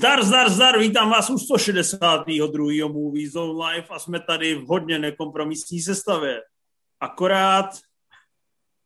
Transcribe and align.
Zdar, 0.00 0.24
zdar, 0.24 0.50
zdar, 0.50 0.78
vítám 0.78 1.10
vás 1.10 1.30
u 1.30 1.38
162. 1.38 2.88
Movie 2.88 3.30
Zone 3.30 3.64
Live 3.64 3.86
a 3.88 3.98
jsme 3.98 4.20
tady 4.20 4.54
v 4.54 4.66
hodně 4.66 4.98
nekompromisní 4.98 5.80
sestavě. 5.80 6.40
Akorát 7.00 7.70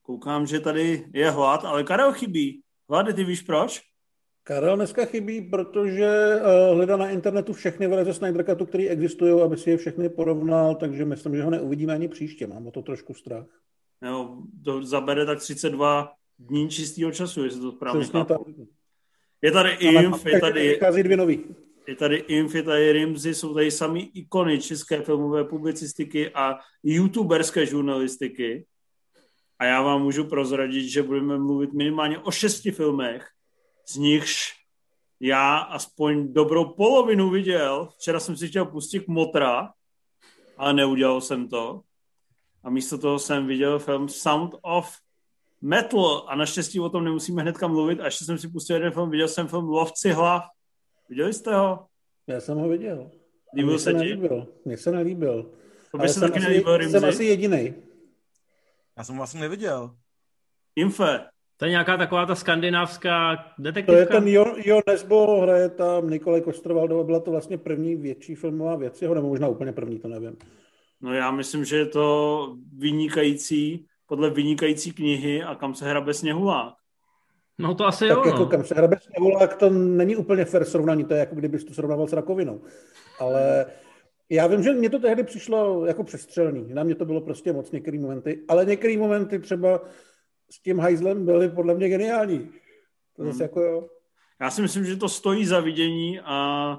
koukám, 0.03 0.47
že 0.47 0.61
tady 0.61 1.07
je 1.15 1.31
hlad, 1.31 1.65
ale 1.65 1.85
Karel 1.85 2.13
chybí. 2.13 2.63
Hlady, 2.91 3.15
ty 3.15 3.25
víš 3.25 3.43
proč? 3.43 3.81
Karel 4.43 4.77
dneska 4.77 5.05
chybí, 5.05 5.51
protože 5.51 6.37
uh, 6.37 6.77
hledá 6.77 6.97
na 6.97 7.11
internetu 7.11 7.53
všechny 7.53 7.87
verze 7.87 8.15
Snyder 8.15 8.45
Cutu, 8.45 8.67
které 8.67 8.85
existují, 8.85 9.43
aby 9.43 9.57
si 9.57 9.71
je 9.71 9.77
všechny 9.77 10.09
porovnal, 10.09 10.75
takže 10.75 11.05
myslím, 11.05 11.37
že 11.37 11.43
ho 11.43 11.51
neuvidíme 11.51 11.95
ani 11.95 12.09
příště. 12.09 12.47
Mám 12.47 12.67
o 12.67 12.71
to 12.71 12.83
trošku 12.83 13.15
strach. 13.15 13.47
Jo, 14.03 14.39
to 14.65 14.85
zabere 14.87 15.27
tak 15.27 15.39
32 15.39 16.13
dní 16.39 16.71
čistého 16.71 17.13
času, 17.13 17.45
jestli 17.45 17.61
to 17.61 17.73
správně 17.73 18.05
chápu. 18.05 18.69
Je 19.45 19.53
tady 19.53 19.71
Inf, 19.71 20.27
je 20.27 20.41
tady... 20.41 20.79
dvě 21.03 21.17
nový. 21.17 21.45
Je 21.87 21.97
tady 21.97 22.17
Inf, 22.17 22.55
je 22.55 22.63
tady 22.63 22.93
Rimzy, 22.93 23.35
jsou 23.35 23.55
tady 23.55 23.71
sami 23.71 24.01
ikony 24.01 24.61
české 24.61 25.03
filmové 25.03 25.45
publicistiky 25.45 26.31
a 26.31 26.59
youtuberské 26.83 27.67
žurnalistiky. 27.67 28.67
A 29.59 29.65
já 29.65 29.83
vám 29.83 30.03
můžu 30.03 30.25
prozradit, 30.25 30.89
že 30.89 31.03
budeme 31.03 31.39
mluvit 31.39 31.73
minimálně 31.73 32.19
o 32.19 32.31
šesti 32.31 32.71
filmech, 32.71 33.27
z 33.89 33.97
nichž 33.97 34.53
já 35.21 35.59
aspoň 35.59 36.33
dobrou 36.33 36.65
polovinu 36.65 37.31
viděl. 37.31 37.89
Včera 37.99 38.21
jsem 38.21 38.37
si 38.37 38.49
chtěl 38.49 38.65
pustit 38.65 39.09
Motra, 39.09 39.73
ale 40.57 40.75
neudělal 40.75 41.21
jsem 41.21 41.49
to. 41.49 41.81
A 42.63 42.71
místo 42.71 42.99
toho 42.99 43.19
jsem 43.19 43.47
viděl 43.47 43.79
film 43.79 44.09
Sound 44.09 44.55
of 44.63 45.04
Metal 45.65 46.25
a 46.29 46.37
naštěstí 46.37 46.81
o 46.81 46.89
tom 46.89 47.05
nemusíme 47.05 47.43
hnedka 47.43 47.69
mluvit. 47.69 48.01
A 48.01 48.05
ještě 48.05 48.25
jsem 48.25 48.39
si 48.39 48.49
pustil 48.49 48.77
jeden 48.77 48.93
film, 48.93 49.11
viděl 49.11 49.29
jsem 49.29 49.49
film 49.49 49.69
Lovci 49.69 50.11
hlav. 50.13 50.43
Viděli 51.09 51.33
jste 51.33 51.55
ho? 51.55 51.87
Já 52.27 52.41
jsem 52.41 52.59
ho 52.59 52.69
viděl. 52.69 53.11
Líbil 53.57 53.79
se, 53.79 53.93
ti? 53.93 53.99
Nelíbil. 53.99 54.47
Mně 54.65 54.77
se 54.77 54.93
nelíbil. 54.93 55.51
To 55.91 55.99
by 55.99 56.09
se 56.09 56.21
taky 56.21 56.41
nelíbil, 56.41 56.77
Rimzi. 56.77 56.93
Jsem 56.93 57.09
asi 57.09 57.25
jediný. 57.25 57.75
Já 58.99 59.05
jsem 59.05 59.15
ho 59.15 59.19
vlastně 59.19 59.41
neviděl. 59.41 59.97
Infe. 60.77 61.27
To 61.57 61.65
je 61.65 61.71
nějaká 61.71 61.97
taková 61.97 62.27
ta 62.27 62.35
skandinávská 62.35 63.37
detektivka? 63.59 63.93
To 63.93 64.15
je 64.15 64.21
ten 64.21 64.29
Jo, 64.29 64.57
jo 64.65 64.81
Nesbo, 64.87 65.41
hraje 65.41 65.69
tam 65.69 66.11
Nikolaj 66.11 66.41
Kostrvaldova, 66.41 67.05
byla 67.05 67.21
to 67.21 67.31
vlastně 67.31 67.59
první 67.59 67.97
větší 67.97 68.35
filmová 68.35 68.77
věc, 68.77 69.03
jeho, 69.03 69.15
nebo 69.15 69.29
možná 69.29 69.49
úplně 69.49 69.73
první, 69.73 69.99
to 69.99 70.09
nevím. 70.09 70.37
No 71.01 71.15
já 71.15 71.31
myslím, 71.31 71.65
že 71.65 71.77
je 71.77 71.87
to 71.87 72.57
vynikající, 72.77 73.87
podle 74.15 74.31
vynikající 74.31 74.93
knihy 74.93 75.43
a 75.43 75.55
kam 75.55 75.75
se 75.75 75.91
hrabe 75.91 76.15
sněhulák. 76.15 76.75
No 77.59 77.75
to 77.75 77.87
asi 77.87 78.09
tak 78.09 78.17
jo, 78.17 78.27
jako 78.27 78.39
no. 78.39 78.47
kam 78.47 78.65
se 78.65 78.75
hrabe 78.75 78.97
sněhulák, 79.03 79.57
to 79.57 79.71
není 79.71 80.17
úplně 80.17 80.45
fair 80.45 80.65
srovnání, 80.65 81.05
to 81.05 81.15
je 81.15 81.21
jako 81.21 81.35
kdybys 81.35 81.65
to 81.65 81.75
srovnával 81.75 82.07
s 82.07 82.13
rakovinou. 82.13 82.63
Ale 83.21 83.67
já 84.31 84.47
vím, 84.47 84.63
že 84.63 84.73
mě 84.73 84.91
to 84.91 84.99
tehdy 84.99 85.25
přišlo 85.25 85.87
jako 85.87 86.05
přestřelný. 86.05 86.75
Na 86.75 86.85
mě 86.85 86.95
to 86.95 87.05
bylo 87.05 87.21
prostě 87.21 87.53
moc 87.53 87.71
některé 87.71 87.99
momenty, 87.99 88.45
ale 88.49 88.65
některé 88.65 88.99
momenty 88.99 89.39
třeba 89.39 89.81
s 90.51 90.63
tím 90.63 90.79
hajzlem 90.79 91.25
byly 91.25 91.49
podle 91.49 91.75
mě 91.75 91.89
geniální. 91.89 92.51
To 93.17 93.25
zase 93.25 93.35
hmm. 93.35 93.43
jako 93.43 93.61
jo. 93.61 93.89
Já 94.41 94.51
si 94.51 94.63
myslím, 94.63 94.85
že 94.85 94.97
to 94.97 95.09
stojí 95.09 95.47
za 95.47 95.61
vidění 95.61 96.21
a 96.21 96.79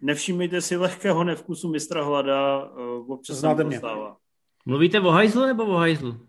nevšímejte 0.00 0.60
si 0.60 0.76
lehkého 0.76 1.24
nevkusu 1.24 1.68
mistra 1.68 2.04
Hlada, 2.04 2.64
uh, 2.64 3.12
občas 3.12 3.36
Znáte 3.36 3.64
mě. 3.64 3.78
Stává. 3.78 4.16
Mluvíte 4.66 5.00
o 5.00 5.10
hajzlu 5.10 5.46
nebo 5.46 5.64
o 5.64 5.74
hajzlu? 5.74 6.25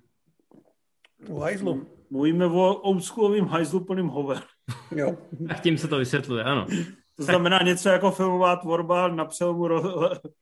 O 1.29 1.39
hajzlu. 1.39 1.88
Mluvíme 2.09 2.45
o 2.45 2.73
oldschoolovým 2.73 3.45
hajzlu 3.45 3.79
plným 3.79 4.07
hover. 4.07 4.43
Jo. 4.95 5.17
Tak 5.47 5.61
tím 5.61 5.77
se 5.77 5.88
to 5.88 5.97
vysvětluje, 5.97 6.43
ano. 6.43 6.67
To 7.15 7.23
znamená 7.23 7.59
něco 7.63 7.89
jako 7.89 8.11
filmová 8.11 8.55
tvorba 8.55 9.07
na 9.07 9.25
přelomu 9.25 9.63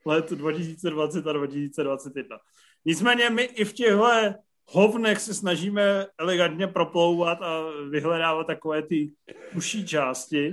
let 0.06 0.32
2020 0.32 1.28
a 1.28 1.34
2021. 1.34 2.38
Nicméně 2.86 3.30
my 3.30 3.44
i 3.44 3.66
v 3.66 3.74
těchto 3.74 4.08
hovnech 4.68 5.22
se 5.22 5.34
snažíme 5.34 6.06
elegantně 6.18 6.68
proplouvat 6.68 7.42
a 7.42 7.64
vyhledávat 7.90 8.48
takové 8.48 8.82
ty 8.82 9.12
užší 9.56 9.88
části 9.88 10.52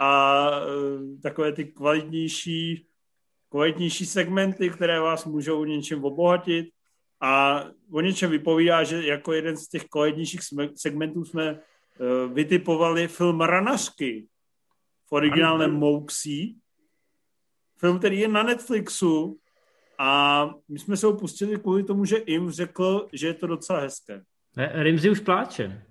a 0.00 0.50
e, 0.50 1.20
takové 1.22 1.52
ty 1.52 1.64
kvalitnější, 1.64 2.86
kvalitnější 3.50 4.06
segmenty, 4.06 4.70
které 4.70 5.00
vás 5.00 5.24
můžou 5.24 5.64
něčem 5.64 6.04
obohatit 6.04 6.66
a 7.22 7.64
o 7.92 8.00
něčem 8.00 8.30
vypovídá, 8.30 8.84
že 8.84 9.06
jako 9.06 9.32
jeden 9.32 9.56
z 9.56 9.68
těch 9.68 9.84
kvalitnějších 9.84 10.40
segmentů 10.74 11.24
jsme 11.24 11.44
e, 11.46 11.58
vytipovali 12.32 13.08
film 13.08 13.40
Ranařky 13.40 14.26
v 15.06 15.12
originálním 15.12 15.70
Mouxí. 15.70 16.58
Film, 17.78 17.98
který 17.98 18.20
je 18.20 18.28
na 18.28 18.42
Netflixu 18.42 19.38
a 19.98 20.50
my 20.68 20.78
jsme 20.78 20.96
se 20.96 21.06
opustili 21.06 21.58
kvůli 21.58 21.84
tomu, 21.84 22.04
že 22.04 22.16
Im 22.16 22.50
řekl, 22.50 23.08
že 23.12 23.26
je 23.26 23.34
to 23.34 23.46
docela 23.46 23.80
hezké. 23.80 24.22
Rimzi 24.56 25.10
už 25.10 25.20
pláče. 25.20 25.86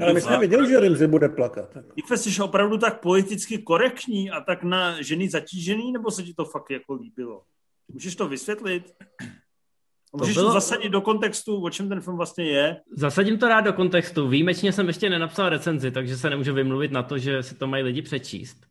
Ale 0.00 0.14
my 0.14 0.20
jsme 0.20 0.38
věděli, 0.38 0.68
že 0.68 0.80
Rimzi 0.80 1.06
bude 1.06 1.28
plakat. 1.28 1.76
Ife, 1.96 2.16
jsi 2.16 2.42
opravdu 2.42 2.78
tak 2.78 3.00
politicky 3.00 3.58
korektní 3.58 4.30
a 4.30 4.40
tak 4.40 4.62
na 4.62 5.02
ženy 5.02 5.30
zatížený, 5.30 5.92
nebo 5.92 6.10
se 6.10 6.22
ti 6.22 6.34
to 6.34 6.44
fakt 6.44 6.70
jako 6.70 6.94
líbilo? 6.94 7.42
Můžeš 7.88 8.16
to 8.16 8.28
vysvětlit? 8.28 8.94
Můžeš 10.12 10.34
to, 10.34 10.40
bylo... 10.40 10.50
to 10.50 10.60
zasadit 10.60 10.88
do 10.88 11.00
kontextu, 11.00 11.62
o 11.62 11.70
čem 11.70 11.88
ten 11.88 12.00
film 12.00 12.16
vlastně 12.16 12.44
je? 12.44 12.76
Zasadím 12.96 13.38
to 13.38 13.48
rád 13.48 13.60
do 13.60 13.72
kontextu. 13.72 14.28
Výjimečně 14.28 14.72
jsem 14.72 14.86
ještě 14.86 15.10
nenapsal 15.10 15.48
recenzi, 15.48 15.90
takže 15.90 16.16
se 16.16 16.30
nemůžu 16.30 16.54
vymluvit 16.54 16.92
na 16.92 17.02
to, 17.02 17.18
že 17.18 17.42
si 17.42 17.54
to 17.54 17.66
mají 17.66 17.82
lidi 17.82 18.02
přečíst. 18.02 18.66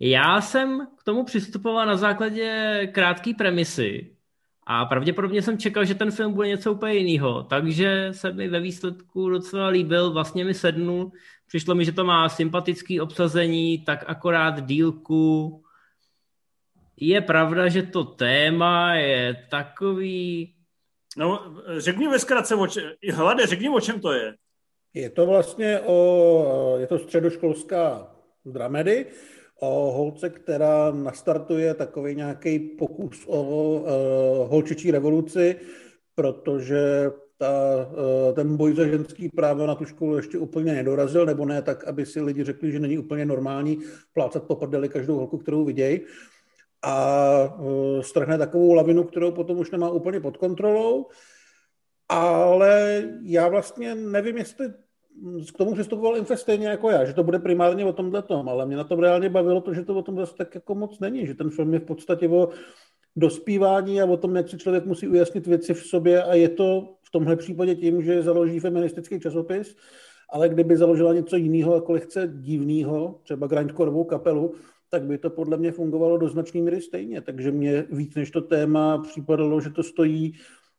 Já 0.00 0.40
jsem 0.40 0.86
k 0.98 1.04
tomu 1.04 1.24
přistupoval 1.24 1.86
na 1.86 1.96
základě 1.96 2.80
krátké 2.92 3.34
premisy 3.34 4.16
a 4.66 4.84
pravděpodobně 4.84 5.42
jsem 5.42 5.58
čekal, 5.58 5.84
že 5.84 5.94
ten 5.94 6.10
film 6.10 6.32
bude 6.32 6.48
něco 6.48 6.72
úplně 6.72 6.94
jiného, 6.94 7.42
takže 7.42 8.08
se 8.10 8.32
mi 8.32 8.48
ve 8.48 8.60
výsledku 8.60 9.30
docela 9.30 9.68
líbil, 9.68 10.12
vlastně 10.12 10.44
mi 10.44 10.54
sednul, 10.54 11.12
přišlo 11.46 11.74
mi, 11.74 11.84
že 11.84 11.92
to 11.92 12.04
má 12.04 12.28
sympatický 12.28 13.00
obsazení, 13.00 13.78
tak 13.78 14.04
akorát 14.06 14.66
dílku. 14.66 15.62
Je 16.96 17.20
pravda, 17.20 17.68
že 17.68 17.82
to 17.82 18.04
téma 18.04 18.94
je 18.94 19.46
takový... 19.50 20.55
No, 21.16 21.56
řekni 21.76 22.08
ve 22.08 22.18
zkratce. 22.18 22.54
Hlade, 23.12 23.46
řekni, 23.46 23.68
o 23.68 23.80
čem 23.80 24.00
to 24.00 24.12
je. 24.12 24.34
Je 24.94 25.10
to 25.10 25.26
vlastně 25.26 25.80
o, 25.80 26.76
je 26.78 26.86
to 26.86 26.98
středoškolská 26.98 28.14
dramedy, 28.44 29.06
o 29.60 29.92
holce, 29.92 30.30
která 30.30 30.90
nastartuje 30.90 31.74
takový 31.74 32.14
nějaký 32.14 32.58
pokus 32.58 33.24
o 33.26 33.42
uh, 33.42 33.86
holčičí 34.50 34.90
revoluci, 34.90 35.56
protože 36.14 37.10
ta, 37.38 37.50
uh, 38.28 38.34
ten 38.34 38.56
boj 38.56 38.74
za 38.74 38.86
ženský 38.86 39.28
právo 39.28 39.66
na 39.66 39.74
tu 39.74 39.84
školu 39.84 40.16
ještě 40.16 40.38
úplně 40.38 40.72
nedorazil, 40.72 41.26
nebo 41.26 41.44
ne 41.44 41.62
tak, 41.62 41.84
aby 41.84 42.06
si 42.06 42.20
lidi 42.20 42.44
řekli, 42.44 42.72
že 42.72 42.78
není 42.78 42.98
úplně 42.98 43.24
normální 43.24 43.78
plácat 44.12 44.42
po 44.42 44.56
prdeli 44.56 44.88
každou 44.88 45.16
holku, 45.16 45.38
kterou 45.38 45.64
vidějí. 45.64 46.00
A 46.82 47.56
uh, 47.58 48.00
strhne 48.00 48.38
takovou 48.38 48.72
lavinu, 48.72 49.04
kterou 49.04 49.32
potom 49.32 49.58
už 49.58 49.70
nemá 49.70 49.90
úplně 49.90 50.20
pod 50.20 50.36
kontrolou. 50.36 51.06
Ale 52.08 53.02
já 53.22 53.48
vlastně 53.48 53.94
nevím, 53.94 54.36
jestli 54.36 54.68
k 55.54 55.56
tomu 55.56 55.74
přistupoval 55.74 56.16
Infe 56.16 56.36
stejně 56.36 56.68
jako 56.68 56.90
já, 56.90 57.04
že 57.04 57.12
to 57.12 57.24
bude 57.24 57.38
primárně 57.38 57.84
o 57.84 57.92
tomhle 57.92 58.22
tom, 58.22 58.48
ale 58.48 58.66
mě 58.66 58.76
na 58.76 58.84
tom 58.84 59.00
reálně 59.00 59.28
bavilo 59.28 59.60
to, 59.60 59.74
že 59.74 59.84
to 59.84 59.94
o 59.94 60.02
tom 60.02 60.16
zase 60.16 60.34
tak 60.36 60.54
jako 60.54 60.74
moc 60.74 61.00
není, 61.00 61.26
že 61.26 61.34
ten 61.34 61.50
film 61.50 61.74
je 61.74 61.80
v 61.80 61.84
podstatě 61.84 62.28
o 62.28 62.48
dospívání 63.16 64.02
a 64.02 64.04
o 64.04 64.16
tom, 64.16 64.36
jak 64.36 64.48
si 64.48 64.58
člověk 64.58 64.86
musí 64.86 65.08
ujasnit 65.08 65.46
věci 65.46 65.74
v 65.74 65.86
sobě 65.86 66.22
a 66.22 66.34
je 66.34 66.48
to 66.48 66.94
v 67.02 67.10
tomhle 67.10 67.36
případě 67.36 67.74
tím, 67.74 68.02
že 68.02 68.22
založí 68.22 68.60
feministický 68.60 69.20
časopis, 69.20 69.76
ale 70.30 70.48
kdyby 70.48 70.76
založila 70.76 71.14
něco 71.14 71.36
jiného, 71.36 71.74
jako 71.74 71.92
lehce 71.92 72.28
divného, 72.32 73.20
třeba 73.22 73.46
grindcoreovou 73.46 74.04
kapelu, 74.04 74.54
tak 74.90 75.02
by 75.02 75.18
to 75.18 75.30
podle 75.30 75.56
mě 75.56 75.72
fungovalo 75.72 76.18
do 76.18 76.28
značné 76.28 76.60
míry 76.60 76.80
stejně. 76.80 77.20
Takže 77.20 77.50
mě 77.50 77.84
víc 77.90 78.14
než 78.14 78.30
to 78.30 78.40
téma 78.40 78.98
připadalo, 78.98 79.60
že 79.60 79.70
to 79.70 79.82
stojí 79.82 80.34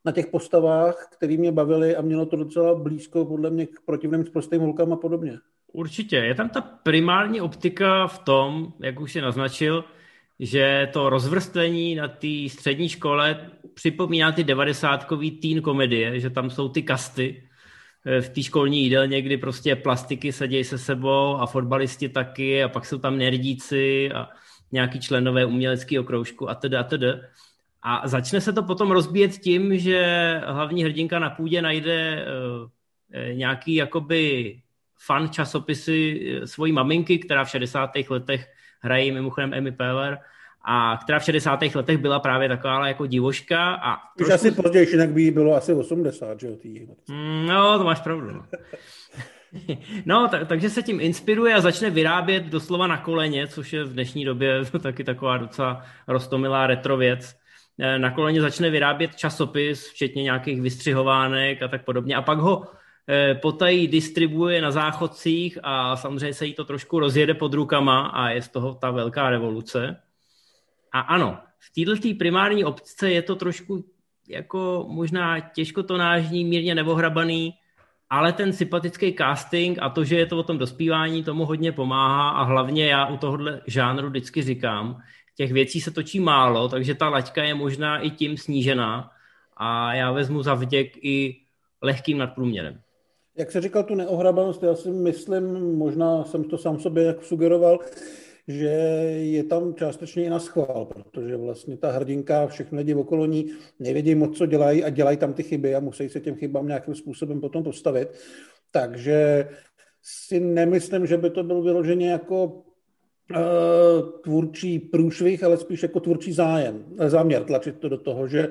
na 0.05 0.11
těch 0.11 0.27
postavách, 0.27 1.09
které 1.17 1.37
mě 1.37 1.51
bavily 1.51 1.95
a 1.95 2.01
mělo 2.01 2.25
to 2.25 2.35
docela 2.35 2.75
blízko 2.75 3.25
podle 3.25 3.49
mě 3.49 3.65
k 3.65 3.79
protivným 3.85 4.25
s 4.25 4.29
prostým 4.29 4.61
holkám 4.61 4.93
a 4.93 4.95
podobně. 4.95 5.39
Určitě. 5.73 6.15
Je 6.15 6.35
tam 6.35 6.49
ta 6.49 6.61
primární 6.61 7.41
optika 7.41 8.07
v 8.07 8.19
tom, 8.19 8.73
jak 8.79 8.99
už 8.99 9.11
si 9.11 9.21
naznačil, 9.21 9.83
že 10.39 10.89
to 10.93 11.09
rozvrstvení 11.09 11.95
na 11.95 12.07
té 12.07 12.49
střední 12.49 12.89
škole 12.89 13.51
připomíná 13.73 14.31
ty 14.31 14.43
devadesátkový 14.43 15.31
teen 15.31 15.61
komedie, 15.61 16.19
že 16.19 16.29
tam 16.29 16.49
jsou 16.49 16.69
ty 16.69 16.83
kasty 16.83 17.46
v 18.21 18.29
té 18.29 18.43
školní 18.43 18.83
jídelně, 18.83 19.21
kdy 19.21 19.37
prostě 19.37 19.75
plastiky 19.75 20.31
sedějí 20.31 20.63
se 20.63 20.77
sebou 20.77 21.35
a 21.35 21.45
fotbalisti 21.45 22.09
taky 22.09 22.63
a 22.63 22.69
pak 22.69 22.85
jsou 22.85 22.97
tam 22.97 23.17
nerdíci 23.17 24.11
a 24.11 24.29
nějaký 24.71 24.99
členové 24.99 25.45
uměleckého 25.45 26.03
kroužku 26.03 26.49
a 26.49 26.55
teda 26.55 26.79
a 26.79 26.83
teda. 26.83 27.07
A 27.81 28.07
začne 28.07 28.41
se 28.41 28.53
to 28.53 28.63
potom 28.63 28.91
rozbíjet 28.91 29.31
tím, 29.31 29.77
že 29.79 30.41
hlavní 30.45 30.83
hrdinka 30.83 31.19
na 31.19 31.29
půdě 31.29 31.61
najde 31.61 32.25
uh, 32.25 32.69
nějaký 33.33 33.75
jakoby 33.75 34.55
fan 35.05 35.29
časopisy 35.29 36.19
eh, 36.43 36.47
svojí 36.47 36.71
maminky, 36.71 37.19
která 37.19 37.43
v 37.43 37.49
60. 37.49 37.91
letech 38.09 38.53
hraje 38.81 39.11
mimochodem 39.11 39.53
Emmy 39.53 39.71
Peller, 39.71 40.19
a 40.69 40.97
která 41.03 41.19
v 41.19 41.23
60. 41.23 41.59
letech 41.75 41.97
byla 41.97 42.19
právě 42.19 42.49
taková 42.49 42.87
jako 42.87 43.05
divoška. 43.05 43.73
A 43.73 43.95
Už 43.95 43.99
trošku... 44.17 44.33
asi 44.33 44.51
později, 44.51 44.89
jinak 44.89 45.09
by 45.09 45.21
jí 45.21 45.31
bylo 45.31 45.55
asi 45.55 45.73
80, 45.73 46.39
že 46.39 46.47
jo? 46.47 46.55
Mm, 47.09 47.45
no, 47.47 47.77
to 47.77 47.83
máš 47.83 47.99
pravdu. 48.01 48.31
No. 48.31 48.45
No, 50.05 50.27
tak, 50.27 50.47
takže 50.47 50.69
se 50.69 50.83
tím 50.83 51.01
inspiruje 51.01 51.53
a 51.53 51.61
začne 51.61 51.89
vyrábět 51.89 52.43
doslova 52.43 52.87
na 52.87 52.97
koleně, 52.97 53.47
což 53.47 53.73
je 53.73 53.83
v 53.83 53.93
dnešní 53.93 54.25
době 54.25 54.61
taky 54.81 55.03
taková 55.03 55.37
docela 55.37 55.85
rostomilá 56.07 56.67
retro 56.67 56.97
věc. 56.97 57.35
Eh, 57.79 57.99
na 57.99 58.11
koleně 58.11 58.41
začne 58.41 58.69
vyrábět 58.69 59.15
časopis, 59.15 59.89
včetně 59.89 60.23
nějakých 60.23 60.61
vystřihovánek 60.61 61.61
a 61.61 61.67
tak 61.67 61.85
podobně. 61.85 62.15
A 62.15 62.21
pak 62.21 62.39
ho 62.39 62.65
eh, 63.09 63.35
potají 63.35 63.87
distribuje 63.87 64.61
na 64.61 64.71
záchodcích 64.71 65.57
a 65.63 65.95
samozřejmě 65.95 66.33
se 66.33 66.45
jí 66.45 66.53
to 66.53 66.65
trošku 66.65 66.99
rozjede 66.99 67.33
pod 67.33 67.53
rukama 67.53 68.07
a 68.07 68.29
je 68.29 68.41
z 68.41 68.49
toho 68.49 68.73
ta 68.73 68.91
velká 68.91 69.29
revoluce. 69.29 70.01
A 70.91 70.99
ano, 70.99 71.39
v 71.59 71.85
této 71.85 72.17
primární 72.19 72.65
obce 72.65 73.11
je 73.11 73.21
to 73.21 73.35
trošku 73.35 73.85
jako 74.27 74.85
možná 74.89 75.39
těžkotonážní, 75.39 76.45
mírně 76.45 76.75
nevohrabaný, 76.75 77.53
ale 78.09 78.33
ten 78.33 78.53
sympatický 78.53 79.15
casting 79.17 79.77
a 79.81 79.89
to, 79.89 80.03
že 80.03 80.17
je 80.17 80.25
to 80.25 80.37
o 80.37 80.43
tom 80.43 80.57
dospívání, 80.57 81.23
tomu 81.23 81.45
hodně 81.45 81.71
pomáhá 81.71 82.29
a 82.29 82.43
hlavně 82.43 82.85
já 82.85 83.07
u 83.07 83.17
tohohle 83.17 83.61
žánru 83.67 84.09
vždycky 84.09 84.41
říkám, 84.41 85.01
těch 85.35 85.51
věcí 85.51 85.81
se 85.81 85.91
točí 85.91 86.19
málo, 86.19 86.69
takže 86.69 86.95
ta 86.95 87.09
laťka 87.09 87.43
je 87.43 87.53
možná 87.53 87.99
i 87.99 88.09
tím 88.09 88.37
snížená 88.37 89.11
a 89.57 89.93
já 89.93 90.11
vezmu 90.11 90.43
za 90.43 90.53
vděk 90.53 90.97
i 91.01 91.35
lehkým 91.81 92.17
nadprůměrem. 92.17 92.81
Jak 93.37 93.51
se 93.51 93.61
říkal 93.61 93.83
tu 93.83 93.95
neohrabanost, 93.95 94.63
já 94.63 94.75
si 94.75 94.89
myslím, 94.89 95.75
možná 95.77 96.23
jsem 96.23 96.43
to 96.43 96.57
sám 96.57 96.79
sobě 96.79 97.03
jak 97.03 97.23
sugeroval, 97.23 97.79
že 98.47 98.65
je 99.19 99.43
tam 99.43 99.75
částečně 99.75 100.23
i 100.23 100.29
na 100.29 100.39
schvál, 100.39 100.85
protože 100.85 101.37
vlastně 101.37 101.77
ta 101.77 101.91
hrdinka, 101.91 102.47
všechny 102.47 102.77
lidi 102.77 102.95
okolo 102.95 103.25
ní 103.25 103.45
nevědí 103.79 104.15
moc, 104.15 104.37
co 104.37 104.45
dělají 104.45 104.83
a 104.83 104.89
dělají 104.89 105.17
tam 105.17 105.33
ty 105.33 105.43
chyby 105.43 105.75
a 105.75 105.79
musí 105.79 106.09
se 106.09 106.19
těm 106.19 106.35
chybám 106.35 106.67
nějakým 106.67 106.95
způsobem 106.95 107.41
potom 107.41 107.63
postavit. 107.63 108.09
Takže 108.71 109.49
si 110.01 110.39
nemyslím, 110.39 111.07
že 111.07 111.17
by 111.17 111.29
to 111.29 111.43
byl 111.43 111.61
vyloženě 111.61 112.11
jako 112.11 112.45
uh, 112.45 114.09
tvůrčí 114.23 114.79
průšvih, 114.79 115.43
ale 115.43 115.57
spíš 115.57 115.83
jako 115.83 115.99
tvůrčí 115.99 116.33
zájem, 116.33 116.85
záměr 117.07 117.43
tlačit 117.43 117.79
to 117.79 117.89
do 117.89 117.97
toho, 117.97 118.27
že 118.27 118.49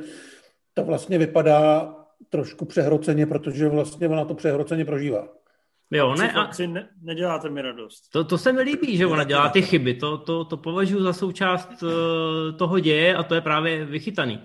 to 0.74 0.84
vlastně 0.84 1.18
vypadá 1.18 1.96
trošku 2.28 2.64
přehroceně, 2.64 3.26
protože 3.26 3.68
vlastně 3.68 4.08
ona 4.08 4.24
to 4.24 4.34
přehroceně 4.34 4.84
prožívá. 4.84 5.28
Jo, 5.90 6.14
ne, 6.14 6.32
a... 6.32 6.50
ne, 6.66 6.88
neděláte 7.02 7.50
mi 7.50 7.62
radost. 7.62 8.10
To, 8.12 8.24
to 8.24 8.38
se 8.38 8.52
mi 8.52 8.62
líbí, 8.62 8.96
že 8.96 9.06
ona 9.06 9.24
dělá 9.24 9.48
ty 9.48 9.62
chyby. 9.62 9.94
To, 9.94 10.18
to, 10.18 10.44
to 10.44 10.56
považuji 10.56 11.02
za 11.02 11.12
součást 11.12 11.82
uh, 11.82 11.88
toho 12.58 12.80
děje 12.80 13.16
a 13.16 13.22
to 13.22 13.34
je 13.34 13.40
právě 13.40 13.84
vychytaný. 13.84 14.40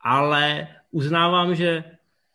Ale 0.00 0.68
uznávám, 0.90 1.54
že 1.54 1.84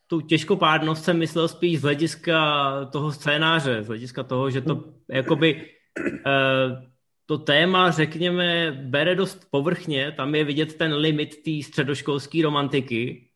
tu 0.08 0.22
těžkopádnost 0.22 1.04
jsem 1.04 1.18
myslel 1.18 1.48
spíš 1.48 1.80
z 1.80 1.84
hlediska 1.84 2.72
toho 2.92 3.12
scénáře, 3.12 3.84
z 3.84 3.88
hlediska 3.88 4.24
toho, 4.24 4.50
že 4.50 4.62
to 4.62 4.84
jakoby 5.08 5.70
uh, 6.06 6.90
to 7.26 7.38
téma, 7.38 7.92
řekněme, 7.92 8.72
bere 8.72 9.16
dost 9.16 9.48
povrchně, 9.52 10.12
tam 10.12 10.36
je 10.36 10.44
vidět 10.44 10.74
ten 10.74 10.94
limit 10.94 11.44
té 11.44 11.52
středoškolské 11.64 12.44
romantiky, 12.44 13.29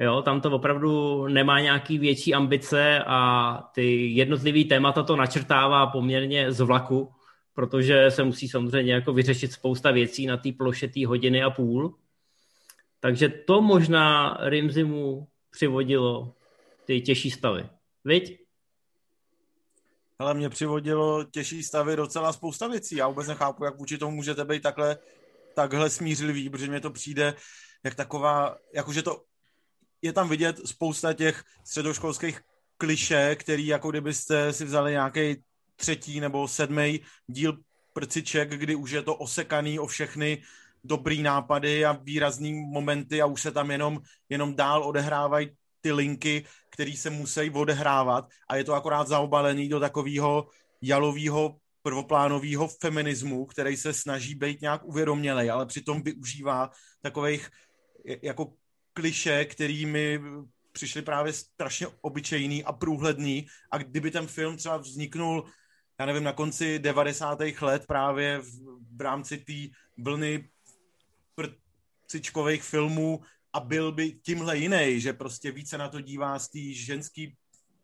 Jo, 0.00 0.22
tam 0.22 0.40
to 0.40 0.50
opravdu 0.50 1.26
nemá 1.28 1.60
nějaký 1.60 1.98
větší 1.98 2.34
ambice 2.34 3.04
a 3.06 3.52
ty 3.74 4.06
jednotlivý 4.06 4.64
témata 4.64 5.02
to 5.02 5.16
načrtává 5.16 5.86
poměrně 5.86 6.52
z 6.52 6.60
vlaku, 6.60 7.12
protože 7.54 8.10
se 8.10 8.24
musí 8.24 8.48
samozřejmě 8.48 8.92
jako 8.92 9.12
vyřešit 9.12 9.52
spousta 9.52 9.90
věcí 9.90 10.26
na 10.26 10.36
té 10.36 10.52
ploše 10.52 10.88
té 10.88 11.06
hodiny 11.06 11.42
a 11.42 11.50
půl. 11.50 11.98
Takže 13.00 13.28
to 13.28 13.62
možná 13.62 14.36
Rimzimu 14.40 15.28
přivodilo 15.50 16.34
ty 16.84 17.00
těžší 17.00 17.30
stavy. 17.30 17.68
Viď? 18.04 18.40
Ale 20.18 20.34
mě 20.34 20.48
přivodilo 20.48 21.24
těžší 21.24 21.62
stavy 21.62 21.96
docela 21.96 22.32
spousta 22.32 22.68
věcí. 22.68 22.96
Já 22.96 23.08
vůbec 23.08 23.26
nechápu, 23.28 23.64
jak 23.64 23.78
vůči 23.78 23.98
tomu 23.98 24.16
můžete 24.16 24.44
být 24.44 24.62
takhle, 24.62 24.98
takhle 25.54 25.90
smířlivý, 25.90 26.50
protože 26.50 26.68
mě 26.68 26.80
to 26.80 26.90
přijde 26.90 27.34
jak 27.84 27.94
taková, 27.94 28.56
jakože 28.74 29.02
to 29.02 29.22
je 30.02 30.12
tam 30.12 30.28
vidět 30.28 30.60
spousta 30.64 31.12
těch 31.12 31.44
středoškolských 31.64 32.40
kliše, 32.78 33.36
který 33.36 33.66
jako 33.66 33.90
kdybyste 33.90 34.52
si 34.52 34.64
vzali 34.64 34.90
nějaký 34.90 35.36
třetí 35.76 36.20
nebo 36.20 36.48
sedmý 36.48 37.00
díl 37.26 37.58
prciček, 37.92 38.50
kdy 38.50 38.74
už 38.74 38.90
je 38.90 39.02
to 39.02 39.14
osekaný 39.14 39.78
o 39.78 39.86
všechny 39.86 40.42
dobrý 40.84 41.22
nápady 41.22 41.84
a 41.84 41.92
výrazný 41.92 42.52
momenty 42.52 43.22
a 43.22 43.26
už 43.26 43.42
se 43.42 43.50
tam 43.50 43.70
jenom, 43.70 44.00
jenom 44.28 44.54
dál 44.54 44.84
odehrávají 44.84 45.50
ty 45.80 45.92
linky, 45.92 46.44
které 46.70 46.92
se 46.96 47.10
musí 47.10 47.50
odehrávat. 47.50 48.28
A 48.48 48.56
je 48.56 48.64
to 48.64 48.74
akorát 48.74 49.08
zaobalený 49.08 49.68
do 49.68 49.80
takového 49.80 50.48
jalového 50.82 51.56
prvoplánového 51.82 52.68
feminismu, 52.68 53.46
který 53.46 53.76
se 53.76 53.92
snaží 53.92 54.34
být 54.34 54.60
nějak 54.60 54.84
uvědomělej, 54.84 55.50
ale 55.50 55.66
přitom 55.66 56.02
využívá 56.02 56.70
takových 57.02 57.50
jako 58.22 58.52
kliše, 58.98 59.44
který 59.44 59.86
mi 59.86 60.20
přišly 60.72 61.02
právě 61.02 61.32
strašně 61.32 61.86
obyčejný 62.00 62.64
a 62.64 62.72
průhledný 62.72 63.46
a 63.70 63.78
kdyby 63.78 64.10
ten 64.10 64.26
film 64.26 64.56
třeba 64.56 64.76
vzniknul 64.76 65.44
já 66.00 66.06
nevím, 66.06 66.24
na 66.24 66.32
konci 66.32 66.78
90. 66.78 67.38
let 67.60 67.86
právě 67.86 68.38
v, 68.38 68.46
v 68.96 69.00
rámci 69.00 69.38
té 69.38 69.78
vlny 69.98 70.48
prcičkových 71.34 72.62
filmů 72.62 73.20
a 73.52 73.60
byl 73.60 73.92
by 73.92 74.12
tímhle 74.12 74.58
jiný, 74.58 75.00
že 75.00 75.12
prostě 75.12 75.50
více 75.50 75.78
na 75.78 75.88
to 75.88 76.00
dívá 76.00 76.38
z 76.38 76.48
té 76.48 76.58
ženské 76.72 77.26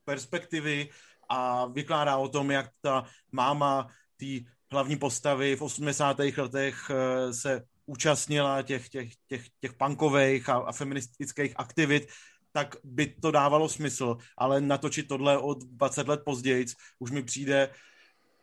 perspektivy 0.05 0.89
a 1.29 1.67
vykládá 1.67 2.17
o 2.17 2.29
tom, 2.29 2.51
jak 2.51 2.71
ta 2.81 3.05
máma 3.33 3.87
té 4.17 4.51
hlavní 4.71 4.97
postavy 4.97 5.57
v 5.57 5.63
80. 5.63 6.19
letech 6.19 6.91
eh, 6.91 7.33
se 7.33 7.63
účastnila 7.87 8.63
těch, 8.63 8.89
těch, 8.89 9.11
těch, 9.29 9.47
těch 9.61 9.73
punkových 9.73 10.49
a, 10.49 10.55
a 10.55 10.73
feministických 10.73 11.53
aktivit, 11.57 12.09
tak 12.53 12.77
by 12.85 13.07
to 13.07 13.31
dávalo 13.31 13.69
smysl, 13.69 14.17
ale 14.39 14.61
natočit 14.61 15.09
tohle 15.09 15.39
od 15.39 15.59
20 15.65 16.09
let 16.09 16.21
později 16.25 16.67
už 16.99 17.11
mi 17.11 17.23
přijde 17.23 17.71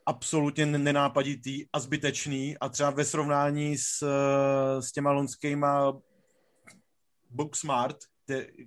absolutně 0.06 0.66
nenápaditý 0.66 1.66
a 1.74 1.80
zbytečný. 1.80 2.58
A 2.58 2.70
třeba 2.70 2.90
ve 2.90 3.06
srovnání 3.06 3.78
s, 3.78 4.04
s 4.80 4.92
těma 4.92 5.12
lonskýma 5.12 5.94
Booksmart, 7.30 7.98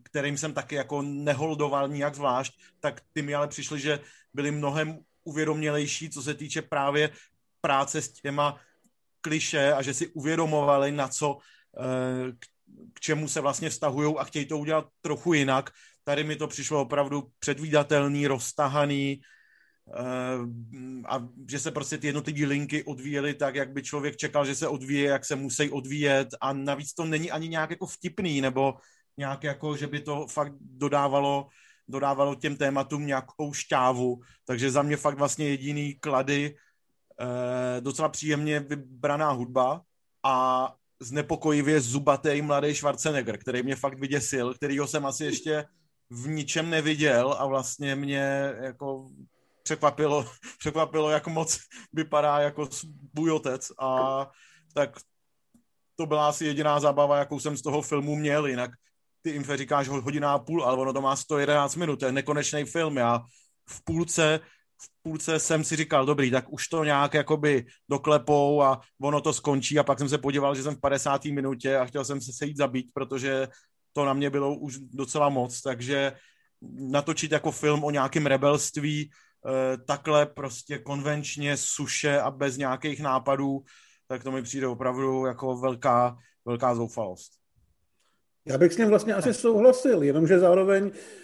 kterým 0.02 0.38
jsem 0.38 0.54
taky 0.54 0.74
jako 0.74 1.02
neholdoval 1.02 1.88
nijak 1.88 2.14
zvlášť, 2.14 2.52
tak 2.80 3.00
ty 3.12 3.22
mi 3.22 3.34
ale 3.34 3.48
přišly, 3.48 3.80
že 3.80 4.00
byly 4.34 4.50
mnohem 4.50 4.98
uvědomělejší, 5.24 6.10
co 6.10 6.22
se 6.22 6.34
týče 6.34 6.62
právě 6.62 7.10
práce 7.60 8.02
s 8.02 8.12
těma 8.12 8.60
kliše 9.24 9.72
a 9.72 9.82
že 9.82 9.94
si 9.94 10.08
uvědomovali, 10.12 10.92
na 10.92 11.08
co, 11.08 11.38
eh, 11.80 12.32
k 12.92 13.00
čemu 13.00 13.28
se 13.28 13.40
vlastně 13.40 13.70
vztahují 13.70 14.14
a 14.18 14.24
chtějí 14.24 14.46
to 14.46 14.58
udělat 14.58 14.86
trochu 15.00 15.32
jinak. 15.32 15.70
Tady 16.04 16.24
mi 16.24 16.36
to 16.36 16.46
přišlo 16.46 16.82
opravdu 16.84 17.32
předvídatelný, 17.38 18.26
roztahaný 18.26 19.20
eh, 19.88 20.38
a 21.08 21.28
že 21.50 21.58
se 21.58 21.70
prostě 21.70 21.98
ty 21.98 22.06
jednotlivé 22.06 22.46
linky 22.46 22.84
odvíjely 22.84 23.34
tak, 23.34 23.54
jak 23.54 23.72
by 23.72 23.82
člověk 23.82 24.16
čekal, 24.16 24.44
že 24.44 24.54
se 24.54 24.68
odvíje, 24.68 25.08
jak 25.08 25.24
se 25.24 25.36
musí 25.36 25.70
odvíjet 25.70 26.28
a 26.40 26.52
navíc 26.52 26.92
to 26.92 27.04
není 27.04 27.30
ani 27.30 27.48
nějak 27.48 27.70
jako 27.70 27.86
vtipný 27.86 28.40
nebo 28.40 28.74
nějak 29.16 29.44
jako, 29.44 29.76
že 29.76 29.86
by 29.86 30.00
to 30.00 30.26
fakt 30.26 30.52
dodávalo 30.60 31.48
dodávalo 31.88 32.34
těm 32.34 32.56
tématům 32.56 33.06
nějakou 33.06 33.52
šťávu, 33.52 34.20
takže 34.44 34.70
za 34.70 34.82
mě 34.82 34.96
fakt 34.96 35.18
vlastně 35.18 35.48
jediný 35.48 35.94
klady 36.00 36.56
eh, 37.20 37.80
docela 37.80 38.08
příjemně 38.08 38.60
vybraná 38.60 39.30
hudba 39.30 39.82
a 40.24 40.74
znepokojivě 41.00 41.80
zubatý 41.80 42.42
mladý 42.42 42.74
Schwarzenegger, 42.74 43.38
který 43.38 43.62
mě 43.62 43.76
fakt 43.76 43.98
vyděsil, 43.98 44.54
kterýho 44.54 44.86
jsem 44.86 45.06
asi 45.06 45.24
ještě 45.24 45.64
v 46.10 46.28
ničem 46.28 46.70
neviděl 46.70 47.36
a 47.38 47.46
vlastně 47.46 47.96
mě 47.96 48.54
jako 48.60 49.06
překvapilo, 49.62 50.26
překvapilo, 50.58 51.10
jak 51.10 51.26
moc 51.26 51.58
vypadá 51.92 52.38
jako 52.38 52.68
svůj 52.70 53.30
otec 53.30 53.72
a 53.78 54.30
tak 54.74 54.90
to 55.96 56.06
byla 56.06 56.28
asi 56.28 56.44
jediná 56.44 56.80
zábava, 56.80 57.18
jakou 57.18 57.40
jsem 57.40 57.56
z 57.56 57.62
toho 57.62 57.82
filmu 57.82 58.16
měl, 58.16 58.46
jinak 58.46 58.70
ty 59.22 59.30
Infe 59.30 59.56
říkáš 59.56 59.88
hodina 59.88 60.32
a 60.32 60.38
půl, 60.38 60.64
ale 60.64 60.76
ono 60.76 60.92
to 60.92 61.00
má 61.00 61.16
111 61.16 61.76
minut, 61.76 62.00
to 62.00 62.06
je 62.06 62.12
nekonečný 62.12 62.64
film, 62.64 62.96
já 62.96 63.20
v 63.68 63.84
půlce 63.84 64.40
v 64.82 65.02
půlce 65.02 65.38
jsem 65.38 65.64
si 65.64 65.76
říkal, 65.76 66.06
dobrý, 66.06 66.30
tak 66.30 66.52
už 66.52 66.68
to 66.68 66.84
nějak 66.84 67.14
jakoby 67.14 67.66
doklepou 67.90 68.62
a 68.62 68.80
ono 69.02 69.20
to 69.20 69.32
skončí 69.32 69.78
a 69.78 69.82
pak 69.82 69.98
jsem 69.98 70.08
se 70.08 70.18
podíval, 70.18 70.54
že 70.54 70.62
jsem 70.62 70.76
v 70.76 70.80
50. 70.80 71.24
minutě 71.24 71.76
a 71.76 71.84
chtěl 71.84 72.04
jsem 72.04 72.20
se 72.20 72.32
sejít 72.32 72.56
zabít, 72.56 72.90
protože 72.94 73.48
to 73.92 74.04
na 74.04 74.12
mě 74.12 74.30
bylo 74.30 74.56
už 74.56 74.78
docela 74.78 75.28
moc, 75.28 75.62
takže 75.62 76.12
natočit 76.90 77.32
jako 77.32 77.50
film 77.50 77.84
o 77.84 77.90
nějakém 77.90 78.26
rebelství 78.26 79.10
takhle 79.86 80.26
prostě 80.26 80.78
konvenčně, 80.78 81.56
suše 81.56 82.20
a 82.20 82.30
bez 82.30 82.56
nějakých 82.56 83.00
nápadů, 83.00 83.64
tak 84.08 84.24
to 84.24 84.32
mi 84.32 84.42
přijde 84.42 84.66
opravdu 84.66 85.26
jako 85.26 85.56
velká, 85.56 86.16
velká 86.44 86.74
zoufalost. 86.74 87.32
Já 88.46 88.58
bych 88.58 88.72
s 88.72 88.76
ním 88.76 88.88
vlastně 88.88 89.14
asi 89.14 89.34
souhlasil, 89.34 90.02
jenomže 90.02 90.38
zároveň 90.38 90.84
Uh, 90.84 91.23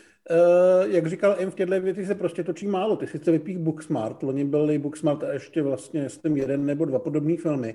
jak 0.85 1.07
říkal 1.07 1.37
M, 1.39 1.51
v 1.51 1.55
těchto 1.55 1.81
věci 1.81 2.07
se 2.07 2.15
prostě 2.15 2.45
točí 2.45 2.67
málo. 2.67 2.97
Ty 2.97 3.07
sice 3.07 3.31
vypích 3.31 3.59
Booksmart, 3.59 4.23
loni 4.23 4.45
byly 4.45 4.79
Booksmart 4.79 5.23
a 5.23 5.33
ještě 5.33 5.63
vlastně 5.63 6.11
s 6.11 6.19
tím 6.19 6.37
jeden 6.37 6.67
nebo 6.67 6.85
dva 6.85 6.99
podobné 6.99 7.37
filmy. 7.37 7.75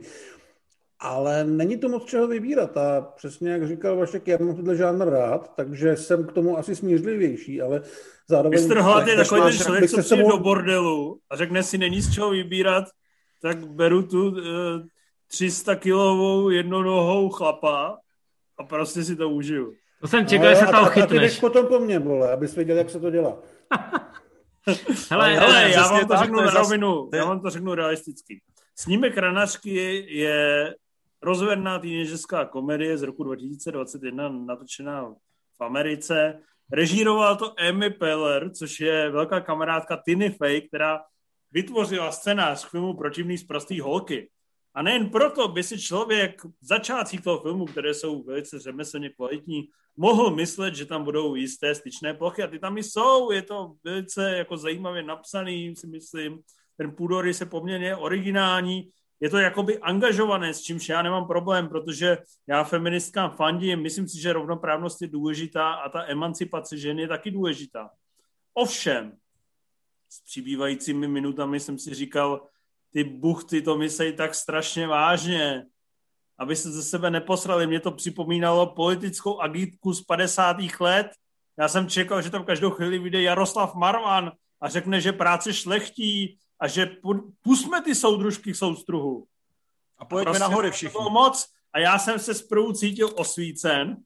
Ale 1.00 1.44
není 1.44 1.78
to 1.78 1.90
moc 1.90 2.06
čeho 2.06 2.28
vybírat 2.28 2.78
a 2.78 3.02
přesně 3.02 3.52
jak 3.52 3.68
říkal 3.68 3.96
Vašek, 3.96 4.28
já 4.28 4.38
mám 4.38 4.56
tohle 4.56 4.76
žánr 4.76 5.10
rád, 5.10 5.56
takže 5.56 5.96
jsem 5.96 6.28
k 6.28 6.32
tomu 6.32 6.58
asi 6.58 6.76
smířlivější, 6.76 7.62
ale 7.62 7.82
zároveň... 8.30 8.68
Mr. 8.68 8.78
Hlad 8.78 9.08
je 9.08 9.16
takový 9.16 9.42
ten 9.42 9.52
člověk, 9.52 9.90
co 9.90 10.02
přijde 10.02 10.24
do 10.24 10.38
bordelu 10.38 11.20
a 11.30 11.36
řekne 11.36 11.64
si, 11.64 11.78
není 11.78 12.02
z 12.02 12.14
čeho 12.14 12.30
vybírat, 12.30 12.86
tak 13.42 13.68
beru 13.68 14.04
tu 14.04 14.28
uh, 14.28 14.38
300 15.28 15.76
kilovou 15.76 16.50
jednonohou 16.50 17.30
chlapa 17.30 17.98
a 18.58 18.64
prostě 18.64 19.04
si 19.04 19.16
to 19.16 19.30
užiju. 19.30 19.74
To 20.06 20.10
jsem 20.10 20.28
čekal, 20.28 20.50
že 20.50 20.56
se 20.56 20.66
toho 20.66 20.86
chytneš. 20.86 21.32
A 21.32 21.36
ty 21.36 21.42
potom 21.42 21.68
po 21.68 21.80
mně, 21.80 22.00
vole, 22.00 22.32
abys 22.32 22.56
věděl, 22.56 22.78
jak 22.78 22.90
se 22.90 23.00
to 23.00 23.10
dělá. 23.10 23.38
hele, 25.10 25.36
hele, 25.36 25.72
já 25.72 25.88
vám 25.88 26.08
to 26.08 26.18
řeknu 26.18 26.42
na 26.42 26.52
rovinu, 26.52 27.10
já 27.14 27.26
vám 27.26 27.42
to 27.42 27.50
řeknu 27.50 27.76
realisticky. 27.76 28.42
Snímek 28.76 29.18
Ranařky 29.18 30.06
je 30.10 30.76
rozvedná 31.22 31.80
týnežerská 31.80 32.46
komedie 32.46 32.98
z 32.98 33.02
roku 33.02 33.24
2021, 33.24 34.30
natočená 34.30 35.14
v 35.60 35.64
Americe. 35.64 36.40
Režíroval 36.72 37.36
to 37.36 37.54
Amy 37.70 37.90
Peller, 37.90 38.50
což 38.50 38.80
je 38.80 39.10
velká 39.10 39.42
kamarádka 39.42 39.98
Tiny 39.98 40.30
Fey, 40.30 40.62
která 40.62 41.02
vytvořila 41.52 42.12
scénář 42.12 42.66
k 42.66 42.70
filmu 42.70 42.94
Protivný 42.94 43.38
z 43.38 43.44
prostý 43.44 43.80
holky. 43.80 44.30
A 44.76 44.82
nejen 44.82 45.10
proto 45.10 45.48
by 45.48 45.64
si 45.64 45.82
člověk 45.82 46.46
v 46.46 46.52
začátcích 46.62 47.22
toho 47.22 47.42
filmu, 47.42 47.66
které 47.66 47.94
jsou 47.94 48.24
velice 48.24 48.60
řemeslně 48.60 49.10
kvalitní, 49.10 49.70
mohl 49.98 50.36
myslet, 50.36 50.76
že 50.76 50.86
tam 50.86 51.04
budou 51.04 51.36
jisté 51.36 51.76
styčné 51.76 52.14
plochy. 52.14 52.44
A 52.44 52.48
ty 52.48 52.60
tam 52.60 52.78
i 52.78 52.84
jsou, 52.84 53.32
je 53.32 53.42
to 53.42 53.76
velice 53.84 54.38
jako 54.38 54.58
zajímavě 54.58 55.04
napsaný, 55.04 55.76
si 55.76 55.88
myslím, 55.88 56.40
ten 56.78 56.92
půdor 56.92 57.28
je 57.28 57.34
poměrně 57.46 57.96
originální, 57.96 58.90
je 59.20 59.30
to 59.30 59.38
jakoby 59.38 59.80
angažované, 59.80 60.54
s 60.54 60.62
čímž 60.62 60.90
já 60.90 61.02
nemám 61.02 61.28
problém, 61.28 61.68
protože 61.68 62.18
já 62.48 62.64
feministkám 62.64 63.32
fandím, 63.32 63.82
myslím 63.82 64.08
si, 64.08 64.22
že 64.22 64.34
rovnoprávnost 64.34 65.02
je 65.02 65.08
důležitá 65.08 65.74
a 65.74 65.90
ta 65.90 66.06
emancipace 66.08 66.78
žen 66.78 67.00
je 67.00 67.08
taky 67.08 67.32
důležitá. 67.32 67.90
Ovšem, 68.54 69.14
s 70.10 70.22
přibývajícími 70.22 71.08
minutami 71.08 71.60
jsem 71.60 71.80
si 71.80 71.94
říkal, 71.94 72.48
ty 72.96 73.04
buchty 73.04 73.62
to 73.62 73.78
myslí 73.78 74.16
tak 74.16 74.36
strašně 74.36 74.88
vážně, 74.88 75.66
aby 76.38 76.56
se 76.56 76.72
ze 76.72 76.84
sebe 76.84 77.12
neposrali. 77.12 77.68
Mě 77.68 77.80
to 77.80 77.92
připomínalo 77.92 78.74
politickou 78.74 79.40
agitku 79.40 79.94
z 79.94 80.02
50. 80.02 80.58
let. 80.80 81.08
Já 81.60 81.68
jsem 81.68 81.90
čekal, 81.90 82.22
že 82.22 82.30
tam 82.30 82.46
každou 82.46 82.72
chvíli 82.72 83.00
vyjde 83.00 83.22
Jaroslav 83.22 83.76
Marvan 83.76 84.32
a 84.62 84.70
řekne, 84.70 85.02
že 85.02 85.12
práce 85.12 85.54
šlechtí 85.54 86.40
a 86.60 86.68
že 86.68 86.98
pusme 87.42 87.82
ty 87.82 87.96
soudružky 87.96 88.54
k 88.54 88.56
soustruhu. 88.56 89.28
A 89.98 90.06
pojďme 90.06 90.32
prostě 90.32 90.40
nahoře 90.40 90.72
všichni. 90.72 91.00
moc 91.12 91.46
a 91.74 91.80
já 91.80 92.00
jsem 92.00 92.20
se 92.20 92.34
zprvu 92.34 92.74
cítil 92.74 93.10
osvícen 93.16 93.98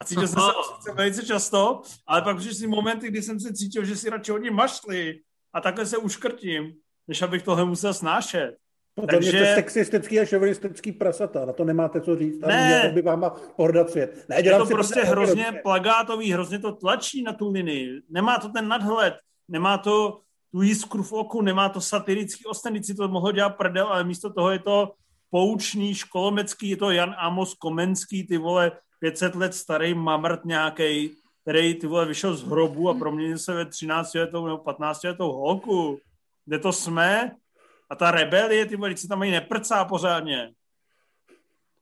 a 0.00 0.04
cítil 0.04 0.28
jsem 0.28 0.42
se 0.42 0.52
osvícen 0.52 0.94
velice 0.94 1.26
často, 1.26 1.82
ale 2.06 2.22
pak 2.22 2.36
přišly 2.36 2.66
momenty, 2.66 3.08
kdy 3.08 3.22
jsem 3.22 3.40
se 3.40 3.54
cítil, 3.54 3.84
že 3.84 3.96
si 3.96 4.10
radši 4.10 4.32
hodně 4.32 4.50
mašli 4.50 5.20
a 5.52 5.60
takhle 5.60 5.86
se 5.86 5.96
uškrtím 5.96 6.80
než 7.08 7.22
abych 7.22 7.42
tohle 7.42 7.64
musel 7.64 7.94
snášet. 7.94 8.56
Podle 8.94 9.18
Takže... 9.18 9.32
mě 9.32 9.40
to 9.40 9.54
sexistický 9.54 10.20
a 10.20 10.24
šovinistický 10.24 10.92
prasata, 10.92 11.44
na 11.44 11.52
to 11.52 11.64
nemáte 11.64 12.00
co 12.00 12.16
říct. 12.16 12.40
Ne. 12.40 12.92
by 12.94 13.02
vám 13.02 13.32
svět. 13.86 14.24
Ne, 14.28 14.44
je 14.44 14.58
to 14.58 14.66
prostě 14.66 15.00
hrozně 15.00 15.44
dobře. 15.44 15.60
plagátový, 15.62 16.32
hrozně 16.32 16.58
to 16.58 16.72
tlačí 16.72 17.22
na 17.22 17.32
tu 17.32 17.50
linii. 17.50 18.02
Nemá 18.10 18.38
to 18.38 18.48
ten 18.48 18.68
nadhled, 18.68 19.14
nemá 19.48 19.78
to 19.78 20.20
tu 20.52 20.62
jiskru 20.62 21.02
v 21.02 21.12
oku, 21.12 21.42
nemá 21.42 21.68
to 21.68 21.80
satirický 21.80 22.44
ostenici, 22.44 22.94
to 22.94 23.08
mohlo 23.08 23.32
dělat 23.32 23.50
prdel, 23.50 23.86
ale 23.86 24.04
místo 24.04 24.32
toho 24.32 24.50
je 24.50 24.58
to 24.58 24.92
poučný, 25.30 25.94
školomecký, 25.94 26.68
je 26.68 26.76
to 26.76 26.90
Jan 26.90 27.14
Amos 27.18 27.54
Komenský, 27.54 28.26
ty 28.26 28.38
vole, 28.38 28.72
500 29.00 29.34
let 29.34 29.54
starý 29.54 29.94
mamrt 29.94 30.44
nějaký, 30.44 31.10
který 31.42 31.74
ty 31.74 31.86
vole 31.86 32.06
vyšel 32.06 32.36
z 32.36 32.42
hrobu 32.42 32.90
a 32.90 32.94
proměnil 32.94 33.38
se 33.38 33.54
ve 33.54 33.64
13 33.64 34.14
letou 34.14 34.46
nebo 34.46 34.58
15 34.58 35.02
letou 35.04 35.32
holku 35.32 35.98
kde 36.50 36.58
to 36.58 36.72
jsme 36.72 37.30
a 37.90 37.94
ta 37.94 38.10
rebelie, 38.10 38.66
ty 38.66 38.76
vole, 38.76 38.96
se 38.96 39.08
tam 39.08 39.22
ani 39.22 39.30
neprcá 39.30 39.84
pořádně. 39.84 40.50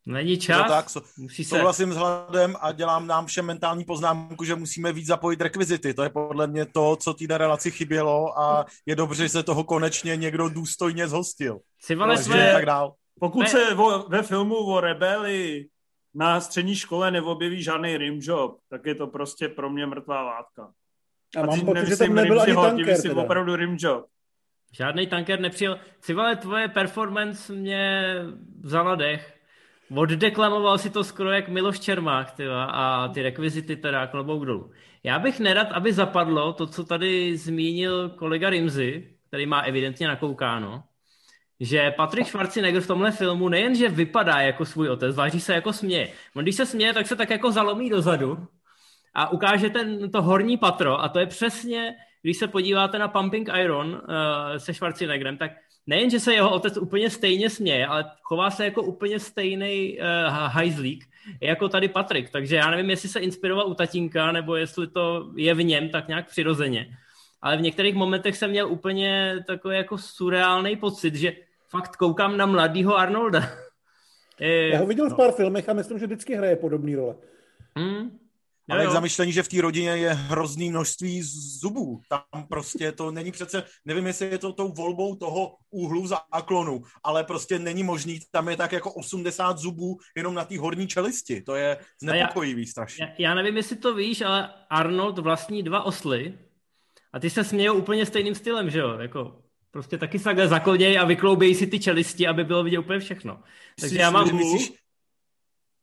Není 0.07 0.39
čas. 0.39 0.59
No 0.59 0.69
tak, 0.69 0.91
so, 0.91 1.09
Musí 1.19 1.45
se... 1.45 1.57
souhlasím 1.57 1.93
s 1.93 1.97
hladem 1.97 2.57
a 2.61 2.73
dělám 2.73 3.07
nám 3.07 3.27
všem 3.27 3.47
mentální 3.47 3.85
poznámku, 3.85 4.45
že 4.45 4.55
musíme 4.55 4.93
víc 4.93 5.07
zapojit 5.07 5.41
rekvizity. 5.41 5.95
To 5.95 6.03
je 6.03 6.11
podle 6.11 6.47
mě 6.47 6.67
to, 6.67 6.97
co 6.97 7.15
té 7.15 7.39
relaci 7.39 7.71
chybělo 7.71 8.39
a 8.39 8.67
je 8.87 8.97
dobře, 8.97 9.23
že 9.23 9.29
se 9.29 9.43
toho 9.43 9.65
konečně 9.65 10.17
někdo 10.17 10.49
důstojně 10.49 11.09
zhostil. 11.09 11.61
Si 11.81 11.95
vole 11.95 12.19
své... 12.19 12.53
tak 12.53 12.67
dál. 12.67 12.95
Pokud 13.21 13.41
ne. 13.41 13.49
se 13.49 13.75
vo, 13.75 14.09
ve 14.09 14.23
filmu 14.23 14.57
o 14.57 14.81
rebeli 14.81 15.67
na 16.15 16.41
střední 16.41 16.77
škole 16.77 17.11
neobjeví 17.11 17.63
žádný 17.63 17.97
rimjob, 17.97 18.59
tak 18.71 18.87
je 18.87 18.95
to 18.95 19.07
prostě 19.07 19.49
pro 19.49 19.71
mě 19.71 19.87
mrtvá 19.87 20.23
látka. 20.23 20.73
A, 21.37 21.41
a 21.41 21.47
mám 21.47 21.61
pocit, 21.61 21.87
že 21.87 21.97
tam 21.97 22.15
nebyl 22.15 22.41
ani 22.41 22.55
tanker. 22.55 23.03
Teda. 23.03 23.23
opravdu 23.23 23.57
rimjob. 23.57 24.07
Žádný 24.73 25.07
tanker 25.07 25.41
nepřijel. 25.41 25.79
Civale, 26.01 26.37
tvoje 26.37 26.69
performance 26.69 27.53
mě 27.53 28.15
vzala 28.61 28.95
dech. 28.95 29.35
Oddeklamoval 29.95 30.79
si 30.79 30.91
to 30.91 31.05
skoro 31.05 31.31
jak 31.31 31.49
Miloš 31.49 31.81
Čermák 31.81 32.33
tyva, 32.33 32.65
a 32.65 33.09
ty 33.09 33.23
rekvizity 33.23 33.77
teda 33.77 34.07
klobouk 34.07 34.47
dolů. 34.47 34.71
Já 35.03 35.19
bych 35.19 35.41
nerad, 35.41 35.69
aby 35.73 35.93
zapadlo 35.93 36.53
to, 36.53 36.67
co 36.67 36.85
tady 36.85 37.37
zmínil 37.37 38.09
kolega 38.09 38.51
Rimzy, 38.51 39.15
který 39.29 39.47
má 39.47 39.61
evidentně 39.61 40.09
nakoukáno, 40.09 40.83
že 41.61 41.91
Patrick 41.91 42.29
Schwarzenegger 42.29 42.83
v 42.83 42.87
tomhle 42.87 43.11
filmu 43.11 43.49
nejenže 43.49 43.89
vypadá 43.89 44.41
jako 44.41 44.65
svůj 44.65 44.89
otec, 44.89 45.17
váží 45.17 45.41
se 45.41 45.55
jako 45.55 45.73
směje. 45.73 46.13
On 46.37 46.43
když 46.43 46.55
se 46.55 46.67
směje, 46.67 46.95
tak 46.95 47.07
se 47.07 47.17
tak 47.17 47.31
jako 47.31 47.53
zalomí 47.53 47.91
dozadu 47.91 48.39
a 49.15 49.29
ukáže 49.29 49.71
ten, 49.71 50.11
to 50.11 50.23
horní 50.23 50.57
patro 50.57 51.01
a 51.01 51.09
to 51.09 51.19
je 51.19 51.27
přesně 51.27 51.95
když 52.29 52.39
se 52.39 52.49
podíváte 52.49 52.99
na 52.99 53.09
Pumping 53.09 53.49
Iron 53.61 53.89
uh, 53.89 54.57
se 54.57 54.75
Schwarzeneggerem, 54.75 55.37
tak 55.37 55.51
nejen, 55.87 56.11
že 56.11 56.21
se 56.21 56.35
jeho 56.35 56.51
otec 56.51 56.77
úplně 56.77 57.11
stejně 57.11 57.51
směje, 57.51 57.87
ale 57.87 58.11
chová 58.23 58.51
se 58.51 58.65
jako 58.65 58.83
úplně 58.83 59.21
stejný 59.21 59.99
uh, 59.99 60.05
hajzlík, 60.31 61.05
jako 61.41 61.69
tady 61.69 61.89
Patrik. 61.89 62.31
Takže 62.31 62.57
já 62.57 62.71
nevím, 62.71 62.91
jestli 62.91 63.09
se 63.09 63.21
inspiroval 63.21 63.69
u 63.69 63.75
tatínka, 63.75 64.33
nebo 64.33 64.57
jestli 64.57 64.87
to 64.87 65.31
je 65.37 65.55
v 65.55 65.65
něm 65.65 65.89
tak 65.89 66.09
nějak 66.09 66.29
přirozeně. 66.29 66.97
Ale 67.43 67.57
v 67.57 67.61
některých 67.61 67.95
momentech 67.95 68.37
jsem 68.37 68.51
měl 68.51 68.69
úplně 68.69 69.45
takový 69.47 69.77
jako 69.77 69.99
surreálný 69.99 70.77
pocit, 70.77 71.15
že 71.15 71.33
fakt 71.69 71.97
koukám 71.97 72.37
na 72.37 72.47
mladýho 72.47 72.97
Arnolda. 72.97 73.41
Já 74.73 74.79
ho 74.79 74.87
viděl 74.87 75.11
v 75.11 75.17
pár 75.17 75.33
filmech 75.33 75.69
a 75.69 75.73
myslím, 75.73 75.99
že 75.99 76.07
vždycky 76.07 76.35
hraje 76.35 76.57
podobný 76.57 76.95
role. 76.95 77.15
Hmm. 77.77 78.19
Ale 78.71 78.87
k 78.87 78.91
zamyšlení, 78.91 79.33
že 79.33 79.43
v 79.43 79.49
té 79.49 79.61
rodině 79.61 79.91
je 79.91 80.13
hrozný 80.13 80.71
množství 80.71 81.23
zubů. 81.61 82.01
Tam 82.09 82.47
prostě 82.49 82.93
to 82.93 83.11
není 83.11 83.33
přece, 83.33 83.63
nevím, 83.85 84.07
jestli 84.07 84.27
je 84.27 84.39
to 84.39 84.53
tou 84.53 84.73
volbou 84.73 85.15
toho 85.15 85.57
úhlu 85.71 86.07
záklonu, 86.07 86.83
ale 87.05 87.25
prostě 87.25 87.59
není 87.59 87.83
možný, 87.83 88.21
tam 88.31 88.49
je 88.49 88.57
tak 88.57 88.73
jako 88.73 88.93
80 88.93 89.59
zubů 89.59 89.99
jenom 90.17 90.35
na 90.35 90.45
té 90.45 90.59
horní 90.59 90.87
čelisti. 90.87 91.41
To 91.41 91.55
je 91.55 91.79
znepokojivý 92.03 92.67
strašně. 92.67 93.15
Já, 93.19 93.29
já 93.29 93.35
nevím, 93.35 93.57
jestli 93.57 93.77
to 93.77 93.95
víš, 93.95 94.21
ale 94.21 94.55
Arnold 94.71 95.19
vlastní 95.19 95.63
dva 95.63 95.83
osly 95.83 96.39
a 97.13 97.19
ty 97.19 97.31
se 97.31 97.45
smějou 97.45 97.75
úplně 97.75 98.07
stejným 98.07 98.35
stylem, 98.35 98.71
že 98.71 98.79
jo? 98.79 98.99
Jako 98.99 99.43
prostě 99.71 99.99
taky 99.99 100.19
se 100.19 100.25
takhle 100.25 100.97
a 100.99 101.05
vykloubějí 101.05 101.55
si 101.55 101.67
ty 101.67 101.81
čelisti, 101.81 102.27
aby 102.27 102.45
bylo 102.45 102.65
vidět 102.65 102.79
úplně 102.79 102.99
všechno. 102.99 103.43
Takže 103.81 103.99
já 103.99 104.11
mám... 104.11 104.37
Myslíš, 104.37 104.73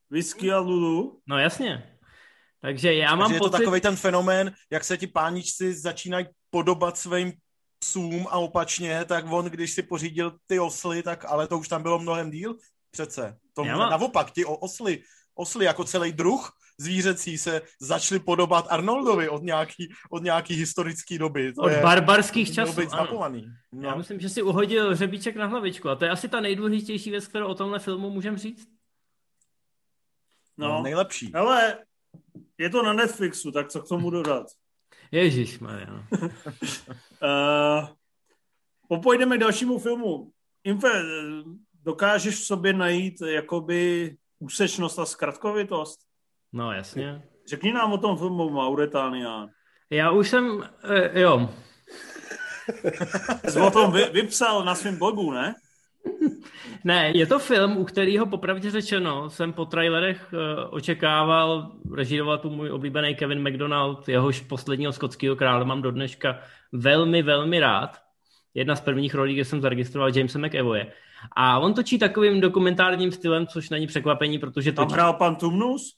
whisky 0.09 0.51
a 0.51 0.59
Lulu? 0.59 1.21
No 1.27 1.39
jasně. 1.39 1.94
Takže 2.61 2.93
já 2.93 3.15
mám 3.15 3.19
Takže 3.19 3.35
je 3.35 3.39
to 3.39 3.49
takový 3.49 3.81
ten 3.81 3.95
fenomén, 3.95 4.53
jak 4.71 4.83
se 4.83 4.97
ti 4.97 5.07
páničci 5.07 5.73
začínají 5.73 6.25
podobat 6.49 6.97
svým 6.97 7.33
psům 7.79 8.27
a 8.29 8.37
opačně, 8.37 9.05
tak 9.05 9.31
on, 9.31 9.45
když 9.45 9.71
si 9.71 9.83
pořídil 9.83 10.37
ty 10.47 10.59
osly, 10.59 11.03
tak 11.03 11.25
ale 11.25 11.47
to 11.47 11.57
už 11.57 11.67
tam 11.67 11.83
bylo 11.83 11.99
mnohem 11.99 12.31
díl 12.31 12.55
přece. 12.91 13.37
To 13.53 13.63
mám... 13.63 13.89
naopak, 13.89 14.31
ti 14.31 14.45
osly, 14.45 15.03
osly 15.35 15.65
jako 15.65 15.83
celý 15.83 16.11
druh 16.11 16.51
zvířecí 16.77 17.37
se 17.37 17.61
začaly 17.81 18.19
podobat 18.19 18.67
Arnoldovi 18.69 19.29
od 19.29 19.43
nějaký, 19.43 19.93
od 20.11 20.23
nějaký 20.23 20.53
historické 20.55 21.17
doby. 21.17 21.53
To 21.53 21.61
od 21.61 21.69
je, 21.69 21.81
barbarských 21.81 22.53
časů, 22.53 22.81
No. 23.71 23.89
Já 23.89 23.95
myslím, 23.95 24.19
že 24.19 24.29
si 24.29 24.41
uhodil 24.41 24.95
řebíček 24.95 25.35
na 25.35 25.45
hlavičku 25.45 25.89
a 25.89 25.95
to 25.95 26.05
je 26.05 26.11
asi 26.11 26.29
ta 26.29 26.39
nejdůležitější 26.39 27.11
věc, 27.11 27.27
kterou 27.27 27.47
o 27.47 27.55
tomhle 27.55 27.79
filmu 27.79 28.09
můžeme 28.09 28.37
říct. 28.37 28.67
No, 30.57 30.67
no 30.67 30.81
nejlepší. 30.81 31.33
Ale 31.33 31.77
je 32.57 32.69
to 32.69 32.83
na 32.83 32.93
Netflixu, 32.93 33.51
tak 33.51 33.67
co 33.67 33.81
k 33.81 33.87
tomu 33.87 34.09
dodat? 34.09 34.47
Ježíš, 35.11 35.59
Mariano. 35.59 36.03
uh, 36.21 37.87
popojdeme 38.89 39.37
k 39.37 39.39
dalšímu 39.39 39.79
filmu. 39.79 40.31
Infe, 40.63 40.89
dokážeš 41.83 42.35
v 42.35 42.45
sobě 42.45 42.73
najít 42.73 43.21
jakoby 43.21 44.15
úsečnost 44.39 44.99
a 44.99 45.05
zkratkovitost? 45.05 45.99
No, 46.53 46.71
jasně. 46.71 47.21
Řekni 47.47 47.73
nám 47.73 47.93
o 47.93 47.97
tom 47.97 48.17
filmu 48.17 48.49
Mauretánia. 48.49 49.47
Já 49.89 50.11
už 50.11 50.29
jsem, 50.29 50.45
uh, 50.55 50.63
jo. 51.13 51.49
Jsi 53.49 53.59
o 53.59 53.71
tom 53.71 53.91
vy, 53.91 54.05
vypsal 54.05 54.65
na 54.65 54.75
svém 54.75 54.97
blogu, 54.97 55.31
ne? 55.31 55.55
Ne, 56.83 57.11
je 57.15 57.25
to 57.25 57.39
film, 57.39 57.77
u 57.77 57.83
kterého 57.83 58.25
popravdě 58.25 58.71
řečeno 58.71 59.29
jsem 59.29 59.53
po 59.53 59.65
trailerech 59.65 60.33
uh, 60.33 60.39
očekával, 60.69 61.71
režíroval 61.93 62.37
tu 62.37 62.49
můj 62.49 62.71
oblíbený 62.71 63.15
Kevin 63.15 63.49
McDonald, 63.49 64.09
jehož 64.09 64.41
posledního 64.41 64.91
skotského 64.91 65.35
krále 65.35 65.65
mám 65.65 65.81
do 65.81 65.91
dneška 65.91 66.39
velmi, 66.71 67.23
velmi 67.23 67.59
rád. 67.59 68.01
Jedna 68.53 68.75
z 68.75 68.81
prvních 68.81 69.15
rolí, 69.15 69.33
kde 69.33 69.45
jsem 69.45 69.61
zaregistroval 69.61 70.17
Jamesa 70.17 70.39
McEvoye. 70.39 70.91
A 71.35 71.59
on 71.59 71.73
točí 71.73 71.99
takovým 71.99 72.41
dokumentárním 72.41 73.11
stylem, 73.11 73.47
což 73.47 73.69
není 73.69 73.87
překvapení, 73.87 74.39
protože 74.39 74.71
Tam 74.71 74.85
točí... 74.85 74.93
hrál 74.93 75.13
pan 75.13 75.35
Tumnus? 75.35 75.95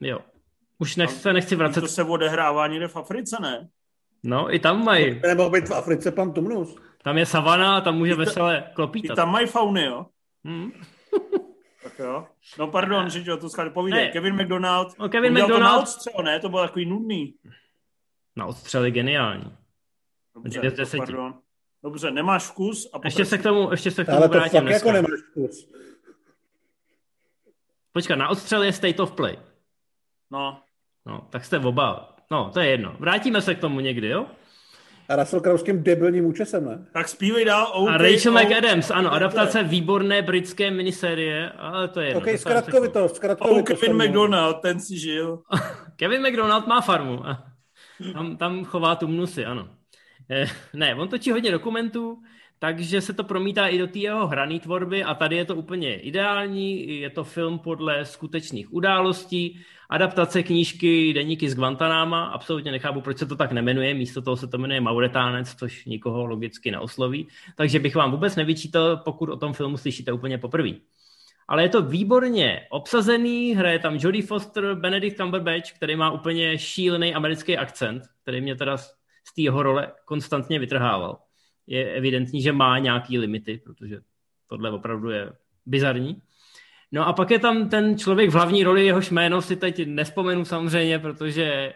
Jo. 0.00 0.18
Už 0.78 0.96
nech, 0.96 1.10
se 1.10 1.32
nechci 1.32 1.56
vracet. 1.56 1.80
To 1.80 1.88
se 1.88 2.04
odehrává 2.04 2.66
někde 2.66 2.88
v 2.88 2.96
Africe, 2.96 3.36
ne? 3.42 3.68
No, 4.22 4.54
i 4.54 4.58
tam 4.58 4.84
mají. 4.84 5.20
Nemohl 5.22 5.50
být 5.50 5.68
v 5.68 5.74
Africe 5.74 6.12
pan 6.12 6.32
Tumnus. 6.32 6.76
Tam 7.02 7.18
je 7.18 7.26
savana 7.26 7.76
a 7.76 7.80
tam 7.80 7.96
může 7.98 8.12
I 8.12 8.16
ta- 8.16 8.18
veselé 8.24 8.64
I 8.70 8.74
klopítat. 8.74 9.14
tam 9.16 9.30
mají 9.32 9.46
fauny, 9.46 9.84
jo? 9.84 10.06
Hmm. 10.44 10.72
Tak 11.82 11.98
jo. 11.98 12.26
No 12.58 12.68
pardon, 12.68 13.10
že 13.10 13.30
jo, 13.30 13.36
to 13.36 13.48
skáže 13.48 13.70
povídej. 13.70 14.04
Ne. 14.06 14.10
Kevin 14.12 14.34
McDonald. 14.42 14.98
No, 14.98 15.08
Kevin 15.08 15.32
Udělal 15.32 15.48
to 15.48 15.54
McDonald- 15.54 15.72
na 15.76 15.82
odstřel, 15.82 16.22
ne? 16.24 16.40
To 16.40 16.48
bylo 16.48 16.62
takový 16.62 16.86
nudný. 16.86 17.34
Na 18.36 18.46
odstřely 18.46 18.90
geniální. 18.90 19.56
Dobře, 20.34 20.70
to 20.70 20.82
pardon. 20.96 21.34
Dobře, 21.82 22.10
nemáš 22.10 22.44
vkus 22.44 22.90
a 22.92 22.98
Ještě 23.04 23.24
se 23.24 23.38
k 23.38 23.42
tomu, 23.42 23.70
ještě 23.70 23.90
se 23.90 24.04
k 24.04 24.06
tomu 24.06 24.18
Ale 24.18 24.28
to 24.28 24.34
vrátím 24.34 24.52
fakt 24.60 24.64
dneska. 24.66 24.88
jako 24.88 24.92
nemáš 25.02 25.20
vkus. 25.30 25.68
Počkat, 27.92 28.16
na 28.16 28.28
odstřel 28.28 28.62
je 28.62 28.72
State 28.72 29.00
of 29.00 29.12
Play. 29.12 29.38
No, 30.30 30.60
No, 31.06 31.26
tak 31.30 31.44
jste 31.44 31.58
oba. 31.58 32.16
No, 32.30 32.50
to 32.50 32.60
je 32.60 32.66
jedno. 32.70 32.96
Vrátíme 32.98 33.42
se 33.42 33.54
k 33.54 33.60
tomu 33.60 33.80
někdy, 33.80 34.08
jo? 34.08 34.26
A 35.08 35.16
Russell 35.16 35.40
Crowe 35.40 35.58
s 35.58 35.62
tím 35.62 35.82
debilním 35.82 36.24
účesem, 36.26 36.64
ne? 36.64 36.86
tak 36.92 37.08
zpívej 37.08 37.44
dál. 37.44 37.70
OK, 37.74 37.88
A 37.88 37.96
Rachel 37.96 38.36
OK. 38.38 38.42
McAdams, 38.44 38.90
ano, 38.90 39.12
adaptace 39.12 39.62
výborné 39.62 40.22
britské 40.22 40.70
minisérie, 40.70 41.50
ale 41.50 41.88
to 41.88 42.00
je 42.00 42.06
jedno. 42.06 42.20
OK, 42.20 42.24
to 42.26 42.30
se 42.32 42.38
zkratkovitost, 42.38 43.12
Oh, 43.12 43.16
zkratkovitost. 43.16 43.80
Kevin. 43.80 43.96
McDonald, 43.96 44.60
ten 44.62 44.80
si 44.80 44.98
žil. 44.98 45.38
Kevin 45.96 46.22
McDonald 46.28 46.66
má 46.66 46.80
farmu. 46.80 47.22
Tam, 48.12 48.36
tam 48.36 48.64
chová 48.64 48.94
tumnusy, 48.96 49.44
ano. 49.44 49.68
Eh, 50.30 50.46
Ne, 50.74 50.94
on 50.94 51.08
točí 51.08 51.30
hodně 51.30 51.50
dokumentů, 51.50 52.18
takže 52.62 53.00
se 53.00 53.12
to 53.12 53.24
promítá 53.24 53.66
i 53.66 53.78
do 53.78 53.86
té 53.86 53.98
jeho 53.98 54.26
hraný 54.26 54.60
tvorby 54.60 55.04
a 55.04 55.14
tady 55.14 55.36
je 55.36 55.44
to 55.44 55.56
úplně 55.56 56.00
ideální. 56.00 57.00
Je 57.00 57.10
to 57.10 57.24
film 57.24 57.58
podle 57.58 58.04
skutečných 58.04 58.72
událostí, 58.72 59.60
adaptace 59.90 60.42
knížky 60.42 61.12
Deníky 61.12 61.50
z 61.50 61.54
Guantanama. 61.54 62.24
Absolutně 62.24 62.72
nechápu, 62.72 63.00
proč 63.00 63.18
se 63.18 63.26
to 63.26 63.36
tak 63.36 63.52
nemenuje. 63.52 63.94
Místo 63.94 64.22
toho 64.22 64.36
se 64.36 64.46
to 64.46 64.58
jmenuje 64.58 64.80
Mauretánec, 64.80 65.54
což 65.54 65.84
nikoho 65.84 66.26
logicky 66.26 66.70
neosloví. 66.70 67.28
Takže 67.56 67.78
bych 67.78 67.94
vám 67.94 68.10
vůbec 68.10 68.36
nevyčítal, 68.36 68.96
pokud 68.96 69.28
o 69.28 69.36
tom 69.36 69.52
filmu 69.52 69.76
slyšíte 69.76 70.12
úplně 70.12 70.38
poprvé. 70.38 70.70
Ale 71.48 71.62
je 71.62 71.68
to 71.68 71.82
výborně 71.82 72.66
obsazený, 72.70 73.54
hraje 73.54 73.78
tam 73.78 73.98
Jodie 74.00 74.26
Foster, 74.26 74.74
Benedict 74.74 75.16
Cumberbatch, 75.16 75.72
který 75.72 75.96
má 75.96 76.10
úplně 76.10 76.58
šílený 76.58 77.14
americký 77.14 77.58
akcent, 77.58 78.02
který 78.22 78.40
mě 78.40 78.56
teda 78.56 78.76
z 78.76 79.02
z 79.24 79.34
té 79.34 79.42
jeho 79.42 79.62
role 79.62 79.92
konstantně 80.04 80.58
vytrhával. 80.58 81.18
Je 81.66 81.92
evidentní, 81.94 82.42
že 82.42 82.52
má 82.52 82.78
nějaký 82.78 83.18
limity, 83.18 83.58
protože 83.64 84.00
tohle 84.46 84.70
opravdu 84.70 85.10
je 85.10 85.32
bizarní. 85.66 86.22
No 86.92 87.06
a 87.06 87.12
pak 87.12 87.30
je 87.30 87.38
tam 87.38 87.68
ten 87.68 87.98
člověk 87.98 88.30
v 88.30 88.34
hlavní 88.34 88.64
roli, 88.64 88.86
jehož 88.86 89.10
jméno 89.10 89.42
si 89.42 89.56
teď 89.56 89.86
nespomenu 89.86 90.44
samozřejmě, 90.44 90.98
protože 90.98 91.74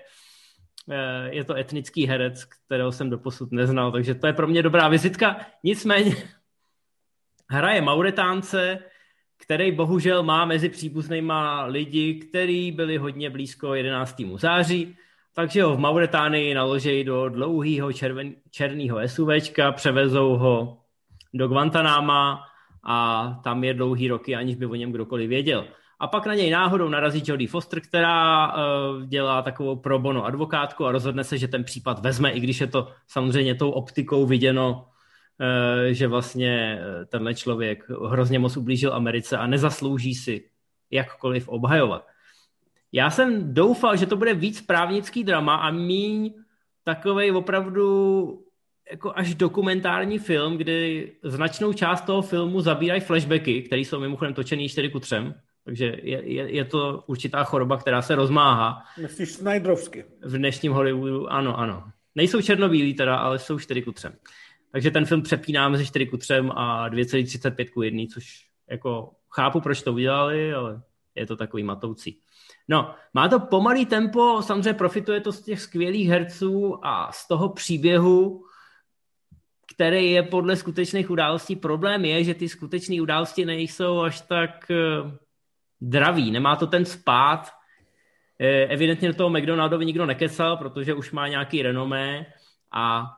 eh, 0.91 1.29
je 1.31 1.45
to 1.45 1.55
etnický 1.55 2.07
herec, 2.07 2.45
kterého 2.45 2.93
jsem 2.93 3.11
doposud 3.11 3.53
neznal, 3.53 3.93
takže 3.93 4.15
to 4.15 4.27
je 4.27 4.33
pro 4.33 4.47
mě 4.47 4.63
dobrá 4.63 4.89
vizitka. 4.89 5.37
Nicméně 5.65 6.17
hraje 7.51 7.81
Mauretánce, 7.81 8.79
který 9.37 9.73
bohužel 9.73 10.23
má 10.23 10.45
mezi 10.45 10.69
příbuznýma 10.69 11.65
lidi, 11.65 12.15
který 12.15 12.73
byli 12.73 12.97
hodně 12.97 13.31
blízko 13.31 13.75
11. 13.75 14.17
září, 14.37 14.97
takže 15.37 15.63
ho 15.63 15.77
v 15.77 15.79
Mauretánii 15.79 16.55
naložejí 16.55 17.05
do 17.05 17.29
dlouhého 17.29 17.93
černého 18.51 18.99
SUVčka, 19.07 19.73
převezou 19.73 20.37
ho 20.37 20.79
do 21.35 21.49
Guantanama 21.49 22.41
a 22.85 23.29
tam 23.45 23.65
je 23.65 23.75
dlouhý 23.75 24.09
roky, 24.09 24.37
aniž 24.37 24.57
by 24.57 24.67
o 24.67 24.75
něm 24.75 24.93
kdokoliv 24.93 25.29
věděl. 25.29 25.65
A 26.01 26.07
pak 26.07 26.27
na 26.27 26.35
něj 26.35 26.51
náhodou 26.51 26.89
narazí 26.89 27.23
Jodie 27.27 27.49
Foster, 27.49 27.81
která 27.81 28.49
uh, 28.49 29.03
dělá 29.07 29.43
takovou 29.43 29.77
pro 29.77 29.99
bono 29.99 30.25
advokátku 30.25 30.87
a 30.87 30.93
rozhodne 30.93 31.25
se, 31.25 31.39
že 31.39 31.49
ten 31.49 31.65
případ 31.65 31.99
vezme, 31.99 32.31
i 32.31 32.41
když 32.41 32.61
je 32.61 32.67
to 32.67 32.89
samozřejmě 33.09 33.55
tou 33.55 33.71
optikou 33.71 34.27
viděno, 34.27 34.87
uh, 35.41 35.93
že 35.93 36.09
vlastně 36.09 36.81
eh, 36.81 37.07
tenhle 37.07 37.35
člověk 37.35 37.91
hrozně 38.09 38.39
moc 38.39 38.57
ublížil 38.57 38.95
Americe 38.95 39.37
a 39.37 39.47
nezaslouží 39.47 40.15
si 40.15 40.45
jakkoliv 40.91 41.49
obhajovat. 41.49 42.07
Já 42.93 43.11
jsem 43.11 43.55
doufal, 43.55 43.97
že 43.97 44.07
to 44.07 44.17
bude 44.17 44.35
víc 44.35 44.61
právnický 44.61 45.25
drama 45.25 45.55
a 45.57 45.71
míň 45.71 46.35
takovej 46.85 47.33
opravdu 47.33 48.43
jako 48.91 49.13
až 49.17 49.35
dokumentární 49.35 50.19
film, 50.19 50.57
kdy 50.57 51.13
značnou 51.23 51.73
část 51.73 52.01
toho 52.01 52.23
filmu 52.23 52.61
zabírají 52.61 53.01
flashbacky, 53.01 53.63
které 53.63 53.81
jsou 53.81 54.01
mimochodem 54.01 54.35
točený 54.35 54.69
4 54.69 54.89
ku 54.89 55.01
3, 55.01 55.17
takže 55.65 55.85
je, 56.03 56.33
je, 56.33 56.55
je 56.55 56.65
to 56.65 57.05
určitá 57.07 57.45
choroba, 57.45 57.77
která 57.77 58.03
se 58.03 58.15
rozmáhá 58.15 58.83
Myslíš 59.03 59.33
Snyderovsky. 59.33 60.05
v 60.23 60.39
dnešním 60.39 60.73
Hollywoodu. 60.73 61.33
Ano, 61.33 61.59
ano. 61.59 61.85
Nejsou 62.15 62.43
černobílí 62.43 62.95
teda, 62.95 63.17
ale 63.17 63.39
jsou 63.39 63.59
4 63.59 63.83
ku 63.83 63.93
3. 63.93 64.09
Takže 64.73 64.91
ten 64.91 65.05
film 65.05 65.23
přepíná 65.23 65.69
mezi 65.69 65.87
4 65.87 66.07
ku 66.07 66.17
3 66.17 66.35
a 66.35 66.89
2,35 66.89 67.71
ku 67.71 67.83
1, 67.83 68.05
což 68.15 68.47
jako 68.71 69.11
chápu, 69.31 69.61
proč 69.61 69.83
to 69.83 69.93
udělali, 69.93 70.55
ale 70.55 70.83
je 71.15 71.27
to 71.27 71.37
takový 71.37 71.63
matoucí. 71.63 72.21
No, 72.69 72.95
má 73.15 73.29
to 73.29 73.41
pomalý 73.41 73.87
tempo, 73.87 74.43
samozřejmě 74.43 74.75
profituje 74.75 75.21
to 75.21 75.33
z 75.33 75.43
těch 75.43 75.61
skvělých 75.61 76.09
herců 76.09 76.87
a 76.87 77.13
z 77.13 77.29
toho 77.29 77.49
příběhu, 77.49 78.45
který 79.75 80.11
je 80.11 80.23
podle 80.23 80.57
skutečných 80.57 81.11
událostí. 81.11 81.57
Problém 81.57 82.05
je, 82.05 82.25
že 82.25 82.35
ty 82.35 82.49
skutečné 82.49 83.03
události 83.03 83.45
nejsou 83.45 84.01
až 84.01 84.21
tak 84.21 84.71
uh, 84.71 85.11
draví. 85.81 86.31
Nemá 86.31 86.57
to 86.57 86.67
ten 86.67 86.85
spát. 86.85 87.51
Eh, 88.39 88.67
evidentně 88.67 89.09
do 89.09 89.15
toho 89.15 89.31
McDonaldovi 89.31 89.87
nikdo 89.87 90.07
nekecal, 90.07 90.57
protože 90.57 90.95
už 90.95 91.13
má 91.13 91.29
nějaký 91.29 91.63
renomé 91.63 92.27
a 92.73 93.13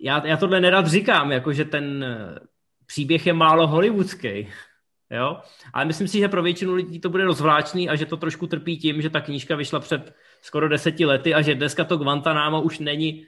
já, 0.00 0.26
já 0.26 0.36
tohle 0.36 0.60
nerad 0.60 0.86
říkám, 0.86 1.32
jako 1.32 1.52
že 1.52 1.64
ten 1.64 2.04
eh, 2.04 2.38
příběh 2.86 3.26
je 3.26 3.32
málo 3.32 3.66
hollywoodský. 3.66 4.48
Jo? 5.14 5.40
Ale 5.72 5.84
myslím 5.84 6.08
si, 6.08 6.18
že 6.18 6.28
pro 6.28 6.42
většinu 6.42 6.74
lidí 6.74 7.00
to 7.00 7.10
bude 7.10 7.24
rozvláčný 7.24 7.88
a 7.88 7.96
že 7.96 8.06
to 8.06 8.16
trošku 8.16 8.46
trpí 8.46 8.76
tím, 8.76 9.02
že 9.02 9.10
ta 9.10 9.20
knížka 9.20 9.56
vyšla 9.56 9.80
před 9.80 10.14
skoro 10.40 10.68
deseti 10.68 11.04
lety 11.04 11.34
a 11.34 11.42
že 11.42 11.54
dneska 11.54 11.84
to 11.84 11.96
Guantanamo 11.96 12.62
už 12.62 12.78
není, 12.78 13.26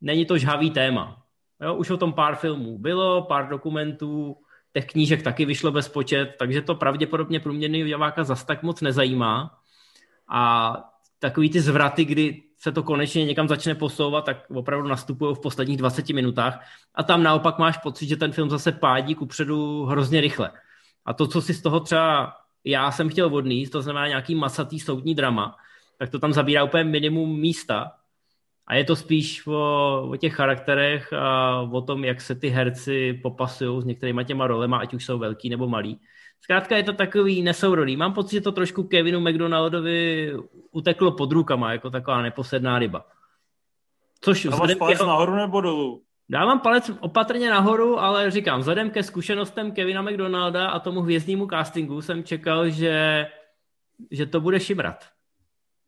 není 0.00 0.26
to 0.26 0.38
žhavý 0.38 0.70
téma. 0.70 1.22
Jo? 1.62 1.74
Už 1.74 1.90
o 1.90 1.96
tom 1.96 2.12
pár 2.12 2.36
filmů 2.36 2.78
bylo, 2.78 3.22
pár 3.22 3.48
dokumentů, 3.48 4.36
těch 4.72 4.86
knížek 4.86 5.22
taky 5.22 5.44
vyšlo 5.44 5.72
bez 5.72 5.88
počet, 5.88 6.34
takže 6.38 6.62
to 6.62 6.74
pravděpodobně 6.74 7.40
průměrný 7.40 7.84
diváka 7.84 8.24
zas 8.24 8.44
tak 8.44 8.62
moc 8.62 8.80
nezajímá. 8.80 9.58
A 10.28 10.74
takový 11.18 11.50
ty 11.50 11.60
zvraty, 11.60 12.04
kdy 12.04 12.42
se 12.58 12.72
to 12.72 12.82
konečně 12.82 13.24
někam 13.24 13.48
začne 13.48 13.74
posouvat, 13.74 14.24
tak 14.24 14.50
opravdu 14.50 14.88
nastupují 14.88 15.34
v 15.34 15.40
posledních 15.40 15.76
20 15.76 16.08
minutách 16.08 16.60
a 16.94 17.02
tam 17.02 17.22
naopak 17.22 17.58
máš 17.58 17.78
pocit, 17.78 18.06
že 18.06 18.16
ten 18.16 18.32
film 18.32 18.50
zase 18.50 18.72
pádí 18.72 19.14
kupředu 19.14 19.84
hrozně 19.84 20.20
rychle. 20.20 20.50
A 21.06 21.12
to, 21.12 21.26
co 21.26 21.42
si 21.42 21.54
z 21.54 21.62
toho 21.62 21.80
třeba 21.80 22.32
já 22.64 22.90
jsem 22.90 23.08
chtěl 23.08 23.34
odníst, 23.34 23.72
to 23.72 23.82
znamená 23.82 24.08
nějaký 24.08 24.34
masatý 24.34 24.80
soudní 24.80 25.14
drama, 25.14 25.56
tak 25.98 26.10
to 26.10 26.18
tam 26.18 26.32
zabírá 26.32 26.64
úplně 26.64 26.84
minimum 26.84 27.40
místa. 27.40 27.92
A 28.66 28.74
je 28.74 28.84
to 28.84 28.96
spíš 28.96 29.46
o, 29.46 30.08
o 30.10 30.16
těch 30.16 30.34
charakterech 30.34 31.12
a 31.12 31.60
o 31.60 31.80
tom, 31.80 32.04
jak 32.04 32.20
se 32.20 32.34
ty 32.34 32.48
herci 32.48 33.20
popasují 33.22 33.82
s 33.82 33.84
některýma 33.84 34.22
těma 34.22 34.46
rolema, 34.46 34.78
ať 34.78 34.94
už 34.94 35.04
jsou 35.04 35.18
velký 35.18 35.48
nebo 35.48 35.68
malý. 35.68 36.00
Zkrátka 36.40 36.76
je 36.76 36.82
to 36.82 36.92
takový 36.92 37.42
nesourodý. 37.42 37.96
Mám 37.96 38.12
pocit, 38.12 38.36
že 38.36 38.40
to 38.40 38.52
trošku 38.52 38.82
Kevinu 38.82 39.20
McDonaldovi 39.20 40.32
uteklo 40.70 41.12
pod 41.12 41.32
rukama, 41.32 41.72
jako 41.72 41.90
taková 41.90 42.22
neposedná 42.22 42.78
ryba. 42.78 43.06
Což 44.20 44.46
vzhledem 44.46 44.78
jeho... 44.88 45.06
nahoru 45.06 45.34
nebo 45.34 45.60
dolů? 45.60 46.02
Dávám 46.28 46.60
palec 46.60 46.90
opatrně 47.00 47.50
nahoru, 47.50 47.98
ale 47.98 48.30
říkám, 48.30 48.60
vzhledem 48.60 48.90
ke 48.90 49.02
zkušenostem 49.02 49.72
Kevina 49.72 50.02
McDonalda 50.02 50.68
a 50.68 50.80
tomu 50.80 51.00
hvězdnímu 51.00 51.46
castingu 51.46 52.02
jsem 52.02 52.24
čekal, 52.24 52.70
že, 52.70 53.26
že 54.10 54.26
to 54.26 54.40
bude 54.40 54.60
šimrat. 54.60 55.04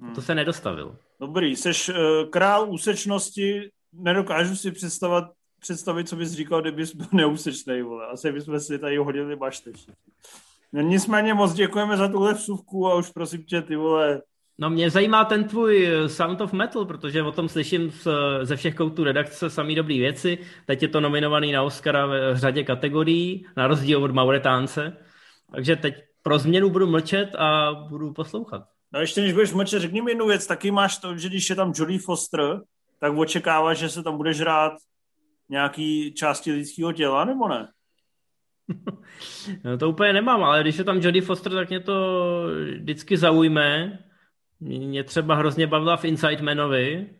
Hmm. 0.00 0.14
To 0.14 0.22
se 0.22 0.34
nedostavil. 0.34 0.96
Dobrý, 1.20 1.56
seš 1.56 1.88
uh, 1.88 1.96
král 2.30 2.70
úsečnosti, 2.70 3.70
nedokážu 3.92 4.56
si 4.56 4.70
představit, 4.70 5.24
představit, 5.60 6.08
co 6.08 6.16
bys 6.16 6.32
říkal, 6.32 6.60
kdybys 6.60 6.94
byl 6.94 7.06
neúsečný, 7.12 7.82
vole. 7.82 8.06
Asi 8.06 8.32
bychom 8.32 8.60
si 8.60 8.78
tady 8.78 8.96
hodili 8.96 9.36
bašte. 9.36 9.70
No, 10.72 10.80
nicméně 10.80 11.34
moc 11.34 11.52
děkujeme 11.52 11.96
za 11.96 12.08
tuhle 12.08 12.34
vsuvku 12.34 12.86
a 12.86 12.94
už 12.94 13.10
prosím 13.10 13.44
tě, 13.44 13.62
ty 13.62 13.76
vole, 13.76 14.22
No 14.60 14.70
mě 14.70 14.90
zajímá 14.90 15.24
ten 15.24 15.44
tvůj 15.44 15.86
eh, 15.86 16.08
Sound 16.08 16.40
of 16.40 16.52
Metal, 16.52 16.84
protože 16.84 17.22
o 17.22 17.32
tom 17.32 17.48
slyším 17.48 17.90
z, 17.90 18.08
ze 18.42 18.56
všech 18.56 18.74
koutů 18.74 19.04
redakce 19.04 19.50
samý 19.50 19.74
dobrý 19.74 19.98
věci. 19.98 20.38
Teď 20.66 20.82
je 20.82 20.88
to 20.88 21.00
nominovaný 21.00 21.52
na 21.52 21.62
Oscara 21.62 22.06
v 22.06 22.36
řadě 22.36 22.64
kategorií, 22.64 23.46
na 23.56 23.66
rozdíl 23.66 24.04
od 24.04 24.10
Mauretánce. 24.10 24.96
Takže 25.52 25.76
teď 25.76 25.94
pro 26.22 26.38
změnu 26.38 26.70
budu 26.70 26.86
mlčet 26.86 27.34
a 27.34 27.74
budu 27.88 28.12
poslouchat. 28.12 28.62
No 28.92 29.00
ještě 29.00 29.20
než 29.20 29.32
budeš 29.32 29.52
mlčet, 29.52 29.80
řekni 29.80 30.02
mi 30.02 30.10
jednu 30.10 30.26
věc. 30.26 30.46
Taky 30.46 30.70
máš 30.70 30.98
to, 30.98 31.16
že 31.16 31.28
když 31.28 31.50
je 31.50 31.56
tam 31.56 31.72
Jodie 31.76 31.98
Foster, 31.98 32.60
tak 33.00 33.12
očekáváš, 33.16 33.78
že 33.78 33.88
se 33.88 34.02
tam 34.02 34.16
bude 34.16 34.32
žrát 34.32 34.72
nějaký 35.48 36.14
části 36.14 36.52
lidského 36.52 36.92
těla, 36.92 37.24
nebo 37.24 37.48
ne? 37.48 37.68
no 39.64 39.78
to 39.78 39.90
úplně 39.90 40.12
nemám, 40.12 40.44
ale 40.44 40.62
když 40.62 40.78
je 40.78 40.84
tam 40.84 41.00
Jodie 41.00 41.22
Foster, 41.22 41.52
tak 41.52 41.68
mě 41.68 41.80
to 41.80 42.44
vždycky 42.74 43.16
zaujme. 43.16 43.98
Mě 44.60 45.04
třeba 45.04 45.34
hrozně 45.34 45.66
bavila 45.66 45.96
v 45.96 46.04
Inside 46.04 46.42
Manovi 46.42 47.10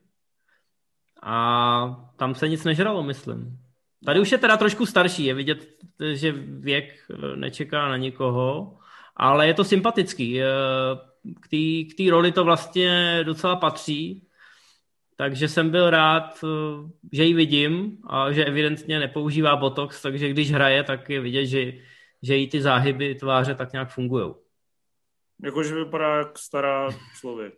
a 1.23 2.11
tam 2.17 2.35
se 2.35 2.49
nic 2.49 2.65
nežralo, 2.65 3.03
myslím. 3.03 3.59
Tady 4.05 4.21
už 4.21 4.33
je 4.33 4.39
teda 4.39 4.57
trošku 4.57 4.87
starší, 4.87 5.25
je 5.25 5.35
vidět, 5.35 5.69
že 6.13 6.33
věk 6.33 7.07
nečeká 7.37 7.89
na 7.89 7.97
nikoho, 7.97 8.79
ale 9.17 9.47
je 9.47 9.55
to 9.55 9.65
sympatický. 9.65 10.41
K 11.91 11.95
té 11.97 12.11
roli 12.11 12.33
to 12.33 12.45
vlastně 12.45 13.21
docela 13.23 13.57
patří, 13.57 14.29
takže 15.17 15.49
jsem 15.49 15.71
byl 15.71 15.91
rád, 15.91 16.45
že 17.13 17.25
ji 17.25 17.35
vidím 17.35 17.99
a 18.07 18.33
že 18.33 18.45
evidentně 18.45 18.99
nepoužívá 18.99 19.57
Botox, 19.57 20.03
takže 20.03 20.29
když 20.29 20.53
hraje, 20.53 20.83
tak 20.83 21.11
je 21.11 21.21
vidět, 21.21 21.47
že, 21.47 21.73
že 22.23 22.37
jí 22.37 22.49
ty 22.49 22.63
záhyby 22.63 23.15
tváře 23.15 23.55
tak 23.55 23.73
nějak 23.73 23.91
fungují. 23.91 24.35
Jakože 25.45 25.75
vypadá 25.75 26.17
jak 26.17 26.39
stará 26.39 26.89
člověk. 27.21 27.55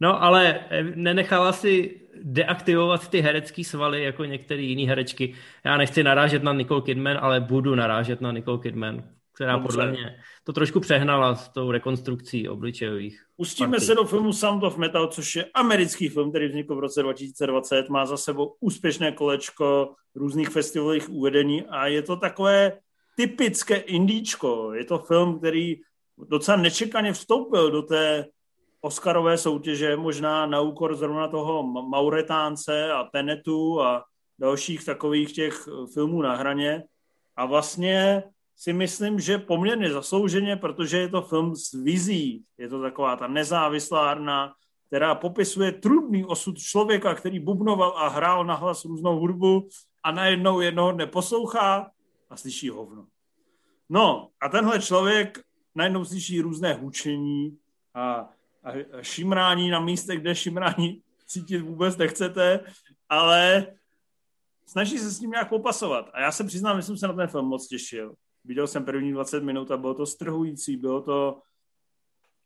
No, 0.00 0.22
ale 0.22 0.60
nenechala 0.94 1.52
si 1.52 2.00
deaktivovat 2.22 3.08
ty 3.08 3.20
herecké 3.20 3.64
svaly 3.64 4.02
jako 4.02 4.24
některé 4.24 4.62
jiné 4.62 4.88
herečky. 4.88 5.34
Já 5.64 5.76
nechci 5.76 6.02
narážet 6.02 6.42
na 6.42 6.52
Nicole 6.52 6.82
Kidman, 6.82 7.18
ale 7.20 7.40
budu 7.40 7.74
narážet 7.74 8.20
na 8.20 8.32
Nicole 8.32 8.58
Kidman, 8.58 9.04
která 9.34 9.52
Dobře. 9.52 9.66
podle 9.66 9.90
mě 9.90 10.16
to 10.44 10.52
trošku 10.52 10.80
přehnala 10.80 11.34
s 11.34 11.48
tou 11.48 11.70
rekonstrukcí 11.70 12.48
obličejových. 12.48 13.24
Pustíme 13.36 13.70
partí. 13.70 13.86
se 13.86 13.94
do 13.94 14.04
filmu 14.04 14.32
Sound 14.32 14.62
of 14.62 14.76
Metal, 14.76 15.06
což 15.06 15.36
je 15.36 15.44
americký 15.54 16.08
film, 16.08 16.30
který 16.30 16.48
vznikl 16.48 16.76
v 16.76 16.80
roce 16.80 17.02
2020. 17.02 17.88
Má 17.88 18.06
za 18.06 18.16
sebou 18.16 18.56
úspěšné 18.60 19.12
kolečko 19.12 19.94
různých 20.14 20.48
festivalových 20.48 21.10
uvedení 21.10 21.62
a 21.62 21.86
je 21.86 22.02
to 22.02 22.16
takové 22.16 22.72
typické 23.16 23.76
indíčko. 23.76 24.72
Je 24.74 24.84
to 24.84 24.98
film, 24.98 25.38
který 25.38 25.76
docela 26.18 26.56
nečekaně 26.56 27.12
vstoupil 27.12 27.70
do 27.70 27.82
té 27.82 28.26
Oscarové 28.80 29.38
soutěže, 29.38 29.96
možná 29.96 30.46
na 30.46 30.60
úkor 30.60 30.96
zrovna 30.96 31.28
toho 31.28 31.62
Mauretánce 31.62 32.92
a 32.92 33.04
Tenetu 33.04 33.80
a 33.82 34.04
dalších 34.38 34.84
takových 34.84 35.32
těch 35.32 35.68
filmů 35.94 36.22
na 36.22 36.36
hraně. 36.36 36.84
A 37.36 37.46
vlastně 37.46 38.22
si 38.56 38.72
myslím, 38.72 39.20
že 39.20 39.38
poměrně 39.38 39.90
zaslouženě, 39.90 40.56
protože 40.56 40.98
je 40.98 41.08
to 41.08 41.22
film 41.22 41.56
s 41.56 41.72
vizí. 41.72 42.44
Je 42.58 42.68
to 42.68 42.82
taková 42.82 43.16
ta 43.16 43.26
nezávislárna, 43.26 44.54
která 44.86 45.14
popisuje 45.14 45.72
trudný 45.72 46.24
osud 46.24 46.58
člověka, 46.58 47.14
který 47.14 47.40
bubnoval 47.40 47.94
a 47.96 48.08
hrál 48.08 48.44
na 48.44 48.54
hlas 48.54 48.84
různou 48.84 49.18
hudbu 49.18 49.68
a 50.02 50.12
najednou 50.12 50.60
jednoho 50.60 50.92
dne 50.92 51.06
poslouchá 51.06 51.90
a 52.30 52.36
slyší 52.36 52.68
hovno. 52.68 53.06
No 53.88 54.28
a 54.42 54.48
tenhle 54.48 54.80
člověk 54.80 55.40
najednou 55.74 56.04
slyší 56.04 56.40
různé 56.40 56.74
hučení 56.74 57.58
a, 57.94 58.28
a 58.62 58.72
šimrání 59.02 59.70
na 59.70 59.80
místech, 59.80 60.20
kde 60.20 60.34
šimrání 60.34 61.02
cítit 61.26 61.58
vůbec 61.58 61.96
nechcete, 61.96 62.60
ale 63.08 63.66
snaží 64.66 64.98
se 64.98 65.10
s 65.10 65.20
ním 65.20 65.30
nějak 65.30 65.48
popasovat. 65.48 66.10
A 66.12 66.20
já 66.20 66.32
se 66.32 66.44
přiznám, 66.44 66.76
že 66.76 66.82
jsem 66.82 66.96
se 66.96 67.08
na 67.08 67.14
ten 67.14 67.28
film 67.28 67.46
moc 67.46 67.68
těšil. 67.68 68.14
Viděl 68.44 68.66
jsem 68.66 68.84
první 68.84 69.12
20 69.12 69.42
minut 69.42 69.70
a 69.70 69.76
bylo 69.76 69.94
to 69.94 70.06
strhující, 70.06 70.76
bylo 70.76 71.00
to 71.00 71.42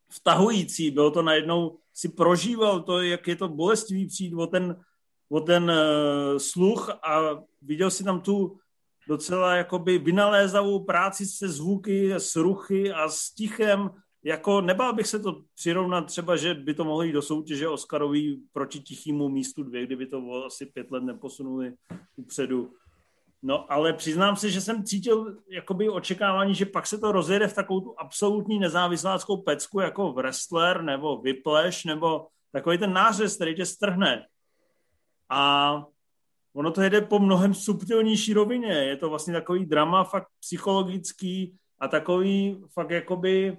vtahující, 0.09 0.91
bylo 0.91 1.11
to 1.11 1.23
najednou, 1.23 1.79
si 1.93 2.09
prožíval 2.09 2.83
to, 2.83 3.01
jak 3.01 3.29
je 3.29 3.37
to 3.37 3.49
bolestivý 3.49 4.07
přijít 4.07 4.35
o 4.35 4.47
ten, 4.47 4.81
o 5.29 5.41
ten 5.41 5.71
uh, 5.71 6.39
sluch 6.39 6.91
a 6.91 7.43
viděl 7.63 7.91
si 7.91 8.05
tam 8.05 8.21
tu 8.21 8.59
docela 9.09 9.57
jakoby 9.57 9.99
vynalézavou 9.99 10.85
práci 10.85 11.27
se 11.27 11.49
zvuky, 11.49 12.13
s 12.13 12.37
ruchy 12.37 12.93
a 12.93 13.09
s 13.09 13.31
tichem. 13.31 13.91
Jako 14.25 14.61
nebál 14.61 14.95
bych 14.95 15.07
se 15.07 15.19
to 15.19 15.43
přirovnat 15.55 16.07
třeba, 16.07 16.37
že 16.37 16.55
by 16.55 16.75
to 16.75 16.85
mohlo 16.85 17.03
jít 17.03 17.13
do 17.13 17.23
soutěže 17.23 17.69
Oscarový 17.69 18.43
proti 18.53 18.81
tichýmu 18.81 19.29
místu 19.29 19.63
dvě, 19.63 19.87
kdyby 19.87 20.07
to 20.07 20.45
asi 20.47 20.67
pět 20.67 20.91
let 20.91 21.03
neposunuli 21.03 21.73
upředu. 22.17 22.73
No, 23.43 23.73
ale 23.73 23.93
přiznám 23.93 24.37
se, 24.37 24.51
že 24.51 24.61
jsem 24.61 24.85
cítil 24.85 25.37
jakoby 25.51 25.89
očekávání, 25.89 26.55
že 26.55 26.67
pak 26.67 26.87
se 26.87 26.99
to 26.99 27.13
rozjede 27.13 27.49
v 27.49 27.55
takovou 27.55 27.81
tu 27.81 27.95
absolutní 27.99 28.59
nezávisláckou 28.59 29.37
pecku 29.37 29.81
jako 29.81 30.13
wrestler 30.13 30.83
nebo 30.83 31.17
vypleš 31.17 31.85
nebo 31.85 32.27
takový 32.53 32.79
ten 32.79 32.93
nářez, 32.93 33.37
který 33.37 33.55
tě 33.55 33.67
strhne. 33.67 34.27
A 35.29 35.85
ono 36.57 36.71
to 36.71 36.83
jede 36.83 37.01
po 37.01 37.19
mnohem 37.19 37.55
subtilnější 37.55 38.33
rovině. 38.33 38.73
Je 38.73 38.97
to 38.97 39.09
vlastně 39.11 39.33
takový 39.33 39.67
drama 39.67 40.05
fakt 40.05 40.29
psychologický 40.41 41.57
a 41.79 41.89
takový 41.89 42.65
fakt 42.73 42.91
jakoby 42.91 43.59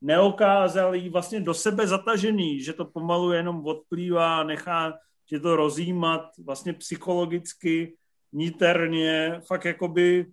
neokázalý, 0.00 1.08
vlastně 1.08 1.40
do 1.40 1.54
sebe 1.54 1.86
zatažený, 1.86 2.62
že 2.62 2.72
to 2.72 2.84
pomalu 2.84 3.32
jenom 3.32 3.66
odplývá, 3.66 4.42
nechá 4.42 4.92
že 5.30 5.40
to 5.40 5.56
rozjímat 5.56 6.30
vlastně 6.44 6.72
psychologicky, 6.72 7.96
níterně, 8.32 9.40
fakt 9.46 9.64
jakoby 9.64 10.26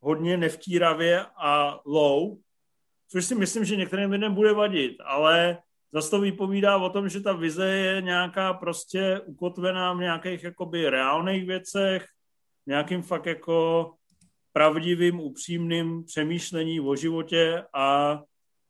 hodně 0.00 0.36
nevtíravě 0.36 1.26
a 1.36 1.80
low, 1.86 2.36
což 3.08 3.24
si 3.24 3.34
myslím, 3.34 3.64
že 3.64 3.76
některým 3.76 4.10
lidem 4.10 4.34
bude 4.34 4.52
vadit, 4.52 4.96
ale 5.04 5.58
zase 5.94 6.10
to 6.10 6.20
vypovídá 6.20 6.76
o 6.76 6.90
tom, 6.90 7.08
že 7.08 7.20
ta 7.20 7.32
vize 7.32 7.68
je 7.68 8.02
nějaká 8.02 8.52
prostě 8.52 9.20
ukotvená 9.24 9.92
v 9.92 9.98
nějakých 9.98 10.44
jakoby 10.44 10.90
reálných 10.90 11.46
věcech, 11.46 12.06
nějakým 12.66 13.02
fakt 13.02 13.26
jako 13.26 13.90
pravdivým, 14.52 15.20
upřímným 15.20 16.04
přemýšlení 16.04 16.80
o 16.80 16.96
životě 16.96 17.64
a 17.74 18.20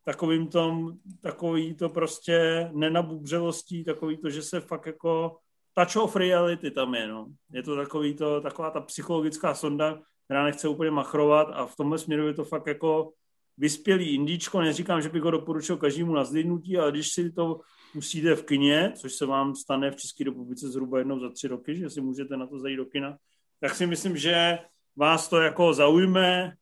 takovým 0.04 0.48
tom, 0.48 0.92
takový 1.20 1.74
to 1.74 1.88
prostě 1.88 2.68
nenabubřelostí, 2.72 3.84
takový 3.84 4.16
to, 4.16 4.30
že 4.30 4.42
se 4.42 4.60
fakt 4.60 4.87
jako 4.87 5.38
touch 5.74 5.96
of 5.96 6.16
reality 6.16 6.70
tam 6.70 6.94
je, 6.94 7.08
no. 7.08 7.26
Je 7.52 7.62
to 7.62 7.76
takový 7.76 8.14
to, 8.14 8.40
taková 8.40 8.70
ta 8.70 8.80
psychologická 8.80 9.54
sonda, 9.54 9.98
která 10.24 10.44
nechce 10.44 10.68
úplně 10.68 10.90
machrovat 10.90 11.48
a 11.52 11.66
v 11.66 11.76
tomhle 11.76 11.98
směru 11.98 12.26
je 12.26 12.34
to 12.34 12.44
fakt 12.44 12.66
jako 12.66 13.12
vyspělý 13.56 14.14
indíčko, 14.14 14.60
neříkám, 14.60 15.02
že 15.02 15.08
bych 15.08 15.22
ho 15.22 15.30
doporučil 15.30 15.76
každému 15.76 16.14
na 16.14 16.24
zlídnutí, 16.24 16.78
ale 16.78 16.92
když 16.92 17.08
si 17.08 17.32
to 17.32 17.60
pustíte 17.92 18.34
v 18.34 18.44
kině, 18.44 18.92
což 18.96 19.14
se 19.14 19.26
vám 19.26 19.54
stane 19.54 19.90
v 19.90 19.96
České 19.96 20.24
republice 20.24 20.68
zhruba 20.68 20.98
jednou 20.98 21.20
za 21.20 21.30
tři 21.30 21.48
roky, 21.48 21.76
že 21.76 21.90
si 21.90 22.00
můžete 22.00 22.36
na 22.36 22.46
to 22.46 22.58
zajít 22.58 22.76
do 22.76 22.84
kina, 22.84 23.18
tak 23.60 23.74
si 23.74 23.86
myslím, 23.86 24.16
že 24.16 24.58
vás 24.96 25.28
to 25.28 25.40
jako 25.40 25.74
zaujme 25.74 26.52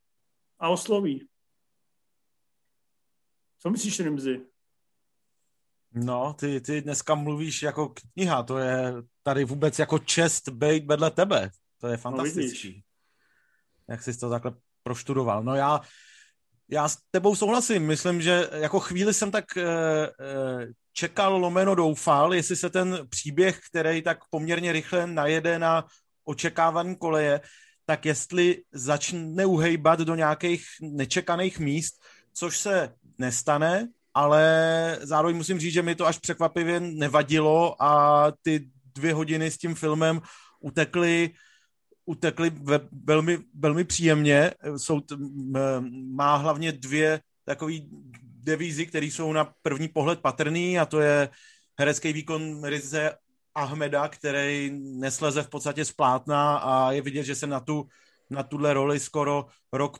a 0.58 0.68
osloví. 0.68 1.28
Co 3.58 3.70
myslíš, 3.70 4.00
Rimzy? 4.00 4.40
No, 5.94 6.34
ty, 6.34 6.60
ty 6.60 6.82
dneska 6.82 7.14
mluvíš 7.14 7.62
jako 7.62 7.94
kniha, 8.14 8.42
to 8.42 8.58
je 8.58 8.94
tady 9.22 9.44
vůbec 9.44 9.78
jako 9.78 9.98
čest 9.98 10.48
být 10.48 10.86
vedle 10.86 11.10
tebe. 11.10 11.50
To 11.78 11.86
je 11.86 11.92
no, 11.92 11.98
fantastický. 11.98 12.82
No, 13.88 13.92
Jak 13.92 14.02
jsi 14.02 14.18
to 14.18 14.30
takhle 14.30 14.54
proštudoval. 14.82 15.42
No 15.44 15.54
já, 15.54 15.80
já 16.72 16.88
s 16.88 16.96
tebou 17.10 17.36
souhlasím. 17.36 17.86
Myslím, 17.86 18.22
že 18.22 18.48
jako 18.52 18.80
chvíli 18.80 19.14
jsem 19.14 19.30
tak 19.30 19.56
e, 19.56 19.62
e, 19.62 20.08
čekal, 20.92 21.36
lomeno 21.36 21.74
doufal, 21.74 22.34
jestli 22.34 22.56
se 22.56 22.70
ten 22.70 22.98
příběh, 23.08 23.60
který 23.70 24.02
tak 24.02 24.18
poměrně 24.30 24.72
rychle 24.72 25.06
najede 25.06 25.58
na 25.58 25.84
očekávaný 26.24 26.96
koleje, 26.96 27.40
tak 27.86 28.06
jestli 28.06 28.62
začne 28.72 29.46
uhejbat 29.46 30.00
do 30.00 30.14
nějakých 30.14 30.64
nečekaných 30.82 31.58
míst, 31.58 31.94
což 32.34 32.58
se 32.58 32.94
nestane, 33.18 33.88
ale 34.14 34.98
zároveň 35.02 35.36
musím 35.36 35.58
říct, 35.58 35.72
že 35.72 35.82
mi 35.82 35.94
to 35.94 36.06
až 36.06 36.18
překvapivě 36.18 36.80
nevadilo 36.80 37.82
a 37.82 38.32
ty 38.42 38.68
dvě 38.94 39.14
hodiny 39.14 39.50
s 39.50 39.58
tím 39.58 39.74
filmem 39.74 40.20
utekly 40.60 41.30
utekly 42.06 42.50
ve, 42.50 42.80
velmi, 43.04 43.38
velmi 43.54 43.84
příjemně. 43.84 44.50
Jsou, 44.76 45.00
má 45.92 46.36
hlavně 46.36 46.72
dvě 46.72 47.20
takové 47.44 47.72
devízy, 48.42 48.86
které 48.86 49.06
jsou 49.06 49.32
na 49.32 49.54
první 49.62 49.88
pohled 49.88 50.20
patrný 50.20 50.78
a 50.78 50.86
to 50.86 51.00
je 51.00 51.28
herecký 51.78 52.12
výkon 52.12 52.64
Rize 52.64 53.12
Ahmeda, 53.54 54.08
který 54.08 54.70
nesleze 54.82 55.42
v 55.42 55.48
podstatě 55.48 55.84
z 55.84 55.92
plátna 55.92 56.56
a 56.56 56.92
je 56.92 57.02
vidět, 57.02 57.24
že 57.24 57.34
se 57.34 57.46
na, 57.46 57.60
tu, 57.60 57.86
na 58.30 58.42
tuhle 58.42 58.74
roli 58.74 59.00
skoro 59.00 59.46
rok 59.72 59.98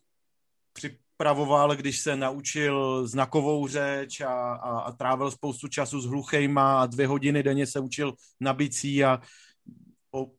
připravoval, 0.73 1.77
když 1.77 2.01
se 2.01 2.17
naučil 2.17 3.07
znakovou 3.07 3.69
řeč 3.69 4.21
a, 4.21 4.33
a, 4.55 4.81
a 4.81 4.93
trávil 4.93 5.31
spoustu 5.31 5.69
času 5.69 6.01
s 6.01 6.07
hluchejma 6.07 6.81
a 6.81 6.87
dvě 6.87 7.07
hodiny 7.07 7.43
denně 7.43 7.67
se 7.67 7.81
učil 7.81 8.15
na 8.41 8.53
bicí 8.53 9.05
a 9.05 9.21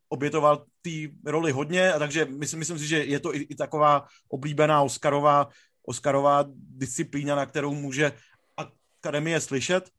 obětoval 0.10 0.66
té 0.82 0.90
roli 1.26 1.52
hodně, 1.52 1.94
a 1.94 2.00
takže 2.00 2.26
myslím, 2.26 2.60
myslím 2.60 2.80
si, 2.80 2.88
že 2.88 3.04
je 3.04 3.20
to 3.20 3.36
i, 3.36 3.40
i 3.40 3.56
taková 3.56 4.08
oblíbená 4.30 4.82
Oscarová, 4.82 5.50
Oscarová 5.86 6.46
disciplína, 6.56 7.36
na 7.36 7.46
kterou 7.46 7.74
může 7.74 8.12
akademie 8.58 9.42
slyšet. 9.42 9.90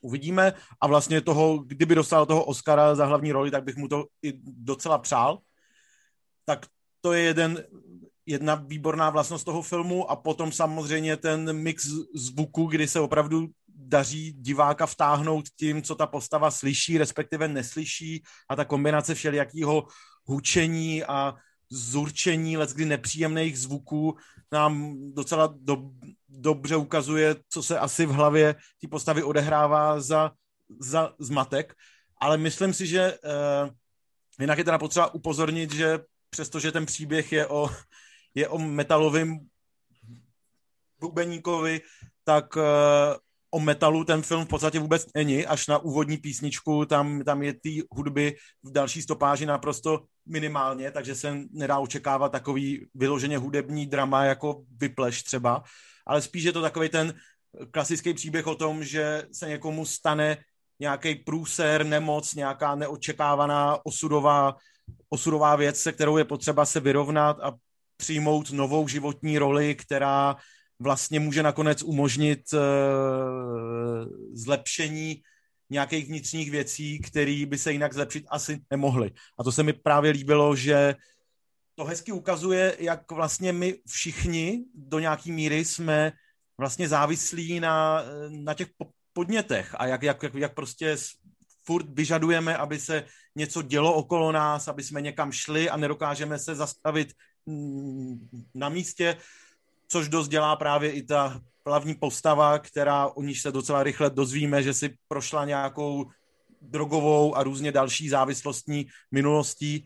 Uvidíme 0.00 0.52
a 0.80 0.86
vlastně 0.86 1.20
toho, 1.20 1.58
kdyby 1.58 1.94
dostal 1.94 2.26
toho 2.26 2.44
Oscara 2.44 2.94
za 2.94 3.06
hlavní 3.06 3.32
roli, 3.32 3.50
tak 3.50 3.64
bych 3.64 3.76
mu 3.76 3.88
to 3.88 4.06
i 4.22 4.32
docela 4.44 4.98
přál. 4.98 5.38
Tak 6.44 6.66
to 7.00 7.12
je 7.12 7.22
jeden, 7.22 7.64
jedna 8.26 8.54
výborná 8.54 9.10
vlastnost 9.10 9.44
toho 9.44 9.62
filmu 9.62 10.10
a 10.10 10.16
potom 10.16 10.52
samozřejmě 10.52 11.16
ten 11.16 11.52
mix 11.52 11.86
zvuku, 12.14 12.66
kdy 12.66 12.88
se 12.88 13.00
opravdu 13.00 13.48
daří 13.90 14.32
diváka 14.32 14.86
vtáhnout 14.86 15.48
tím, 15.56 15.82
co 15.82 15.94
ta 15.94 16.06
postava 16.06 16.50
slyší, 16.50 16.98
respektive 16.98 17.48
neslyší 17.48 18.22
a 18.48 18.56
ta 18.56 18.64
kombinace 18.64 19.14
všelijakého 19.14 19.86
hučení 20.24 21.04
a 21.04 21.34
zurčení, 21.70 22.56
kdy 22.74 22.84
nepříjemných 22.84 23.58
zvuků 23.58 24.16
nám 24.52 24.96
docela 25.14 25.54
do, 25.56 25.90
dobře 26.28 26.76
ukazuje, 26.76 27.36
co 27.48 27.62
se 27.62 27.78
asi 27.78 28.06
v 28.06 28.10
hlavě 28.10 28.54
té 28.80 28.88
postavy 28.88 29.22
odehrává 29.22 30.00
za, 30.00 30.32
za 30.80 31.14
zmatek. 31.18 31.74
Ale 32.20 32.36
myslím 32.36 32.74
si, 32.74 32.86
že 32.86 33.18
uh, 33.18 33.70
jinak 34.40 34.58
je 34.58 34.64
teda 34.64 34.78
potřeba 34.78 35.14
upozornit, 35.14 35.72
že 35.72 35.98
přestože 36.30 36.72
ten 36.72 36.86
příběh 36.86 37.32
je 37.32 37.46
o, 37.46 37.70
je 38.34 38.48
o 38.48 38.58
metalovém 38.58 39.38
bubeníkovi, 41.00 41.80
tak 42.24 42.56
uh, 42.56 42.62
o 43.50 43.60
metalu 43.60 44.04
ten 44.04 44.22
film 44.22 44.44
v 44.44 44.48
podstatě 44.48 44.78
vůbec 44.78 45.06
není, 45.14 45.46
až 45.46 45.66
na 45.66 45.78
úvodní 45.78 46.16
písničku, 46.16 46.84
tam, 46.84 47.24
tam 47.24 47.42
je 47.42 47.54
ty 47.54 47.82
hudby 47.90 48.36
v 48.62 48.72
další 48.72 49.02
stopáži 49.02 49.46
naprosto 49.46 50.00
minimálně, 50.26 50.90
takže 50.90 51.14
se 51.14 51.36
nedá 51.50 51.78
očekávat 51.78 52.32
takový 52.32 52.86
vyloženě 52.94 53.38
hudební 53.38 53.86
drama 53.86 54.24
jako 54.24 54.62
Vypleš 54.76 55.22
třeba, 55.22 55.62
ale 56.06 56.22
spíš 56.22 56.44
je 56.44 56.52
to 56.52 56.62
takový 56.62 56.88
ten 56.88 57.14
klasický 57.70 58.14
příběh 58.14 58.46
o 58.46 58.54
tom, 58.54 58.84
že 58.84 59.24
se 59.32 59.48
někomu 59.48 59.86
stane 59.86 60.36
nějaký 60.80 61.14
průser, 61.14 61.86
nemoc, 61.86 62.34
nějaká 62.34 62.74
neočekávaná 62.74 63.86
osudová, 63.86 64.56
osudová 65.08 65.56
věc, 65.56 65.80
se 65.80 65.92
kterou 65.92 66.16
je 66.16 66.24
potřeba 66.24 66.66
se 66.66 66.80
vyrovnat 66.80 67.36
a 67.42 67.52
přijmout 67.96 68.50
novou 68.50 68.88
životní 68.88 69.38
roli, 69.38 69.74
která 69.74 70.36
vlastně 70.80 71.20
může 71.20 71.42
nakonec 71.42 71.82
umožnit 71.82 72.40
uh, 72.52 72.60
zlepšení 74.32 75.22
nějakých 75.70 76.06
vnitřních 76.06 76.50
věcí, 76.50 76.98
které 76.98 77.46
by 77.46 77.58
se 77.58 77.72
jinak 77.72 77.94
zlepšit 77.94 78.26
asi 78.30 78.60
nemohly. 78.70 79.10
A 79.38 79.44
to 79.44 79.52
se 79.52 79.62
mi 79.62 79.72
právě 79.72 80.10
líbilo, 80.10 80.56
že 80.56 80.94
to 81.74 81.84
hezky 81.84 82.12
ukazuje, 82.12 82.76
jak 82.78 83.12
vlastně 83.12 83.52
my 83.52 83.74
všichni 83.88 84.64
do 84.74 84.98
nějaký 84.98 85.32
míry 85.32 85.64
jsme 85.64 86.12
vlastně 86.58 86.88
závislí 86.88 87.60
na, 87.60 88.04
na 88.28 88.54
těch 88.54 88.68
podnětech 89.12 89.74
a 89.78 89.86
jak, 89.86 90.02
jak, 90.02 90.22
jak, 90.22 90.34
jak 90.34 90.54
prostě 90.54 90.96
furt 91.64 91.86
vyžadujeme, 91.90 92.56
aby 92.56 92.78
se 92.78 93.04
něco 93.36 93.62
dělo 93.62 93.94
okolo 93.94 94.32
nás, 94.32 94.68
aby 94.68 94.82
jsme 94.82 95.00
někam 95.00 95.32
šli 95.32 95.70
a 95.70 95.76
nedokážeme 95.76 96.38
se 96.38 96.54
zastavit 96.54 97.12
mm, 97.46 98.28
na 98.54 98.68
místě 98.68 99.16
což 99.92 100.08
dost 100.08 100.28
dělá 100.28 100.56
právě 100.56 100.92
i 100.92 101.02
ta 101.02 101.40
hlavní 101.66 101.94
postava, 101.94 102.58
která 102.58 103.06
o 103.06 103.22
níž 103.22 103.42
se 103.42 103.52
docela 103.52 103.82
rychle 103.82 104.10
dozvíme, 104.10 104.62
že 104.62 104.74
si 104.74 104.96
prošla 105.08 105.44
nějakou 105.44 106.10
drogovou 106.60 107.34
a 107.34 107.42
různě 107.42 107.72
další 107.72 108.08
závislostní 108.08 108.86
minulostí. 109.10 109.84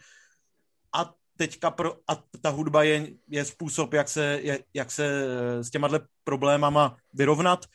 A 0.94 1.14
teďka 1.36 1.70
pro, 1.70 1.96
a 2.08 2.22
ta 2.40 2.50
hudba 2.50 2.82
je, 2.82 3.08
je 3.28 3.44
způsob, 3.44 3.92
jak 3.92 4.08
se, 4.08 4.40
je, 4.42 4.64
jak 4.74 4.90
se 4.90 5.26
s 5.62 5.70
těma 5.70 5.88
problémama 6.24 6.96
vyrovnat, 7.12 7.66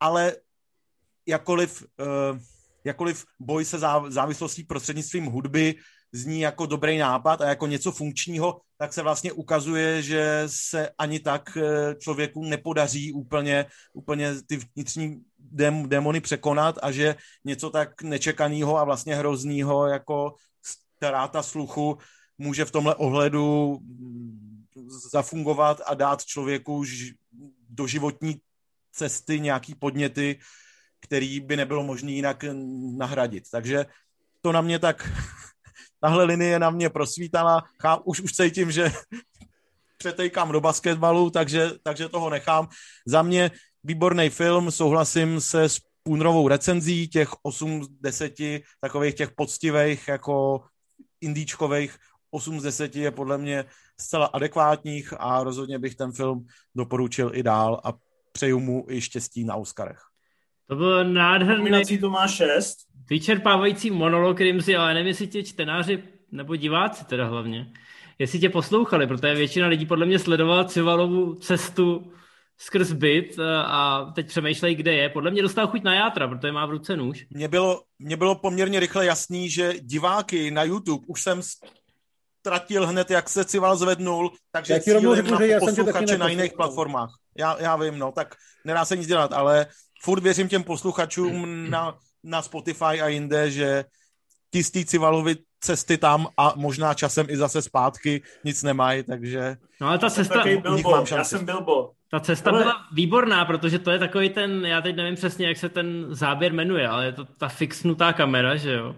ale 0.00 0.36
jakoliv, 1.26 1.82
uh, 1.82 2.38
jakoliv 2.84 3.24
boj 3.40 3.64
se 3.64 3.78
závislostí 4.08 4.64
prostřednictvím 4.64 5.26
hudby 5.26 5.74
zní 6.12 6.40
jako 6.40 6.66
dobrý 6.66 6.98
nápad 6.98 7.40
a 7.40 7.48
jako 7.48 7.66
něco 7.66 7.92
funkčního, 7.92 8.60
tak 8.78 8.92
se 8.92 9.02
vlastně 9.02 9.32
ukazuje, 9.32 10.02
že 10.02 10.42
se 10.46 10.90
ani 10.98 11.20
tak 11.20 11.56
eh, 11.56 11.94
člověku 11.94 12.44
nepodaří 12.44 13.12
úplně, 13.12 13.66
úplně 13.92 14.34
ty 14.46 14.56
vnitřní 14.56 15.20
dém, 15.38 15.88
démony 15.88 16.20
překonat 16.20 16.78
a 16.82 16.92
že 16.92 17.16
něco 17.44 17.70
tak 17.70 18.02
nečekaného 18.02 18.78
a 18.78 18.84
vlastně 18.84 19.14
hroznýho 19.14 19.86
jako 19.86 20.34
ztráta 20.62 21.42
sluchu 21.42 21.98
může 22.38 22.64
v 22.64 22.70
tomhle 22.70 22.94
ohledu 22.94 23.78
mm, 23.82 24.64
zafungovat 25.12 25.80
a 25.86 25.94
dát 25.94 26.24
člověku 26.24 26.84
do 27.68 27.86
životní 27.86 28.40
cesty 28.92 29.40
nějaký 29.40 29.74
podněty, 29.74 30.38
který 31.00 31.40
by 31.40 31.56
nebylo 31.56 31.82
možné 31.82 32.10
jinak 32.10 32.44
nahradit. 32.96 33.44
Takže 33.50 33.86
to 34.40 34.52
na 34.52 34.60
mě 34.60 34.78
tak 34.78 35.08
tahle 36.00 36.24
linie 36.24 36.58
na 36.58 36.70
mě 36.70 36.90
prosvítala, 36.90 37.64
chám, 37.82 38.00
už, 38.04 38.20
už 38.20 38.32
cítím, 38.32 38.72
že 38.72 38.92
přetejkám 39.98 40.52
do 40.52 40.60
basketbalu, 40.60 41.30
takže, 41.30 41.70
takže 41.82 42.08
toho 42.08 42.30
nechám. 42.30 42.68
Za 43.06 43.22
mě 43.22 43.50
výborný 43.84 44.30
film, 44.30 44.70
souhlasím 44.70 45.40
se 45.40 45.68
s 45.68 45.80
půnrovou 46.02 46.48
recenzí, 46.48 47.08
těch 47.08 47.28
8 47.42 47.84
z 47.84 47.88
10 47.88 48.34
takových 48.80 49.14
těch 49.14 49.30
poctivých 49.30 50.08
jako 50.08 50.64
indíčkových 51.20 51.96
8 52.30 52.60
z 52.60 52.62
10 52.62 52.96
je 52.96 53.10
podle 53.10 53.38
mě 53.38 53.64
zcela 54.00 54.26
adekvátních 54.26 55.14
a 55.18 55.44
rozhodně 55.44 55.78
bych 55.78 55.94
ten 55.94 56.12
film 56.12 56.46
doporučil 56.74 57.30
i 57.34 57.42
dál 57.42 57.80
a 57.84 57.92
přeju 58.32 58.60
mu 58.60 58.86
i 58.88 59.00
štěstí 59.00 59.44
na 59.44 59.54
Oscarech. 59.54 60.09
To 60.70 60.76
bylo 60.76 61.04
nádherný. 61.04 61.56
Nominací 61.56 61.98
to 61.98 62.10
má 62.10 62.28
6 62.28 62.76
vyčerpávající 63.10 63.90
monolog, 63.90 64.36
kterým 64.36 64.62
si, 64.62 64.76
ale 64.76 64.94
nevím, 64.94 65.08
jestli 65.08 65.26
tě 65.26 65.42
čtenáři 65.42 66.02
nebo 66.32 66.56
diváci 66.56 67.04
teda 67.04 67.26
hlavně, 67.26 67.72
jestli 68.18 68.38
tě 68.38 68.48
poslouchali, 68.48 69.06
protože 69.06 69.34
většina 69.34 69.66
lidí 69.66 69.86
podle 69.86 70.06
mě 70.06 70.18
sledovala 70.18 70.64
Civalovu 70.64 71.34
cestu 71.34 72.12
skrz 72.58 72.92
byt 72.92 73.38
eh, 73.38 73.42
a 73.56 74.12
teď 74.14 74.26
přemýšlejí, 74.26 74.74
kde 74.74 74.92
je. 74.92 75.08
Podle 75.08 75.30
mě 75.30 75.42
dostal 75.42 75.66
chuť 75.66 75.82
na 75.82 75.94
játra, 75.94 76.28
protože 76.28 76.52
má 76.52 76.66
v 76.66 76.70
ruce 76.70 76.96
nůž. 76.96 77.26
Mně 77.30 77.48
bylo, 77.48 77.82
mně 77.98 78.16
bylo 78.16 78.34
poměrně 78.34 78.80
rychle 78.80 79.06
jasný, 79.06 79.50
že 79.50 79.72
diváky 79.80 80.50
na 80.50 80.62
YouTube 80.62 81.06
už 81.08 81.22
jsem 81.22 81.40
ztratil 82.40 82.86
hned, 82.86 83.10
jak 83.10 83.28
se 83.28 83.44
Cival 83.44 83.76
zvednul, 83.76 84.32
takže 84.52 84.72
já 84.72 84.80
cílím 84.80 85.14
řeknu, 85.14 85.38
na 85.38 85.58
posluchače 85.60 86.18
na 86.18 86.28
jiných 86.28 86.52
platformách. 86.52 87.10
Já, 87.38 87.62
já 87.62 87.76
vím, 87.76 87.98
no, 87.98 88.12
tak 88.12 88.34
nedá 88.64 88.84
se 88.84 88.96
nic 88.96 89.06
dělat, 89.06 89.32
ale 89.32 89.66
furt 90.02 90.22
věřím 90.22 90.48
těm 90.48 90.62
posluchačům 90.62 91.70
na 91.70 91.94
na 92.24 92.42
Spotify 92.42 92.84
a 92.84 93.08
jinde, 93.08 93.50
že 93.50 93.84
ty 94.50 94.64
z 94.64 94.70
Civalovi 94.70 95.36
cesty 95.60 95.98
tam 95.98 96.26
a 96.36 96.52
možná 96.56 96.94
časem 96.94 97.26
i 97.30 97.36
zase 97.36 97.62
zpátky 97.62 98.22
nic 98.44 98.62
nemají, 98.62 99.02
takže... 99.02 99.56
No 99.80 99.88
ale 99.88 99.98
ta 99.98 100.10
cesta... 100.10 100.44
Mám 100.90 101.06
já 101.10 101.24
jsem 101.24 101.44
Bilbo. 101.46 101.90
Ta 102.10 102.20
cesta 102.20 102.50
ale... 102.50 102.62
byla 102.62 102.74
výborná, 102.92 103.44
protože 103.44 103.78
to 103.78 103.90
je 103.90 103.98
takový 103.98 104.30
ten, 104.30 104.66
já 104.66 104.80
teď 104.80 104.96
nevím 104.96 105.14
přesně, 105.14 105.48
jak 105.48 105.56
se 105.56 105.68
ten 105.68 106.06
záběr 106.10 106.52
jmenuje, 106.52 106.88
ale 106.88 107.04
je 107.06 107.12
to 107.12 107.24
ta 107.24 107.48
fixnutá 107.48 108.12
kamera, 108.12 108.56
že 108.56 108.72
jo? 108.72 108.96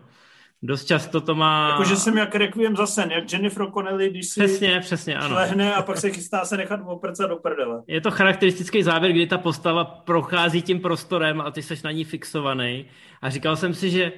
Dost 0.64 0.84
často 0.84 1.20
to 1.20 1.34
má... 1.34 1.68
Jakože 1.70 1.96
jsem 1.96 2.18
jak 2.18 2.34
Requiem 2.34 2.76
za 2.76 2.86
sen, 2.86 3.10
jak 3.10 3.32
Jennifer 3.32 3.70
Connelly, 3.70 4.10
když 4.10 4.28
si 4.28 4.40
přesně, 4.40 4.80
přesně, 4.80 5.16
ano. 5.16 5.34
lehne 5.34 5.74
a 5.74 5.82
pak 5.82 5.98
se 5.98 6.10
chystá 6.10 6.44
se 6.44 6.56
nechat 6.56 6.80
oprcat 6.86 7.30
do 7.30 7.36
prdele. 7.36 7.82
Je 7.86 8.00
to 8.00 8.10
charakteristický 8.10 8.82
záběr, 8.82 9.12
kdy 9.12 9.26
ta 9.26 9.38
postava 9.38 9.84
prochází 9.84 10.62
tím 10.62 10.80
prostorem 10.80 11.40
a 11.40 11.50
ty 11.50 11.62
seš 11.62 11.82
na 11.82 11.90
ní 11.90 12.04
fixovaný. 12.04 12.86
A 13.22 13.30
říkal 13.30 13.56
jsem 13.56 13.74
si, 13.74 13.90
že 13.90 14.12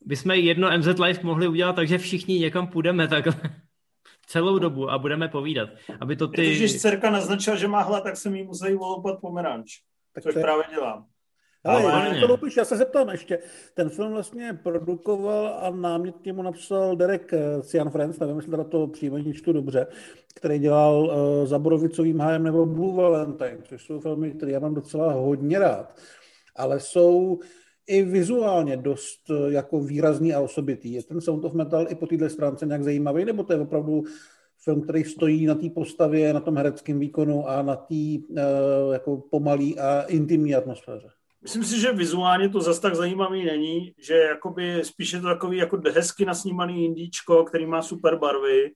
bychom 0.00 0.30
jedno 0.30 0.78
MZ 0.78 0.86
Live 0.86 1.20
mohli 1.22 1.48
udělat 1.48 1.76
tak, 1.76 1.88
že 1.88 1.98
všichni 1.98 2.38
někam 2.38 2.66
půjdeme 2.66 3.08
takhle 3.08 3.34
celou 4.26 4.58
dobu 4.58 4.90
a 4.90 4.98
budeme 4.98 5.28
povídat. 5.28 5.68
Aby 6.00 6.16
to 6.16 6.28
ty... 6.28 6.56
Když 6.56 6.80
dcerka 6.80 7.10
naznačila, 7.10 7.56
že 7.56 7.68
má 7.68 7.82
hlad, 7.82 8.02
tak 8.02 8.16
jsem 8.16 8.36
jí 8.36 8.42
musel 8.42 8.78
volopat 8.78 9.20
pomeranč. 9.20 9.70
Tak 10.14 10.24
což 10.24 10.34
to... 10.34 10.40
právě 10.40 10.64
dělám. 10.70 11.06
Ale, 11.66 12.20
to 12.20 12.26
lupiš, 12.26 12.56
já 12.56 12.64
se 12.64 12.76
zeptám 12.76 13.08
ještě. 13.08 13.38
Ten 13.74 13.88
film 13.88 14.12
vlastně 14.12 14.58
produkoval 14.62 15.58
a 15.60 15.70
námět 15.70 16.24
němu 16.24 16.42
napsal 16.42 16.96
Derek 16.96 17.32
eh, 17.32 17.62
Cian 17.62 17.90
Friends, 17.90 18.18
nevím, 18.18 18.36
jestli 18.36 18.50
teda 18.50 18.64
to 18.64 18.86
příjmení 18.86 19.34
čtu 19.34 19.52
dobře, 19.52 19.86
který 20.34 20.58
dělal 20.58 21.04
uh, 21.04 21.46
za 21.46 21.58
Borovicovým 21.58 22.20
hájem 22.20 22.42
nebo 22.42 22.66
Blue 22.66 23.02
Valentine, 23.02 23.58
což 23.62 23.84
jsou 23.84 24.00
filmy, 24.00 24.30
které 24.30 24.52
já 24.52 24.58
mám 24.58 24.74
docela 24.74 25.12
hodně 25.12 25.58
rád. 25.58 25.96
Ale 26.56 26.80
jsou 26.80 27.38
i 27.86 28.02
vizuálně 28.02 28.76
dost 28.76 29.30
eh, 29.30 29.52
jako 29.52 29.80
výrazný 29.80 30.34
a 30.34 30.40
osobitý. 30.40 30.92
Je 30.92 31.02
ten 31.02 31.20
Sound 31.20 31.44
of 31.44 31.52
Metal 31.52 31.86
i 31.88 31.94
po 31.94 32.06
této 32.06 32.28
stránce 32.28 32.66
nějak 32.66 32.84
zajímavý, 32.84 33.24
nebo 33.24 33.42
to 33.42 33.52
je 33.52 33.60
opravdu 33.60 34.02
film, 34.58 34.80
který 34.82 35.04
stojí 35.04 35.46
na 35.46 35.54
té 35.54 35.70
postavě, 35.70 36.32
na 36.32 36.40
tom 36.40 36.56
hereckém 36.56 36.98
výkonu 36.98 37.48
a 37.48 37.62
na 37.62 37.76
té 37.76 37.94
uh, 37.94 38.92
jako 38.92 39.16
pomalý 39.16 39.78
a 39.78 40.02
intimní 40.02 40.54
atmosféře? 40.54 41.08
Myslím 41.46 41.64
si, 41.64 41.80
že 41.80 41.92
vizuálně 41.92 42.48
to 42.48 42.60
zas 42.60 42.78
tak 42.78 42.94
zajímavý 42.94 43.44
není, 43.44 43.94
že 43.98 44.14
jakoby 44.14 44.84
spíš 44.84 45.12
je 45.12 45.20
to 45.20 45.26
takový 45.26 45.56
jako 45.56 45.80
hezky 45.92 46.24
nasnímaný 46.24 46.84
indíčko, 46.84 47.44
který 47.44 47.66
má 47.66 47.82
super 47.82 48.18
barvy 48.18 48.72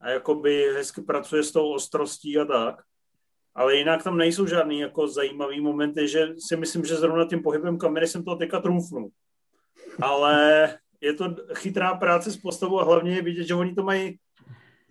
a 0.00 0.10
jakoby 0.10 0.74
hezky 0.74 1.02
pracuje 1.02 1.42
s 1.42 1.52
tou 1.52 1.72
ostrostí 1.72 2.38
a 2.38 2.44
tak. 2.44 2.82
Ale 3.54 3.76
jinak 3.76 4.02
tam 4.02 4.16
nejsou 4.16 4.46
žádný 4.46 4.80
jako 4.80 5.08
zajímavý 5.08 5.60
momenty, 5.60 6.08
že 6.08 6.28
si 6.48 6.56
myslím, 6.56 6.84
že 6.84 6.96
zrovna 6.96 7.24
tím 7.24 7.42
pohybem 7.42 7.78
kamery 7.78 8.06
jsem 8.06 8.24
to 8.24 8.36
teďka 8.36 8.60
trumfnul. 8.60 9.10
Ale 10.02 10.68
je 11.00 11.12
to 11.12 11.36
chytrá 11.54 11.94
práce 11.94 12.30
s 12.30 12.36
postavou 12.36 12.80
a 12.80 12.84
hlavně 12.84 13.14
je 13.14 13.22
vidět, 13.22 13.44
že 13.44 13.54
oni 13.54 13.74
to 13.74 13.82
mají, 13.82 14.18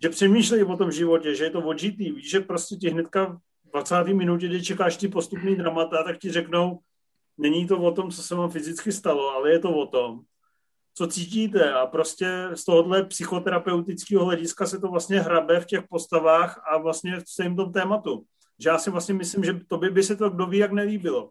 že 0.02 0.08
přemýšlejí 0.08 0.64
o 0.64 0.76
tom 0.76 0.92
životě, 0.92 1.34
že 1.34 1.44
je 1.44 1.50
to 1.50 1.60
odžitý. 1.66 2.12
Víš, 2.12 2.30
že 2.30 2.40
prostě 2.40 2.76
ti 2.76 2.90
hnedka 2.90 3.38
20. 3.76 4.04
minutě, 4.04 4.48
kdy 4.48 4.62
čekáš 4.62 4.96
ti 4.96 5.08
postupný 5.08 5.56
dramata, 5.56 6.02
tak 6.02 6.18
ti 6.18 6.32
řeknou, 6.32 6.78
není 7.38 7.66
to 7.66 7.78
o 7.78 7.92
tom, 7.92 8.10
co 8.10 8.22
se 8.22 8.34
vám 8.34 8.50
fyzicky 8.50 8.92
stalo, 8.92 9.30
ale 9.30 9.50
je 9.50 9.58
to 9.58 9.76
o 9.76 9.86
tom, 9.86 10.20
co 10.94 11.06
cítíte 11.06 11.72
a 11.72 11.86
prostě 11.86 12.48
z 12.54 12.64
tohohle 12.64 13.04
psychoterapeutického 13.04 14.24
hlediska 14.24 14.66
se 14.66 14.78
to 14.78 14.88
vlastně 14.88 15.20
hrabe 15.20 15.60
v 15.60 15.66
těch 15.66 15.82
postavách 15.88 16.62
a 16.72 16.78
vlastně 16.78 17.20
v 17.20 17.28
stejném 17.28 17.56
tom 17.56 17.72
tématu. 17.72 18.24
Že 18.58 18.68
já 18.68 18.78
si 18.78 18.90
vlastně 18.90 19.14
myslím, 19.14 19.44
že 19.44 19.60
to 19.68 19.76
by, 19.76 19.90
by 19.90 20.02
se 20.02 20.16
to 20.16 20.30
kdo 20.30 20.46
ví, 20.46 20.58
jak 20.58 20.72
nelíbilo. 20.72 21.30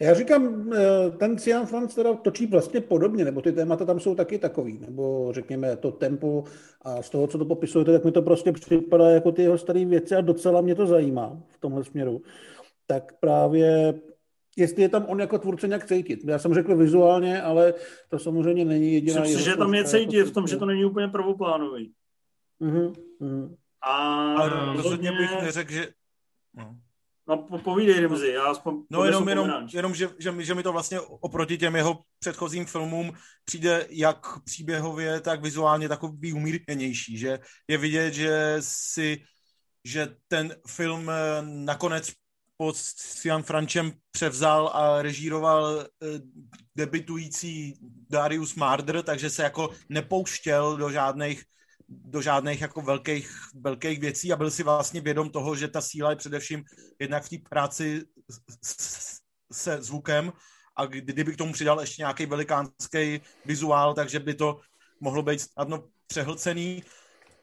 Já 0.00 0.14
říkám, 0.14 0.72
eh, 0.72 1.10
ten 1.10 1.38
Cian 1.38 1.66
Franz 1.66 1.94
teda 1.94 2.14
točí 2.14 2.46
vlastně 2.46 2.80
podobně, 2.80 3.24
nebo 3.24 3.42
ty 3.42 3.52
témata 3.52 3.84
tam 3.84 4.00
jsou 4.00 4.14
taky 4.14 4.38
takový, 4.38 4.78
nebo 4.78 5.28
řekněme 5.32 5.76
to 5.76 5.92
tempo 5.92 6.44
a 6.82 7.02
z 7.02 7.10
toho, 7.10 7.26
co 7.26 7.38
to 7.38 7.44
popisujete, 7.44 7.92
tak 7.92 8.04
mi 8.04 8.12
to 8.12 8.22
prostě 8.22 8.52
připadá 8.52 9.10
jako 9.10 9.32
ty 9.32 9.42
jeho 9.42 9.58
staré 9.58 9.84
věci 9.84 10.14
a 10.14 10.20
docela 10.20 10.60
mě 10.60 10.74
to 10.74 10.86
zajímá 10.86 11.42
v 11.48 11.60
tomhle 11.60 11.84
směru. 11.84 12.22
Tak 12.86 13.12
právě 13.20 13.94
jestli 14.56 14.82
je 14.82 14.88
tam 14.88 15.06
on 15.08 15.20
jako 15.20 15.38
tvůrce 15.38 15.68
nějak 15.68 15.86
cítit. 15.86 16.20
Já 16.24 16.38
jsem 16.38 16.54
řekl 16.54 16.76
vizuálně, 16.76 17.42
ale 17.42 17.74
to 18.08 18.18
samozřejmě 18.18 18.64
není 18.64 18.94
jediná 18.94 19.20
Myslím 19.20 19.38
si, 19.38 19.44
že 19.44 19.56
tam 19.56 19.74
je 19.74 19.84
cítit 19.84 20.16
jako 20.16 20.30
v 20.30 20.34
tom, 20.34 20.46
že 20.46 20.56
to 20.56 20.66
není 20.66 20.84
úplně 20.84 21.08
prvoplánový. 21.08 21.92
Uh-huh. 22.60 22.94
A, 23.82 23.94
a 24.34 24.72
rozhodně 24.74 25.12
bych 25.12 25.42
neřekl, 25.42 25.72
že... 25.72 25.88
No. 26.54 26.76
No, 27.28 27.46
povídej, 27.64 28.00
Rimzi, 28.00 28.28
já 28.28 28.44
aspoň... 28.44 28.82
No 28.90 29.04
jenom, 29.04 29.28
jenom, 29.28 29.50
jenom 29.72 29.94
že, 29.94 30.08
že, 30.18 30.34
že 30.38 30.54
mi 30.54 30.62
to 30.62 30.72
vlastně 30.72 31.00
oproti 31.00 31.58
těm 31.58 31.76
jeho 31.76 32.00
předchozím 32.18 32.66
filmům 32.66 33.12
přijde 33.44 33.86
jak 33.90 34.42
příběhově, 34.44 35.20
tak 35.20 35.42
vizuálně 35.42 35.88
takový 35.88 36.32
umírněnější, 36.32 37.18
že 37.18 37.38
je 37.68 37.78
vidět, 37.78 38.14
že 38.14 38.56
si, 38.60 39.22
že 39.84 40.16
ten 40.28 40.56
film 40.66 41.10
eh, 41.10 41.42
nakonec 41.42 42.12
pod 42.56 42.76
Sian 42.76 43.42
Frančem 43.42 43.92
převzal 44.10 44.70
a 44.74 45.02
režíroval 45.02 45.80
eh, 45.80 46.06
debitující 46.76 47.74
Darius 48.10 48.54
Marder, 48.54 49.02
takže 49.02 49.30
se 49.30 49.42
jako 49.42 49.70
nepouštěl 49.88 50.76
do 50.76 50.90
žádných 50.90 51.44
do 51.88 52.22
žádných 52.22 52.60
jako 52.60 52.82
velkých, 52.82 53.30
velkých 53.54 54.00
věcí 54.00 54.32
a 54.32 54.36
byl 54.36 54.50
si 54.50 54.62
vlastně 54.62 55.00
vědom 55.00 55.30
toho, 55.30 55.56
že 55.56 55.68
ta 55.68 55.80
síla 55.80 56.10
je 56.10 56.16
především 56.16 56.64
jednak 56.98 57.24
v 57.24 57.28
té 57.28 57.36
práci 57.50 58.02
se 59.52 59.82
zvukem 59.82 60.32
a 60.76 60.86
kdyby 60.86 61.32
k 61.32 61.36
tomu 61.36 61.52
přidal 61.52 61.80
ještě 61.80 62.02
nějaký 62.02 62.26
velikánský 62.26 63.20
vizuál, 63.44 63.94
takže 63.94 64.20
by 64.20 64.34
to 64.34 64.60
mohlo 65.00 65.22
být 65.22 65.40
snadno 65.40 65.84
přehlcený. 66.06 66.82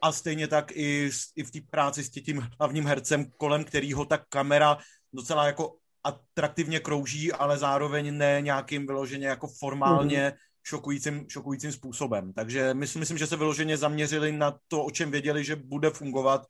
A 0.02 0.12
stejně 0.12 0.48
tak 0.48 0.72
i, 0.72 1.10
i 1.36 1.42
v 1.42 1.50
té 1.50 1.58
práci 1.70 2.04
s 2.04 2.10
tím 2.10 2.48
hlavním 2.60 2.86
hercem, 2.86 3.30
kolem 3.36 3.64
kterého 3.64 4.04
ta 4.04 4.18
kamera 4.28 4.78
docela 5.12 5.46
jako 5.46 5.76
atraktivně 6.04 6.80
krouží, 6.80 7.32
ale 7.32 7.58
zároveň 7.58 8.16
ne 8.18 8.40
nějakým 8.40 8.86
vyloženě 8.86 9.26
jako 9.26 9.48
formálně 9.58 10.28
mm-hmm 10.30 10.46
šokujícím, 10.68 11.26
šokujícím 11.28 11.72
způsobem. 11.72 12.32
Takže 12.32 12.74
myslím, 12.74 13.00
myslím, 13.00 13.18
že 13.18 13.26
se 13.26 13.36
vyloženě 13.36 13.76
zaměřili 13.76 14.32
na 14.32 14.58
to, 14.68 14.84
o 14.84 14.90
čem 14.90 15.10
věděli, 15.10 15.44
že 15.44 15.56
bude 15.56 15.90
fungovat 15.90 16.46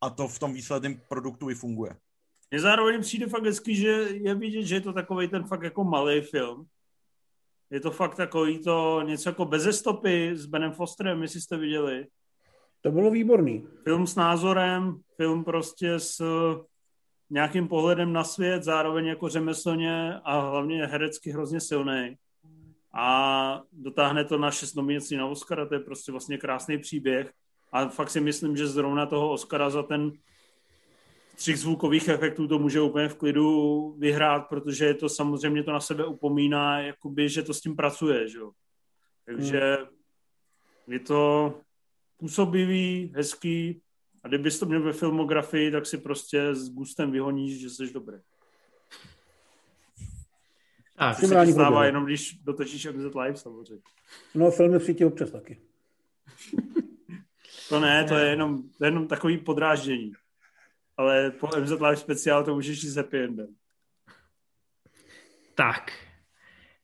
a 0.00 0.10
to 0.10 0.28
v 0.28 0.38
tom 0.38 0.54
výsledném 0.54 1.00
produktu 1.08 1.50
i 1.50 1.54
funguje. 1.54 1.96
Mně 2.50 2.60
zároveň 2.60 3.00
přijde 3.00 3.26
fakt 3.26 3.44
hezky, 3.44 3.76
že 3.76 3.90
je 4.12 4.34
vidět, 4.34 4.62
že 4.62 4.74
je 4.74 4.80
to 4.80 4.92
takový 4.92 5.28
ten 5.28 5.44
fakt 5.44 5.62
jako 5.62 5.84
malý 5.84 6.20
film. 6.20 6.66
Je 7.70 7.80
to 7.80 7.90
fakt 7.90 8.14
takový 8.14 8.58
to 8.58 9.02
něco 9.06 9.28
jako 9.28 9.44
beze 9.44 9.72
stopy 9.72 10.30
s 10.34 10.46
Benem 10.46 10.72
Fosterem, 10.72 11.22
jestli 11.22 11.40
jste 11.40 11.56
viděli. 11.56 12.06
To 12.80 12.90
bylo 12.90 13.10
výborný. 13.10 13.66
Film 13.84 14.06
s 14.06 14.14
názorem, 14.14 15.00
film 15.16 15.44
prostě 15.44 16.00
s 16.00 16.22
nějakým 17.30 17.68
pohledem 17.68 18.12
na 18.12 18.24
svět, 18.24 18.62
zároveň 18.62 19.06
jako 19.06 19.28
řemeslně 19.28 20.14
a 20.24 20.40
hlavně 20.40 20.86
herecky 20.86 21.30
hrozně 21.30 21.60
silný 21.60 22.16
a 22.92 23.62
dotáhne 23.72 24.24
to 24.24 24.38
na 24.38 24.50
šest 24.50 24.74
nominací 24.74 25.16
na 25.16 25.26
Oscara, 25.26 25.66
to 25.66 25.74
je 25.74 25.80
prostě 25.80 26.12
vlastně 26.12 26.38
krásný 26.38 26.78
příběh 26.78 27.32
a 27.72 27.88
fakt 27.88 28.10
si 28.10 28.20
myslím, 28.20 28.56
že 28.56 28.66
zrovna 28.66 29.06
toho 29.06 29.32
Oscara 29.32 29.70
za 29.70 29.82
ten 29.82 30.12
třích 31.36 31.58
zvukových 31.58 32.08
efektů 32.08 32.48
to 32.48 32.58
může 32.58 32.80
úplně 32.80 33.08
v 33.08 33.16
klidu 33.16 33.94
vyhrát, 33.98 34.48
protože 34.48 34.84
je 34.84 34.94
to 34.94 35.08
samozřejmě 35.08 35.62
to 35.62 35.72
na 35.72 35.80
sebe 35.80 36.06
upomíná, 36.06 36.80
jakoby, 36.80 37.28
že 37.28 37.42
to 37.42 37.54
s 37.54 37.60
tím 37.60 37.76
pracuje, 37.76 38.28
že 38.28 38.38
jo. 38.38 38.50
Takže 39.24 39.76
hmm. 39.76 39.86
je 40.92 40.98
to 40.98 41.54
působivý, 42.16 43.12
hezký 43.16 43.82
a 44.22 44.28
kdybys 44.28 44.58
to 44.58 44.66
měl 44.66 44.82
ve 44.82 44.92
filmografii, 44.92 45.70
tak 45.70 45.86
si 45.86 45.98
prostě 45.98 46.54
s 46.54 46.70
gustem 46.70 47.10
vyhoníš, 47.10 47.60
že 47.60 47.70
jsi 47.70 47.92
dobrý. 47.92 48.18
A 51.00 51.14
to 51.14 51.26
se 51.26 51.52
stává 51.52 51.84
jenom, 51.84 52.04
když 52.04 52.34
dotočíš 52.34 52.86
MZ 52.86 53.14
Live 53.14 53.36
samozřejmě. 53.36 53.82
No, 54.34 54.50
filmy 54.50 54.78
přijítí 54.78 55.04
občas 55.04 55.30
taky. 55.30 55.60
to 57.68 57.80
ne, 57.80 58.04
to 58.04 58.14
je 58.14 58.30
jenom, 58.30 58.62
to 58.78 58.84
je 58.84 58.88
jenom 58.88 59.08
takový 59.08 59.38
podráždění. 59.38 60.12
Ale 60.96 61.30
po 61.30 61.48
MZ 61.60 61.70
Live 61.70 61.96
speciál 61.96 62.44
to 62.44 62.54
můžeš 62.54 62.82
jít 62.82 62.90
s 62.90 62.96
happy 62.96 63.24
endem. 63.24 63.54
Tak, 65.54 65.92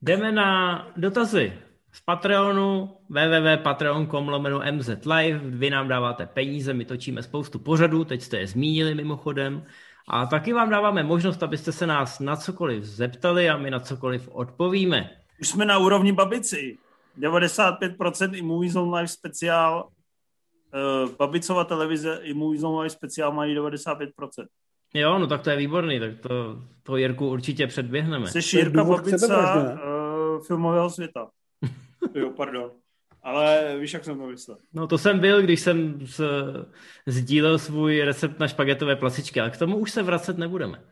jdeme 0.03 0.33
na 0.33 0.93
dotazy 0.97 1.53
z 1.93 2.01
Patreonu 2.01 2.97
www.patreon.com 3.09 4.29
lomeno 4.29 4.63
MZ 4.73 4.89
Live. 4.89 5.39
Vy 5.39 5.71
nám 5.71 5.89
dáváte 5.89 6.27
peníze, 6.27 6.75
my 6.75 6.85
točíme 6.85 7.23
spoustu 7.23 7.59
pořadů, 7.59 8.05
teď 8.05 8.23
jste 8.23 8.39
je 8.39 8.47
zmínili 8.47 8.95
mimochodem. 8.95 9.67
A 10.09 10.27
taky 10.27 10.53
vám 10.53 10.71
dáváme 10.71 11.03
možnost, 11.03 11.43
abyste 11.43 11.73
se 11.73 11.87
nás 11.87 12.21
na 12.21 12.37
cokoliv 12.37 12.85
zeptali 12.85 13.51
a 13.51 13.57
my 13.57 13.71
na 13.71 13.81
cokoliv 13.81 14.29
odpovíme. 14.33 15.11
Už 15.41 15.49
jsme 15.49 15.65
na 15.65 15.79
úrovni 15.79 16.13
babici. 16.13 16.79
95% 17.19 18.35
i 18.35 18.43
Movies 18.43 18.77
on 18.77 18.95
Live 18.95 19.09
speciál, 19.09 19.89
uh, 19.89 21.11
babicova 21.19 21.65
televize 21.65 22.21
i 22.23 22.35
Movies 22.35 22.63
on 22.63 22.79
Live 22.79 22.91
speciál 22.91 23.33
mají 23.33 23.57
95%. 23.57 24.47
Jo, 24.95 25.19
no 25.19 25.27
tak 25.27 25.43
to 25.43 25.51
je 25.51 25.57
výborný, 25.57 26.01
tak 26.01 26.21
to, 26.21 26.63
to 26.83 26.97
Jirku 26.97 27.29
určitě 27.29 27.67
předběhneme. 27.67 28.27
Jsi 28.27 28.57
Jirka 28.57 28.85
Babica 28.85 29.63
uh, 29.63 30.45
filmového 30.47 30.91
světa. 30.91 31.29
jo, 32.15 32.31
pardon. 32.37 32.71
Ale 33.27 33.77
víš, 33.79 33.93
jak 33.95 34.05
jsem 34.05 34.19
to 34.19 34.27
myslel. 34.27 34.59
No 34.73 34.87
to 34.87 34.99
jsem 34.99 35.19
byl, 35.19 35.43
když 35.43 35.61
jsem 35.61 36.07
z, 36.07 36.21
sdílel 37.07 37.59
svůj 37.59 38.01
recept 38.01 38.39
na 38.39 38.49
špagetové 38.49 38.97
plasičky, 38.97 39.41
ale 39.41 39.51
k 39.51 39.57
tomu 39.57 39.77
už 39.77 39.91
se 39.91 40.03
vracet 40.03 40.39
nebudeme. 40.39 40.85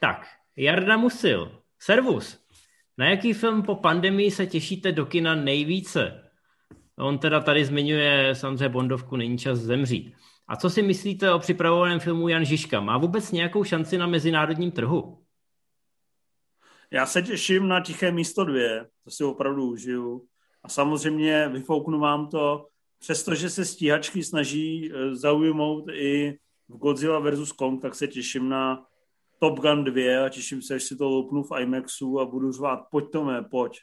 Tak, 0.00 0.26
Jarda 0.56 0.96
Musil. 0.96 1.62
Servus. 1.78 2.38
Na 2.98 3.10
jaký 3.10 3.32
film 3.32 3.62
po 3.62 3.74
pandemii 3.74 4.30
se 4.30 4.46
těšíte 4.46 4.92
do 4.92 5.06
kina 5.06 5.34
nejvíce? 5.34 6.30
On 6.98 7.18
teda 7.18 7.40
tady 7.40 7.64
zmiňuje 7.64 8.34
samozřejmě 8.34 8.68
Bondovku 8.68 9.16
Není 9.16 9.38
čas 9.38 9.58
zemřít. 9.58 10.14
A 10.48 10.56
co 10.56 10.70
si 10.70 10.82
myslíte 10.82 11.32
o 11.32 11.38
připravovaném 11.38 12.00
filmu 12.00 12.28
Jan 12.28 12.44
Žižka? 12.44 12.80
Má 12.80 12.98
vůbec 12.98 13.32
nějakou 13.32 13.64
šanci 13.64 13.98
na 13.98 14.06
mezinárodním 14.06 14.70
trhu? 14.70 15.24
Já 16.90 17.06
se 17.06 17.22
těším 17.22 17.68
na 17.68 17.80
Tiché 17.80 18.12
místo 18.12 18.44
dvě, 18.44 18.86
to 19.04 19.10
si 19.10 19.24
opravdu 19.24 19.70
užiju. 19.70 20.28
A 20.62 20.68
samozřejmě 20.68 21.48
vyfouknu 21.48 21.98
vám 21.98 22.28
to, 22.28 22.66
přestože 22.98 23.50
se 23.50 23.64
stíhačky 23.64 24.24
snaží 24.24 24.92
eh, 24.92 25.14
zaujmout 25.14 25.84
i 25.92 26.38
v 26.68 26.76
Godzilla 26.76 27.18
vs. 27.18 27.52
Kong, 27.52 27.82
tak 27.82 27.94
se 27.94 28.06
těším 28.06 28.48
na 28.48 28.84
Top 29.38 29.58
Gun 29.58 29.84
2 29.84 30.26
a 30.26 30.28
těším 30.28 30.62
se, 30.62 30.74
až 30.74 30.82
si 30.82 30.96
to 30.96 31.08
loupnu 31.08 31.42
v 31.42 31.60
IMAXu 31.60 32.20
a 32.20 32.24
budu 32.24 32.52
řvát, 32.52 32.80
pojď 32.90 33.04
to 33.12 33.24
mé, 33.24 33.42
pojď. 33.42 33.80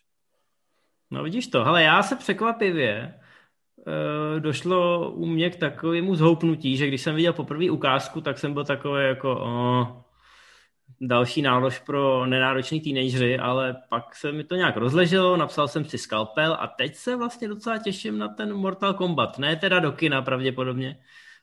No 1.12 1.24
vidíš 1.24 1.48
to, 1.48 1.66
ale 1.66 1.84
já 1.84 2.04
se 2.04 2.16
překvapivě 2.16 2.92
e, 2.92 4.40
došlo 4.40 5.12
u 5.12 5.26
mě 5.26 5.50
k 5.50 5.56
takovému 5.56 6.16
zhoupnutí, 6.16 6.78
že 6.78 6.88
když 6.88 7.02
jsem 7.02 7.16
viděl 7.16 7.34
poprvé 7.34 7.72
ukázku, 7.72 8.22
tak 8.22 8.38
jsem 8.40 8.54
byl 8.54 8.66
takový 8.66 9.04
jako, 9.04 9.40
o, 9.42 10.04
další 11.02 11.42
nálož 11.42 11.80
pro 11.80 12.26
nenáročný 12.26 12.82
teenagery, 12.82 13.38
ale 13.38 13.76
pak 13.90 14.16
se 14.16 14.32
mi 14.32 14.44
to 14.44 14.56
nějak 14.56 14.78
rozleželo, 14.78 15.38
napsal 15.38 15.68
jsem 15.68 15.86
si 15.86 15.98
skalpel 15.98 16.58
a 16.60 16.68
teď 16.68 16.96
se 16.96 17.16
vlastně 17.16 17.48
docela 17.48 17.78
těším 17.78 18.18
na 18.18 18.28
ten 18.28 18.54
Mortal 18.54 18.94
Kombat. 18.94 19.40
Ne 19.40 19.56
teda 19.56 19.80
do 19.80 19.92
kina 19.92 20.22
pravděpodobně, 20.22 21.00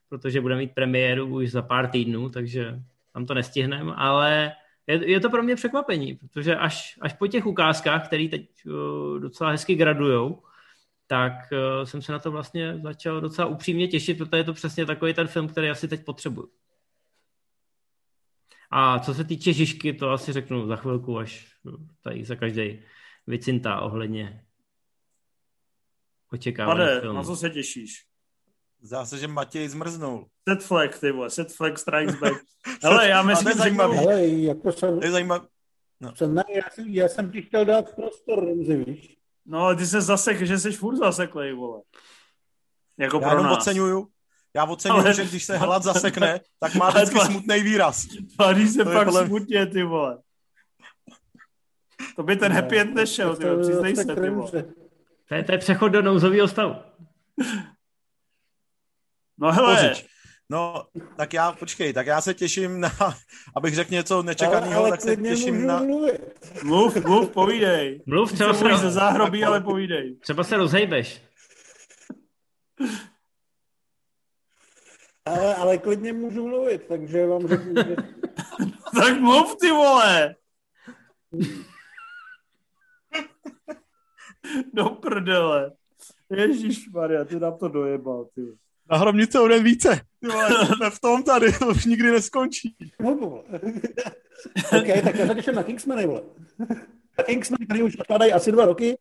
protože 0.08 0.40
bude 0.40 0.56
mít 0.56 0.74
premiéru 0.74 1.26
už 1.26 1.50
za 1.50 1.62
pár 1.62 1.90
týdnů, 1.90 2.30
takže 2.30 2.80
tam 3.12 3.26
to 3.26 3.34
nestihneme, 3.34 3.92
ale 3.96 4.52
je, 4.86 5.10
je 5.10 5.20
to 5.20 5.30
pro 5.30 5.42
mě 5.42 5.56
překvapení, 5.56 6.14
protože 6.14 6.56
až, 6.56 6.98
až 7.00 7.12
po 7.12 7.26
těch 7.26 7.46
ukázkách, 7.46 8.06
které 8.06 8.28
teď 8.28 8.48
uh, 8.66 9.20
docela 9.20 9.50
hezky 9.50 9.74
gradujou, 9.74 10.42
tak 11.06 11.32
uh, 11.32 11.84
jsem 11.84 12.02
se 12.02 12.12
na 12.12 12.18
to 12.18 12.30
vlastně 12.30 12.78
začal 12.82 13.20
docela 13.20 13.48
upřímně 13.48 13.88
těšit, 13.88 14.18
protože 14.18 14.36
je 14.36 14.44
to 14.44 14.52
přesně 14.52 14.86
takový 14.86 15.14
ten 15.14 15.26
film, 15.26 15.48
který 15.48 15.70
asi 15.70 15.88
teď 15.88 16.04
potřebuju. 16.04 16.48
A 18.74 18.98
co 18.98 19.14
se 19.14 19.24
týče 19.24 19.52
Žižky, 19.52 19.92
to 19.92 20.10
asi 20.10 20.32
řeknu 20.32 20.66
za 20.66 20.76
chvilku, 20.76 21.18
až 21.18 21.56
tady 22.02 22.24
za 22.24 22.36
každý 22.36 22.82
vycintá 23.26 23.80
ohledně 23.80 24.44
očekávání 26.32 26.78
Pane, 26.78 27.00
filmu. 27.00 27.16
na 27.18 27.24
co 27.24 27.36
se 27.36 27.50
těšíš? 27.50 28.04
Zdá 28.82 29.04
se, 29.06 29.18
že 29.18 29.28
Matěj 29.28 29.68
zmrznul. 29.68 30.26
Set 30.48 30.62
flag, 30.62 30.98
ty 30.98 31.12
vole, 31.12 31.30
set 31.30 31.52
flag 31.52 31.78
strikes 31.78 32.20
back. 32.20 32.32
Hele, 32.82 33.08
já 33.08 33.22
myslím, 33.22 33.52
zajímavý. 33.52 33.96
řeknu, 33.96 34.10
Ale 34.10 34.26
jako 34.26 34.72
jsem, 34.72 34.98
To 35.00 35.04
je 35.04 35.10
zajímavé. 35.12 35.46
jsem 36.14 36.34
ne, 36.34 36.42
já, 36.56 36.70
jsem, 36.70 36.88
já 36.88 37.08
jsem 37.08 37.32
ti 37.32 37.42
chtěl 37.42 37.64
dát 37.64 37.94
prostor, 37.94 38.44
Rumzi, 38.44 38.84
víš? 38.84 39.16
no 39.46 39.58
ale 39.58 39.76
ty 39.76 39.86
se 39.86 40.00
zasek, 40.00 40.42
že 40.46 40.58
jsi 40.58 40.72
furt 40.72 40.96
zaseklej, 40.96 41.52
vole. 41.52 41.82
Jako 42.98 43.16
Já 43.16 43.20
pro 43.20 43.30
jenom 43.30 43.46
nás. 43.46 43.58
oceňuju, 43.58 44.08
já 44.56 44.64
oceňuju, 44.64 45.00
Ale- 45.00 45.14
že 45.14 45.24
když 45.24 45.44
se 45.44 45.56
hlad 45.58 45.82
zasekne, 45.82 46.40
tak 46.60 46.74
má 46.74 46.90
vždycky 46.90 47.18
to- 47.18 47.24
smutný 47.24 47.62
výraz. 47.62 48.06
Tváří 48.36 48.68
se 48.68 48.84
To 48.84 48.90
je 48.90 48.96
pak 48.96 49.04
podle- 49.04 49.26
smutně, 49.26 49.66
ty 49.66 49.82
vole. 49.82 50.18
To 52.16 52.22
by 52.22 52.36
ten 52.36 52.52
happy 52.52 52.78
end 52.80 52.94
nešel, 52.94 53.36
ty 53.36 53.44
vole, 53.44 53.62
přiznej 53.62 53.96
se, 53.96 54.04
ty 54.14 54.30
vole. 54.30 54.50
To 55.28 55.34
je, 55.34 55.44
to 55.44 55.52
je 55.52 55.58
přechod 55.58 55.88
do 55.88 56.02
nouzového 56.02 56.48
stavu. 56.48 56.74
No 59.38 59.52
hele, 59.52 59.76
Pořič. 59.76 60.06
No, 60.50 60.86
tak 61.16 61.32
já, 61.32 61.52
počkej, 61.52 61.92
tak 61.92 62.06
já 62.06 62.20
se 62.20 62.34
těším 62.34 62.80
na, 62.80 62.90
abych 63.56 63.74
řekl 63.74 63.92
něco 63.92 64.22
nečekaného, 64.22 64.80
ale 64.80 64.90
tak 64.90 65.00
se 65.00 65.16
těším 65.16 65.66
na... 65.66 65.78
mluvit. 65.82 66.20
mluv, 66.64 66.96
mluv, 67.04 67.30
povídej. 67.30 68.02
Mluv, 68.06 68.32
třeba 68.32 68.52
se 68.52 68.58
se, 68.58 68.64
bojíš 68.64 68.78
ze 68.78 68.84
roz, 68.84 68.94
záhrobí, 68.94 69.44
ale 69.44 69.60
povídej. 69.60 70.16
třeba 70.16 70.44
se 70.44 70.56
rozhejbeš. 70.56 71.22
Ale, 75.24 75.54
ale 75.54 75.78
klidně 75.78 76.12
můžu 76.12 76.48
mluvit, 76.48 76.82
takže 76.88 77.26
vám 77.26 77.48
řeknu, 77.48 77.74
že 77.76 77.96
Tak 78.94 79.20
mluv, 79.20 79.56
ty 79.60 79.70
vole. 79.70 80.36
Do 84.72 84.84
prdele. 84.84 85.72
Ježíš 86.30 86.88
Maria, 86.88 87.24
ty 87.24 87.40
nám 87.40 87.58
to 87.58 87.68
dojebal, 87.68 88.24
ty. 88.34 88.40
Na 88.90 88.96
hromnice 88.96 89.40
o 89.40 89.48
den 89.48 89.64
více. 89.64 90.00
Ty 90.20 90.26
vole, 90.26 90.66
jsme 90.66 90.90
v 90.90 91.00
tom 91.00 91.22
tady, 91.22 91.52
to 91.52 91.66
už 91.66 91.84
nikdy 91.84 92.10
neskončí. 92.10 92.76
No, 93.00 93.14
vole. 93.14 93.42
OK, 94.78 95.04
tak 95.04 95.14
já 95.14 95.26
se 95.26 95.34
těším 95.34 95.54
na 95.54 95.62
Kingsmany, 95.62 96.06
vole. 96.06 96.22
Kingsmany, 97.26 97.66
který 97.66 97.82
už 97.82 97.96
odkládají 97.96 98.32
asi 98.32 98.52
dva 98.52 98.64
roky. 98.66 98.98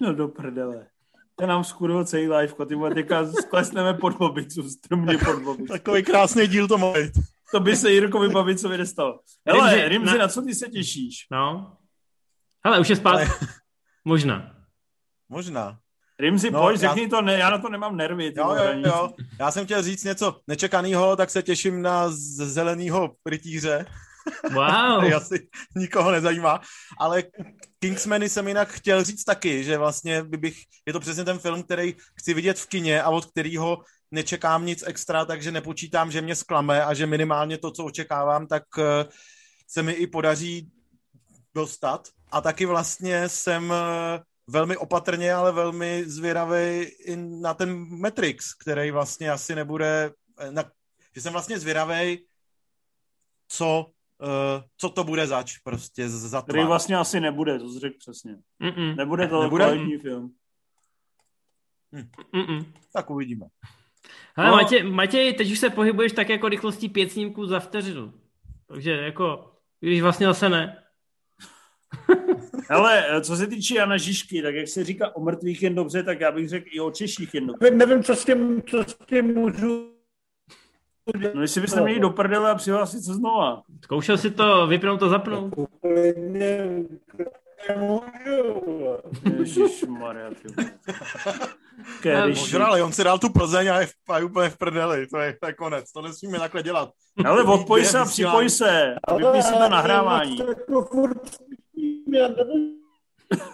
No 0.00 0.14
do 0.14 0.28
prdele. 0.28 0.88
To 1.38 1.46
nám 1.46 1.64
skurvil 1.64 2.04
celý 2.04 2.28
live, 2.28 2.54
ty 2.68 2.74
vole, 2.74 2.94
teďka 2.94 3.32
sklesneme 3.32 3.94
pod 3.94 4.16
bobicu, 4.18 4.70
strmně 4.70 5.18
pod 5.18 5.42
bobicu. 5.42 5.72
Takový 5.72 6.02
krásný 6.02 6.46
díl 6.46 6.68
to 6.68 6.78
má. 6.78 6.92
To 7.52 7.60
by 7.60 7.76
se 7.76 7.90
Jirkovi 7.90 8.28
Babicovi 8.28 8.78
nestalo. 8.78 9.20
Hele, 9.48 9.74
Rimzi, 9.74 9.88
Rimzi, 9.88 10.12
na- 10.18 10.24
na 10.24 10.28
co 10.28 10.42
ty 10.42 10.54
se 10.54 10.68
těšíš? 10.68 11.26
No. 11.30 11.76
Hele, 12.64 12.80
už 12.80 12.90
je 12.90 12.96
spát. 12.96 13.10
Ale- 13.12 13.28
Možná. 14.04 14.54
Možná. 15.28 15.78
Rimzi, 16.20 16.50
No, 16.50 16.60
pojď, 16.62 16.80
já- 16.82 16.88
řekni 16.94 17.08
to, 17.08 17.22
ne, 17.22 17.38
já 17.38 17.50
na 17.50 17.58
to 17.58 17.68
nemám 17.68 17.96
nervy. 17.96 18.32
Ty 18.32 18.40
Jo, 18.40 18.54
jo, 18.54 18.80
jo. 18.86 19.10
Já 19.40 19.50
jsem 19.50 19.64
chtěl 19.64 19.82
říct 19.82 20.04
něco 20.04 20.40
nečekaného, 20.46 21.16
tak 21.16 21.30
se 21.30 21.42
těším 21.42 21.82
na 21.82 22.08
z- 22.08 22.16
zeleného 22.36 23.14
rytíře. 23.26 23.86
Wow. 24.52 24.98
který 24.98 25.14
asi 25.14 25.48
nikoho 25.76 26.10
nezajímá, 26.10 26.60
ale 26.98 27.22
Kingsmany 27.78 28.28
jsem 28.28 28.48
jinak 28.48 28.68
chtěl 28.68 29.04
říct 29.04 29.24
taky, 29.24 29.64
že 29.64 29.78
vlastně 29.78 30.22
by 30.22 30.36
bych, 30.36 30.62
je 30.86 30.92
to 30.92 31.00
přesně 31.00 31.24
ten 31.24 31.38
film, 31.38 31.62
který 31.62 31.96
chci 32.14 32.34
vidět 32.34 32.58
v 32.58 32.66
kině 32.66 33.02
a 33.02 33.10
od 33.10 33.26
kterého 33.26 33.78
nečekám 34.10 34.66
nic 34.66 34.84
extra, 34.86 35.24
takže 35.24 35.52
nepočítám, 35.52 36.10
že 36.10 36.22
mě 36.22 36.34
zklame 36.34 36.84
a 36.84 36.94
že 36.94 37.06
minimálně 37.06 37.58
to, 37.58 37.70
co 37.70 37.84
očekávám, 37.84 38.46
tak 38.46 38.62
eh, 38.78 39.06
se 39.68 39.82
mi 39.82 39.92
i 39.92 40.06
podaří 40.06 40.70
dostat. 41.54 42.08
A 42.30 42.40
taky 42.40 42.66
vlastně 42.66 43.28
jsem 43.28 43.72
eh, 43.72 44.20
velmi 44.46 44.76
opatrně, 44.76 45.34
ale 45.34 45.52
velmi 45.52 46.04
zvědavý 46.06 46.82
i 46.82 47.16
na 47.16 47.54
ten 47.54 48.00
Matrix, 48.00 48.54
který 48.54 48.90
vlastně 48.90 49.30
asi 49.30 49.54
nebude, 49.54 50.10
eh, 50.38 50.50
na, 50.50 50.64
že 51.14 51.20
jsem 51.20 51.32
vlastně 51.32 51.58
zvědavý, 51.58 52.26
co, 53.48 53.90
uh, 54.22 54.28
co 54.76 54.88
to 54.90 55.04
bude 55.04 55.26
zač 55.26 55.58
prostě 55.58 56.08
z- 56.08 56.30
za 56.30 56.42
Který 56.42 56.56
tvar. 56.56 56.66
vlastně 56.68 56.96
asi 56.96 57.20
nebude, 57.20 57.58
to 57.58 57.68
jsi 57.68 57.78
řekl 57.78 57.96
přesně. 57.98 58.36
Mm-mm. 58.62 58.96
Nebude 58.96 59.28
to 59.28 59.42
Nebude? 59.42 59.64
kvalitní 59.64 59.98
film. 59.98 60.32
Mm-mm. 62.34 62.66
Tak 62.92 63.10
uvidíme. 63.10 63.46
Hele, 64.36 64.50
No. 64.50 64.56
Matěj, 64.56 64.82
Matěj, 64.82 65.32
teď 65.34 65.52
už 65.52 65.58
se 65.58 65.70
pohybuješ 65.70 66.12
tak 66.12 66.28
jako 66.28 66.48
rychlostí 66.48 66.88
pět 66.88 67.12
snímků 67.12 67.46
za 67.46 67.60
vteřinu. 67.60 68.12
Takže 68.68 68.90
jako, 68.90 69.52
když 69.80 70.02
vlastně 70.02 70.26
zase 70.26 70.48
ne. 70.48 70.82
Hele, 72.68 73.20
co 73.22 73.36
se 73.36 73.46
týče 73.46 73.74
Jana 73.74 73.96
Žižky, 73.96 74.42
tak 74.42 74.54
jak 74.54 74.68
se 74.68 74.84
říká 74.84 75.16
o 75.16 75.20
mrtvých 75.20 75.62
jen 75.62 75.74
dobře, 75.74 76.02
tak 76.02 76.20
já 76.20 76.32
bych 76.32 76.48
řekl 76.48 76.66
i 76.72 76.80
o 76.80 76.90
Češích 76.90 77.34
jen 77.34 77.46
dobře. 77.46 77.70
Nevím, 77.70 78.02
co 78.04 78.16
s 78.16 78.24
tím, 78.24 78.62
co 78.62 78.82
s 78.84 78.96
tím 79.08 79.34
můžu. 79.34 79.95
No 81.34 81.42
jestli 81.42 81.60
byste 81.60 81.80
měli 81.80 82.00
do 82.00 82.10
prdele 82.10 82.50
a 82.50 82.54
přihlásit 82.54 83.02
se 83.02 83.14
znova. 83.14 83.62
Zkoušel 83.84 84.18
si 84.18 84.30
to 84.30 84.66
vypnout 84.66 85.02
a 85.02 85.08
zapnout. 85.08 85.54
Ježišmarja, 89.38 90.30
ty 90.30 90.48
ale 92.60 92.82
on 92.82 92.92
si 92.92 93.04
dal 93.04 93.18
tu 93.18 93.28
Plzeň 93.32 93.68
a 93.68 93.80
je, 93.80 93.86
v, 93.86 93.92
a 94.08 94.18
je 94.18 94.24
úplně 94.24 94.50
v 94.50 94.58
prdeli. 94.58 95.06
To 95.06 95.18
je, 95.18 95.36
to 95.40 95.46
je 95.46 95.52
konec. 95.52 95.92
To 95.92 96.02
nesmíme 96.02 96.38
takhle 96.38 96.62
dělat. 96.62 96.90
Ale 97.24 97.42
odpoj 97.42 97.84
se 97.84 97.98
a 97.98 98.04
připoj 98.04 98.50
se. 98.50 98.94
Vypni 99.16 99.42
si 99.42 99.52
to 99.52 99.68
nahrávání. 99.68 100.38
Jako 100.38 101.08
já 102.12 102.28
nevím. 102.28 102.76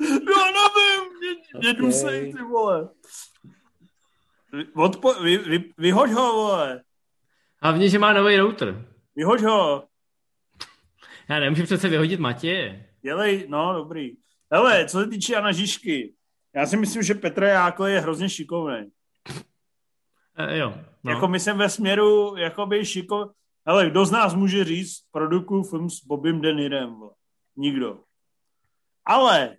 No 0.00 0.36
nevím, 0.36 1.18
mě, 1.18 1.58
mě 1.58 1.70
Ok. 1.70 1.76
dusej, 1.78 2.32
ty 2.32 2.42
vole. 2.42 2.88
Odpo, 4.74 5.14
vy, 5.14 5.38
vy, 5.38 5.72
vyhoď 5.78 6.10
ho, 6.10 6.32
vole. 6.32 6.82
Hlavně, 7.62 7.88
že 7.88 7.98
má 7.98 8.12
nový 8.12 8.36
router. 8.36 8.86
Vyhoď 9.16 9.40
ho. 9.42 9.88
Já 11.28 11.40
nemůžu 11.40 11.62
přece 11.62 11.88
vyhodit 11.88 12.20
Matěje. 12.20 12.90
Dělej, 13.02 13.46
no, 13.48 13.72
dobrý. 13.72 14.16
Hele, 14.52 14.88
co 14.88 15.00
se 15.00 15.06
týče 15.06 15.32
Jana 15.32 15.52
Žižky, 15.52 16.14
já 16.54 16.66
si 16.66 16.76
myslím, 16.76 17.02
že 17.02 17.14
Petr 17.14 17.42
Jákl 17.42 17.84
je 17.84 18.00
hrozně 18.00 18.28
šikovný. 18.28 18.90
E, 20.38 20.58
jo. 20.58 20.74
No. 21.04 21.12
Jako 21.12 21.28
my 21.28 21.40
jsem 21.40 21.58
ve 21.58 21.68
směru, 21.68 22.36
jakoby 22.36 22.84
šiko... 22.84 23.30
Hele, 23.66 23.90
kdo 23.90 24.06
z 24.06 24.10
nás 24.10 24.34
může 24.34 24.64
říct, 24.64 24.98
produkuju 25.12 25.62
film 25.62 25.90
s 25.90 26.04
Bobem 26.04 26.40
Denirem? 26.40 26.96
Nikdo. 27.56 28.00
Ale 29.04 29.56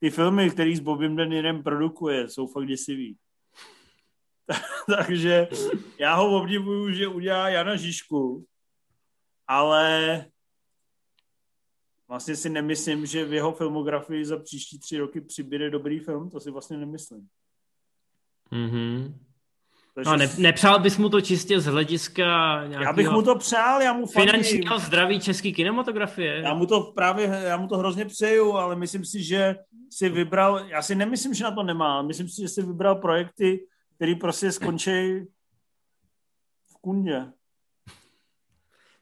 ty 0.00 0.10
filmy, 0.10 0.50
který 0.50 0.76
s 0.76 0.80
Bobem 0.80 1.16
Denirem 1.16 1.62
produkuje, 1.62 2.28
jsou 2.28 2.46
fakt 2.46 2.66
děsivý. 2.66 3.16
Takže 4.96 5.48
já 5.98 6.14
ho 6.14 6.36
obdivuju, 6.36 6.92
že 6.92 7.08
udělá 7.08 7.48
Jana 7.48 7.76
Žižku, 7.76 8.44
ale 9.48 10.24
vlastně 12.08 12.36
si 12.36 12.50
nemyslím, 12.50 13.06
že 13.06 13.24
v 13.24 13.32
jeho 13.32 13.52
filmografii 13.52 14.24
za 14.24 14.38
příští 14.38 14.78
tři 14.78 14.98
roky 14.98 15.20
přibude 15.20 15.70
dobrý 15.70 15.98
film, 15.98 16.30
to 16.30 16.40
si 16.40 16.50
vlastně 16.50 16.76
nemyslím. 16.76 17.28
Mm-hmm. 18.52 19.14
Takže 19.94 20.10
No, 20.10 20.16
ne, 20.16 20.28
nepřál 20.38 20.80
bys 20.80 20.98
mu 20.98 21.08
to 21.08 21.20
čistě 21.20 21.60
z 21.60 21.66
hlediska 21.66 22.24
nějakého 22.66 22.82
já 22.82 22.92
bych 22.92 23.10
mu 23.10 23.22
to 23.22 23.34
přál, 23.34 23.82
já 23.82 23.92
mu 23.92 24.06
fandím. 24.06 24.30
finančního 24.30 24.78
zdraví 24.78 25.20
české 25.20 25.52
kinematografie. 25.52 26.40
Já 26.40 26.54
mu 26.54 26.66
to 26.66 26.80
právě, 26.80 27.26
já 27.26 27.56
mu 27.56 27.68
to 27.68 27.78
hrozně 27.78 28.04
přeju, 28.04 28.52
ale 28.52 28.76
myslím 28.76 29.04
si, 29.04 29.22
že 29.22 29.56
si 29.90 30.08
vybral, 30.08 30.58
já 30.58 30.82
si 30.82 30.94
nemyslím, 30.94 31.34
že 31.34 31.44
na 31.44 31.50
to 31.50 31.62
nemá, 31.62 32.02
myslím 32.02 32.28
si, 32.28 32.42
že 32.42 32.48
si 32.48 32.62
vybral 32.62 32.94
projekty, 32.94 33.66
který 33.96 34.14
prostě 34.14 34.52
skončí 34.52 35.24
v 36.66 36.76
kundě. 36.80 37.32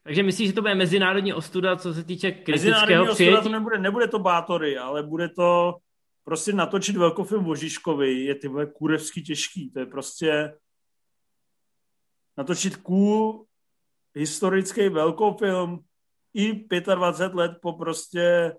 Takže 0.03 0.23
myslíš, 0.23 0.49
že 0.49 0.55
to 0.55 0.61
bude 0.61 0.75
mezinárodní 0.75 1.33
ostuda, 1.33 1.77
co 1.77 1.95
se 1.95 2.05
týče 2.05 2.27
Mezinárodní 2.29 2.45
kritického 2.45 3.03
ostuda 3.03 3.15
přijetí? 3.15 3.43
to 3.43 3.49
nebude, 3.49 3.79
nebude 3.79 4.09
to 4.09 4.19
Bátory, 4.19 4.79
ale 4.79 5.03
bude 5.03 5.29
to 5.29 5.79
prostě 6.25 6.53
natočit 6.53 6.97
velkofilm 6.97 7.49
o 7.49 7.55
Žižkovi 7.55 8.25
je 8.25 8.35
ty 8.35 8.49
vole 8.49 8.67
kurevsky 8.67 9.23
těžký, 9.23 9.71
to 9.71 9.81
je 9.81 9.87
prostě 9.87 10.55
natočit 12.37 12.77
cool 12.77 13.47
historický 14.15 14.89
velkofilm 14.89 15.85
i 16.35 16.67
25 16.95 17.35
let 17.35 17.53
po 17.63 17.73
prostě 17.73 18.57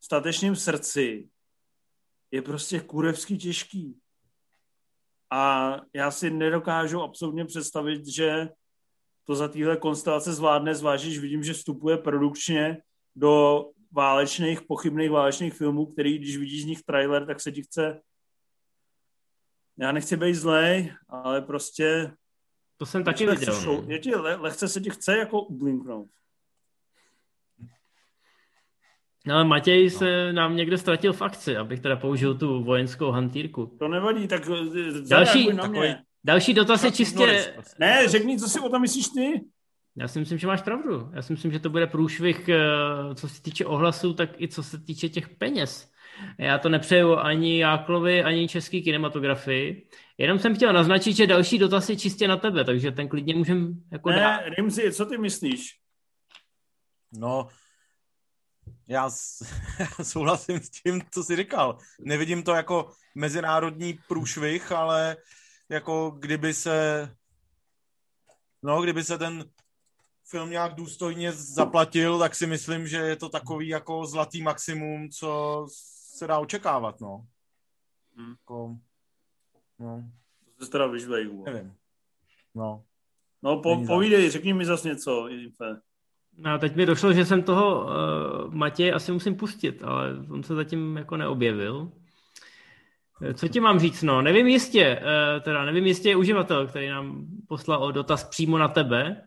statečným 0.00 0.56
srdci 0.56 1.28
je 2.30 2.42
prostě 2.42 2.80
kurevský 2.80 3.38
těžký. 3.38 4.00
A 5.34 5.80
já 5.94 6.10
si 6.10 6.30
nedokážu 6.30 7.02
absolutně 7.02 7.44
představit, 7.44 8.06
že 8.06 8.48
to 9.24 9.34
za 9.34 9.48
téhle 9.48 9.76
konstelace 9.76 10.32
zvládne, 10.32 10.74
zvlášť, 10.74 11.04
když 11.04 11.18
vidím, 11.18 11.42
že 11.42 11.52
vstupuje 11.52 11.96
produkčně 11.96 12.82
do 13.16 13.64
válečných, 13.92 14.62
pochybných 14.62 15.10
válečných 15.10 15.54
filmů, 15.54 15.86
který, 15.86 16.18
když 16.18 16.36
vidíš 16.36 16.62
z 16.62 16.66
nich 16.66 16.82
trailer, 16.82 17.26
tak 17.26 17.40
se 17.40 17.52
ti 17.52 17.62
chce 17.62 18.00
já 19.78 19.92
nechci 19.92 20.16
být 20.16 20.34
zlej, 20.34 20.94
ale 21.08 21.42
prostě 21.42 22.12
to 22.76 22.86
jsem 22.86 23.04
taky 23.04 23.26
viděl. 23.26 23.62
No. 23.66 23.84
je 23.86 23.98
ti 23.98 24.14
le, 24.14 24.34
lehce 24.34 24.68
se 24.68 24.80
ti 24.80 24.90
chce 24.90 25.18
jako 25.18 25.42
ublinknout. 25.42 26.08
No, 29.26 29.34
ale 29.34 29.44
Matěj 29.44 29.84
no. 29.84 29.98
se 29.98 30.32
nám 30.32 30.56
někde 30.56 30.78
ztratil 30.78 31.12
v 31.12 31.22
akci, 31.22 31.56
abych 31.56 31.80
teda 31.80 31.96
použil 31.96 32.38
tu 32.38 32.64
vojenskou 32.64 33.10
hantýrku. 33.10 33.76
To 33.78 33.88
nevadí, 33.88 34.28
tak 34.28 34.42
eh, 34.48 35.08
další, 35.08 35.52
na 35.52 35.66
mě. 35.66 36.02
další 36.24 36.54
dotaz 36.54 36.84
je 36.84 36.92
čistě... 36.92 37.52
Prostě. 37.54 37.76
Ne, 37.78 38.08
řekni, 38.08 38.38
co 38.38 38.48
si 38.48 38.60
o 38.60 38.68
tom 38.68 38.82
myslíš 38.82 39.08
ty? 39.08 39.44
Já 39.96 40.08
si 40.08 40.18
myslím, 40.18 40.38
že 40.38 40.46
máš 40.46 40.62
pravdu. 40.62 41.10
Já 41.14 41.22
si 41.22 41.32
myslím, 41.32 41.52
že 41.52 41.58
to 41.58 41.70
bude 41.70 41.86
průšvih, 41.86 42.48
eh, 42.48 43.14
co 43.14 43.28
se 43.28 43.42
týče 43.42 43.66
ohlasů, 43.66 44.14
tak 44.14 44.40
i 44.40 44.48
co 44.48 44.62
se 44.62 44.80
týče 44.80 45.08
těch 45.08 45.28
peněz. 45.28 45.90
Já 46.38 46.58
to 46.58 46.68
nepřeju 46.68 47.16
ani 47.16 47.58
Jáklovi, 47.58 48.24
ani 48.24 48.48
český 48.48 48.82
kinematografii. 48.82 49.86
Jenom 50.18 50.38
jsem 50.38 50.54
chtěl 50.54 50.72
naznačit, 50.72 51.12
že 51.12 51.26
další 51.26 51.58
dotaz 51.58 51.90
je 51.90 51.96
čistě 51.96 52.28
na 52.28 52.36
tebe, 52.36 52.64
takže 52.64 52.90
ten 52.90 53.08
klidně 53.08 53.34
můžem 53.34 53.82
jako 53.92 54.10
ne, 54.10 54.16
dát. 54.16 54.40
Rimzi, 54.58 54.92
co 54.92 55.06
ty 55.06 55.18
myslíš? 55.18 55.78
No, 57.18 57.48
já 58.88 59.10
souhlasím 60.02 60.60
s 60.60 60.70
tím, 60.70 61.02
co 61.10 61.24
jsi 61.24 61.36
říkal. 61.36 61.78
Nevidím 62.00 62.42
to 62.42 62.54
jako 62.54 62.90
mezinárodní 63.14 63.98
průšvih, 64.08 64.72
ale 64.72 65.16
jako 65.68 66.10
kdyby 66.10 66.54
se 66.54 67.08
no, 68.64 68.82
kdyby 68.82 69.04
se 69.04 69.18
ten 69.18 69.44
film 70.30 70.50
nějak 70.50 70.74
důstojně 70.74 71.32
zaplatil, 71.32 72.18
tak 72.18 72.34
si 72.34 72.46
myslím, 72.46 72.86
že 72.86 72.96
je 72.96 73.16
to 73.16 73.28
takový 73.28 73.68
jako 73.68 74.06
zlatý 74.06 74.42
maximum, 74.42 75.08
co 75.10 75.66
se 76.16 76.26
dá 76.26 76.38
očekávat, 76.38 77.00
no. 77.00 77.26
Hmm. 78.16 78.30
Jako, 78.30 78.76
no. 79.78 80.10
To 80.58 80.64
se 80.64 80.70
teda 80.70 80.86
Nevím. 81.44 81.76
No. 82.54 82.84
No, 83.42 83.62
po, 83.62 83.86
povídej, 83.86 84.30
řekni 84.30 84.52
mi 84.52 84.66
zase 84.66 84.88
něco, 84.88 85.28
Infe. 85.28 85.80
No, 86.38 86.58
teď 86.58 86.76
mi 86.76 86.86
došlo, 86.86 87.12
že 87.12 87.24
jsem 87.24 87.42
toho 87.42 87.84
uh, 87.84 88.54
Matěje 88.54 88.92
asi 88.92 89.12
musím 89.12 89.36
pustit, 89.36 89.82
ale 89.84 90.16
on 90.30 90.42
se 90.42 90.54
zatím 90.54 90.96
jako 90.96 91.16
neobjevil. 91.16 91.92
Eh, 93.22 93.34
co 93.34 93.48
ti 93.48 93.60
mám 93.60 93.80
říct? 93.80 94.02
No, 94.02 94.22
nevím 94.22 94.46
jistě, 94.46 95.00
uh, 95.02 95.42
teda 95.42 95.64
nevím 95.64 95.86
jistě 95.86 96.08
je 96.08 96.16
uživatel, 96.16 96.66
který 96.66 96.88
nám 96.88 97.26
poslal 97.48 97.92
dotaz 97.92 98.24
přímo 98.24 98.58
na 98.58 98.68
tebe. 98.68 99.22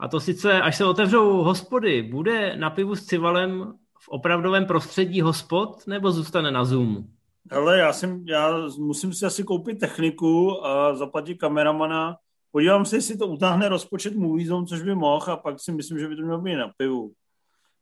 A 0.00 0.08
to 0.08 0.20
sice, 0.20 0.60
až 0.62 0.76
se 0.76 0.84
otevřou 0.84 1.42
hospody, 1.42 2.02
bude 2.02 2.56
na 2.56 2.70
pivu 2.70 2.96
s 2.96 3.04
civalem 3.04 3.72
v 3.98 4.08
opravdovém 4.08 4.66
prostředí 4.66 5.20
hospod 5.20 5.86
nebo 5.86 6.12
zůstane 6.12 6.50
na 6.50 6.64
Zoomu? 6.64 7.04
Hele, 7.52 7.78
já, 7.78 7.92
jsem, 7.92 8.24
já 8.28 8.58
musím 8.78 9.12
si 9.12 9.26
asi 9.26 9.44
koupit 9.44 9.78
techniku 9.78 10.66
a 10.66 10.94
zaplatit 10.94 11.34
kameramana. 11.34 12.16
Podívám 12.52 12.84
se, 12.84 12.96
jestli 12.96 13.16
to 13.16 13.26
utáhne 13.26 13.68
rozpočet 13.68 14.14
Moviezone, 14.14 14.66
což 14.66 14.82
by 14.82 14.94
mohl, 14.94 15.32
a 15.32 15.36
pak 15.36 15.60
si 15.60 15.72
myslím, 15.72 15.98
že 15.98 16.08
by 16.08 16.16
to 16.16 16.22
mělo 16.22 16.40
být 16.40 16.56
na 16.56 16.72
pivu. 16.76 17.12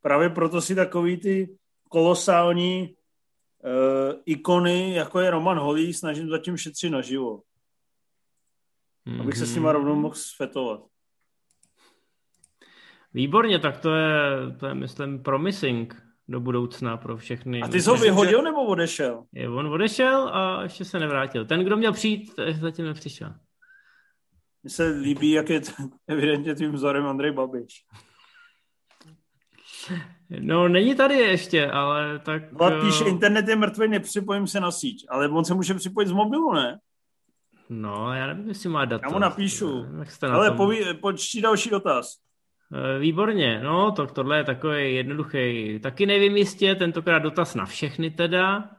Právě 0.01 0.29
proto 0.29 0.61
si 0.61 0.75
takový 0.75 1.17
ty 1.17 1.57
kolosální 1.89 2.95
uh, 3.63 4.21
ikony, 4.25 4.95
jako 4.95 5.19
je 5.19 5.31
Roman 5.31 5.59
Holý, 5.59 5.93
snažím 5.93 6.29
zatím 6.29 6.57
šetřit 6.57 6.89
naživo. 6.89 7.41
Mm-hmm. 9.07 9.21
Abych 9.21 9.37
se 9.37 9.45
s 9.45 9.55
nima 9.55 9.71
rovnou 9.71 9.95
mohl 9.95 10.15
svetovat. 10.15 10.81
Výborně, 13.13 13.59
tak 13.59 13.77
to 13.77 13.95
je, 13.95 14.11
to 14.59 14.67
je 14.67 14.73
myslím, 14.73 15.23
promising 15.23 16.03
do 16.27 16.39
budoucna 16.39 16.97
pro 16.97 17.17
všechny. 17.17 17.61
A 17.61 17.67
ty 17.67 17.81
jsi 17.81 17.89
ho 17.89 17.97
vyhodil 17.97 18.39
že... 18.39 18.43
nebo 18.43 18.65
odešel? 18.65 19.23
Je, 19.33 19.49
on 19.49 19.67
odešel 19.67 20.29
a 20.33 20.63
ještě 20.63 20.85
se 20.85 20.99
nevrátil. 20.99 21.45
Ten, 21.45 21.63
kdo 21.63 21.77
měl 21.77 21.93
přijít, 21.93 22.39
zatím 22.59 22.85
nepřišel. 22.85 23.33
Mně 24.63 24.69
se 24.69 24.87
líbí, 24.87 25.31
jak 25.31 25.49
je 25.49 25.61
evidentně 26.07 26.55
tím 26.55 26.71
vzorem 26.71 27.07
Andrej 27.07 27.31
Babiš. 27.31 27.85
No, 30.39 30.67
není 30.67 30.95
tady 30.95 31.15
ještě, 31.15 31.71
ale 31.71 32.19
tak... 32.19 32.51
No, 32.51 32.81
píše, 32.81 33.03
internet 33.03 33.47
je 33.47 33.55
mrtvý, 33.55 33.87
nepřipojím 33.87 34.47
se 34.47 34.59
na 34.59 34.71
síť, 34.71 35.05
ale 35.09 35.29
on 35.29 35.45
se 35.45 35.53
může 35.53 35.73
připojit 35.73 36.07
z 36.07 36.11
mobilu, 36.11 36.53
ne? 36.53 36.79
No, 37.69 38.13
já 38.13 38.27
nevím, 38.27 38.47
jestli 38.47 38.69
má 38.69 38.85
data. 38.85 39.07
Já 39.07 39.13
mu 39.13 39.19
napíšu. 39.19 39.85
Ale 40.21 40.51
poví, 40.51 40.79
počti 41.01 41.41
další 41.41 41.69
dotaz. 41.69 42.15
Eh, 42.73 42.99
výborně, 42.99 43.61
no 43.63 43.91
to, 43.91 44.07
tohle 44.07 44.37
je 44.37 44.43
takový 44.43 44.95
jednoduchý. 44.95 45.79
Taky 45.79 46.05
nevím 46.05 46.37
jistě, 46.37 46.75
tentokrát 46.75 47.19
dotaz 47.19 47.55
na 47.55 47.65
všechny 47.65 48.11
teda. 48.11 48.69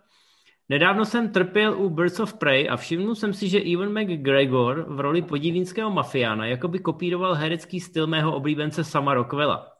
Nedávno 0.70 1.04
jsem 1.04 1.32
trpěl 1.32 1.80
u 1.80 1.90
Birds 1.90 2.20
of 2.20 2.34
Prey 2.34 2.68
a 2.70 2.76
všimnul 2.76 3.14
jsem 3.14 3.32
si, 3.32 3.48
že 3.48 3.60
Ewan 3.74 3.88
McGregor 3.88 4.86
v 4.88 5.00
roli 5.00 5.22
podivínského 5.22 5.90
mafiána 5.90 6.46
jakoby 6.46 6.78
kopíroval 6.78 7.34
herecký 7.34 7.80
styl 7.80 8.06
mého 8.06 8.36
oblíbence 8.36 8.84
Sama 8.84 9.14
Rockwella. 9.14 9.72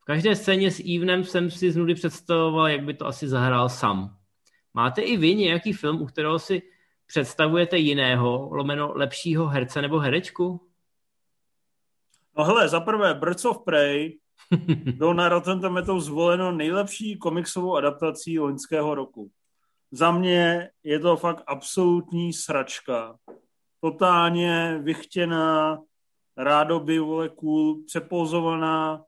V 0.00 0.04
každé 0.04 0.36
scéně 0.36 0.70
s 0.70 0.80
Evanem 0.96 1.24
jsem 1.24 1.50
si 1.50 1.72
z 1.72 1.76
nudy 1.76 1.94
představoval, 1.94 2.68
jak 2.68 2.84
by 2.84 2.94
to 2.94 3.06
asi 3.06 3.28
zahrál 3.28 3.68
sam. 3.68 4.16
Máte 4.74 5.02
i 5.02 5.16
vy 5.16 5.34
nějaký 5.34 5.72
film, 5.72 6.02
u 6.02 6.06
kterého 6.06 6.38
si 6.38 6.62
představujete 7.06 7.78
jiného, 7.78 8.48
lomeno 8.52 8.92
lepšího 8.94 9.46
herce 9.46 9.82
nebo 9.82 9.98
herečku? 9.98 10.68
No 12.38 12.44
hele, 12.44 12.68
za 12.68 12.80
prvé 12.80 13.14
Birds 13.14 13.44
of 13.44 13.64
Prey 13.64 14.18
byl 14.96 15.14
na 15.14 15.28
Rotten 15.28 15.60
Tomatoes 15.60 16.04
zvoleno 16.04 16.52
nejlepší 16.52 17.18
komiksovou 17.18 17.76
adaptací 17.76 18.38
loňského 18.38 18.94
roku. 18.94 19.30
Za 19.90 20.10
mě 20.10 20.70
je 20.84 20.98
to 20.98 21.16
fakt 21.16 21.44
absolutní 21.46 22.32
sračka. 22.32 23.16
Totálně 23.80 24.80
vychtěná, 24.82 25.78
rádoby, 26.36 26.98
vole, 26.98 27.28
cool, 27.28 27.84
přepozovaná, 27.86 29.04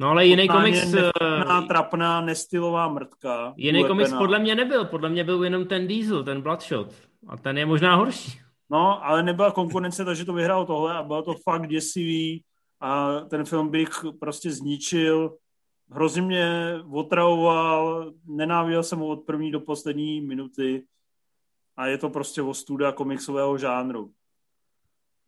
No 0.00 0.08
ale 0.08 0.26
jiný 0.26 0.48
komiks... 0.48 0.94
Eh, 0.94 1.62
trapná, 1.68 2.20
nestylová 2.20 2.88
mrtka. 2.88 3.54
Jiný 3.56 3.78
ulepená. 3.78 3.88
komiks 3.88 4.12
podle 4.18 4.38
mě 4.38 4.54
nebyl, 4.54 4.84
podle 4.84 5.08
mě 5.08 5.24
byl 5.24 5.44
jenom 5.44 5.66
ten 5.66 5.86
Diesel, 5.86 6.24
ten 6.24 6.42
Bloodshot. 6.42 6.92
A 7.28 7.36
ten 7.36 7.58
je 7.58 7.66
možná 7.66 7.96
horší. 7.96 8.40
No, 8.70 9.04
ale 9.06 9.22
nebyla 9.22 9.50
konkurence, 9.50 10.04
takže 10.04 10.24
to 10.24 10.32
vyhrál 10.32 10.66
tohle 10.66 10.94
a 10.94 11.02
bylo 11.02 11.22
to 11.22 11.34
fakt 11.34 11.68
děsivý 11.68 12.42
a 12.80 13.20
ten 13.20 13.44
film 13.44 13.68
bych 13.68 13.90
prostě 14.20 14.50
zničil. 14.50 15.36
Hrozně 15.94 16.22
mě 16.22 16.74
otravoval, 16.90 18.12
nenáviděl 18.24 18.82
jsem 18.82 18.98
ho 18.98 19.06
od 19.06 19.16
první 19.16 19.50
do 19.50 19.60
poslední 19.60 20.20
minuty 20.20 20.86
a 21.76 21.86
je 21.86 21.98
to 21.98 22.10
prostě 22.10 22.42
ostuda 22.42 22.92
komiksového 22.92 23.58
žánru. 23.58 24.12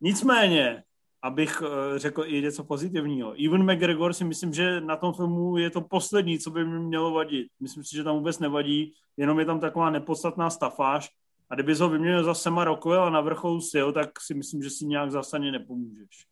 Nicméně, 0.01 0.85
abych 1.23 1.63
eh, 1.63 1.99
řekl 1.99 2.25
i 2.27 2.43
něco 2.43 2.65
pozitivního. 2.65 3.45
Evan 3.45 3.73
McGregor 3.73 4.13
si 4.13 4.25
myslím, 4.25 4.53
že 4.53 4.81
na 4.81 4.97
tom 4.97 5.13
filmu 5.13 5.57
je 5.57 5.71
to 5.71 5.81
poslední, 5.81 6.39
co 6.39 6.51
by 6.51 6.65
mi 6.65 6.81
mělo 6.81 7.11
vadit. 7.11 7.49
Myslím 7.61 7.85
si, 7.85 7.97
že 7.97 8.05
tam 8.05 8.17
vůbec 8.17 8.39
nevadí, 8.39 8.95
jenom 9.17 9.39
je 9.39 9.45
tam 9.45 9.61
taková 9.61 9.91
nepodstatná 9.91 10.51
stafáž, 10.51 11.11
a 11.51 11.55
kdyby 11.55 11.75
ho 11.75 11.89
vyměnil 11.89 12.25
za 12.25 12.35
Sema 12.35 12.65
Rockwell 12.65 13.03
a 13.03 13.11
na 13.11 13.21
vrcholu 13.21 13.61
sil, 13.71 13.87
tak 13.93 14.21
si 14.21 14.35
myslím, 14.35 14.63
že 14.63 14.71
si 14.71 14.87
nějak 14.87 15.11
zásadně 15.11 15.53
nepomůžeš. 15.53 16.27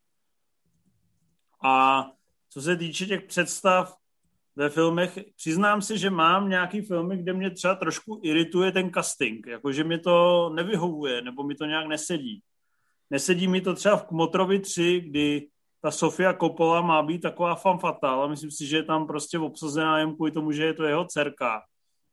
A 1.63 2.05
co 2.49 2.61
se 2.61 2.75
týče 2.75 3.05
těch 3.05 3.23
představ 3.23 3.97
ve 4.55 4.69
filmech, 4.69 5.19
přiznám 5.35 5.81
si, 5.81 5.97
že 5.97 6.09
mám 6.09 6.49
nějaký 6.49 6.81
filmy, 6.81 7.17
kde 7.17 7.33
mě 7.33 7.49
třeba 7.49 7.75
trošku 7.75 8.19
irituje 8.23 8.71
ten 8.71 8.91
casting, 8.93 9.47
jakože 9.47 9.83
mi 9.83 9.99
to 9.99 10.49
nevyhovuje, 10.49 11.21
nebo 11.21 11.43
mi 11.43 11.55
to 11.55 11.65
nějak 11.65 11.87
nesedí. 11.87 12.41
Nesedí 13.09 13.47
mi 13.47 13.61
to 13.61 13.73
třeba 13.73 13.97
v 13.97 14.05
Kmotrovi 14.05 14.59
3, 14.59 15.01
kdy 15.01 15.47
ta 15.81 15.91
Sofia 15.91 16.33
Coppola 16.33 16.81
má 16.81 17.01
být 17.03 17.21
taková 17.21 17.55
fan 17.55 17.77
fatal 17.77 18.23
a 18.23 18.27
myslím 18.27 18.51
si, 18.51 18.67
že 18.67 18.77
je 18.77 18.83
tam 18.83 19.07
prostě 19.07 19.39
obsazená 19.39 19.99
jen 19.99 20.15
kvůli 20.15 20.31
tomu, 20.31 20.51
že 20.51 20.65
je 20.65 20.73
to 20.73 20.83
jeho 20.83 21.05
dcerka. 21.05 21.61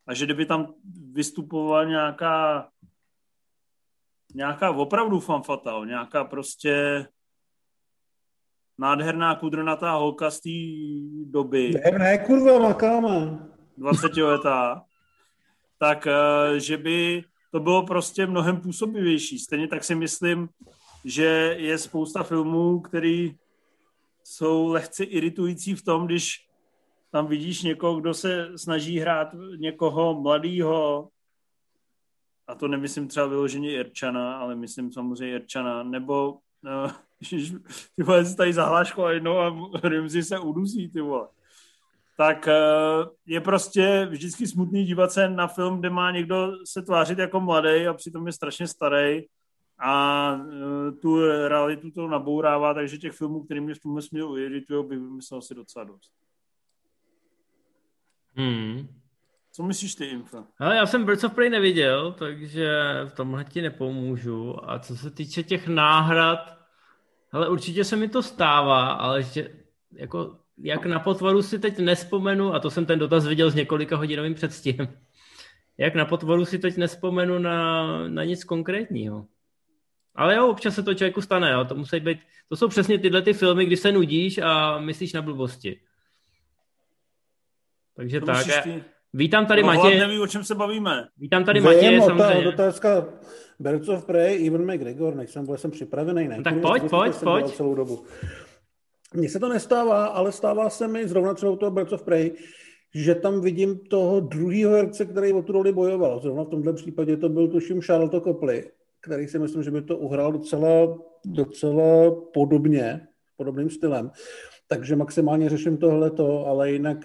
A 0.07 0.15
že 0.15 0.25
kdyby 0.25 0.47
tam 0.47 0.75
vystupovala 1.13 1.85
nějaká 1.85 2.69
nějaká 4.35 4.71
opravdu 4.71 5.21
fanfatal, 5.21 5.87
nějaká 5.87 6.25
prostě 6.25 7.07
nádherná 8.79 9.35
kudrnatá 9.35 9.93
holka 9.93 10.31
z 10.31 10.41
té 10.41 10.51
doby. 11.31 11.71
Ne, 11.85 11.99
ne, 11.99 12.19
kurva, 12.19 12.59
makáme. 12.59 13.39
20 13.79 14.17
letá. 14.17 14.83
Tak, 15.79 16.07
eh, 16.07 16.61
že 16.61 16.77
by 16.77 17.25
to 17.51 17.61
bylo 17.61 17.87
prostě 17.87 18.27
mnohem 18.27 18.61
působivější. 18.61 19.39
Stejně 19.39 19.69
tak 19.69 19.85
si 19.85 19.95
myslím, 19.95 20.49
že 21.05 21.57
je 21.59 21.79
spousta 21.79 22.23
filmů, 22.23 22.81
který 22.81 23.35
jsou 24.25 24.69
lehce 24.69 25.05
iritující 25.05 25.75
v 25.75 25.85
tom, 25.85 26.07
když 26.07 26.47
tam 27.11 27.27
vidíš 27.27 27.63
někoho, 27.63 28.01
kdo 28.01 28.15
se 28.15 28.59
snaží 28.59 28.99
hrát 28.99 29.29
někoho 29.57 30.21
mladýho, 30.21 31.09
a 32.47 32.55
to 32.55 32.69
nemyslím 32.69 33.09
třeba 33.09 33.27
vyloženě 33.27 33.73
Irčana, 33.73 34.37
ale 34.39 34.57
myslím 34.57 34.93
samozřejmě 34.93 35.35
Irčana, 35.35 35.83
nebo 35.83 36.39
no, 36.63 36.91
ty 37.97 38.03
vole, 38.03 38.25
si 38.25 38.37
tady 38.37 38.53
zahláško 38.53 39.05
a 39.05 39.13
jednou 39.13 39.39
a 39.39 39.71
Rimzi 39.83 40.23
se 40.23 40.39
udusí, 40.39 40.89
ty 40.89 41.01
vole. 41.01 41.29
Tak 42.17 42.49
eh, 42.49 42.55
je 43.27 43.41
prostě 43.41 44.07
vždycky 44.11 44.47
smutný 44.47 44.85
dívat 44.85 45.13
se 45.13 45.29
na 45.29 45.47
film, 45.47 45.79
kde 45.79 45.91
má 45.91 46.11
někdo 46.11 46.53
se 46.65 46.83
tvářit 46.83 47.19
jako 47.19 47.41
mladý 47.41 47.87
a 47.87 47.95
přitom 47.95 48.27
je 48.27 48.33
strašně 48.33 48.67
starý 48.67 49.23
a 49.85 50.35
uh, 50.35 50.99
tu 51.01 51.21
realitu 51.49 51.91
to 51.91 52.09
nabourává, 52.09 52.75
takže 52.75 52.99
těch 52.99 53.13
filmů, 53.13 53.43
které 53.43 53.61
mě 53.61 53.75
v 53.75 53.79
tomhle 53.79 54.03
směru 54.03 54.39
iritují, 54.39 54.89
bych 54.89 54.99
vymyslel 54.99 55.43
si 55.43 55.55
docela 55.55 55.85
dost. 55.85 56.13
Hmm. 58.35 58.89
Co 59.53 59.63
myslíš 59.63 59.95
ty, 59.95 60.05
Infa? 60.05 60.45
Ale 60.59 60.77
já 60.77 60.87
jsem 60.87 61.05
Birds 61.05 61.25
of 61.25 61.35
Prey 61.35 61.51
neviděl, 61.51 62.13
takže 62.13 62.71
v 63.07 63.15
tomhle 63.15 63.45
ti 63.45 63.63
nepomůžu. 63.63 64.71
A 64.71 64.79
co 64.79 64.97
se 64.97 65.11
týče 65.11 65.43
těch 65.43 65.69
náhrad, 65.69 66.59
ale 67.33 67.49
určitě 67.49 67.85
se 67.85 67.97
mi 67.97 68.09
to 68.09 68.23
stává, 68.23 68.93
ale 68.93 69.23
že 69.23 69.51
jako 69.93 70.37
jak 70.59 70.87
na 70.87 70.99
potvoru 70.99 71.43
si 71.43 71.59
teď 71.59 71.79
nespomenu, 71.79 72.55
a 72.55 72.61
to 72.61 72.71
jsem 72.71 72.87
ten 72.87 72.99
dotaz 72.99 73.27
viděl 73.27 73.51
s 73.51 73.55
několika 73.55 73.97
hodinovým 73.97 74.35
předstihem, 74.35 74.99
jak 75.79 75.95
na 75.95 76.05
potvoru 76.05 76.45
si 76.45 76.59
teď 76.59 76.77
nespomenu 76.77 77.39
na, 77.39 78.09
na 78.09 78.25
nic 78.25 78.45
konkrétního. 78.45 79.27
Ale 80.15 80.37
jo, 80.37 80.49
občas 80.49 80.75
se 80.75 80.83
to 80.83 80.95
člověku 80.95 81.23
stane, 81.23 81.51
jo. 81.51 81.65
To 81.65 81.75
musí 81.75 82.01
být, 82.01 82.19
to 82.49 82.57
jsou 82.57 82.69
přesně 82.69 82.99
tyhle 82.99 83.23
ty 83.23 83.33
filmy, 83.33 83.67
kdy 83.67 83.77
se 83.77 83.93
nudíš 83.93 84.39
a 84.39 84.79
myslíš 84.79 85.13
na 85.13 85.23
blbosti. 85.23 85.81
Takže 87.97 88.21
to 88.21 88.27
tak. 88.27 88.63
Ty... 88.63 88.85
Vítám 89.15 89.47
tady 89.47 89.63
no, 89.63 89.67
Matěj. 89.67 89.99
neví, 89.99 90.19
o 90.19 90.27
čem 90.27 90.45
se 90.45 90.55
bavíme. 90.55 91.05
Vítám 91.19 91.45
tady 91.45 91.61
Matěj, 91.61 92.01
samozřejmě. 92.03 92.49
Otázka 92.49 93.07
Birds 93.61 93.89
of 93.89 94.07
Prey, 94.07 94.45
Ivan 94.45 94.75
McGregor, 94.75 95.15
nejsem, 95.15 95.47
byl 95.47 95.57
jsem 95.57 95.71
připravený. 95.71 96.29
Ne? 96.29 96.37
No, 96.37 96.43
tak 96.43 96.61
pojď, 96.61 96.83
pojď, 96.91 97.15
pojď. 97.15 97.47
Celou 97.47 97.75
dobu. 97.75 98.05
Mně 99.15 99.29
se 99.29 99.41
to 99.41 99.49
nestává, 99.49 100.07
ale 100.07 100.33
stává 100.33 100.71
se 100.71 100.89
mi 100.89 101.09
zrovna 101.09 101.35
třeba 101.35 101.57
toho 101.57 101.71
Birds 101.71 101.93
of 101.93 102.03
Prey, 102.03 102.33
že 102.95 103.15
tam 103.15 103.41
vidím 103.41 103.79
toho 103.79 104.21
druhého 104.21 104.73
herce, 104.73 105.05
který 105.05 105.33
o 105.33 105.43
tu 105.43 105.53
roli 105.53 105.73
bojoval. 105.73 106.21
Zrovna 106.21 106.45
v 106.45 106.49
tomhle 106.49 106.73
případě 106.73 107.17
to 107.17 107.29
byl 107.29 107.49
tuším 107.49 107.81
Charlotte 107.81 108.21
Copley 108.21 108.65
který 109.03 109.29
si 109.29 109.39
myslím, 109.39 109.63
že 109.63 109.71
by 109.71 109.83
to 109.83 109.99
uhrál 109.99 110.33
docela, 110.33 110.99
docela 111.25 112.15
podobně, 112.33 113.09
podobným 113.37 113.71
stylem. 113.71 114.11
Takže 114.69 114.97
maximálně 114.97 115.49
řeším 115.49 115.77
tohleto, 115.77 116.47
ale 116.47 116.73
jinak, 116.73 116.99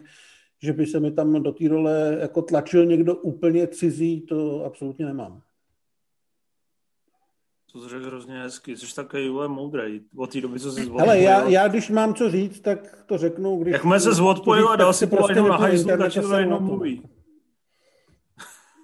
že 0.63 0.73
by 0.73 0.85
se 0.85 0.99
mi 0.99 1.11
tam 1.11 1.43
do 1.43 1.51
té 1.51 1.67
role 1.67 2.17
jako 2.19 2.41
tlačil 2.41 2.85
někdo 2.85 3.15
úplně 3.15 3.67
cizí, 3.67 4.21
to 4.21 4.65
absolutně 4.65 5.05
nemám. 5.05 5.41
To 7.71 7.89
řekl 7.89 8.05
hrozně 8.05 8.41
hezky, 8.41 8.77
jsi 8.77 8.95
takový 8.95 9.29
vole 9.29 9.47
moudrej 9.47 10.01
od 10.15 10.33
té 10.33 10.41
doby, 10.41 10.59
co 10.59 10.71
jsi 10.71 10.85
zvolil. 10.85 11.05
Ale 11.05 11.19
já, 11.19 11.47
já, 11.49 11.67
když 11.67 11.89
mám 11.89 12.13
co 12.13 12.31
říct, 12.31 12.59
tak 12.59 13.03
to 13.05 13.17
řeknu. 13.17 13.57
Když 13.57 13.73
Jak 13.73 14.01
se 14.01 14.13
zvodpojil 14.13 14.69
a 14.69 14.75
dal 14.75 14.93
si 14.93 15.07
prostě 15.07 15.41
na 15.41 15.57
hajzlu, 15.57 15.97
tak 15.97 16.13
to 16.13 16.37
jenom 16.37 16.63
mluví. 16.63 17.09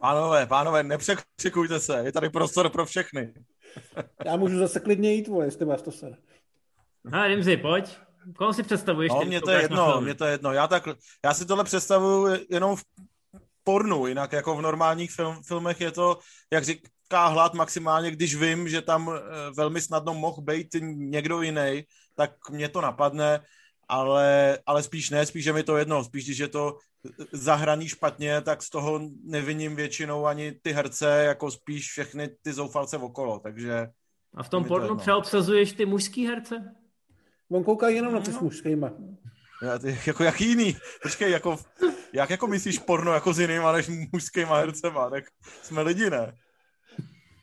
Pánové, 0.01 0.45
pánové, 0.45 0.83
nepřekřikujte 0.83 1.79
se, 1.79 2.01
je 2.05 2.11
tady 2.11 2.29
prostor 2.29 2.69
pro 2.69 2.85
všechny. 2.85 3.33
Já 4.25 4.35
můžu 4.35 4.57
zase 4.57 4.79
klidně 4.79 5.13
jít, 5.13 5.27
vole, 5.27 5.45
jestli 5.45 5.65
vás 5.65 5.81
to 5.81 5.91
se. 5.91 6.15
No, 7.03 7.27
Rimzi, 7.27 7.57
pojď. 7.57 7.97
Koho 8.37 8.53
si 8.53 8.63
představuješ? 8.63 9.11
No, 9.11 9.21
mě 9.25 9.41
to 9.41 9.51
je 9.51 9.61
jedno, 9.61 10.01
mě 10.01 10.13
to 10.13 10.25
je 10.25 10.31
jedno. 10.31 10.53
Já, 10.53 10.67
tak, 10.67 10.87
já 11.25 11.33
si 11.33 11.45
tohle 11.45 11.63
představuju 11.63 12.37
jenom 12.49 12.75
v 12.75 12.83
pornu, 13.63 14.07
jinak 14.07 14.31
jako 14.31 14.55
v 14.55 14.61
normálních 14.61 15.11
film, 15.11 15.43
filmech 15.43 15.81
je 15.81 15.91
to, 15.91 16.19
jak 16.51 16.63
říká 16.63 17.27
hlad 17.27 17.53
maximálně, 17.53 18.11
když 18.11 18.35
vím, 18.35 18.69
že 18.69 18.81
tam 18.81 19.11
eh, 19.15 19.21
velmi 19.57 19.81
snadno 19.81 20.13
mohl 20.13 20.41
být 20.41 20.67
někdo 20.93 21.41
jiný, 21.41 21.83
tak 22.15 22.49
mě 22.49 22.69
to 22.69 22.81
napadne 22.81 23.39
ale, 23.87 24.59
ale 24.65 24.83
spíš 24.83 25.09
ne, 25.09 25.25
spíš 25.25 25.45
je 25.45 25.53
mi 25.53 25.63
to 25.63 25.77
jedno, 25.77 26.03
spíš 26.03 26.25
když 26.25 26.37
je 26.37 26.47
to 26.47 26.77
zahraný 27.31 27.89
špatně, 27.89 28.41
tak 28.41 28.63
z 28.63 28.69
toho 28.69 29.01
neviním 29.23 29.75
většinou 29.75 30.25
ani 30.25 30.51
ty 30.51 30.71
herce, 30.71 31.23
jako 31.23 31.51
spíš 31.51 31.89
všechny 31.89 32.29
ty 32.41 32.53
zoufalce 32.53 32.97
okolo, 32.97 33.39
takže... 33.39 33.87
A 34.35 34.43
v 34.43 34.49
tom 34.49 34.65
pornu 34.65 34.95
přeobsazuješ 34.95 35.73
ty 35.73 35.85
mužský 35.85 36.27
herce? 36.27 36.75
On 37.51 37.63
kouká 37.63 37.89
jenom 37.89 38.13
na 38.13 38.19
ty 38.19 38.31
s 38.31 38.39
mužskýma. 38.39 38.91
Já, 39.63 39.79
ty, 39.79 39.99
jako 40.07 40.23
jak 40.23 40.41
jiný? 40.41 40.77
Počkej, 41.01 41.31
jako, 41.31 41.57
jak 42.13 42.29
jako 42.29 42.47
myslíš 42.47 42.79
porno 42.79 43.13
jako 43.13 43.33
s 43.33 43.39
jinýma 43.39 43.71
než 43.71 43.89
mužskýma 44.11 44.57
hercema? 44.57 45.09
Tak 45.09 45.23
jsme 45.61 45.81
lidi, 45.81 46.09
ne? 46.09 46.37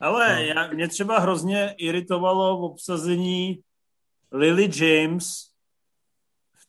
Ale 0.00 0.34
no. 0.34 0.42
já, 0.42 0.72
mě 0.72 0.88
třeba 0.88 1.18
hrozně 1.18 1.74
iritovalo 1.78 2.60
v 2.60 2.64
obsazení 2.64 3.62
Lily 4.32 4.70
James 4.76 5.50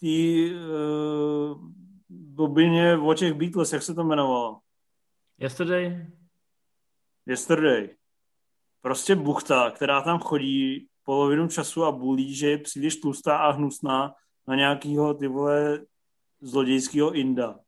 té 0.02 0.56
uh, 0.56 1.72
dobině 2.10 2.98
o 2.98 3.14
těch 3.14 3.34
Beatles, 3.34 3.74
jak 3.74 3.84
se 3.84 3.94
to 3.94 4.02
jmenovalo? 4.02 4.60
Yesterday? 5.38 6.08
Yesterday. 7.26 7.90
Prostě 8.82 9.16
buchta, 9.16 9.72
která 9.72 10.02
tam 10.02 10.20
chodí 10.20 10.88
polovinu 11.12 11.48
času 11.48 11.84
a 11.84 11.92
bulí, 11.92 12.36
že 12.36 12.50
je 12.50 12.58
příliš 12.58 12.96
tlustá 12.96 13.38
a 13.38 13.52
hnusná 13.52 14.14
na 14.48 14.56
nějakýho 14.56 15.14
ty 15.14 15.28
vole 15.28 15.80
zlodějského 16.42 17.12
Inda. 17.12 17.60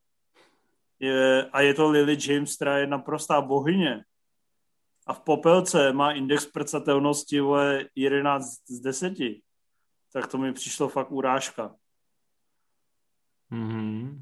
Je, 0.99 1.49
a 1.51 1.61
je 1.61 1.73
to 1.73 1.89
Lily 1.89 2.17
James, 2.27 2.55
která 2.55 2.77
je 2.77 2.87
naprostá 2.87 3.41
bohyně. 3.41 4.05
A 5.07 5.13
v 5.13 5.19
Popelce 5.19 5.93
má 5.93 6.11
index 6.11 6.45
prcatelnosti 6.45 7.39
vole 7.39 7.85
11 7.95 8.43
z 8.69 8.79
10. 8.79 9.13
Tak 10.13 10.27
to 10.27 10.37
mi 10.37 10.53
přišlo 10.53 10.89
fakt 10.89 11.11
urážka. 11.11 11.75
Mm-hmm. 13.51 14.21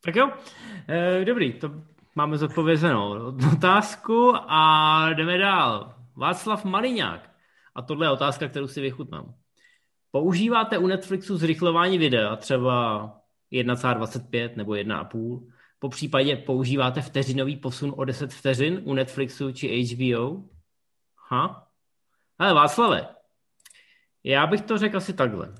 Tak 0.00 0.16
jo, 0.16 0.32
e, 0.88 1.24
dobrý, 1.24 1.52
to 1.52 1.70
máme 2.14 2.38
zodpovězenou 2.38 3.14
otázku 3.56 4.32
a 4.36 5.10
jdeme 5.14 5.38
dál. 5.38 5.94
Václav 6.16 6.64
Maliňák. 6.64 7.35
A 7.76 7.82
tohle 7.82 8.06
je 8.06 8.10
otázka, 8.10 8.48
kterou 8.48 8.68
si 8.68 8.80
vychutnám. 8.80 9.34
Používáte 10.10 10.78
u 10.78 10.86
Netflixu 10.86 11.36
zrychlování 11.36 11.98
videa, 11.98 12.36
třeba 12.36 13.06
1,25 13.52 14.56
nebo 14.56 14.72
1,5? 14.72 15.52
Po 15.78 15.88
případě 15.88 16.36
používáte 16.36 17.02
vteřinový 17.02 17.56
posun 17.56 17.94
o 17.96 18.04
10 18.04 18.32
vteřin 18.32 18.80
u 18.84 18.94
Netflixu 18.94 19.52
či 19.52 19.84
HBO? 19.84 20.42
Ha? 21.28 21.66
Ale 22.38 22.54
Václave, 22.54 23.08
já 24.24 24.46
bych 24.46 24.60
to 24.60 24.78
řekl 24.78 24.96
asi 24.96 25.12
takhle. 25.12 25.54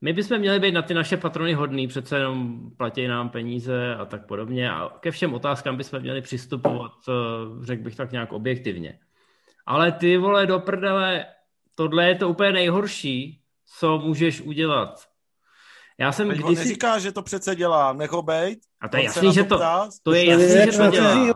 My 0.00 0.12
bychom 0.12 0.38
měli 0.38 0.60
být 0.60 0.72
na 0.72 0.82
ty 0.82 0.94
naše 0.94 1.16
patrony 1.16 1.54
hodný, 1.54 1.88
přece 1.88 2.18
jenom 2.18 2.70
platí 2.76 3.06
nám 3.06 3.30
peníze 3.30 3.94
a 3.94 4.04
tak 4.04 4.26
podobně 4.26 4.70
a 4.70 4.88
ke 5.00 5.10
všem 5.10 5.34
otázkám 5.34 5.76
bychom 5.76 6.00
měli 6.00 6.20
přistupovat, 6.20 6.92
eh, 7.08 7.12
řekl 7.64 7.82
bych 7.82 7.96
tak 7.96 8.12
nějak 8.12 8.32
objektivně. 8.32 8.98
Ale 9.66 9.92
ty 9.92 10.16
vole 10.16 10.46
do 10.46 10.58
prdele, 10.58 11.26
tohle 11.88 12.08
je 12.08 12.14
to 12.14 12.28
úplně 12.28 12.52
nejhorší, 12.52 13.40
co 13.78 13.98
můžeš 13.98 14.40
udělat. 14.40 15.04
Já 15.98 16.12
jsem 16.12 16.28
když 16.28 16.46
si 16.46 16.54
neříká, 16.54 16.98
že 16.98 17.12
to 17.12 17.22
přece 17.22 17.56
dělá, 17.56 17.92
nech 17.92 18.10
ho 18.10 18.22
bejt. 18.22 18.58
A 18.80 18.88
to 18.88 18.96
je 18.96 19.04
jasný, 19.04 19.32
že 19.32 19.44
to, 19.44 19.60
to 20.02 20.12
je 20.12 20.26
jasný, 20.26 20.72
že 20.72 20.78
to 20.78 20.90
dělá. 20.90 21.34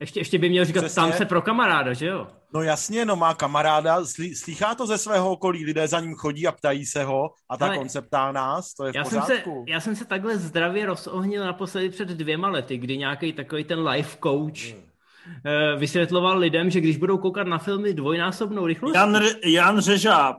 Ještě, 0.00 0.20
ještě 0.20 0.38
by 0.38 0.48
měl 0.48 0.64
říkat, 0.64 0.80
Přesně. 0.80 1.02
tam 1.02 1.12
se 1.12 1.24
pro 1.24 1.42
kamaráda, 1.42 1.92
že 1.92 2.06
jo? 2.06 2.26
No 2.54 2.62
jasně, 2.62 3.04
no 3.04 3.16
má 3.16 3.34
kamaráda, 3.34 4.04
slí, 4.04 4.34
slýchá 4.34 4.74
to 4.74 4.86
ze 4.86 4.98
svého 4.98 5.30
okolí, 5.30 5.64
lidé 5.64 5.88
za 5.88 6.00
ním 6.00 6.14
chodí 6.14 6.46
a 6.46 6.52
ptají 6.52 6.86
se 6.86 7.04
ho 7.04 7.30
a 7.48 7.56
tak 7.56 7.80
on 7.80 7.88
se 7.88 8.02
ptá 8.02 8.32
nás, 8.32 8.74
to 8.74 8.86
je 8.86 8.92
v 8.92 8.96
já 8.96 9.04
pořádku. 9.04 9.26
Jsem 9.26 9.42
se, 9.66 9.72
já 9.72 9.80
jsem 9.80 9.96
se 9.96 10.04
takhle 10.04 10.38
zdravě 10.38 10.86
rozohnil 10.86 11.44
naposledy 11.44 11.88
před 11.90 12.08
dvěma 12.08 12.48
lety, 12.48 12.78
kdy 12.78 12.98
nějaký 12.98 13.32
takový 13.32 13.64
ten 13.64 13.88
life 13.88 14.18
coach 14.22 14.72
hmm. 14.72 14.82
Vysvětloval 15.76 16.38
lidem, 16.38 16.70
že 16.70 16.80
když 16.80 16.96
budou 16.96 17.18
koukat 17.18 17.46
na 17.46 17.58
filmy 17.58 17.94
dvojnásobnou 17.94 18.66
rychlostí... 18.66 18.98
Jan, 18.98 19.20
Jan 19.44 19.80
Řežáb. 19.80 20.36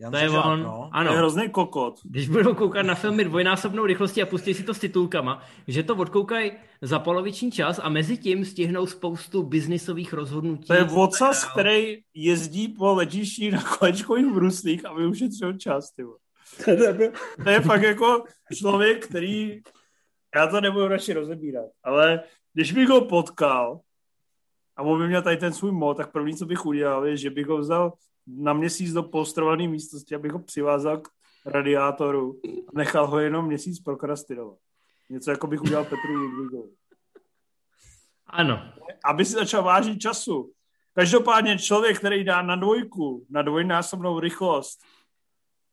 Jan 0.00 0.12
to 0.12 0.18
je 0.18 0.28
Řežáb, 0.28 0.46
on, 0.46 0.62
no. 0.62 0.90
ano. 0.92 1.08
To 1.08 1.14
je 1.14 1.18
hrozný 1.18 1.48
kokot. 1.48 2.00
Když 2.04 2.28
budou 2.28 2.54
koukat 2.54 2.86
na 2.86 2.94
filmy 2.94 3.24
dvojnásobnou 3.24 3.86
rychlostí 3.86 4.22
a 4.22 4.26
pustí 4.26 4.54
si 4.54 4.62
to 4.62 4.74
s 4.74 4.78
titulkama, 4.78 5.42
že 5.68 5.82
to 5.82 5.96
odkoukají 5.96 6.52
za 6.82 6.98
poloviční 6.98 7.52
čas 7.52 7.80
a 7.82 7.88
mezi 7.88 8.16
tím 8.16 8.44
stihnou 8.44 8.86
spoustu 8.86 9.42
biznisových 9.42 10.12
rozhodnutí. 10.12 10.66
To 10.66 10.74
je 10.74 10.84
vocas, 10.84 11.44
který 11.52 11.98
jezdí 12.14 12.68
po 12.68 12.94
letišti 12.94 13.50
na 13.50 13.62
kolečkových 13.62 14.32
bruslích 14.32 14.86
a 14.86 14.92
ušetřil 14.92 15.52
čas, 15.52 15.90
ty 15.92 16.02
To 17.44 17.50
je 17.50 17.60
fakt 17.60 17.82
jako 17.82 18.24
člověk, 18.54 19.06
který, 19.06 19.60
já 20.34 20.46
to 20.46 20.60
nebudu 20.60 20.88
radši 20.88 21.12
rozebírat, 21.12 21.66
ale 21.84 22.20
když 22.54 22.72
bych 22.72 22.88
ho 22.88 23.00
potkal 23.04 23.80
a 24.80 24.82
on 24.82 24.98
by 24.98 25.08
měl 25.08 25.22
tady 25.22 25.36
ten 25.36 25.52
svůj 25.52 25.72
mod, 25.72 25.96
tak 25.96 26.12
první, 26.12 26.36
co 26.36 26.46
bych 26.46 26.66
udělal, 26.66 27.06
je, 27.06 27.16
že 27.16 27.30
bych 27.30 27.46
ho 27.46 27.58
vzal 27.58 27.92
na 28.26 28.52
měsíc 28.52 28.92
do 28.92 29.02
polstrované 29.02 29.68
místnosti, 29.68 30.14
abych 30.14 30.32
ho 30.32 30.38
přivázal 30.38 30.98
k 30.98 31.08
radiátoru 31.46 32.40
a 32.68 32.70
nechal 32.74 33.06
ho 33.06 33.18
jenom 33.18 33.46
měsíc 33.46 33.80
prokrastinovat. 33.80 34.58
Něco 35.10 35.30
jako 35.30 35.46
bych 35.46 35.62
udělal 35.62 35.84
Petru 35.84 36.12
Ludvíkovi. 36.12 36.70
Ano. 38.26 38.72
Aby 39.04 39.24
si 39.24 39.32
začal 39.32 39.62
vážit 39.62 40.00
času. 40.00 40.52
Každopádně 40.92 41.58
člověk, 41.58 41.98
který 41.98 42.24
dá 42.24 42.42
na 42.42 42.56
dvojku, 42.56 43.26
na 43.30 43.42
dvojnásobnou 43.42 44.20
rychlost, 44.20 44.80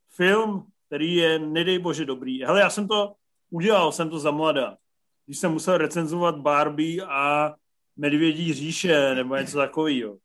film, 0.10 0.68
který 0.88 1.16
je, 1.16 1.40
nedej 1.40 1.80
bože, 1.80 2.06
dobrý. 2.06 2.44
Hele, 2.44 2.60
já 2.60 2.70
jsem 2.70 2.88
to 2.88 3.14
udělal, 3.50 3.92
jsem 3.92 4.10
to 4.10 4.20
za 4.20 4.32
mladá. 4.32 4.78
Když 5.26 5.40
jsem 5.40 5.52
musel 5.52 5.78
recenzovat 5.78 6.38
Barbie 6.38 7.06
a 7.06 7.56
Medvědí 7.98 8.54
říše, 8.54 9.16
nebo 9.16 9.36
něco 9.36 9.58
takového. 9.58 10.18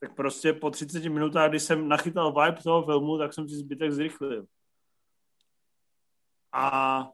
Tak 0.00 0.14
prostě 0.14 0.52
po 0.52 0.70
30 0.70 1.04
minutách, 1.04 1.50
když 1.50 1.62
jsem 1.62 1.88
nachytal 1.88 2.32
vibe 2.32 2.62
toho 2.62 2.84
filmu, 2.84 3.18
tak 3.18 3.34
jsem 3.34 3.48
si 3.48 3.54
zbytek 3.54 3.92
zrychlil. 3.92 4.46
A 6.52 7.08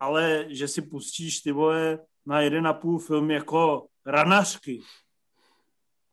ale 0.00 0.46
že 0.48 0.68
si 0.68 0.82
pustíš 0.82 1.40
ty 1.40 1.52
vole 1.52 1.98
na 2.26 2.40
jeden 2.40 2.66
a 2.66 2.72
půl 2.72 2.98
film 2.98 3.30
jako 3.30 3.86
Ranařky 4.06 4.82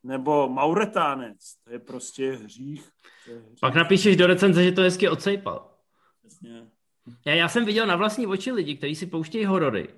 nebo 0.02 0.48
Mauretánec, 0.48 1.54
to 1.64 1.72
je 1.72 1.78
prostě 1.78 2.32
hřích. 2.32 2.90
To 3.24 3.30
je 3.30 3.38
hřích. 3.38 3.60
Pak 3.60 3.74
napíšeš 3.74 4.16
do 4.16 4.26
recenze, 4.26 4.64
že 4.64 4.72
to 4.72 4.80
hezky 4.80 5.08
odsejpal. 5.08 5.70
Jasně. 6.24 6.66
Já, 7.26 7.34
já 7.34 7.48
jsem 7.48 7.64
viděl 7.64 7.86
na 7.86 7.96
vlastní 7.96 8.26
oči 8.26 8.52
lidi, 8.52 8.76
kteří 8.76 8.94
si 8.94 9.06
pouštějí 9.06 9.44
horory, 9.44 9.88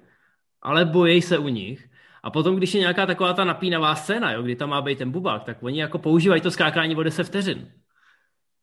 ale 0.62 0.84
bojí 0.84 1.22
se 1.22 1.38
u 1.38 1.48
nich. 1.48 1.90
A 2.28 2.30
potom, 2.30 2.56
když 2.56 2.74
je 2.74 2.80
nějaká 2.80 3.06
taková 3.06 3.32
ta 3.32 3.44
napínavá 3.44 3.94
scéna, 3.94 4.32
jo, 4.32 4.42
kdy 4.42 4.56
tam 4.56 4.68
má 4.70 4.82
být 4.82 4.98
ten 4.98 5.10
bubák, 5.10 5.44
tak 5.44 5.62
oni 5.62 5.80
jako 5.80 5.98
používají 5.98 6.40
to 6.40 6.50
skákání 6.50 6.96
o 6.96 7.02
10 7.02 7.24
vteřin. 7.24 7.72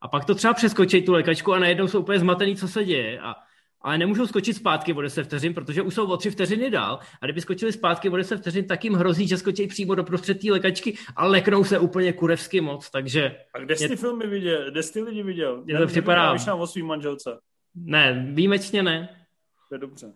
A 0.01 0.07
pak 0.07 0.25
to 0.25 0.35
třeba 0.35 0.53
přeskočí 0.53 1.01
tu 1.01 1.11
lékačku 1.13 1.53
a 1.53 1.59
najednou 1.59 1.87
jsou 1.87 1.99
úplně 1.99 2.19
zmatený, 2.19 2.55
co 2.55 2.67
se 2.67 2.85
děje. 2.85 3.19
A, 3.19 3.35
ale 3.81 3.97
nemůžou 3.97 4.27
skočit 4.27 4.55
zpátky 4.55 4.93
o 4.93 5.01
10 5.01 5.23
vteřin, 5.23 5.53
protože 5.53 5.81
už 5.81 5.93
jsou 5.93 6.07
o 6.07 6.17
3 6.17 6.31
vteřiny 6.31 6.71
dál. 6.71 6.99
A 7.21 7.25
kdyby 7.25 7.41
skočili 7.41 7.71
zpátky 7.71 8.09
o 8.09 8.17
10 8.17 8.37
vteřin, 8.37 8.67
tak 8.67 8.83
jim 8.83 8.93
hrozí, 8.93 9.27
že 9.27 9.37
skočí 9.37 9.67
přímo 9.67 9.95
do 9.95 10.03
prostřed 10.03 10.41
té 10.41 10.51
lékačky 10.51 10.97
a 11.15 11.25
leknou 11.27 11.63
se 11.63 11.79
úplně 11.79 12.13
kurevsky 12.13 12.61
moc. 12.61 12.89
Takže 12.89 13.35
A 13.53 13.59
kde 13.59 13.75
jsi 13.75 13.89
ty 13.89 13.95
filmy 13.95 14.27
viděl? 14.27 14.71
Kde 14.71 14.83
jsi 14.83 14.93
ty 14.93 15.01
lidi 15.01 15.23
viděl? 15.23 15.63
Mně 15.63 15.77
to 15.77 15.87
připadá- 15.87 16.53
o 16.55 16.67
svým 16.67 16.85
manželce. 16.85 17.39
ne, 17.75 18.31
výjimečně 18.33 18.83
ne. 18.83 19.25
To 19.69 19.75
je 19.75 19.79
dobře. 19.79 20.13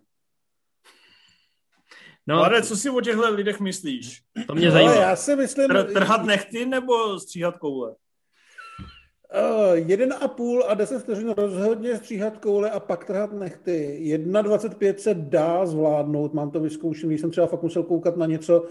No, 2.29 2.35
Mladé, 2.35 2.61
co 2.61 2.77
si 2.77 2.89
o 2.89 3.01
těchto 3.01 3.33
lidech 3.33 3.59
myslíš? 3.59 4.21
to 4.47 4.55
mě 4.55 4.65
Ale 4.65 4.73
zajímá. 4.73 4.93
já 4.93 5.15
si 5.15 5.35
myslím, 5.35 5.67
Tr- 5.67 5.93
trhat 5.93 6.25
nechty 6.25 6.65
nebo 6.65 7.19
stříhat 7.19 7.57
koule? 7.57 7.89
Uh, 7.91 9.73
jeden 9.73 10.13
a 10.21 10.27
půl 10.27 10.63
a 10.67 10.73
deset 10.73 10.99
vteřin 10.99 11.33
rozhodně 11.37 11.97
stříhat 11.97 12.37
koule 12.37 12.71
a 12.71 12.79
pak 12.79 13.05
trhat 13.05 13.33
nechty. 13.33 13.99
1,25 14.17 14.95
se 14.95 15.13
dá 15.13 15.65
zvládnout, 15.65 16.33
mám 16.33 16.51
to 16.51 16.59
vyzkoušený, 16.59 17.17
jsem 17.17 17.31
třeba 17.31 17.47
fakt 17.47 17.63
musel 17.63 17.83
koukat 17.83 18.17
na 18.17 18.25
něco, 18.25 18.65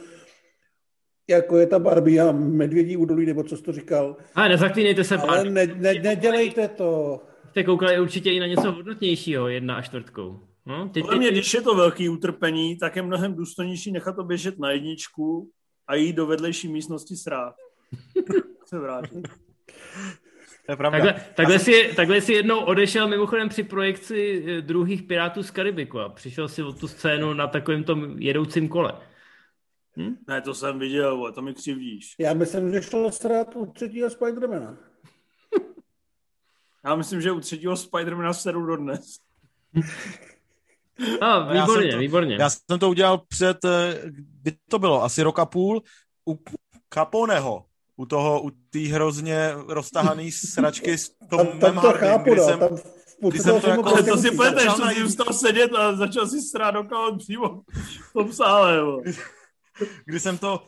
jako 1.30 1.58
je 1.58 1.66
ta 1.66 1.78
Barbie 1.78 2.20
a 2.22 2.32
medvědí 2.32 2.96
údolí, 2.96 3.26
nebo 3.26 3.42
co 3.42 3.56
jsi 3.56 3.62
to 3.62 3.72
říkal. 3.72 4.16
Ale 4.34 4.48
nezaklínejte 4.48 5.04
se, 5.04 5.16
Ale 5.16 5.44
ne, 5.44 5.66
ne, 5.66 5.94
nedělejte 5.94 6.68
to. 6.68 7.20
Jste 7.50 7.64
koukali 7.64 8.00
určitě 8.00 8.30
i 8.32 8.40
na 8.40 8.46
něco 8.46 8.72
hodnotnějšího, 8.72 9.48
jedna 9.48 9.74
a 9.76 9.82
čtvrtkou. 9.82 10.40
No, 10.68 10.88
ty, 10.88 11.00
Podle 11.00 11.14
ty, 11.14 11.18
mě, 11.18 11.28
ty, 11.28 11.34
když 11.34 11.54
je 11.54 11.62
to 11.62 11.74
velký 11.74 12.08
utrpení, 12.08 12.78
tak 12.78 12.96
je 12.96 13.02
mnohem 13.02 13.34
důstojnější 13.34 13.92
nechat 13.92 14.16
to 14.16 14.24
běžet 14.24 14.58
na 14.58 14.70
jedničku 14.70 15.50
a 15.86 15.94
jít 15.94 16.12
do 16.12 16.26
vedlejší 16.26 16.68
místnosti 16.68 17.16
srát. 17.16 17.54
Se 18.64 18.78
vrátit. 18.78 19.28
To 20.66 20.72
je 20.72 20.76
pravda. 20.76 20.98
takhle, 20.98 21.24
takhle, 21.34 21.58
si, 21.58 21.92
takhle 21.96 22.20
si 22.20 22.32
jednou 22.32 22.60
odešel 22.60 23.08
mimochodem 23.08 23.48
při 23.48 23.62
projekci 23.62 24.44
eh, 24.46 24.62
druhých 24.62 25.02
Pirátů 25.02 25.42
z 25.42 25.50
Karibiku 25.50 26.00
a 26.00 26.08
přišel 26.08 26.48
si 26.48 26.62
o 26.62 26.72
tu 26.72 26.88
scénu 26.88 27.34
na 27.34 27.46
takovém 27.46 27.84
tom 27.84 28.18
jedoucím 28.18 28.68
kole. 28.68 28.92
Ne, 30.28 30.40
to 30.40 30.54
jsem 30.54 30.78
viděl, 30.78 31.16
vole, 31.16 31.32
to 31.32 31.42
mi 31.42 31.54
křivdíš. 31.54 32.14
Já 32.18 32.34
myslím, 32.34 32.72
že 32.72 32.82
šlo 32.82 33.12
srát 33.12 33.56
u 33.56 33.66
třetího 33.66 34.10
Spidermana. 34.10 34.78
Já 36.84 36.96
myslím, 36.96 37.20
že 37.20 37.32
u 37.32 37.40
třetího 37.40 37.76
Spidermana 37.76 38.32
seru 38.32 38.66
dodnes. 38.66 39.18
A, 41.20 41.54
já 41.54 41.62
výborně, 41.64 41.82
jsem 41.82 41.90
to- 41.92 41.98
výborně. 41.98 42.36
Já 42.40 42.50
jsem 42.50 42.78
to 42.78 42.88
udělal 42.88 43.18
před, 43.28 43.64
eh, 43.64 44.00
kdy 44.10 44.52
to 44.70 44.78
bylo, 44.78 45.04
asi 45.04 45.22
rok 45.22 45.38
a 45.38 45.46
půl, 45.46 45.82
u 46.28 46.38
Caponeho, 46.94 47.64
u 47.96 48.06
toho, 48.06 48.42
u 48.42 48.50
té 48.50 48.78
hrozně 48.78 49.50
roztahaný 49.68 50.32
sračky 50.32 50.98
s 50.98 51.08
Tam, 51.08 51.28
Tomem 51.38 51.58
tam 51.58 51.74
to 51.80 51.92
chápu, 51.92 52.24
kdy 52.24 52.36
no. 52.36 52.44
jsem, 52.44 52.58
Tam 52.58 52.76
v 52.76 53.20
půlce 53.20 53.36
kdy 53.38 53.42
jsem 53.44 53.60
to 53.60 53.68
jako- 53.70 53.86
Ale 53.88 54.02
to 54.02 54.16
si 54.16 54.30
pleteš, 54.30 54.62
začal 54.64 54.76
to 54.76 54.84
na 54.84 54.90
si 54.92 55.00
jízd- 55.02 55.08
vstal 55.08 55.32
sedět 55.32 55.74
a 55.74 55.96
začal 55.96 56.26
si 56.26 56.40
strát 56.42 56.70
do 56.70 56.84
kolem 56.84 57.18
přímo 57.18 57.60
v 58.10 58.12
tom 58.12 58.32
sále. 58.32 58.82
vole. 58.84 59.02
kdy 60.04 60.20
jsem 60.20 60.38
to 60.38 60.62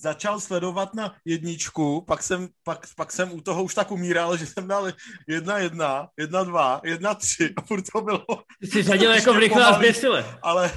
začal 0.00 0.40
sledovat 0.40 0.94
na 0.94 1.14
jedničku, 1.24 2.00
pak 2.06 2.22
jsem, 2.22 2.48
pak, 2.64 2.86
pak 2.96 3.12
jsem 3.12 3.32
u 3.32 3.40
toho 3.40 3.64
už 3.64 3.74
tak 3.74 3.90
umíral, 3.90 4.36
že 4.36 4.46
jsem 4.46 4.68
dal 4.68 4.92
jedna, 5.28 5.58
jedna, 5.58 6.08
jedna, 6.16 6.44
dva, 6.44 6.80
jedna, 6.84 7.14
tři 7.14 7.52
a 7.56 7.60
furt 7.62 7.82
to 7.92 8.00
bylo, 8.00 8.24
jsi 8.62 8.82
řadil 8.82 9.12
jako 9.12 9.34
v 9.34 9.38
rychle 9.38 9.64
a 9.64 9.72
zběsile. 9.72 10.38
ale, 10.42 10.72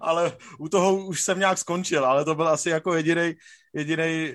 ale 0.00 0.36
u 0.58 0.68
toho 0.68 0.96
už 1.04 1.20
jsem 1.20 1.38
nějak 1.38 1.58
skončil, 1.58 2.04
ale 2.06 2.24
to 2.24 2.34
byl 2.34 2.48
asi 2.48 2.70
jako 2.70 2.94
jediný 2.94 3.34
jediný 3.74 4.34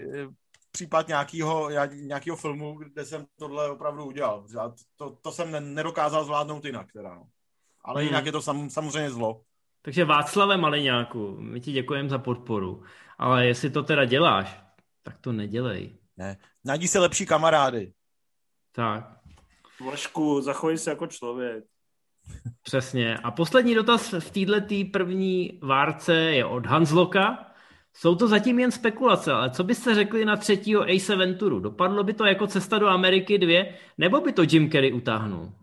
případ 0.71 1.07
nějakého, 1.07 1.69
nějakého 1.93 2.37
filmu, 2.37 2.73
kde 2.73 3.05
jsem 3.05 3.25
tohle 3.39 3.69
opravdu 3.71 4.05
udělal. 4.05 4.45
To, 4.95 5.17
to 5.21 5.31
jsem 5.31 5.51
ne- 5.51 5.61
nedokázal 5.61 6.25
zvládnout 6.25 6.65
jinak. 6.65 6.87
Teda, 6.93 7.15
no. 7.15 7.23
Ale 7.85 8.01
Hmm. 8.01 8.07
jinak 8.07 8.25
je 8.25 8.31
to 8.31 8.41
sam, 8.41 8.69
samozřejmě 8.69 9.11
zlo. 9.11 9.41
Takže 9.81 10.05
Václave 10.05 10.57
Maliňáku, 10.57 11.35
my 11.39 11.61
ti 11.61 11.71
děkujeme 11.71 12.09
za 12.09 12.17
podporu, 12.17 12.83
ale 13.17 13.45
jestli 13.47 13.69
to 13.69 13.83
teda 13.83 14.05
děláš, 14.05 14.59
tak 15.03 15.17
to 15.17 15.31
nedělej. 15.31 15.97
Ne. 16.17 16.37
Najdi 16.65 16.87
si 16.87 16.99
lepší 16.99 17.25
kamarády. 17.25 17.93
Tak, 18.71 19.15
Vašku, 19.85 20.41
zachovej 20.41 20.77
se 20.77 20.89
jako 20.89 21.07
člověk. 21.07 21.63
přesně. 22.61 23.17
A 23.17 23.31
poslední 23.31 23.75
dotaz 23.75 24.13
v 24.19 24.29
této 24.31 24.89
první 24.91 25.59
várce 25.63 26.13
je 26.15 26.45
od 26.45 26.65
Hansloka. 26.65 27.51
Jsou 27.93 28.15
to 28.15 28.27
zatím 28.27 28.59
jen 28.59 28.71
spekulace, 28.71 29.31
ale 29.33 29.49
co 29.49 29.63
byste 29.63 29.95
řekli 29.95 30.25
na 30.25 30.35
třetího 30.35 30.81
Ace 30.95 31.15
Venturu? 31.15 31.59
Dopadlo 31.59 32.03
by 32.03 32.13
to 32.13 32.25
jako 32.25 32.47
cesta 32.47 32.79
do 32.79 32.87
Ameriky 32.87 33.37
2, 33.37 33.65
nebo 33.97 34.21
by 34.21 34.33
to 34.33 34.41
Jim 34.51 34.71
Carrey 34.71 34.93
utáhnul? 34.93 35.53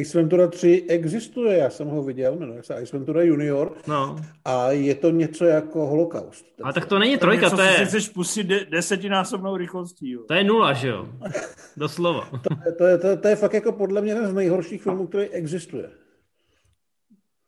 Ace 0.00 0.18
Ventura 0.18 0.48
3 0.48 0.86
existuje, 0.88 1.58
já 1.58 1.70
jsem 1.70 1.88
ho 1.88 2.02
viděl, 2.02 2.36
jmenuje 2.36 2.62
se 2.62 2.74
Ace 2.74 2.96
Ventura 2.96 3.22
Junior 3.22 3.76
No, 3.86 4.16
a 4.44 4.70
je 4.70 4.94
to 4.94 5.10
něco 5.10 5.44
jako 5.44 5.86
holokaust. 5.86 6.46
ale 6.62 6.72
tak 6.72 6.86
to 6.86 6.98
není 6.98 7.18
trojka, 7.18 7.46
Něco 7.46 7.56
to 7.56 7.62
si 7.62 7.80
je, 7.80 7.86
chceš 7.86 8.08
pustit 8.08 8.44
de- 8.44 8.64
desetinásobnou 8.64 9.56
rychlostí. 9.56 10.10
Jo. 10.10 10.20
to 10.28 10.34
je 10.34 10.44
nula, 10.44 10.72
že 10.72 10.88
jo? 10.88 11.08
Doslova. 11.76 12.30
To 12.78 12.84
je, 12.84 12.98
to, 12.98 13.06
je, 13.06 13.16
to 13.16 13.28
je 13.28 13.36
fakt 13.36 13.54
jako 13.54 13.72
podle 13.72 14.00
mě 14.00 14.10
jeden 14.10 14.26
z 14.26 14.32
nejhorších 14.34 14.82
filmů, 14.82 15.06
který 15.06 15.28
existuje. 15.28 15.90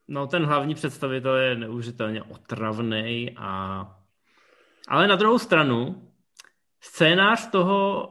No, 0.08 0.26
ten 0.26 0.44
hlavní 0.44 0.74
představitel 0.74 1.36
je 1.36 1.56
neuvěřitelně 1.56 2.22
otravný 2.22 3.30
a... 3.36 3.82
Ale 4.88 5.08
na 5.08 5.16
druhou 5.16 5.38
stranu, 5.38 6.08
scénář 6.80 7.50
toho 7.50 8.08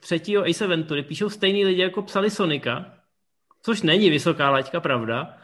třetího 0.00 0.44
Ace 0.44 0.66
Ventury 0.66 1.02
píšou 1.02 1.28
stejný 1.28 1.64
lidi, 1.64 1.80
jako 1.82 2.02
psali 2.02 2.30
Sonika, 2.30 2.93
což 3.64 3.82
není 3.82 4.10
vysoká 4.10 4.50
laťka, 4.50 4.80
pravda, 4.80 5.36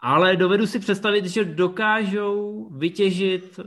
ale 0.00 0.36
dovedu 0.36 0.66
si 0.66 0.78
představit, 0.78 1.26
že 1.26 1.44
dokážou 1.44 2.68
vytěžit 2.76 3.60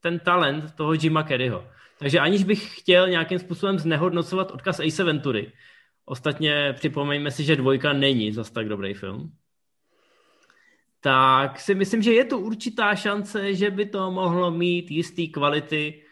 ten 0.00 0.18
talent 0.18 0.74
toho 0.74 0.92
Jima 0.92 1.22
Carreyho. 1.22 1.68
Takže 1.98 2.18
aniž 2.18 2.44
bych 2.44 2.78
chtěl 2.78 3.08
nějakým 3.08 3.38
způsobem 3.38 3.78
znehodnocovat 3.78 4.50
odkaz 4.50 4.80
Ace 4.80 5.04
Ventury, 5.04 5.52
ostatně 6.04 6.72
připomeňme 6.72 7.30
si, 7.30 7.44
že 7.44 7.56
dvojka 7.56 7.92
není 7.92 8.32
zas 8.32 8.50
tak 8.50 8.68
dobrý 8.68 8.94
film, 8.94 9.32
tak 11.00 11.60
si 11.60 11.74
myslím, 11.74 12.02
že 12.02 12.12
je 12.12 12.24
tu 12.24 12.38
určitá 12.38 12.94
šance, 12.94 13.54
že 13.54 13.70
by 13.70 13.86
to 13.86 14.10
mohlo 14.10 14.50
mít 14.50 14.90
jistý 14.90 15.28
kvality 15.28 16.02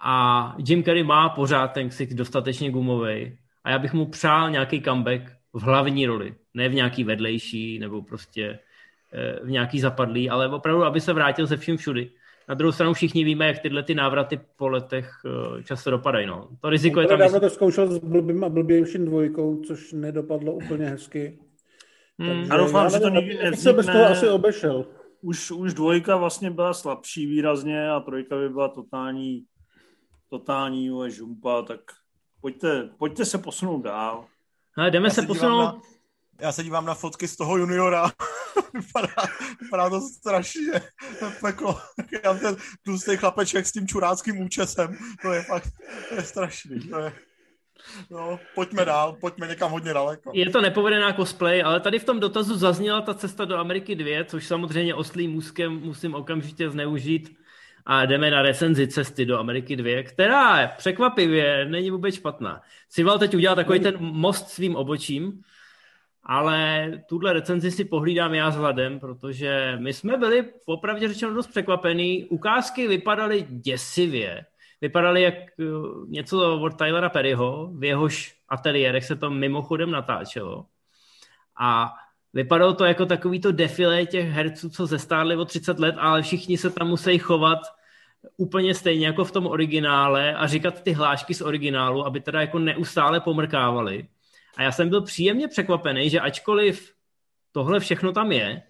a 0.00 0.54
Jim 0.66 0.82
Carrey 0.82 1.02
má 1.02 1.28
pořád 1.28 1.68
ten 1.68 1.88
ksik 1.88 2.14
dostatečně 2.14 2.70
gumový 2.70 3.38
a 3.64 3.70
já 3.70 3.78
bych 3.78 3.92
mu 3.92 4.06
přál 4.06 4.50
nějaký 4.50 4.82
comeback 4.82 5.39
v 5.52 5.62
hlavní 5.62 6.06
roli, 6.06 6.34
ne 6.54 6.68
v 6.68 6.74
nějaký 6.74 7.04
vedlejší 7.04 7.78
nebo 7.78 8.02
prostě 8.02 8.58
eh, 9.12 9.40
v 9.44 9.50
nějaký 9.50 9.80
zapadlý, 9.80 10.30
ale 10.30 10.48
opravdu, 10.48 10.84
aby 10.84 11.00
se 11.00 11.12
vrátil 11.12 11.46
ze 11.46 11.56
vším 11.56 11.76
všudy. 11.76 12.10
Na 12.48 12.54
druhou 12.54 12.72
stranu 12.72 12.94
všichni 12.94 13.24
víme, 13.24 13.46
jak 13.46 13.58
tyhle 13.58 13.82
ty 13.82 13.94
návraty 13.94 14.40
po 14.56 14.68
letech 14.68 15.10
eh, 15.26 15.62
často 15.62 15.90
dopadají. 15.90 16.26
No. 16.26 16.48
To 16.60 16.70
riziko 16.70 17.00
je 17.00 17.06
tam... 17.06 17.18
Dávno 17.18 17.40
to 17.40 17.50
zkoušel 17.50 17.92
s 17.92 17.98
blbým 17.98 18.44
a 18.44 18.48
blbějším 18.48 19.04
dvojkou, 19.04 19.62
což 19.62 19.92
nedopadlo 19.92 20.52
úplně 20.52 20.86
hezky. 20.86 21.38
Hmm. 22.18 22.42
Já 22.50 22.56
doufám, 22.56 22.84
Já 22.84 22.90
že 22.90 23.00
to 23.00 23.08
nikdy 23.08 23.38
já 23.42 23.52
se 23.52 23.72
bez 23.72 23.86
toho 23.86 24.04
asi 24.06 24.28
obešel. 24.28 24.86
Už, 25.20 25.50
už 25.50 25.74
dvojka 25.74 26.16
vlastně 26.16 26.50
byla 26.50 26.74
slabší 26.74 27.26
výrazně 27.26 27.90
a 27.90 28.00
trojka 28.00 28.36
by 28.36 28.48
byla 28.48 28.68
totální, 28.68 29.44
totální 30.30 30.90
žumpa, 31.08 31.62
tak 31.62 31.80
pojďte, 32.40 32.90
pojďte 32.98 33.24
se 33.24 33.38
posunout 33.38 33.82
dál. 33.82 34.24
Ale 34.76 34.90
jdeme 34.90 35.06
Já 35.08 35.14
se 35.14 35.22
posunout... 35.22 35.62
na- 35.64 35.80
Já 36.40 36.52
se 36.52 36.62
dívám 36.64 36.86
na 36.86 36.94
fotky 36.94 37.28
z 37.28 37.36
toho 37.36 37.56
juniora. 37.56 38.10
vypadá, 38.74 39.14
vypadá 39.62 39.90
to 39.90 40.00
strašně. 40.00 40.80
Peklo. 41.40 41.80
Já 42.24 42.34
ten 42.34 42.56
tlustý 42.82 43.16
chlapeček 43.16 43.66
s 43.66 43.72
tím 43.72 43.86
čuráckým 43.86 44.40
účesem. 44.40 44.96
To 45.22 45.32
je 45.32 45.42
fakt 45.42 45.68
to 46.08 46.14
je 46.14 46.22
strašný. 46.22 46.80
To 46.80 46.98
je... 46.98 47.12
No, 48.10 48.38
pojďme 48.54 48.84
dál, 48.84 49.16
pojďme 49.20 49.46
někam 49.46 49.70
hodně 49.70 49.94
daleko. 49.94 50.30
Je 50.34 50.50
to 50.50 50.60
nepovedená 50.60 51.12
cosplay, 51.12 51.62
ale 51.62 51.80
tady 51.80 51.98
v 51.98 52.04
tom 52.04 52.20
dotazu 52.20 52.56
zazněla 52.56 53.00
ta 53.00 53.14
cesta 53.14 53.44
do 53.44 53.56
Ameriky 53.56 53.94
2, 53.94 54.24
což 54.24 54.46
samozřejmě 54.46 54.94
oslým 54.94 55.30
můzkem 55.30 55.72
musím 55.80 56.14
okamžitě 56.14 56.70
zneužít 56.70 57.36
a 57.92 58.06
jdeme 58.06 58.30
na 58.30 58.42
recenzi 58.42 58.88
cesty 58.88 59.26
do 59.26 59.38
Ameriky 59.38 59.76
2, 59.76 60.02
která 60.02 60.68
překvapivě 60.68 61.64
není 61.64 61.90
vůbec 61.90 62.14
špatná. 62.14 62.62
Sival 62.88 63.18
teď 63.18 63.34
udělal 63.34 63.56
takový 63.56 63.80
ten 63.80 63.96
most 64.00 64.48
svým 64.48 64.76
obočím, 64.76 65.42
ale 66.22 66.90
tuhle 67.08 67.32
recenzi 67.32 67.70
si 67.70 67.84
pohlídám 67.84 68.34
já 68.34 68.50
s 68.50 68.56
hladem, 68.56 69.00
protože 69.00 69.76
my 69.80 69.92
jsme 69.92 70.16
byli 70.16 70.42
popravdě 70.66 71.08
řečeno 71.08 71.34
dost 71.34 71.46
překvapení. 71.46 72.24
Ukázky 72.24 72.88
vypadaly 72.88 73.46
děsivě. 73.48 74.46
Vypadaly 74.80 75.22
jak 75.22 75.34
eh, 75.34 75.64
něco 76.08 76.60
od 76.60 76.78
Tylera 76.78 77.08
Perryho, 77.08 77.70
v 77.74 77.84
jehož 77.84 78.34
ateliérech 78.48 79.04
se 79.04 79.16
to 79.16 79.30
mimochodem 79.30 79.90
natáčelo. 79.90 80.66
A 81.60 81.92
vypadalo 82.32 82.74
to 82.74 82.84
jako 82.84 83.06
takovýto 83.06 83.52
defilé 83.52 84.06
těch 84.06 84.28
herců, 84.28 84.70
co 84.70 84.86
zestárli 84.86 85.36
o 85.36 85.44
30 85.44 85.78
let, 85.78 85.94
ale 85.98 86.22
všichni 86.22 86.58
se 86.58 86.70
tam 86.70 86.88
musí 86.88 87.18
chovat 87.18 87.58
úplně 88.36 88.74
stejně 88.74 89.06
jako 89.06 89.24
v 89.24 89.32
tom 89.32 89.46
originále 89.46 90.34
a 90.34 90.46
říkat 90.46 90.82
ty 90.82 90.92
hlášky 90.92 91.34
z 91.34 91.42
originálu, 91.42 92.06
aby 92.06 92.20
teda 92.20 92.40
jako 92.40 92.58
neustále 92.58 93.20
pomrkávali. 93.20 94.08
A 94.56 94.62
já 94.62 94.72
jsem 94.72 94.88
byl 94.88 95.02
příjemně 95.02 95.48
překvapený, 95.48 96.10
že 96.10 96.20
ačkoliv 96.20 96.92
tohle 97.52 97.80
všechno 97.80 98.12
tam 98.12 98.32
je, 98.32 98.62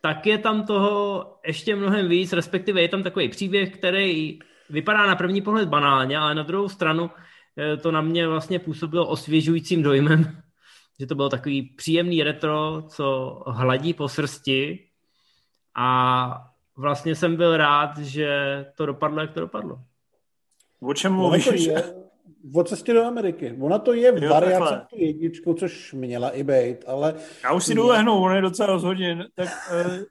tak 0.00 0.26
je 0.26 0.38
tam 0.38 0.66
toho 0.66 1.26
ještě 1.46 1.76
mnohem 1.76 2.08
víc, 2.08 2.32
respektive 2.32 2.82
je 2.82 2.88
tam 2.88 3.02
takový 3.02 3.28
příběh, 3.28 3.78
který 3.78 4.38
vypadá 4.70 5.06
na 5.06 5.16
první 5.16 5.42
pohled 5.42 5.68
banálně, 5.68 6.18
ale 6.18 6.34
na 6.34 6.42
druhou 6.42 6.68
stranu 6.68 7.10
eh, 7.58 7.76
to 7.76 7.92
na 7.92 8.00
mě 8.00 8.28
vlastně 8.28 8.58
působilo 8.58 9.06
osvěžujícím 9.06 9.82
dojmem, 9.82 10.42
že 11.00 11.06
to 11.06 11.14
bylo 11.14 11.28
takový 11.28 11.62
příjemný 11.62 12.22
retro, 12.22 12.82
co 12.88 13.38
hladí 13.46 13.94
po 13.94 14.08
srsti 14.08 14.88
a 15.74 16.48
vlastně 16.78 17.14
jsem 17.14 17.36
byl 17.36 17.56
rád, 17.56 17.98
že 17.98 18.28
to 18.74 18.86
dopadlo, 18.86 19.20
jak 19.20 19.32
to 19.32 19.40
dopadlo. 19.40 19.80
O 20.80 20.94
čem 20.94 21.12
mluvíš? 21.12 21.70
o 22.54 22.64
cestě 22.64 22.92
do 22.92 23.04
Ameriky. 23.04 23.56
Ona 23.60 23.78
to 23.78 23.92
je 23.92 24.12
v 24.12 24.28
variace 24.28 24.82
tu 24.90 24.96
jedničku, 24.98 25.54
což 25.54 25.92
měla 25.92 26.30
i 26.30 26.42
být, 26.42 26.84
ale... 26.86 27.14
Já 27.44 27.52
už 27.52 27.64
si 27.64 27.74
jdu 27.74 27.86
lehnout, 27.86 28.24
on 28.24 28.34
je 28.34 28.42
docela 28.42 28.66
rozhodně. 28.66 29.24
Tak 29.34 29.48
eh, 29.70 30.04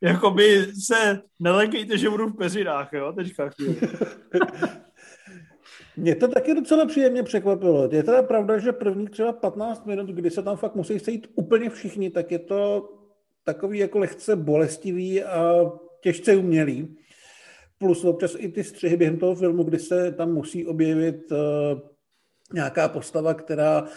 jakoby 0.00 0.66
se 0.86 1.22
nelekejte, 1.40 1.98
že 1.98 2.10
budu 2.10 2.26
v 2.26 2.36
peřinách, 2.36 2.92
jo, 2.92 3.12
teďka 3.12 3.50
Mě 5.96 6.14
to 6.14 6.28
taky 6.28 6.54
docela 6.54 6.86
příjemně 6.86 7.22
překvapilo. 7.22 7.88
Je 7.92 8.02
teda 8.02 8.22
pravda, 8.22 8.58
že 8.58 8.72
první 8.72 9.08
třeba 9.08 9.32
15 9.32 9.86
minut, 9.86 10.06
kdy 10.06 10.30
se 10.30 10.42
tam 10.42 10.56
fakt 10.56 10.74
musí 10.74 10.98
sejít 10.98 11.26
úplně 11.34 11.70
všichni, 11.70 12.10
tak 12.10 12.32
je 12.32 12.38
to 12.38 12.88
takový 13.44 13.78
jako 13.78 13.98
lehce 13.98 14.36
bolestivý 14.36 15.24
a 15.24 15.54
těžce 16.00 16.36
umělý 16.36 16.96
plus 17.78 18.04
občas 18.04 18.36
i 18.38 18.48
ty 18.48 18.64
střihy 18.64 18.96
během 18.96 19.16
toho 19.18 19.34
filmu, 19.34 19.62
kdy 19.62 19.78
se 19.78 20.12
tam 20.12 20.32
musí 20.32 20.66
objevit 20.66 21.32
uh, 21.32 21.38
nějaká 22.54 22.88
postava, 22.88 23.34
která 23.34 23.82
uh, 23.82 23.88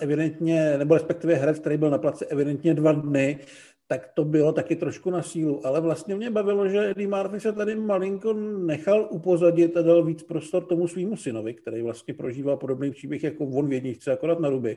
evidentně, 0.00 0.78
nebo 0.78 0.94
respektive 0.94 1.34
herec, 1.34 1.58
který 1.58 1.76
byl 1.76 1.90
na 1.90 1.98
place 1.98 2.26
evidentně 2.26 2.74
dva 2.74 2.92
dny, 2.92 3.38
tak 3.86 4.08
to 4.14 4.24
bylo 4.24 4.52
taky 4.52 4.76
trošku 4.76 5.10
na 5.10 5.22
sílu. 5.22 5.66
Ale 5.66 5.80
vlastně 5.80 6.14
mě 6.14 6.30
bavilo, 6.30 6.68
že 6.68 6.90
Eddie 6.90 7.08
Murphy 7.08 7.40
se 7.40 7.52
tady 7.52 7.76
malinko 7.76 8.32
nechal 8.66 9.08
upozadit 9.10 9.76
a 9.76 9.82
dal 9.82 10.04
víc 10.04 10.22
prostor 10.22 10.64
tomu 10.64 10.88
svýmu 10.88 11.16
synovi, 11.16 11.54
který 11.54 11.82
vlastně 11.82 12.14
prožívá 12.14 12.56
podobný 12.56 12.90
příběh 12.90 13.24
jako 13.24 13.44
on 13.44 13.68
v 13.68 13.72
jedničce, 13.72 14.12
akorát 14.12 14.40
na 14.40 14.48
ruby. 14.48 14.76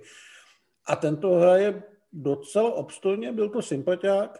A 0.86 0.96
tento 0.96 1.32
hraje 1.32 1.84
docela 2.14 2.74
obstojně, 2.74 3.32
byl 3.32 3.50
to 3.50 3.62
sympatiák. 3.62 4.40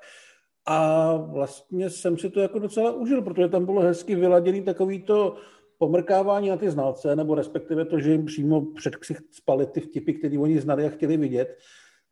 A 0.66 1.16
vlastně 1.16 1.90
jsem 1.90 2.18
si 2.18 2.30
to 2.30 2.40
jako 2.40 2.60
docela 2.60 2.92
užil, 2.92 3.22
protože 3.22 3.48
tam 3.48 3.66
bylo 3.66 3.82
hezky 3.82 4.16
vyladěný 4.16 4.62
takový 4.62 5.04
to 5.04 5.36
pomrkávání 5.78 6.50
na 6.50 6.58
ty 6.58 6.70
znalce, 6.70 7.16
nebo 7.16 7.36
respektive 7.36 7.86
to, 7.86 8.00
že 8.00 8.12
jim 8.12 8.26
přímo 8.26 8.66
před 8.76 8.96
ksicht 8.96 9.24
spali 9.32 9.66
ty 9.66 9.82
vtipy, 9.82 10.14
které 10.14 10.40
oni 10.40 10.60
znali 10.60 10.86
a 10.86 10.90
chtěli 10.90 11.18
vidět, 11.18 11.58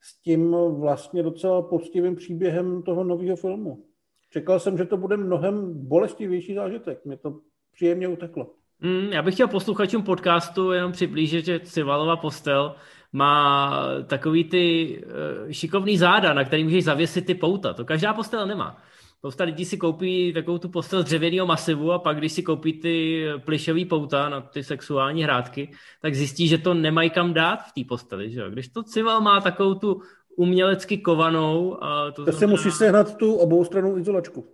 s 0.01 0.21
tím 0.21 0.55
vlastně 0.79 1.23
docela 1.23 1.61
poctivým 1.61 2.15
příběhem 2.15 2.83
toho 2.83 3.03
nového 3.03 3.35
filmu. 3.35 3.85
Čekal 4.29 4.59
jsem, 4.59 4.77
že 4.77 4.85
to 4.85 4.97
bude 4.97 5.17
mnohem 5.17 5.87
bolestivější 5.87 6.53
zážitek. 6.55 7.05
Mě 7.05 7.17
to 7.17 7.39
příjemně 7.73 8.07
uteklo. 8.07 8.51
Mm, 8.79 9.13
já 9.13 9.21
bych 9.21 9.33
chtěl 9.33 9.47
posluchačům 9.47 10.03
podcastu 10.03 10.71
jenom 10.71 10.91
přiblížit, 10.91 11.45
že 11.45 11.59
Civalova 11.59 12.15
postel 12.15 12.75
má 13.16 13.72
takový 14.07 14.43
ty 14.43 14.97
uh, 15.05 15.51
šikovný 15.51 15.97
záda, 15.97 16.34
na 16.34 16.43
který 16.43 16.63
můžeš 16.63 16.84
zavěsit 16.84 17.26
ty 17.26 17.36
pouta. 17.36 17.74
To 17.74 17.86
každá 17.86 18.13
postel 18.13 18.47
nemá. 18.47 18.78
Spousta 19.18 19.43
lidí 19.43 19.66
si 19.66 19.78
koupí 19.78 20.34
takovou 20.34 20.57
tu 20.57 20.70
postel 20.70 21.01
z 21.01 21.05
dřevěného 21.05 21.47
masivu 21.47 21.91
a 21.91 21.99
pak, 21.99 22.18
když 22.18 22.32
si 22.32 22.43
koupí 22.43 22.74
ty 22.74 23.26
plišový 23.45 23.86
pouta 23.86 24.30
na 24.30 24.41
ty 24.41 24.63
sexuální 24.63 25.24
hrádky, 25.24 25.72
tak 26.01 26.16
zjistí, 26.16 26.47
že 26.47 26.57
to 26.57 26.74
nemají 26.74 27.09
kam 27.09 27.34
dát 27.34 27.55
v 27.55 27.72
té 27.72 27.88
posteli. 27.88 28.32
Že? 28.32 28.43
Když 28.49 28.68
to 28.68 28.84
cival 28.84 29.22
má 29.22 29.41
takovou 29.41 29.74
tu 29.76 30.01
umělecky 30.38 30.97
kovanou. 30.97 31.84
A 31.84 32.11
to, 32.11 32.26
to 32.26 32.32
znamená... 32.32 32.39
si 32.39 32.47
musíš 32.47 32.74
sehnat 32.74 33.18
tu 33.18 33.36
oboustranou 33.36 33.97
izolačku. 33.97 34.45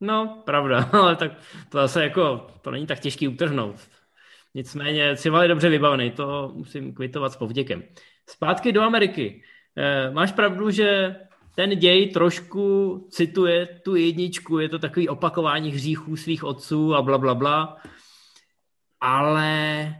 No, 0.00 0.42
pravda, 0.44 0.88
ale 0.92 1.16
tak 1.16 1.32
to 1.68 1.78
zase 1.78 2.02
jako, 2.02 2.46
to 2.62 2.70
není 2.70 2.86
tak 2.86 3.00
těžký 3.00 3.28
utrhnout. 3.28 3.76
Nicméně 4.54 5.16
Cival 5.16 5.42
je 5.42 5.48
dobře 5.48 5.68
vybavený, 5.68 6.10
to 6.10 6.52
musím 6.54 6.94
kvitovat 6.94 7.32
s 7.32 7.36
povděkem. 7.36 7.82
Zpátky 8.28 8.72
do 8.72 8.82
Ameriky. 8.82 9.42
E, 9.76 10.10
máš 10.10 10.32
pravdu, 10.32 10.70
že 10.70 11.16
ten 11.54 11.78
děj 11.78 12.10
trošku 12.10 12.96
cituje 13.10 13.66
tu 13.84 13.94
jedničku, 13.94 14.58
je 14.58 14.68
to 14.68 14.78
takový 14.78 15.08
opakování 15.08 15.70
hříchů 15.70 16.16
svých 16.16 16.44
otců 16.44 16.94
a 16.94 17.02
bla, 17.02 17.18
bla, 17.18 17.34
bla. 17.34 17.76
Ale 19.00 19.94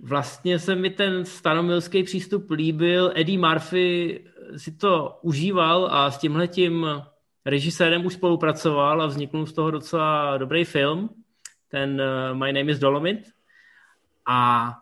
vlastně 0.00 0.58
se 0.58 0.74
mi 0.74 0.90
ten 0.90 1.24
stanomilský 1.24 2.02
přístup 2.02 2.50
líbil. 2.50 3.12
Eddie 3.14 3.38
Murphy 3.38 4.24
si 4.56 4.76
to 4.76 5.18
užíval 5.22 5.88
a 5.90 6.10
s 6.10 6.18
tímhletím 6.18 6.86
režisérem 7.46 8.06
už 8.06 8.14
spolupracoval 8.14 9.02
a 9.02 9.06
vzniknul 9.06 9.46
z 9.46 9.52
toho 9.52 9.70
docela 9.70 10.36
dobrý 10.38 10.64
film, 10.64 11.10
ten 11.68 12.00
uh, 12.00 12.38
My 12.38 12.52
Name 12.52 12.70
is 12.70 12.78
Dolomit. 12.78 13.18
A 14.28 14.72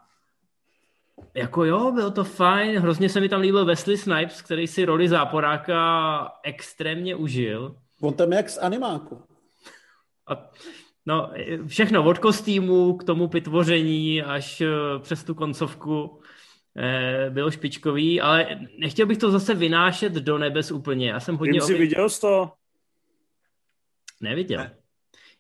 jako 1.35 1.65
jo, 1.65 1.93
bylo 1.93 2.11
to 2.11 2.25
fajn, 2.25 2.79
hrozně 2.79 3.09
se 3.09 3.21
mi 3.21 3.29
tam 3.29 3.41
líbil 3.41 3.65
Wesley 3.65 3.97
Snipes, 3.97 4.43
který 4.43 4.67
si 4.67 4.85
roli 4.85 5.09
záporáka 5.09 6.33
extrémně 6.43 7.15
užil. 7.15 7.77
On 8.01 8.15
tam 8.15 8.33
jak 8.33 8.51
z 8.51 8.59
animáku. 8.59 9.23
A, 10.27 10.51
no, 11.07 11.33
všechno, 11.67 12.05
od 12.05 12.19
kostýmu 12.19 12.97
k 12.97 13.05
tomu 13.05 13.29
pitvoření 13.29 14.23
až 14.23 14.61
eh, 14.61 14.69
přes 14.99 15.25
tu 15.25 15.35
koncovku 15.35 16.21
eh, 16.77 17.31
bylo 17.31 17.51
špičkový, 17.51 18.21
ale 18.21 18.61
nechtěl 18.79 19.07
bych 19.07 19.19
to 19.19 19.31
zase 19.31 19.55
vynášet 19.55 20.13
do 20.13 20.39
nebes 20.39 20.71
úplně. 20.71 21.09
Já 21.09 21.21
jsem 21.21 21.37
hodně... 21.37 21.53
Vím, 21.53 21.61
jsi 21.61 21.75
viděl 21.75 22.09
jsi 22.09 22.21
to? 22.21 22.53
Neviděl. 24.21 24.59
Ne. 24.59 24.77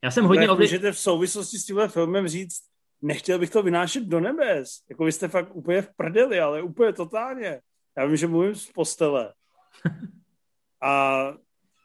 Já 0.05 0.11
jsem 0.11 0.25
hodně... 0.25 0.51
Obě... 0.51 0.67
Můžete 0.67 0.93
v 0.93 0.99
souvislosti 0.99 1.59
s 1.59 1.65
tímhle 1.65 1.89
filmem 1.89 2.29
říct, 2.29 2.70
nechtěl 3.03 3.39
bych 3.39 3.51
to 3.51 3.63
vynášet 3.63 4.05
do 4.05 4.21
nebes. 4.21 4.81
Jako 4.91 5.05
vy 5.05 5.13
jste 5.13 5.29
fakt 5.29 5.57
úplně 5.57 5.83
v 5.83 5.89
prdeli, 5.97 6.41
ale 6.41 6.63
úplně 6.63 6.93
totálně. 6.93 7.61
Já 7.99 8.07
vím, 8.07 8.17
že 8.17 8.27
mluvím 8.27 8.55
z 8.55 8.67
postele. 8.67 9.35
A 10.83 11.25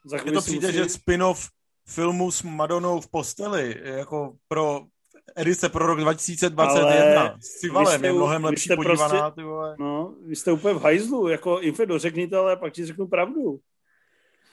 za 0.04 0.18
chvíli 0.18 0.34
to 0.34 0.42
přijde, 0.42 0.66
musí... 0.66 0.78
že 0.78 0.88
spin-off 0.88 1.50
filmu 1.88 2.30
s 2.30 2.42
Madonou 2.42 3.00
v 3.00 3.10
posteli, 3.10 3.80
jako 3.84 4.36
pro 4.48 4.80
edice 5.36 5.68
pro 5.68 5.86
rok 5.86 6.00
2021. 6.00 7.20
Ale 7.20 7.36
s 7.40 7.60
Civalem 7.60 8.04
je 8.04 8.12
mnohem 8.12 8.44
lepší 8.44 8.68
podívaná, 8.76 9.08
prostě, 9.08 9.34
ty 9.34 9.42
vole. 9.42 9.76
No, 9.78 10.14
vy 10.26 10.36
jste 10.36 10.52
úplně 10.52 10.74
v 10.74 10.82
hajzlu, 10.82 11.28
jako 11.28 11.60
Infedo, 11.60 11.98
řekni 11.98 12.28
to, 12.28 12.40
ale 12.40 12.56
pak 12.56 12.72
ti 12.72 12.86
řeknu 12.86 13.06
pravdu. 13.06 13.60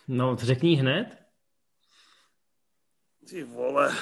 No, 0.08 0.36
řekni 0.36 0.76
hned. 0.76 1.18
Ty 3.30 3.44
vole. 3.44 3.96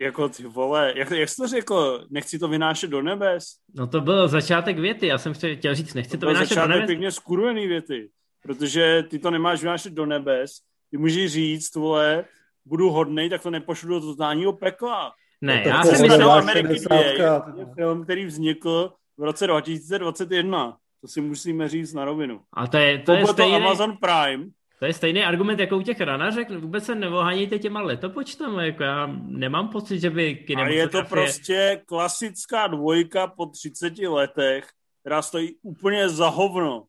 Jako 0.00 0.28
ty 0.28 0.42
vole, 0.42 0.92
jak, 0.96 1.10
jak 1.10 1.28
jsi 1.28 1.36
to 1.36 1.48
řekl, 1.48 2.06
nechci 2.10 2.38
to 2.38 2.48
vynášet 2.48 2.90
do 2.90 3.02
nebes? 3.02 3.44
No 3.74 3.86
to 3.86 4.00
byl 4.00 4.28
začátek 4.28 4.78
věty, 4.78 5.06
já 5.06 5.18
jsem 5.18 5.34
chtěl 5.34 5.74
říct, 5.74 5.94
nechci 5.94 6.18
to, 6.18 6.26
to 6.26 6.32
vynášet 6.32 6.54
do 6.58 6.66
nebes. 6.66 6.86
pěkně 6.86 7.10
skurvený 7.12 7.66
věty, 7.66 8.10
protože 8.42 9.02
ty 9.10 9.18
to 9.18 9.30
nemáš 9.30 9.60
vynášet 9.60 9.92
do 9.92 10.06
nebes, 10.06 10.50
ty 10.90 10.96
můžeš 10.96 11.32
říct, 11.32 11.74
vole, 11.74 12.24
budu 12.64 12.90
hodnej, 12.90 13.30
tak 13.30 13.42
to 13.42 13.50
nepošlu 13.50 13.88
do 13.88 14.00
totálního 14.00 14.52
pekla. 14.52 15.12
Ne, 15.40 15.62
to 15.62 15.68
já 15.68 15.82
myslím, 15.82 16.20
na 16.20 16.34
Ameriky 16.34 16.80
2 16.80 16.96
je, 16.96 17.08
60. 17.08 17.58
je 17.58 17.66
film, 17.74 18.04
který 18.04 18.26
vznikl 18.26 18.92
v 19.16 19.22
roce 19.22 19.46
2021. 19.46 20.76
To 21.00 21.08
si 21.08 21.20
musíme 21.20 21.68
říct 21.68 21.92
na 21.92 22.04
rovinu. 22.04 22.40
a 22.52 22.66
to 22.66 22.76
je, 22.76 22.98
to 22.98 23.12
je, 23.12 23.18
Koupil 23.18 23.26
to 23.26 23.32
stejný, 23.32 23.56
Amazon 23.56 23.96
Prime. 23.96 24.44
To 24.78 24.84
je 24.84 24.92
stejný 24.92 25.24
argument 25.24 25.60
jako 25.60 25.76
u 25.76 25.82
těch 25.82 26.00
ranařek, 26.00 26.50
vůbec 26.50 26.84
se 26.84 26.94
nevohánějte 26.94 27.58
těma 27.58 27.80
letopočtama, 27.80 28.62
jako 28.64 28.82
já 28.82 29.06
nemám 29.26 29.68
pocit, 29.68 30.00
že 30.00 30.10
by 30.10 30.22
A 30.22 30.28
je 30.28 30.36
to 30.36 30.44
kinematografie... 30.46 31.08
prostě 31.08 31.82
klasická 31.86 32.66
dvojka 32.66 33.26
po 33.26 33.46
30 33.46 33.98
letech, 33.98 34.68
která 35.00 35.22
stojí 35.22 35.56
úplně 35.62 36.08
za 36.08 36.28
hovno. 36.28 36.84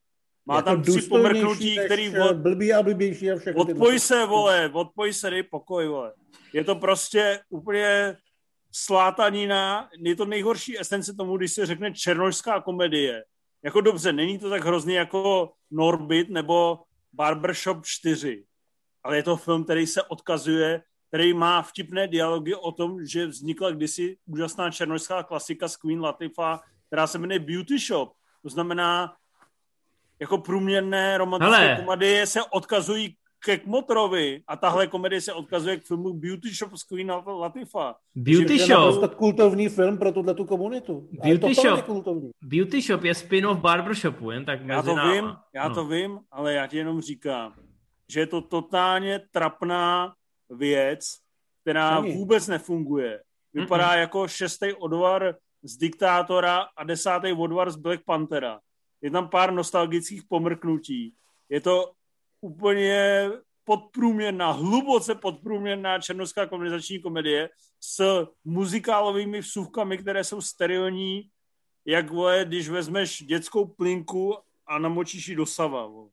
Má 0.46 0.56
Jako 0.56 0.70
tam 0.70 0.82
tři 0.82 1.02
pomrknutí, 1.02 1.80
který 1.86 2.16
eh, 2.16 2.24
od, 2.24 2.38
Blbý 2.38 2.74
a 2.74 2.84
blbější 2.84 3.32
a 3.32 3.38
všechno. 3.38 3.62
odpoj 3.62 4.00
se, 4.00 4.26
vole, 4.26 4.70
odpoj 4.74 5.14
se, 5.14 5.30
dej 5.30 5.44
pokoj, 5.44 5.88
vole. 5.88 6.14
Je 6.54 6.64
to 6.64 6.76
prostě 6.76 7.40
úplně 7.50 8.18
slátanina, 8.72 9.90
je 10.00 10.16
to 10.16 10.26
nejhorší 10.26 10.80
esence 10.80 11.14
tomu, 11.14 11.38
když 11.38 11.54
se 11.54 11.66
řekne 11.66 11.94
černožská 11.94 12.62
komedie. 12.62 13.24
Jako 13.64 13.82
dobře, 13.82 14.14
není 14.14 14.40
to 14.40 14.50
tak 14.50 14.66
hrozný 14.66 14.94
jako 14.94 15.52
Norbit 15.72 16.30
nebo 16.30 16.80
Barbershop 17.14 17.86
4, 17.86 18.46
ale 19.04 19.16
je 19.16 19.24
to 19.24 19.38
film, 19.38 19.64
který 19.64 19.88
se 19.88 20.04
odkazuje, 20.04 20.82
který 21.08 21.34
má 21.34 21.62
vtipné 21.62 22.08
dialogy 22.08 22.56
o 22.56 22.72
tom, 22.72 23.06
že 23.06 23.28
vznikla 23.28 23.72
kdysi 23.72 24.18
úžasná 24.26 24.72
černožská 24.72 25.24
klasika 25.24 25.68
z 25.68 25.78
Queen 25.78 26.02
Latifah, 26.02 26.68
která 26.88 27.08
se 27.08 27.18
jmenuje 27.18 27.40
Beauty 27.40 27.80
Shop. 27.80 28.14
To 28.42 28.50
znamená, 28.50 29.16
jako 30.20 30.38
průměrné 30.38 31.18
romantické 31.18 31.58
Hele. 31.58 31.76
komedie 31.76 32.28
se 32.28 32.44
odkazují 32.44 33.18
ke 33.46 33.58
Kmotrovi 33.58 34.44
a 34.48 34.56
tahle 34.56 34.88
komedie 34.88 35.22
se 35.22 35.34
odkazuje 35.34 35.78
k 35.78 35.86
filmu 35.86 36.14
Beauty 36.14 36.50
Shop 36.54 36.76
z 36.76 36.84
Queen 36.84 37.12
Latifah. 37.26 37.96
Beauty 38.16 38.54
Je 38.54 38.60
Shop, 38.60 38.70
naprosto 38.78 39.10
kultovní 39.10 39.70
film 39.70 39.98
pro 39.98 40.12
tuhle 40.12 40.34
tu 40.34 40.46
komunitu. 40.46 41.10
Je 41.12 41.38
Beauty 41.38 41.56
Shop. 41.56 41.80
Beauty 42.42 42.82
Shop 42.82 43.04
je 43.04 43.16
spin-off 43.16 43.60
Barbershopu, 43.60 44.32
jen 44.32 44.46
tak 44.46 44.60
Já 44.62 44.66
mezi 44.76 44.90
to 44.90 44.96
náma. 44.96 45.12
vím, 45.14 45.36
já 45.56 45.68
No. 45.68 45.76
to 45.76 45.86
vím, 45.86 46.20
ale 46.32 46.54
já 46.54 46.68
ti 46.68 46.78
jenom 46.78 47.02
říkám, 47.02 47.54
že 48.12 48.20
je 48.20 48.28
to 48.28 48.42
totálně 48.42 49.22
trapná 49.32 50.14
věc, 50.50 51.00
která 51.62 52.02
Není. 52.02 52.16
vůbec 52.18 52.48
nefunguje. 52.48 53.22
Vypadá 53.54 53.94
jako 53.94 54.28
šestý 54.28 54.74
odvar 54.74 55.36
z 55.64 55.78
Diktátora 55.78 56.66
a 56.78 56.84
desátý 56.84 57.34
odvar 57.34 57.72
z 57.72 57.76
Black 57.76 58.02
Panthera. 58.06 58.60
Je 59.02 59.12
tam 59.12 59.30
pár 59.30 59.54
nostalgických 59.54 60.22
pomrknutí. 60.30 61.14
Je 61.50 61.62
to 61.62 61.92
úplně 62.48 63.30
podprůměrná, 63.64 64.52
hluboce 64.52 65.16
podprůměrná 65.16 66.00
černovská 66.00 66.46
komedizační 66.46 67.02
komedie 67.02 67.50
s 67.80 68.26
muzikálovými 68.46 69.40
vsuvkami, 69.40 69.98
které 69.98 70.24
jsou 70.24 70.42
sterilní, 70.42 71.30
jak 71.86 72.10
vole, 72.10 72.46
když 72.46 72.70
vezmeš 72.70 73.24
dětskou 73.24 73.66
plinku 73.66 74.38
a 74.68 74.80
namočíš 74.80 75.28
ji 75.28 75.36
do 75.36 75.46
sava. 75.46 75.86
Vole. 75.86 76.10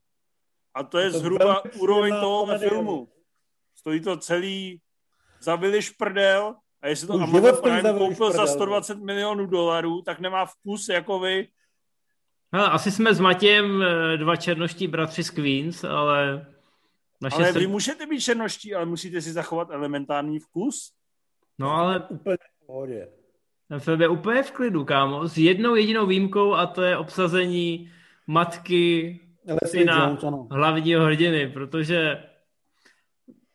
A 0.73 0.83
to 0.83 0.97
je 0.99 1.11
to 1.11 1.19
zhruba 1.19 1.63
úroveň 1.79 2.13
toho 2.19 2.59
filmu. 2.59 3.07
Stojí 3.75 3.99
to 3.99 4.17
celý, 4.17 4.81
zabili 5.41 5.81
šprdel 5.81 6.55
a 6.81 6.87
jestli 6.87 7.07
to 7.07 7.13
Amazon 7.13 7.61
Prime 7.61 7.93
koupil 7.93 8.31
za 8.31 8.45
šprdel, 8.45 8.55
120 8.55 8.99
milionů 8.99 9.45
dolarů, 9.45 10.01
tak 10.01 10.19
nemá 10.19 10.45
vkus 10.45 10.89
jako 10.89 11.19
vy. 11.19 11.47
Hele, 12.55 12.69
asi 12.69 12.91
jsme 12.91 13.13
s 13.13 13.19
Matějem 13.19 13.81
eh, 13.83 14.17
dva 14.17 14.35
černoští 14.35 14.87
bratři 14.87 15.23
z 15.23 15.29
Queens, 15.29 15.83
ale 15.83 16.45
naše 17.21 17.35
Ale 17.35 17.53
sr... 17.53 17.59
vy 17.59 17.67
můžete 17.67 18.05
být 18.05 18.21
černoští, 18.21 18.75
ale 18.75 18.85
musíte 18.85 19.21
si 19.21 19.31
zachovat 19.31 19.67
elementární 19.71 20.39
vkus. 20.39 20.93
No 21.59 21.71
ale 21.71 21.99
Úplně 22.09 22.37
v 22.63 22.65
pohodě. 22.65 23.07
ten 23.67 23.79
film 23.79 24.01
je 24.01 24.07
úplně 24.07 24.43
v 24.43 24.51
klidu, 24.51 24.85
kámo. 24.85 25.27
S 25.27 25.37
jednou 25.37 25.75
jedinou 25.75 26.05
výjimkou 26.05 26.53
a 26.53 26.65
to 26.65 26.81
je 26.81 26.97
obsazení 26.97 27.91
matky 28.27 29.19
syna 29.65 30.17
hlavního 30.51 31.05
hrdiny, 31.05 31.49
protože 31.49 32.23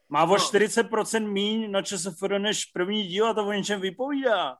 Má 0.08 0.24
No. 0.24 0.32
o 0.32 0.36
40% 0.36 1.28
míň 1.28 1.70
na 1.70 1.82
ČSFR 1.82 2.38
než 2.38 2.64
první 2.64 3.02
díl 3.06 3.26
a 3.26 3.34
to 3.34 3.46
o 3.46 3.52
něčem 3.52 3.80
vypovídá. 3.80 4.56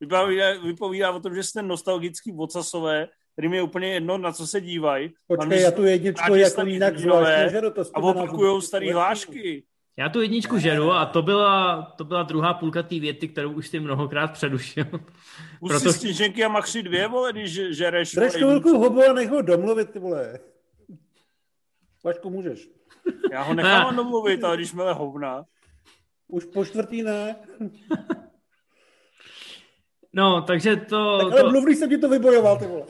Vypovídá, 0.00 0.60
vypovídá 0.64 1.12
o 1.12 1.20
tom, 1.20 1.34
že 1.34 1.42
jste 1.42 1.62
nostalgický 1.62 2.32
vocasové, 2.32 3.08
kterým 3.40 3.54
je 3.54 3.62
úplně 3.62 3.88
jedno, 3.88 4.18
na 4.18 4.32
co 4.32 4.46
se 4.46 4.60
dívají. 4.60 5.12
Počkej, 5.26 5.60
já 5.62 5.70
tu 5.70 5.84
jedničku 5.84 6.34
jako 6.34 6.62
jinak 6.66 6.98
zvláštně 6.98 7.48
žeru, 7.48 7.70
to 7.70 7.82
A 7.94 8.00
opakujou 8.00 8.60
starý 8.60 8.86
nevšimli. 8.86 8.92
hlášky. 9.02 9.62
já 9.96 10.08
tu 10.08 10.20
jedničku 10.20 10.58
žeru 10.58 10.92
a 10.92 11.06
to 11.06 11.22
byla, 11.22 11.82
to 11.98 12.04
byla 12.04 12.22
druhá 12.22 12.54
půlka 12.54 12.82
té 12.82 12.98
věty, 13.00 13.28
kterou 13.28 13.52
už 13.52 13.68
si 13.68 13.80
mnohokrát 13.80 14.32
předušil. 14.32 14.84
Už 15.60 15.70
Proto- 15.70 15.92
si 15.92 15.98
stíženky 15.98 16.44
a 16.44 16.48
machři 16.48 16.82
dvě, 16.82 17.08
vole, 17.08 17.32
když 17.32 17.52
žereš. 17.76 18.12
Drž 18.14 18.32
chvilku 18.32 18.78
hobo 18.78 19.10
a 19.10 19.12
nech 19.12 19.30
ho 19.30 19.42
domluvit, 19.42 19.90
ty 19.90 19.98
vole. 19.98 20.38
Vašku, 22.04 22.30
můžeš. 22.30 22.68
Já 23.32 23.42
ho 23.42 23.54
nechám 23.54 23.96
domluvit, 23.96 24.44
ale 24.44 24.56
když 24.56 24.72
mele 24.72 24.92
hovna. 24.92 25.44
Už 26.28 26.44
po 26.44 26.64
čtvrtý 26.64 27.02
ne. 27.02 27.36
No, 30.12 30.42
takže 30.42 30.76
to, 30.76 31.18
Tak 31.18 31.32
ale 31.32 31.42
to 31.42 31.50
mluv, 31.50 31.64
když 31.64 31.78
jsem 31.78 31.88
ti 31.88 31.98
to 31.98 32.08
vybojoval, 32.08 32.58
ty 32.58 32.66
vole. 32.66 32.84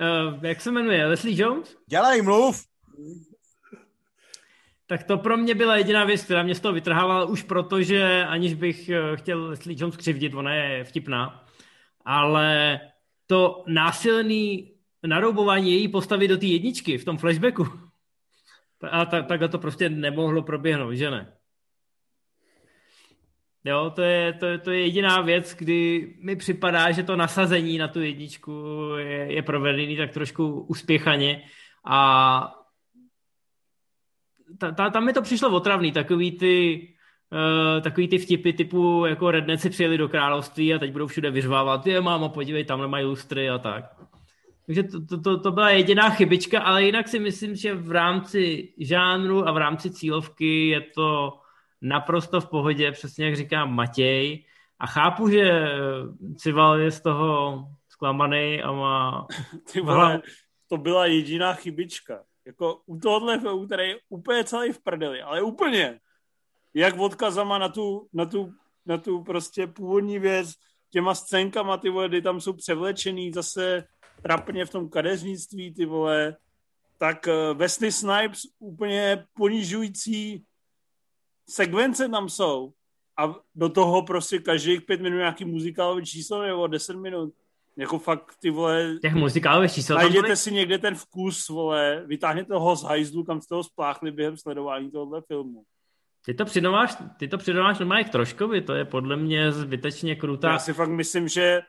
uh, 0.00 0.38
jak 0.44 0.60
se 0.60 0.70
jmenuje, 0.70 1.06
Leslie 1.06 1.42
Jones? 1.42 1.76
Dělej, 1.86 2.22
mluv! 2.22 2.64
Tak 4.86 5.04
to 5.04 5.18
pro 5.18 5.36
mě 5.36 5.54
byla 5.54 5.76
jediná 5.76 6.04
věc, 6.04 6.22
která 6.22 6.42
mě 6.42 6.54
z 6.54 6.60
toho 6.60 6.74
vytrhávala 6.74 7.24
už 7.24 7.42
proto, 7.42 7.82
že 7.82 8.24
aniž 8.24 8.54
bych 8.54 8.88
eh, 8.88 9.16
chtěl 9.16 9.44
Leslie 9.44 9.76
Jones 9.80 9.96
křivdit, 9.96 10.34
ona 10.34 10.54
je 10.54 10.84
vtipná, 10.84 11.44
ale 12.04 12.80
to 13.26 13.64
násilný 13.66 14.72
naroubování 15.06 15.72
její 15.72 15.88
postavy 15.88 16.28
do 16.28 16.36
té 16.36 16.46
jedničky 16.46 16.98
v 16.98 17.04
tom 17.04 17.18
flashbacku, 17.18 17.66
a 18.90 19.04
ta, 19.04 19.22
takhle 19.22 19.48
to 19.48 19.58
prostě 19.58 19.88
nemohlo 19.88 20.42
proběhnout, 20.42 20.94
že 20.94 21.10
ne? 21.10 21.33
Jo, 23.64 23.92
to 23.94 24.02
je, 24.02 24.32
to, 24.32 24.46
je, 24.46 24.58
to 24.58 24.70
je 24.70 24.80
jediná 24.80 25.20
věc, 25.20 25.54
kdy 25.54 26.14
mi 26.20 26.36
připadá, 26.36 26.90
že 26.90 27.02
to 27.02 27.16
nasazení 27.16 27.78
na 27.78 27.88
tu 27.88 28.00
jedničku 28.00 28.52
je, 28.96 29.32
je 29.32 29.42
provedený 29.42 29.96
tak 29.96 30.12
trošku 30.12 30.60
uspěchaně 30.60 31.42
a 31.86 32.54
ta, 34.58 34.72
ta, 34.72 34.90
tam 34.90 35.04
mi 35.04 35.12
to 35.12 35.22
přišlo 35.22 35.50
otravný, 35.50 35.92
takový 35.92 36.32
ty, 36.32 36.88
uh, 37.32 37.82
takový 37.82 38.08
ty 38.08 38.18
vtipy 38.18 38.52
typu 38.52 39.06
jako 39.06 39.30
redneci 39.30 39.70
přijeli 39.70 39.98
do 39.98 40.08
království 40.08 40.74
a 40.74 40.78
teď 40.78 40.92
budou 40.92 41.06
všude 41.06 41.30
vyřvávat, 41.30 41.86
je 41.86 42.00
máma, 42.00 42.28
podívej, 42.28 42.64
tamhle 42.64 42.88
mají 42.88 43.04
lustry 43.04 43.50
a 43.50 43.58
tak. 43.58 43.84
Takže 44.66 44.82
to, 44.82 45.06
to, 45.06 45.20
to, 45.20 45.40
to 45.40 45.52
byla 45.52 45.70
jediná 45.70 46.10
chybička, 46.10 46.60
ale 46.60 46.84
jinak 46.84 47.08
si 47.08 47.18
myslím, 47.18 47.56
že 47.56 47.74
v 47.74 47.90
rámci 47.92 48.72
žánru 48.78 49.48
a 49.48 49.52
v 49.52 49.56
rámci 49.56 49.90
cílovky 49.90 50.68
je 50.68 50.80
to 50.80 51.38
naprosto 51.84 52.40
v 52.40 52.50
pohodě, 52.50 52.92
přesně 52.92 53.26
jak 53.26 53.36
říká 53.36 53.64
Matěj. 53.64 54.44
A 54.78 54.86
chápu, 54.86 55.28
že 55.28 55.68
Cival 56.36 56.80
je 56.80 56.90
z 56.90 57.00
toho 57.00 57.58
zklamaný 57.88 58.62
a 58.62 58.72
má... 58.72 59.26
Ty 59.72 59.80
vole, 59.80 60.22
to 60.68 60.76
byla 60.76 61.06
jediná 61.06 61.54
chybička. 61.54 62.24
Jako 62.46 62.80
u 62.86 62.98
tohohle 62.98 63.40
filmu, 63.40 63.66
který 63.66 63.88
je 63.88 63.96
úplně 64.08 64.44
celý 64.44 64.72
v 64.72 64.82
prdeli, 64.82 65.22
ale 65.22 65.42
úplně. 65.42 66.00
Jak 66.74 66.98
odkazama 66.98 67.58
na 67.58 67.68
tu, 67.68 68.08
na 68.12 68.26
tu, 68.26 68.52
na 68.86 68.98
tu 68.98 69.22
prostě 69.22 69.66
původní 69.66 70.18
věc, 70.18 70.52
těma 70.90 71.14
scénkama, 71.14 71.76
ty 71.76 71.90
vole, 71.90 72.08
kdy 72.08 72.22
tam 72.22 72.40
jsou 72.40 72.52
převlečený 72.52 73.32
zase 73.32 73.84
trapně 74.22 74.64
v 74.64 74.70
tom 74.70 74.88
kadeřnictví, 74.88 75.74
ty 75.74 75.84
vole, 75.84 76.36
tak 76.98 77.26
uh, 77.26 77.58
Wesley 77.58 77.92
Snipes 77.92 78.40
úplně 78.58 79.24
ponižující 79.34 80.44
sekvence 81.48 82.08
tam 82.08 82.28
jsou. 82.28 82.72
A 83.18 83.34
do 83.54 83.68
toho 83.68 84.02
prostě 84.02 84.38
každých 84.38 84.82
pět 84.82 85.00
minut 85.00 85.16
nějaký 85.16 85.44
muzikálový 85.44 86.04
číslo 86.06 86.42
nebo 86.42 86.66
deset 86.66 86.96
minut. 86.96 87.34
Jako 87.76 87.98
fakt, 87.98 88.36
ty 88.40 88.50
vole, 88.50 88.98
Těch 89.02 89.14
muzikálových 89.14 89.72
čísel 89.72 89.96
tam 89.96 90.02
najděte 90.04 90.36
si 90.36 90.52
někde 90.52 90.78
ten 90.78 90.94
vkus, 90.94 91.48
vole, 91.48 92.02
vytáhněte 92.06 92.54
ho 92.54 92.76
z 92.76 92.82
hajzlu, 92.82 93.24
kam 93.24 93.40
jste 93.40 93.54
ho 93.54 93.64
spláchli 93.64 94.10
během 94.10 94.36
sledování 94.36 94.90
tohohle 94.90 95.22
filmu. 95.22 95.64
Ty 96.24 96.34
to 96.34 96.44
přidáváš, 96.44 96.96
ty 97.18 97.28
to 97.28 97.38
přidáváš 97.38 97.78
normálně 97.78 98.04
k 98.04 98.10
Troškovi, 98.10 98.60
to 98.62 98.74
je 98.74 98.84
podle 98.84 99.16
mě 99.16 99.52
zbytečně 99.52 100.16
krutá. 100.16 100.50
Já 100.50 100.58
si 100.58 100.72
fakt 100.72 100.88
myslím, 100.88 101.28
že 101.28 101.60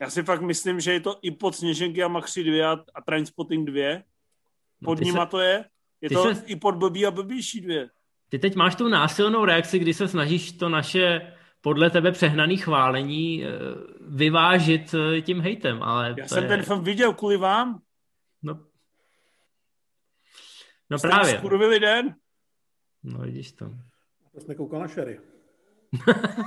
já 0.00 0.10
si 0.10 0.22
fakt 0.22 0.40
myslím, 0.42 0.80
že 0.80 0.92
je 0.92 1.00
to 1.00 1.18
i 1.22 1.30
pod 1.30 1.54
Sněženky 1.56 2.02
a 2.02 2.08
Machři 2.08 2.44
2 2.44 2.72
a, 2.72 2.76
a 2.94 3.00
Trainspotting 3.06 3.70
2. 3.70 3.94
No, 3.94 4.84
Pod 4.84 4.98
ty 4.98 5.04
nima 5.04 5.24
se- 5.26 5.30
to 5.30 5.40
je. 5.40 5.64
Je 6.00 6.10
to 6.10 6.34
se- 6.34 6.44
i 6.46 6.56
pod 6.56 6.74
Blbý 6.74 7.06
a 7.06 7.10
Blbější 7.10 7.60
2. 7.60 7.88
Ty 8.28 8.38
teď 8.38 8.54
máš 8.54 8.74
tu 8.74 8.88
násilnou 8.88 9.44
reakci, 9.44 9.78
kdy 9.78 9.94
se 9.94 10.08
snažíš 10.08 10.52
to 10.52 10.68
naše 10.68 11.32
podle 11.60 11.90
tebe 11.90 12.12
přehnaný 12.12 12.56
chválení 12.56 13.44
eh, 13.44 13.48
vyvážit 14.08 14.94
eh, 14.94 15.20
tím 15.20 15.40
hejtem, 15.40 15.82
ale 15.82 16.14
Já 16.18 16.28
jsem 16.28 16.42
je... 16.42 16.48
ten 16.48 16.62
film 16.62 16.84
viděl 16.84 17.12
kvůli 17.14 17.36
vám. 17.36 17.82
No, 18.42 18.60
no 20.90 20.98
Jste 20.98 21.08
právě. 21.08 21.38
Skurvili 21.38 21.80
den. 21.80 22.14
No 23.02 23.18
vidíš 23.18 23.52
to. 23.52 23.70
To 24.34 24.40
jsi 24.40 24.48
nekoukal 24.48 24.80
na 24.80 24.88
Sherry. 24.88 25.20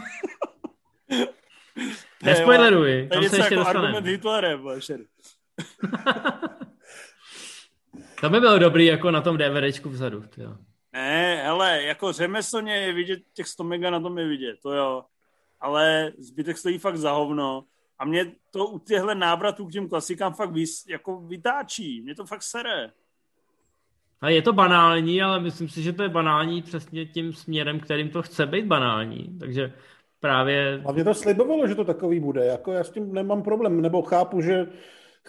Nespoileruji, 2.23 2.93
To 2.95 3.03
je 3.03 3.07
tam 3.07 3.21
něco 3.23 3.35
se 3.35 3.41
ještě 3.41 3.53
jako 3.53 3.63
dostaneme. 3.63 3.87
argument 3.87 4.11
Hitlerem, 4.11 4.61
Šer. 4.79 4.99
To 8.21 8.29
by 8.29 8.39
bylo 8.39 8.59
dobrý 8.59 8.85
jako 8.85 9.11
na 9.11 9.21
tom 9.21 9.37
DVDčku 9.37 9.89
vzadu. 9.89 10.23
Jo. 10.37 10.57
Ne, 10.93 11.43
hele, 11.43 11.83
jako 11.83 12.11
řemeslně 12.11 12.75
je 12.75 12.93
vidět, 12.93 13.19
těch 13.33 13.47
100 13.47 13.63
mega 13.63 13.89
na 13.89 13.99
tom 13.99 14.17
je 14.17 14.27
vidět, 14.27 14.59
to 14.61 14.73
jo. 14.73 15.05
Ale 15.59 16.11
zbytek 16.17 16.57
stojí 16.57 16.77
fakt 16.77 16.97
za 16.97 17.11
hovno. 17.11 17.63
A 17.99 18.05
mě 18.05 18.31
to 18.51 18.67
u 18.67 18.79
těchto 18.79 19.15
návratů 19.15 19.65
k 19.65 19.71
těm 19.71 19.89
klasikám 19.89 20.33
fakt 20.33 20.51
vys, 20.51 20.85
jako 20.87 21.21
vytáčí. 21.21 22.01
Mě 22.01 22.15
to 22.15 22.25
fakt 22.25 22.43
sere. 22.43 22.91
A 24.21 24.29
je 24.29 24.41
to 24.41 24.53
banální, 24.53 25.21
ale 25.21 25.39
myslím 25.39 25.69
si, 25.69 25.81
že 25.81 25.93
to 25.93 26.03
je 26.03 26.09
banální 26.09 26.61
přesně 26.61 27.05
tím 27.05 27.33
směrem, 27.33 27.79
kterým 27.79 28.09
to 28.09 28.21
chce 28.21 28.45
být 28.45 28.65
banální. 28.65 29.37
Takže 29.39 29.73
právě... 30.19 30.81
A 30.85 30.91
mě 30.91 31.03
to 31.03 31.13
slibovalo, 31.13 31.67
že 31.67 31.75
to 31.75 31.83
takový 31.83 32.19
bude. 32.19 32.45
Jako 32.45 32.71
já 32.71 32.83
s 32.83 32.91
tím 32.91 33.13
nemám 33.13 33.43
problém, 33.43 33.81
nebo 33.81 34.01
chápu, 34.01 34.41
že 34.41 34.67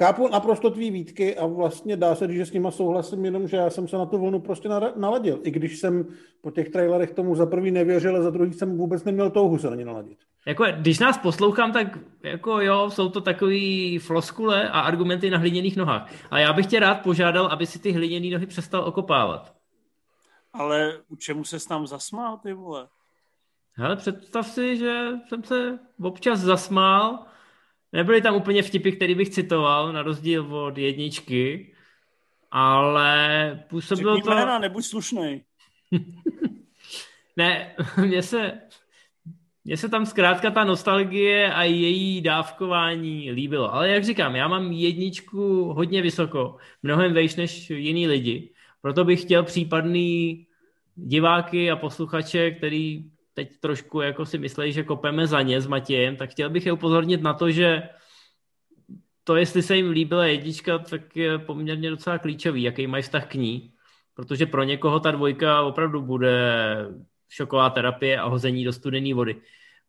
chápu 0.00 0.28
naprosto 0.28 0.70
tvý 0.70 0.90
výtky 0.90 1.36
a 1.36 1.46
vlastně 1.46 1.96
dá 1.96 2.14
se 2.14 2.26
říct, 2.26 2.36
že 2.36 2.46
s 2.46 2.52
nima 2.52 2.70
souhlasím, 2.70 3.24
jenom 3.24 3.48
že 3.48 3.56
já 3.56 3.70
jsem 3.70 3.88
se 3.88 3.96
na 3.96 4.06
tu 4.06 4.18
vlnu 4.18 4.40
prostě 4.40 4.68
naladil. 4.96 5.40
I 5.42 5.50
když 5.50 5.78
jsem 5.78 6.06
po 6.40 6.50
těch 6.50 6.68
trailerech 6.68 7.10
tomu 7.10 7.34
za 7.34 7.46
prvý 7.46 7.70
nevěřil 7.70 8.16
a 8.16 8.22
za 8.22 8.30
druhý 8.30 8.52
jsem 8.52 8.76
vůbec 8.76 9.04
neměl 9.04 9.30
touhu 9.30 9.58
se 9.58 9.70
na 9.70 9.76
ně 9.76 9.84
naladit. 9.84 10.18
Jako, 10.46 10.64
když 10.76 10.98
nás 10.98 11.18
poslouchám, 11.18 11.72
tak 11.72 11.98
jako 12.22 12.60
jo, 12.60 12.90
jsou 12.90 13.08
to 13.08 13.20
takový 13.20 13.98
floskule 13.98 14.68
a 14.68 14.80
argumenty 14.80 15.30
na 15.30 15.38
hliněných 15.38 15.76
nohách. 15.76 16.12
A 16.30 16.38
já 16.38 16.52
bych 16.52 16.66
tě 16.66 16.80
rád 16.80 16.94
požádal, 16.94 17.46
aby 17.46 17.66
si 17.66 17.78
ty 17.78 17.92
hliněné 17.92 18.30
nohy 18.30 18.46
přestal 18.46 18.84
okopávat. 18.84 19.54
Ale 20.52 20.98
u 21.08 21.16
čemu 21.16 21.44
se 21.44 21.68
tam 21.68 21.86
zasmál, 21.86 22.38
ty 22.38 22.52
vole? 22.52 22.88
Hele, 23.72 23.96
představ 23.96 24.46
si, 24.46 24.76
že 24.76 25.04
jsem 25.28 25.44
se 25.44 25.78
občas 26.02 26.40
zasmál. 26.40 27.26
Nebyly 27.92 28.22
tam 28.22 28.34
úplně 28.34 28.62
vtipy, 28.62 28.92
který 28.92 29.14
bych 29.14 29.30
citoval, 29.30 29.92
na 29.92 30.02
rozdíl 30.02 30.56
od 30.56 30.78
jedničky, 30.78 31.74
ale 32.50 33.64
působilo 33.68 34.16
Řekni 34.16 34.30
to... 34.30 34.34
jména, 34.34 34.58
nebuď 34.58 34.84
slušnej. 34.84 35.44
Ne, 37.36 37.74
mně 38.06 38.22
se, 38.22 38.60
mně 39.64 39.76
se 39.76 39.88
tam 39.88 40.06
zkrátka 40.06 40.50
ta 40.50 40.64
nostalgie 40.64 41.52
a 41.52 41.62
její 41.62 42.20
dávkování 42.20 43.30
líbilo. 43.30 43.74
Ale 43.74 43.88
jak 43.88 44.04
říkám, 44.04 44.36
já 44.36 44.48
mám 44.48 44.72
jedničku 44.72 45.64
hodně 45.72 46.02
vysoko, 46.02 46.56
mnohem 46.82 47.12
vejš 47.12 47.36
než 47.36 47.70
jiný 47.70 48.06
lidi. 48.06 48.52
Proto 48.82 49.04
bych 49.04 49.22
chtěl 49.22 49.42
případný 49.42 50.46
diváky 50.94 51.70
a 51.70 51.76
posluchače, 51.76 52.50
který 52.50 53.04
teď 53.34 53.60
trošku 53.60 54.00
jako 54.00 54.26
si 54.26 54.38
myslí, 54.38 54.72
že 54.72 54.82
kopeme 54.82 55.26
za 55.26 55.42
ně 55.42 55.60
s 55.60 55.66
Matějem, 55.66 56.16
tak 56.16 56.30
chtěl 56.30 56.50
bych 56.50 56.66
je 56.66 56.72
upozornit 56.72 57.22
na 57.22 57.34
to, 57.34 57.50
že 57.50 57.82
to, 59.24 59.36
jestli 59.36 59.62
se 59.62 59.76
jim 59.76 59.90
líbila 59.90 60.26
jednička, 60.26 60.78
tak 60.78 61.16
je 61.16 61.38
poměrně 61.38 61.90
docela 61.90 62.18
klíčový, 62.18 62.62
jaký 62.62 62.86
mají 62.86 63.02
vztah 63.02 63.26
k 63.26 63.34
ní. 63.34 63.72
Protože 64.14 64.46
pro 64.46 64.62
někoho 64.62 65.00
ta 65.00 65.10
dvojka 65.10 65.62
opravdu 65.62 66.02
bude 66.02 66.40
šoková 67.28 67.70
terapie 67.70 68.18
a 68.18 68.28
hození 68.28 68.64
do 68.64 68.72
studené 68.72 69.14
vody. 69.14 69.36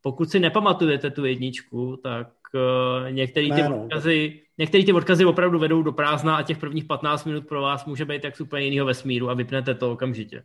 Pokud 0.02 0.30
si 0.30 0.40
nepamatujete 0.40 1.12
tu 1.12 1.26
jedničku, 1.26 2.00
tak 2.04 2.28
uh, 2.54 3.12
některé 3.12 3.48
ty, 3.56 3.62
no. 3.62 3.84
odkazy, 3.84 4.42
některý 4.58 4.86
ty 4.86 4.94
odkazy 4.94 5.26
opravdu 5.26 5.60
vedou 5.60 5.84
do 5.84 5.92
prázdna 5.92 6.36
a 6.36 6.44
těch 6.44 6.58
prvních 6.58 6.86
15 6.86 7.26
minut 7.26 7.48
pro 7.48 7.62
vás 7.62 7.86
může 7.86 8.06
být 8.06 8.24
jak 8.24 8.38
z 8.38 8.42
úplně 8.42 8.66
jiného 8.66 8.86
vesmíru 8.86 9.30
a 9.30 9.34
vypnete 9.34 9.76
to 9.76 9.92
okamžitě. 9.92 10.44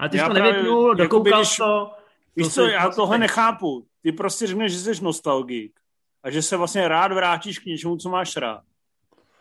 A 0.00 0.08
ty 0.08 0.18
jsi 0.18 0.24
to 0.24 0.32
nevypnul, 0.32 0.88
jakoby, 0.98 1.02
dokoukal 1.02 1.40
když- 1.40 1.56
to. 1.56 1.90
Víš 2.36 2.46
to 2.46 2.52
co, 2.52 2.66
já 2.66 2.90
tohle 2.90 3.18
nechápu. 3.18 3.86
Ty 4.02 4.12
prostě 4.12 4.46
řekneš, 4.46 4.72
že 4.72 4.78
jsi 4.78 5.04
nostalgik 5.04 5.80
a 6.22 6.30
že 6.30 6.42
se 6.42 6.56
vlastně 6.56 6.88
rád 6.88 7.12
vrátíš 7.12 7.58
k 7.58 7.64
něčemu, 7.64 7.96
co 7.96 8.08
máš 8.08 8.36
rád. 8.36 8.62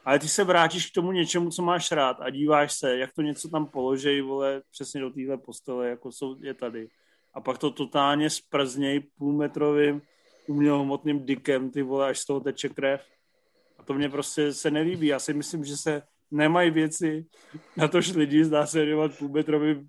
Ale 0.05 0.19
ty 0.19 0.27
se 0.27 0.43
vrátíš 0.43 0.89
k 0.89 0.93
tomu 0.93 1.11
něčemu, 1.11 1.49
co 1.49 1.61
máš 1.61 1.91
rád 1.91 2.17
a 2.21 2.29
díváš 2.29 2.73
se, 2.73 2.97
jak 2.97 3.13
to 3.13 3.21
něco 3.21 3.49
tam 3.49 3.65
položej, 3.65 4.21
vole, 4.21 4.61
přesně 4.71 5.01
do 5.01 5.09
téhle 5.09 5.37
postele, 5.37 5.89
jako 5.89 6.11
jsou, 6.11 6.35
je 6.41 6.53
tady. 6.53 6.87
A 7.33 7.41
pak 7.41 7.57
to 7.57 7.71
totálně 7.71 8.29
sprzněj 8.29 9.03
půlmetrovým 9.17 10.01
umělohmotným 10.47 11.25
dikem, 11.25 11.71
ty 11.71 11.81
vole, 11.81 12.07
až 12.07 12.19
z 12.19 12.25
toho 12.25 12.39
teče 12.39 12.69
krev. 12.69 13.01
A 13.79 13.83
to 13.83 13.93
mě 13.93 14.09
prostě 14.09 14.53
se 14.53 14.71
nelíbí. 14.71 15.07
Já 15.07 15.19
si 15.19 15.33
myslím, 15.33 15.65
že 15.65 15.77
se 15.77 16.01
nemají 16.31 16.71
věci, 16.71 17.25
na 17.77 17.87
tož 17.87 18.13
lidi 18.13 18.45
zdá 18.45 18.65
se 18.65 18.85
věnovat 18.85 19.17
půlmetrovým 19.17 19.87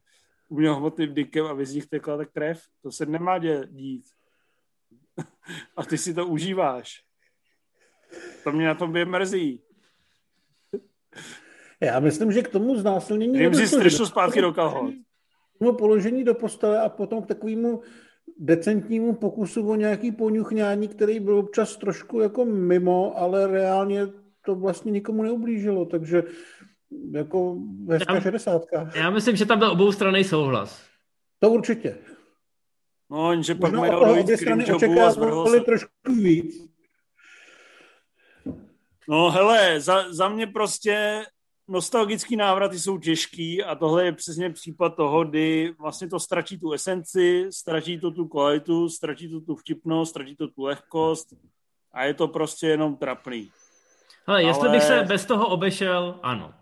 umělohmotným 0.48 1.14
dikem, 1.14 1.46
aby 1.46 1.66
z 1.66 1.74
nich 1.74 1.86
tekla 1.86 2.16
ta 2.16 2.24
krev. 2.24 2.62
To 2.82 2.92
se 2.92 3.06
nemá 3.06 3.38
dě- 3.38 3.66
dít. 3.70 4.04
A 5.76 5.84
ty 5.84 5.98
si 5.98 6.14
to 6.14 6.26
užíváš. 6.26 7.02
To 8.44 8.52
mě 8.52 8.66
na 8.66 8.74
tom 8.74 8.96
je 8.96 9.04
mrzí. 9.04 9.62
Já 11.80 12.00
myslím, 12.00 12.32
že 12.32 12.42
k 12.42 12.48
tomu 12.48 12.76
znásilnění... 12.76 13.38
Nedošlo, 13.38 13.60
že 13.60 13.66
strčil 13.66 14.06
zpátky 14.06 14.40
do 14.40 14.52
kalhot. 14.52 14.94
Tomu 15.58 15.72
položení 15.72 16.24
do 16.24 16.34
postele 16.34 16.80
a 16.80 16.88
potom 16.88 17.22
k 17.22 17.26
takovému 17.26 17.82
decentnímu 18.38 19.14
pokusu 19.14 19.68
o 19.68 19.74
nějaký 19.74 20.12
poňuchňání, 20.12 20.88
který 20.88 21.20
byl 21.20 21.38
občas 21.38 21.76
trošku 21.76 22.20
jako 22.20 22.44
mimo, 22.44 23.18
ale 23.18 23.46
reálně 23.46 24.06
to 24.44 24.54
vlastně 24.54 24.92
nikomu 24.92 25.22
neublížilo, 25.22 25.84
takže 25.84 26.22
jako 27.12 27.56
hezká 27.90 28.14
Já- 28.14 28.20
šedesátka. 28.20 28.90
Já 28.94 29.10
myslím, 29.10 29.36
že 29.36 29.46
tam 29.46 29.58
byl 29.58 29.70
oboustranný 29.70 30.24
souhlas. 30.24 30.82
To 31.38 31.50
určitě. 31.50 31.98
No, 33.10 33.30
jenže 33.32 33.54
pak 33.54 33.72
mají 33.72 33.92
obě 33.92 34.36
strany 34.38 34.72
očekávali 34.72 35.60
trošku 35.60 35.90
víc. 36.16 36.70
No 39.08 39.30
hele, 39.30 39.80
za, 39.80 40.12
za 40.12 40.28
mě 40.28 40.46
prostě 40.46 41.24
nostalgický 41.68 42.36
návraty 42.36 42.78
jsou 42.78 42.98
těžký 42.98 43.62
a 43.64 43.74
tohle 43.74 44.04
je 44.04 44.12
přesně 44.12 44.50
případ 44.50 44.96
toho, 44.96 45.24
kdy 45.24 45.74
vlastně 45.78 46.08
to 46.08 46.20
ztratí 46.20 46.58
tu 46.58 46.72
esenci, 46.72 47.46
ztratí 47.50 48.00
to 48.00 48.10
tu 48.10 48.28
kvalitu, 48.28 48.88
ztratí 48.88 49.30
to 49.30 49.40
tu 49.40 49.56
vtipnost, 49.56 50.10
ztratí 50.10 50.36
to 50.36 50.48
tu 50.48 50.62
lehkost 50.62 51.28
a 51.92 52.04
je 52.04 52.14
to 52.14 52.28
prostě 52.28 52.66
jenom 52.66 52.96
trapný. 52.96 53.50
Ale 54.26 54.42
jestli 54.42 54.62
Ale- 54.62 54.70
bych 54.70 54.82
se 54.82 55.02
bez 55.08 55.24
toho 55.24 55.46
obešel, 55.48 56.20
ano. 56.22 56.54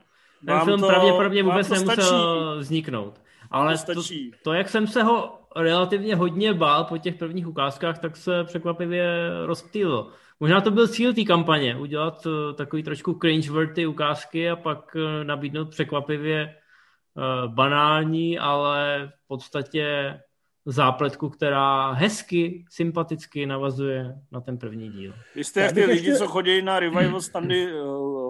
Ten 0.47 0.55
Vám 0.55 0.65
film 0.67 0.81
to- 0.81 0.87
pravděpodobně 0.87 1.43
vůbec 1.43 1.69
to 1.69 1.75
nemusel 1.75 1.95
stačí. 2.05 2.59
vzniknout. 2.59 3.21
Ale 3.51 3.79
to 3.79 3.95
to, 3.95 4.03
stačí. 4.03 4.33
to, 4.45 4.53
jak 4.53 4.69
jsem 4.69 4.87
se 4.87 5.03
ho 5.03 5.39
relativně 5.57 6.17
hodně 6.17 6.55
bál 6.55 6.85
po 6.85 6.99
těch 6.99 7.15
prvních 7.15 7.49
ukázkách, 7.49 7.99
tak 7.99 8.17
se 8.17 8.45
překvapivě 8.45 9.07
rozptýlil. 9.47 10.09
Možná 10.41 10.61
to 10.61 10.71
byl 10.71 10.89
cíl 10.89 11.15
té 11.15 11.25
kampaně, 11.25 11.77
udělat 11.77 12.27
eh, 12.27 12.53
takový 12.55 12.83
trošku 12.83 13.13
cringe-worthy 13.13 13.89
ukázky 13.89 14.51
a 14.51 14.57
pak 14.57 14.97
eh, 14.97 15.25
nabídnout 15.25 15.71
překvapivě 15.71 16.41
eh, 16.43 17.49
banální, 17.49 18.39
ale 18.39 19.13
v 19.25 19.29
podstatě 19.29 20.21
zápletku, 20.67 21.29
která 21.31 21.91
hezky, 21.93 22.65
sympaticky 22.71 23.47
navazuje 23.47 24.15
na 24.33 24.41
ten 24.41 24.59
první 24.59 24.91
díl. 24.91 25.13
Vy 25.35 25.45
jste 25.45 25.61
jak 25.61 25.73
ty 25.73 25.85
lidi, 25.85 26.09
ještě- 26.09 26.19
co 26.25 26.27
chodí 26.29 26.63
na 26.63 26.81
revival 26.81 27.21
standy 27.21 27.73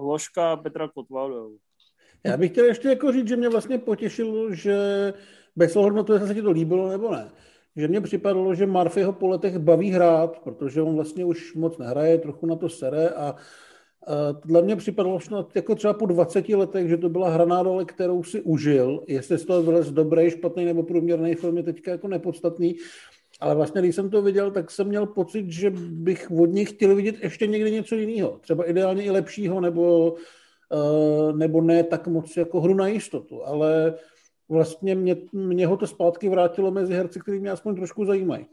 Hloška 0.01 0.53
a 0.53 0.57
Petra 0.57 0.89
Kotvalda. 0.89 1.37
Já 2.27 2.37
bych 2.37 2.51
chtěl 2.51 2.65
ještě 2.65 2.89
jako 2.89 3.13
říct, 3.13 3.29
že 3.29 3.37
mě 3.37 3.49
vlastně 3.49 3.79
potěšilo, 3.79 4.55
že 4.55 4.77
bez 5.57 5.77
ohledu 5.77 5.97
na 5.97 6.03
to, 6.03 6.13
jestli 6.13 6.29
se 6.29 6.35
ti 6.35 6.43
to 6.43 6.51
líbilo 6.51 6.89
nebo 6.89 7.13
ne, 7.13 7.31
že 7.77 7.89
mně 7.89 8.01
připadalo, 8.01 8.55
že 8.55 8.67
Murphyho 8.67 9.13
po 9.13 9.29
letech 9.29 9.59
baví 9.59 9.91
hrát, 9.91 10.39
protože 10.39 10.83
on 10.83 10.95
vlastně 10.95 11.25
už 11.25 11.55
moc 11.55 11.79
nehraje, 11.79 12.19
trochu 12.19 12.47
na 12.47 12.57
to 12.57 12.69
sere 12.69 13.09
a 13.09 13.35
dle 14.45 14.63
mě 14.63 14.77
připadalo 14.77 15.19
jako 15.55 15.75
třeba 15.75 15.95
po 15.95 16.07
20 16.07 16.49
letech, 16.49 16.89
že 16.89 16.97
to 16.97 17.09
byla 17.09 17.29
hraná 17.29 17.63
role, 17.63 17.85
kterou 17.85 18.23
si 18.23 18.41
užil. 18.41 19.05
Jestli 19.09 19.39
z 19.39 19.45
toho 19.45 19.63
vylez 19.63 19.91
dobrý, 19.91 20.31
špatný 20.31 20.65
nebo 20.65 20.83
průměrný 20.83 21.35
film 21.35 21.57
je 21.57 21.63
teďka 21.63 21.91
jako 21.91 22.09
nepodstatný. 22.09 22.77
Ale 23.41 23.55
vlastně, 23.55 23.83
když 23.83 23.95
jsem 23.95 24.11
to 24.11 24.23
viděl, 24.23 24.51
tak 24.51 24.71
jsem 24.71 24.89
měl 24.89 25.07
pocit, 25.07 25.51
že 25.51 25.71
bych 25.91 26.31
od 26.31 26.47
něj 26.47 26.65
chtěl 26.65 26.97
vidět 26.97 27.17
ještě 27.23 27.47
někdy 27.47 27.71
něco 27.71 27.95
jiného. 27.95 28.39
Třeba 28.41 28.71
ideálně 28.71 29.03
i 29.03 29.11
lepšího, 29.11 29.61
nebo, 29.61 30.15
nebo 31.35 31.61
ne 31.61 31.85
tak 31.85 32.07
moc 32.07 32.37
jako 32.37 32.61
hru 32.61 32.75
na 32.75 32.87
jistotu. 32.89 33.47
Ale 33.47 33.95
vlastně 34.49 34.95
mě, 34.95 35.17
mě 35.33 35.67
ho 35.67 35.77
to 35.77 35.87
zpátky 35.87 36.29
vrátilo 36.29 36.71
mezi 36.71 36.95
herci, 36.95 37.21
který 37.21 37.41
mě 37.41 37.51
aspoň 37.51 37.77
trošku 37.77 38.05
zajímají. 38.05 38.47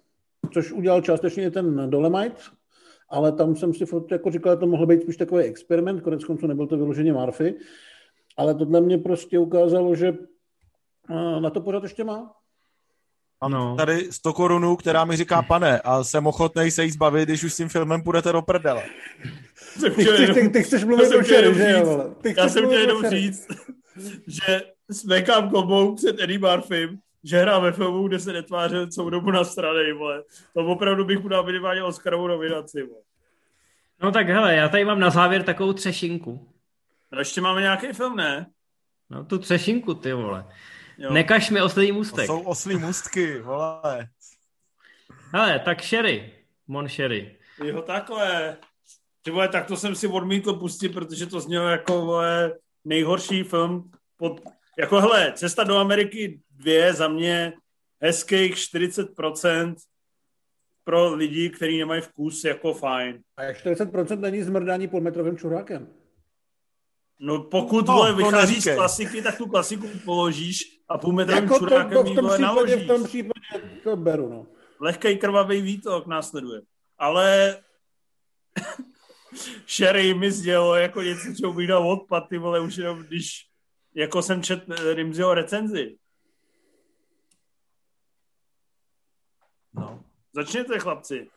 Což 0.53 0.71
udělal 0.71 1.01
částečně 1.01 1.51
ten 1.51 1.89
Dolemite, 1.89 2.41
ale 3.09 3.31
tam 3.31 3.55
jsem 3.55 3.73
si 3.73 3.85
jako 4.11 4.31
říkal, 4.31 4.53
že 4.53 4.59
to 4.59 4.67
mohl 4.67 4.85
být 4.85 5.01
spíš 5.01 5.17
takový 5.17 5.43
experiment, 5.43 6.01
konec 6.01 6.25
konců 6.25 6.47
nebyl 6.47 6.67
to 6.67 6.77
vyloženě 6.77 7.13
Murphy, 7.13 7.55
ale 8.37 8.55
tohle 8.55 8.81
mě 8.81 8.97
prostě 8.97 9.39
ukázalo, 9.39 9.95
že 9.95 10.07
eh, 11.09 11.41
na 11.41 11.49
to 11.49 11.61
pořád 11.61 11.83
ještě 11.83 12.03
má. 12.03 12.40
Mám 13.41 13.51
No. 13.51 13.75
tady 13.75 14.11
100 14.11 14.33
korunů, 14.33 14.75
která 14.75 15.05
mi 15.05 15.17
říká 15.17 15.41
pane 15.41 15.79
a 15.79 16.03
jsem 16.03 16.27
ochotný 16.27 16.71
se 16.71 16.83
jí 16.83 16.91
zbavit, 16.91 17.29
když 17.29 17.43
už 17.43 17.53
s 17.53 17.57
tím 17.57 17.69
filmem 17.69 18.03
půjdete 18.03 18.31
do 18.31 18.41
prdele. 18.41 18.83
Ty 19.81 19.89
chceš, 20.03 20.29
ty, 20.33 20.49
ty 20.49 20.63
chceš 20.63 20.81
Já 20.81 20.87
mluvit 20.87 21.05
jsem 21.07 21.19
o 21.19 21.23
jenom 21.33 21.55
že 21.55 21.69
jo? 21.71 22.15
Ty 22.21 22.33
Já 22.37 22.49
jsem 22.49 22.65
chtěl 22.65 22.79
jenom 22.79 23.09
říct, 23.09 23.47
že 24.27 24.61
smekám 24.91 25.49
klobou 25.49 25.95
před 25.95 26.19
Eddie 26.19 26.39
Murphym, 26.39 26.99
že 27.23 27.37
hrá 27.39 27.59
ve 27.59 27.71
filmu, 27.71 28.07
kde 28.07 28.19
se 28.19 28.33
netvářil 28.33 28.87
celou 28.87 29.09
dobu 29.09 29.31
na 29.31 29.43
strany, 29.43 29.93
vole. 29.93 30.23
To 30.53 30.65
opravdu 30.65 31.05
bych 31.05 31.19
mu 31.19 31.27
dal 31.27 31.43
minimálně 31.43 31.83
Oscarovou 31.83 32.27
nominaci, 32.27 32.83
vole. 32.83 33.01
No 34.03 34.11
tak 34.11 34.29
hele, 34.29 34.55
já 34.55 34.69
tady 34.69 34.85
mám 34.85 34.99
na 34.99 35.09
závěr 35.09 35.43
takovou 35.43 35.73
třešinku. 35.73 36.47
No 37.11 37.19
ještě 37.19 37.41
máme 37.41 37.61
nějaký 37.61 37.87
film, 37.87 38.15
ne? 38.15 38.45
No 39.09 39.25
tu 39.25 39.37
třešinku, 39.37 39.93
ty 39.93 40.13
vole. 40.13 40.45
Jo. 41.01 41.13
Nekaž 41.13 41.49
mi 41.49 41.61
oslý 41.61 41.91
můstek. 41.91 42.27
To 42.27 42.33
jsou 42.33 42.41
oslí 42.41 42.75
můstky, 42.75 43.39
vole. 43.39 44.07
Hele, 45.33 45.59
tak 45.59 45.83
Sherry. 45.83 46.33
Mon 46.67 46.89
Sherry. 46.89 47.37
Jo, 47.63 47.81
takhle. 47.81 48.57
Ty 49.21 49.31
vole, 49.31 49.47
tak 49.47 49.65
to 49.65 49.77
jsem 49.77 49.95
si 49.95 50.07
odmítl 50.07 50.53
pustit, 50.53 50.89
protože 50.89 51.25
to 51.25 51.39
znělo 51.39 51.67
jako 51.67 52.01
vole, 52.05 52.53
nejhorší 52.85 53.43
film. 53.43 53.91
Pod... 54.17 54.41
Jako 54.77 55.01
hele, 55.01 55.33
Cesta 55.35 55.63
do 55.63 55.77
Ameriky 55.77 56.41
dvě 56.51 56.93
za 56.93 57.07
mě 57.07 57.53
hezkých 58.01 58.55
40% 58.55 59.75
pro 60.83 61.13
lidi, 61.13 61.49
kteří 61.49 61.77
nemají 61.77 62.01
vkus, 62.01 62.43
jako 62.43 62.73
fajn. 62.73 63.19
A 63.37 63.43
jak 63.43 63.57
40% 63.57 64.19
není 64.19 64.43
zmrdání 64.43 64.89
metrovým 64.99 65.37
čurákem. 65.37 65.87
No 67.19 67.43
pokud 67.43 67.87
no, 67.87 67.93
vole, 67.93 68.15
vychází 68.15 68.61
z 68.61 68.75
klasiky, 68.75 69.21
tak 69.21 69.37
tu 69.37 69.47
klasiku 69.47 69.87
položíš 70.05 70.80
a 70.91 70.97
půlmetrovým 70.97 71.43
jako 71.43 71.59
čurákem 71.59 71.93
to, 71.93 72.03
to 72.03 72.11
v 72.11 72.15
tom 72.15 72.25
případě, 72.25 72.41
naložíš. 72.41 72.83
V 72.83 72.87
tom 72.87 73.03
případě 73.03 73.79
to 73.83 73.95
beru, 73.95 74.29
no. 74.29 74.47
Lehkej 74.79 75.17
krvavý 75.17 75.61
výtok 75.61 76.07
následuje. 76.07 76.61
Ale 76.97 77.57
Sherry 79.67 80.13
mi 80.13 80.31
sdělo 80.31 80.75
jako 80.75 81.01
něco, 81.01 81.27
co 81.41 81.53
bych 81.53 81.67
dal 81.67 81.91
odpad, 81.91 82.23
ty 82.29 82.37
vole, 82.37 82.59
už 82.59 82.77
jenom 82.77 83.03
když 83.03 83.47
jako 83.95 84.21
jsem 84.21 84.43
čet 84.43 84.63
Rimziho 84.93 85.33
recenzi. 85.33 85.97
No. 89.73 90.03
Začněte, 90.33 90.79
chlapci. 90.79 91.29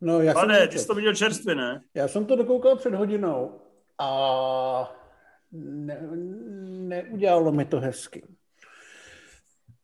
No, 0.00 0.20
já 0.20 0.34
Pane, 0.34 0.58
jsem 0.58 0.68
ty 0.68 0.78
jsi 0.78 0.86
to 0.86 0.94
viděl 0.94 1.14
čerstvě, 1.14 1.54
ne? 1.54 1.82
Já 1.94 2.08
jsem 2.08 2.26
to 2.26 2.36
dokoukal 2.36 2.76
před 2.76 2.94
hodinou 2.94 3.60
a 3.98 4.96
ne, 5.52 6.00
neudělalo 6.88 7.52
mi 7.52 7.64
to 7.64 7.80
hezky. 7.80 8.33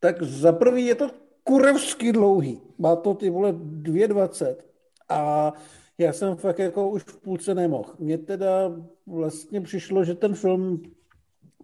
Tak 0.00 0.22
za 0.22 0.52
prvý 0.52 0.86
je 0.86 0.94
to 0.94 1.10
kurevsky 1.44 2.12
dlouhý. 2.12 2.60
Má 2.78 2.96
to 2.96 3.14
ty 3.14 3.30
vole 3.30 3.52
2,20 3.52 4.56
a 5.08 5.52
já 5.98 6.12
jsem 6.12 6.36
fakt 6.36 6.58
jako 6.58 6.90
už 6.90 7.02
v 7.02 7.20
půlce 7.20 7.54
nemohl. 7.54 7.94
Mně 7.98 8.18
teda 8.18 8.72
vlastně 9.06 9.60
přišlo, 9.60 10.04
že 10.04 10.14
ten 10.14 10.34
film 10.34 10.82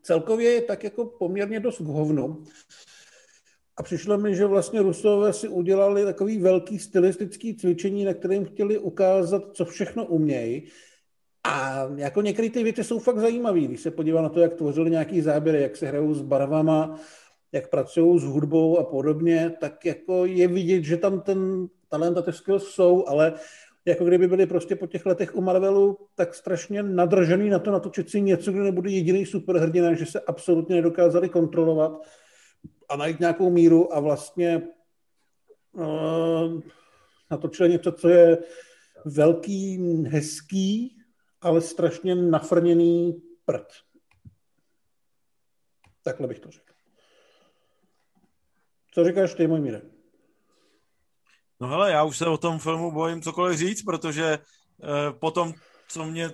celkově 0.02 0.50
je 0.50 0.62
tak 0.62 0.84
jako 0.84 1.04
poměrně 1.04 1.60
dost 1.60 1.78
k 1.78 1.84
hovnu. 1.84 2.44
A 3.76 3.82
přišlo 3.82 4.18
mi, 4.18 4.34
že 4.34 4.46
vlastně 4.46 4.82
Rusové 4.82 5.32
si 5.32 5.48
udělali 5.48 6.04
takový 6.04 6.38
velký 6.38 6.78
stylistický 6.78 7.56
cvičení, 7.56 8.04
na 8.04 8.14
kterém 8.14 8.44
chtěli 8.44 8.78
ukázat, 8.78 9.42
co 9.52 9.64
všechno 9.64 10.06
umějí. 10.06 10.68
A 11.44 11.86
jako 11.96 12.22
některé 12.22 12.50
ty 12.50 12.62
věci 12.62 12.84
jsou 12.84 12.98
fakt 12.98 13.18
zajímavé, 13.18 13.60
když 13.60 13.80
se 13.80 13.90
podívá 13.90 14.22
na 14.22 14.28
to, 14.28 14.40
jak 14.40 14.54
tvořili 14.54 14.90
nějaký 14.90 15.20
záběry, 15.20 15.62
jak 15.62 15.76
se 15.76 15.86
hrajou 15.86 16.14
s 16.14 16.22
barvama, 16.22 17.00
jak 17.52 17.70
pracují 17.70 18.20
s 18.20 18.24
hudbou 18.24 18.78
a 18.78 18.85
podobně, 18.85 19.56
tak 19.60 19.85
jako 19.85 20.27
je 20.27 20.48
vidět, 20.48 20.82
že 20.82 20.97
tam 20.97 21.20
ten 21.20 21.68
talent 21.89 22.18
a 22.18 22.23
ty 22.23 22.32
skills 22.32 22.64
jsou, 22.64 23.09
ale 23.09 23.32
jako 23.85 24.05
kdyby 24.05 24.28
byli 24.28 24.47
prostě 24.47 24.77
po 24.77 24.86
těch 24.86 25.06
letech 25.06 25.36
u 25.36 25.40
Marvelu 25.40 25.98
tak 26.14 26.35
strašně 26.35 26.82
nadržený 26.82 27.51
na 27.51 27.59
to 27.59 27.70
natočit 27.70 28.10
si 28.10 28.20
něco, 28.20 28.52
kde 28.52 28.60
nebude 28.62 28.90
jediný 28.90 29.27
superhrdina, 29.27 29.94
že 29.94 30.06
se 30.06 30.20
absolutně 30.20 30.77
nedokázali 30.77 31.28
kontrolovat 31.28 31.93
a 32.89 32.97
najít 32.97 33.20
nějakou 33.20 33.51
míru 33.51 33.94
a 33.94 34.01
vlastně 34.01 34.62
uh, 35.73 36.60
natočili 37.31 37.68
něco, 37.68 37.93
co 37.93 38.09
je 38.09 38.39
velký, 39.05 39.78
hezký, 40.06 40.97
ale 41.40 41.60
strašně 41.60 42.14
nafrněný 42.14 43.23
prd. 43.44 43.66
Takhle 46.02 46.27
bych 46.27 46.40
to 46.40 46.51
řekl. 46.51 46.65
Co 48.97 49.05
říkáš 49.05 49.35
ty, 49.35 49.47
můj 49.47 49.60
míre? 49.60 49.82
No 51.60 51.68
hele, 51.68 51.93
já 51.93 52.02
už 52.02 52.18
se 52.18 52.27
o 52.27 52.36
tom 52.36 52.59
filmu 52.59 52.93
bojím 52.93 53.23
cokoliv 53.23 53.59
říct, 53.59 53.82
protože 53.82 54.39
uh, 54.39 55.18
potom, 55.18 55.55
co 55.89 56.05
mě 56.05 56.31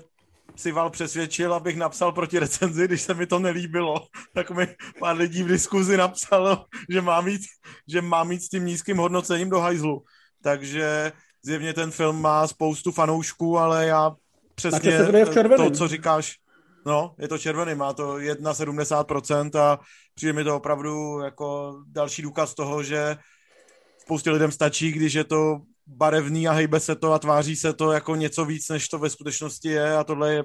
Sival 0.56 0.90
přesvědčil, 0.90 1.54
abych 1.54 1.76
napsal 1.76 2.12
proti 2.12 2.38
recenzi, 2.38 2.84
když 2.84 3.02
se 3.02 3.14
mi 3.14 3.26
to 3.26 3.38
nelíbilo, 3.38 4.06
tak 4.34 4.50
mi 4.50 4.76
pár 4.98 5.16
lidí 5.16 5.42
v 5.42 5.48
diskuzi 5.48 5.96
napsalo, 5.96 6.64
že 6.90 7.00
má 7.00 7.20
mít, 7.20 7.40
že 7.88 8.02
má 8.02 8.24
mít 8.24 8.42
s 8.42 8.48
tím 8.48 8.66
nízkým 8.66 8.96
hodnocením 8.96 9.50
do 9.50 9.60
hajzlu. 9.60 10.02
Takže 10.42 11.12
zjevně 11.42 11.74
ten 11.74 11.90
film 11.90 12.20
má 12.20 12.46
spoustu 12.46 12.92
fanoušků, 12.92 13.58
ale 13.58 13.86
já 13.86 14.14
přesně 14.54 14.98
to, 15.56 15.70
co 15.70 15.88
říkáš, 15.88 16.36
no, 16.86 17.14
je 17.18 17.28
to 17.28 17.38
červený, 17.38 17.74
má 17.74 17.92
to 17.92 18.16
1,70% 18.16 19.58
a 19.60 19.78
přijde 20.14 20.32
mi 20.32 20.44
to 20.44 20.56
opravdu 20.56 21.20
jako 21.20 21.78
další 21.86 22.22
důkaz 22.22 22.54
toho, 22.54 22.82
že 22.82 23.16
spoustě 23.98 24.30
lidem 24.30 24.52
stačí, 24.52 24.92
když 24.92 25.14
je 25.14 25.24
to 25.24 25.60
barevný 25.86 26.48
a 26.48 26.52
hejbe 26.52 26.80
se 26.80 26.96
to 26.96 27.12
a 27.12 27.18
tváří 27.18 27.56
se 27.56 27.72
to 27.72 27.92
jako 27.92 28.16
něco 28.16 28.44
víc, 28.44 28.68
než 28.68 28.88
to 28.88 28.98
ve 28.98 29.10
skutečnosti 29.10 29.68
je 29.68 29.96
a 29.96 30.04
tohle 30.04 30.34
je 30.34 30.44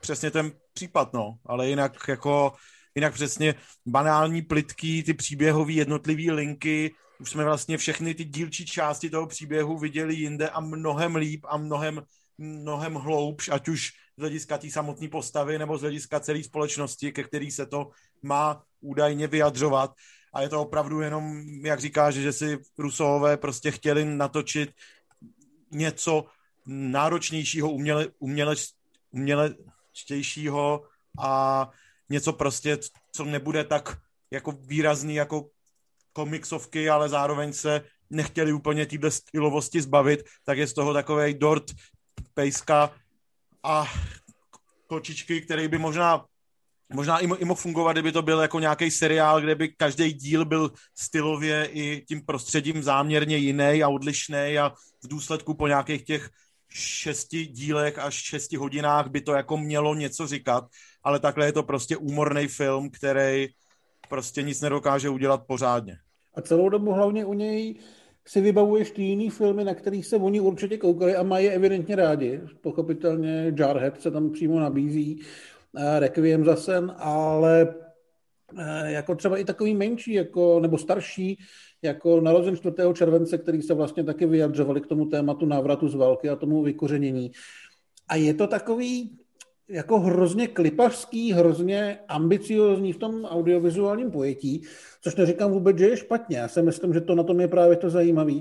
přesně 0.00 0.30
ten 0.30 0.52
případ, 0.74 1.12
no. 1.12 1.34
Ale 1.46 1.68
jinak 1.68 2.08
jako, 2.08 2.52
jinak 2.94 3.14
přesně 3.14 3.54
banální, 3.86 4.42
plitký, 4.42 5.02
ty 5.02 5.14
příběhové 5.14 5.72
jednotlivé 5.72 6.32
linky, 6.32 6.94
už 7.20 7.30
jsme 7.30 7.44
vlastně 7.44 7.78
všechny 7.78 8.14
ty 8.14 8.24
dílčí 8.24 8.66
části 8.66 9.10
toho 9.10 9.26
příběhu 9.26 9.78
viděli 9.78 10.14
jinde 10.14 10.48
a 10.48 10.60
mnohem 10.60 11.16
líp 11.16 11.44
a 11.48 11.56
mnohem, 11.56 12.02
mnohem 12.38 12.94
hloubš, 12.94 13.48
ať 13.48 13.68
už 13.68 13.92
z 14.18 14.20
hlediska 14.20 14.58
té 14.58 14.70
samotné 14.70 15.08
postavy 15.08 15.58
nebo 15.58 15.78
z 15.78 15.80
hlediska 15.80 16.20
celé 16.20 16.42
společnosti, 16.42 17.12
ke 17.12 17.22
který 17.22 17.50
se 17.50 17.66
to 17.66 17.90
má 18.22 18.62
údajně 18.80 19.26
vyjadřovat. 19.26 19.94
A 20.32 20.42
je 20.42 20.48
to 20.48 20.62
opravdu 20.62 21.00
jenom, 21.00 21.42
jak 21.64 21.80
říkáš, 21.80 22.14
že 22.14 22.32
si 22.32 22.58
Rusové 22.78 23.36
prostě 23.36 23.70
chtěli 23.70 24.04
natočit 24.04 24.70
něco 25.70 26.24
náročnějšího, 26.66 27.70
uměle, 27.70 28.06
uměle, 28.18 28.54
umělečtějšího 29.10 30.82
a 31.18 31.70
něco 32.08 32.32
prostě, 32.32 32.78
co 33.12 33.24
nebude 33.24 33.64
tak 33.64 33.98
jako 34.30 34.52
výrazný 34.52 35.14
jako 35.14 35.50
komiksovky, 36.12 36.90
ale 36.90 37.08
zároveň 37.08 37.52
se 37.52 37.82
nechtěli 38.10 38.52
úplně 38.52 38.86
týhle 38.86 39.10
stylovosti 39.10 39.82
zbavit, 39.82 40.26
tak 40.44 40.58
je 40.58 40.66
z 40.66 40.74
toho 40.74 40.92
takový 40.94 41.34
dort, 41.34 41.64
pejska 42.34 42.90
a 43.62 43.86
kočičky, 44.86 45.40
který 45.40 45.68
by 45.68 45.78
možná 45.78 46.24
možná 46.94 47.18
i, 47.18 47.24
i 47.24 47.44
mohl 47.44 47.60
fungovat, 47.60 47.92
kdyby 47.92 48.12
to 48.12 48.22
byl 48.22 48.40
jako 48.40 48.60
nějaký 48.60 48.90
seriál, 48.90 49.40
kde 49.40 49.54
by 49.54 49.68
každý 49.68 50.12
díl 50.12 50.44
byl 50.44 50.72
stylově 50.94 51.68
i 51.72 52.04
tím 52.08 52.26
prostředím 52.26 52.82
záměrně 52.82 53.36
jiný 53.36 53.82
a 53.82 53.88
odlišný 53.88 54.58
a 54.58 54.72
v 55.04 55.08
důsledku 55.08 55.54
po 55.54 55.66
nějakých 55.68 56.04
těch 56.04 56.30
šesti 56.68 57.46
dílech 57.46 57.98
až 57.98 58.14
šesti 58.14 58.56
hodinách 58.56 59.08
by 59.08 59.20
to 59.20 59.32
jako 59.32 59.56
mělo 59.56 59.94
něco 59.94 60.26
říkat, 60.26 60.64
ale 61.02 61.20
takhle 61.20 61.46
je 61.46 61.52
to 61.52 61.62
prostě 61.62 61.96
úmorný 61.96 62.48
film, 62.48 62.90
který 62.90 63.48
prostě 64.08 64.42
nic 64.42 64.60
nedokáže 64.60 65.08
udělat 65.08 65.46
pořádně. 65.46 65.96
A 66.34 66.40
celou 66.40 66.68
dobu 66.68 66.92
hlavně 66.92 67.24
u 67.24 67.34
něj 67.34 67.74
si 68.28 68.40
vybavuješ 68.40 68.90
ty 68.90 69.02
jiný 69.02 69.30
filmy, 69.30 69.64
na 69.64 69.74
kterých 69.74 70.06
se 70.06 70.16
oni 70.16 70.40
určitě 70.40 70.78
koukali 70.78 71.16
a 71.16 71.22
mají 71.22 71.44
je 71.44 71.52
evidentně 71.52 71.96
rádi. 71.96 72.40
Pochopitelně 72.60 73.54
Jarhead 73.58 74.00
se 74.00 74.10
tam 74.10 74.30
přímo 74.30 74.60
nabízí. 74.60 75.20
Eh, 75.76 76.00
Requiem 76.00 76.44
za 76.44 76.56
sen, 76.56 76.94
ale 76.96 77.74
eh, 78.58 78.92
jako 78.92 79.14
třeba 79.14 79.38
i 79.38 79.44
takový 79.44 79.74
menší, 79.74 80.12
jako, 80.12 80.60
nebo 80.60 80.78
starší, 80.78 81.38
jako 81.82 82.20
narozen 82.20 82.56
4. 82.56 82.74
července, 82.94 83.38
který 83.38 83.62
se 83.62 83.74
vlastně 83.74 84.04
taky 84.04 84.26
vyjadřovali 84.26 84.80
k 84.80 84.86
tomu 84.86 85.06
tématu 85.06 85.46
návratu 85.46 85.88
z 85.88 85.94
války 85.94 86.28
a 86.28 86.36
tomu 86.36 86.62
vykořenění. 86.62 87.32
A 88.08 88.16
je 88.16 88.34
to 88.34 88.46
takový 88.46 89.18
jako 89.68 90.00
hrozně 90.00 90.46
klipařský, 90.46 91.32
hrozně 91.32 91.98
ambiciozní 92.08 92.92
v 92.92 92.98
tom 92.98 93.24
audiovizuálním 93.24 94.10
pojetí, 94.10 94.62
což 95.00 95.16
neříkám 95.16 95.52
vůbec, 95.52 95.78
že 95.78 95.88
je 95.88 95.96
špatně. 95.96 96.38
Já 96.38 96.48
si 96.48 96.62
myslím, 96.62 96.94
že 96.94 97.00
to 97.00 97.14
na 97.14 97.22
tom 97.22 97.40
je 97.40 97.48
právě 97.48 97.76
to 97.76 97.90
zajímavé, 97.90 98.32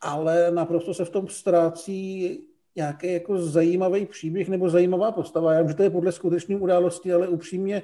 ale 0.00 0.50
naprosto 0.50 0.94
se 0.94 1.04
v 1.04 1.10
tom 1.10 1.28
ztrácí 1.28 2.38
nějaký 2.76 3.12
jako 3.12 3.38
zajímavý 3.38 4.06
příběh 4.06 4.48
nebo 4.48 4.70
zajímavá 4.70 5.12
postava. 5.12 5.52
Já 5.52 5.60
vím, 5.60 5.68
že 5.68 5.74
to 5.74 5.82
je 5.82 5.90
podle 5.90 6.12
skutečné 6.12 6.56
události, 6.56 7.12
ale 7.12 7.28
upřímně 7.28 7.82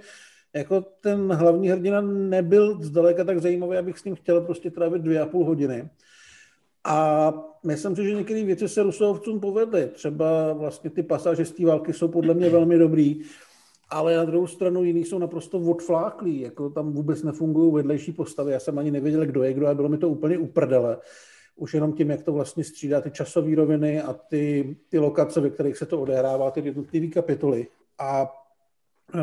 jako 0.54 0.80
ten 1.00 1.32
hlavní 1.32 1.68
hrdina 1.68 2.00
nebyl 2.00 2.82
zdaleka 2.82 3.24
tak 3.24 3.38
zajímavý, 3.38 3.76
abych 3.76 3.98
s 3.98 4.04
ním 4.04 4.14
chtěl 4.14 4.40
prostě 4.40 4.70
trávit 4.70 5.02
dvě 5.02 5.20
a 5.20 5.26
půl 5.26 5.44
hodiny. 5.44 5.88
A 6.84 7.32
myslím 7.64 7.96
si, 7.96 8.04
že 8.04 8.14
některé 8.14 8.44
věci 8.44 8.68
se 8.68 8.82
Rusovcům 8.82 9.40
povedly. 9.40 9.86
Třeba 9.86 10.52
vlastně 10.52 10.90
ty 10.90 11.02
pasáže 11.02 11.44
z 11.44 11.52
té 11.52 11.66
války 11.66 11.92
jsou 11.92 12.08
podle 12.08 12.34
mě 12.34 12.50
velmi 12.50 12.78
dobrý. 12.78 13.22
ale 13.90 14.16
na 14.16 14.24
druhou 14.24 14.46
stranu 14.46 14.84
jiný 14.84 15.04
jsou 15.04 15.18
naprosto 15.18 15.58
odfláklí, 15.58 16.40
jako 16.40 16.70
tam 16.70 16.92
vůbec 16.92 17.22
nefungují 17.22 17.72
vedlejší 17.72 18.12
postavy. 18.12 18.52
Já 18.52 18.60
jsem 18.60 18.78
ani 18.78 18.90
nevěděl, 18.90 19.26
kdo 19.26 19.42
je 19.42 19.52
kdo 19.52 19.66
a 19.66 19.74
bylo 19.74 19.88
mi 19.88 19.98
to 19.98 20.08
úplně 20.08 20.38
uprdele. 20.38 20.98
Už 21.56 21.74
jenom 21.74 21.92
tím, 21.92 22.10
jak 22.10 22.22
to 22.22 22.32
vlastně 22.32 22.64
střídá 22.64 23.00
ty 23.00 23.10
časové 23.10 23.54
roviny 23.54 24.02
a 24.02 24.12
ty, 24.12 24.76
ty 24.88 24.98
lokace, 24.98 25.40
ve 25.40 25.50
kterých 25.50 25.76
se 25.76 25.86
to 25.86 26.00
odehrává, 26.00 26.50
ty 26.50 26.60
jednotlivé 26.60 27.06
kapitoly. 27.06 27.66
A 27.98 28.32
uh, 29.14 29.20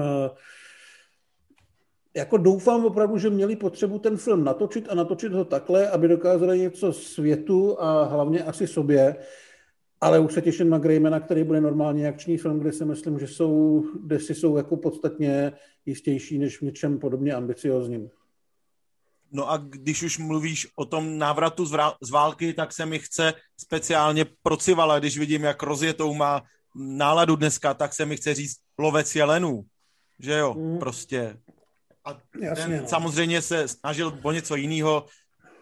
jako 2.15 2.37
doufám 2.37 2.85
opravdu, 2.85 3.17
že 3.17 3.29
měli 3.29 3.55
potřebu 3.55 3.99
ten 3.99 4.17
film 4.17 4.43
natočit 4.43 4.87
a 4.89 4.95
natočit 4.95 5.33
ho 5.33 5.45
takhle, 5.45 5.89
aby 5.89 6.07
dokázali 6.07 6.59
něco 6.59 6.93
světu 6.93 7.81
a 7.81 8.03
hlavně 8.03 8.43
asi 8.43 8.67
sobě, 8.67 9.15
ale 10.01 10.19
už 10.19 10.33
se 10.33 10.41
těším 10.41 10.69
na 10.69 10.77
Greymana, 10.77 11.19
který 11.19 11.43
bude 11.43 11.61
normálně 11.61 12.07
akční 12.07 12.37
film, 12.37 12.59
kde 12.59 12.71
si 12.71 12.85
myslím, 12.85 13.19
že 13.19 13.27
jsou, 13.27 13.83
kde 14.03 14.19
si 14.19 14.35
jsou 14.35 14.57
jako 14.57 14.77
podstatně 14.77 15.51
jistější 15.85 16.39
než 16.39 16.57
v 16.57 16.61
něčem 16.61 16.99
podobně 16.99 17.33
ambiciozním. 17.33 18.09
No 19.31 19.51
a 19.51 19.57
když 19.57 20.03
už 20.03 20.17
mluvíš 20.17 20.67
o 20.75 20.85
tom 20.85 21.17
návratu 21.17 21.65
z, 21.65 21.73
vrá- 21.73 21.95
z 22.01 22.09
války, 22.09 22.53
tak 22.53 22.73
se 22.73 22.85
mi 22.85 22.99
chce 22.99 23.33
speciálně 23.57 24.25
procivala, 24.43 24.99
když 24.99 25.17
vidím, 25.17 25.43
jak 25.43 25.63
rozjetou 25.63 26.13
má 26.13 26.41
náladu 26.75 27.35
dneska, 27.35 27.73
tak 27.73 27.93
se 27.93 28.05
mi 28.05 28.17
chce 28.17 28.33
říct 28.33 28.57
lovec 28.77 29.15
jelenů. 29.15 29.63
Že 30.19 30.33
jo, 30.33 30.53
mm. 30.53 30.79
prostě. 30.79 31.37
A 32.05 32.17
Jasně, 32.41 32.65
ten 32.65 32.81
no. 32.81 32.87
samozřejmě 32.87 33.41
se 33.41 33.67
snažil 33.67 34.19
o 34.21 34.31
něco 34.31 34.55
jiného, 34.55 35.05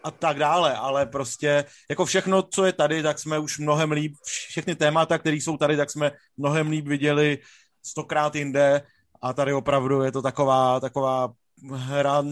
a 0.04 0.12
tak 0.12 0.40
dále, 0.40 0.74
ale 0.76 1.06
prostě 1.06 1.66
jako 1.90 2.06
všechno, 2.06 2.42
co 2.42 2.66
je 2.66 2.74
tady, 2.74 3.04
tak 3.04 3.20
jsme 3.20 3.40
už 3.40 3.60
mnohem 3.60 3.92
líp, 3.92 4.16
všechny 4.24 4.76
témata, 4.76 5.18
které 5.18 5.36
jsou 5.36 5.58
tady, 5.58 5.78
tak 5.78 5.92
jsme 5.92 6.12
mnohem 6.38 6.70
líp 6.70 6.88
viděli 6.88 7.38
stokrát 7.84 8.36
jinde 8.36 8.82
a 9.22 9.34
tady 9.34 9.54
opravdu 9.54 10.02
je 10.02 10.12
to 10.12 10.22
taková, 10.22 10.80
taková 10.80 11.34
hra 11.72 12.24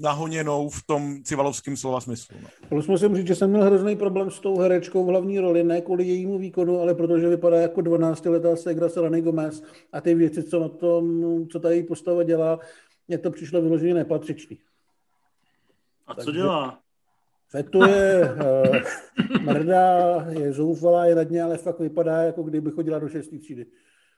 nahoněnou 0.00 0.68
v 0.68 0.82
tom 0.86 1.22
civalovském 1.22 1.76
slova 1.76 2.00
smyslu. 2.00 2.36
No. 2.42 2.48
Plus 2.68 2.86
musím 2.86 3.16
říct, 3.16 3.26
že 3.26 3.34
jsem 3.34 3.50
měl 3.50 3.64
hrozný 3.64 3.96
problém 3.96 4.30
s 4.30 4.40
tou 4.40 4.58
herečkou 4.58 5.04
v 5.04 5.08
hlavní 5.08 5.40
roli, 5.40 5.64
ne 5.64 5.80
kvůli 5.80 6.04
jejímu 6.04 6.38
výkonu, 6.38 6.80
ale 6.80 6.94
protože 6.94 7.28
vypadá 7.28 7.56
jako 7.56 7.80
12-letá 7.80 8.54
segra 8.54 8.88
Seleny 8.88 9.22
Gomez 9.22 9.62
a 9.92 10.00
ty 10.00 10.14
věci, 10.14 10.42
co 10.42 10.60
na 10.60 10.68
tom, 10.68 11.22
co 11.48 11.60
ta 11.60 11.70
její 11.70 11.82
postava 11.82 12.22
dělá, 12.22 12.58
mně 13.08 13.18
to 13.18 13.30
přišlo 13.30 13.62
vyloženě 13.62 13.94
nepatřičný. 13.94 14.58
A 16.06 16.14
co 16.14 16.32
dělá? 16.32 16.80
Fetuje, 17.48 18.34
uh, 18.34 18.76
mrdá, 19.40 20.24
je 20.30 20.52
zoufalá, 20.52 21.06
je 21.06 21.14
na 21.14 21.24
dně, 21.24 21.42
ale 21.42 21.58
fakt 21.58 21.80
vypadá, 21.80 22.22
jako 22.22 22.42
kdyby 22.42 22.70
chodila 22.70 22.98
do 22.98 23.08
šestý 23.08 23.38
třídy. 23.38 23.66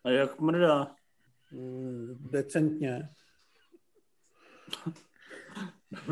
A 0.05 0.11
jak 0.11 0.41
mrdá? 0.41 0.95
Mm, 1.53 2.17
decentně. 2.31 3.09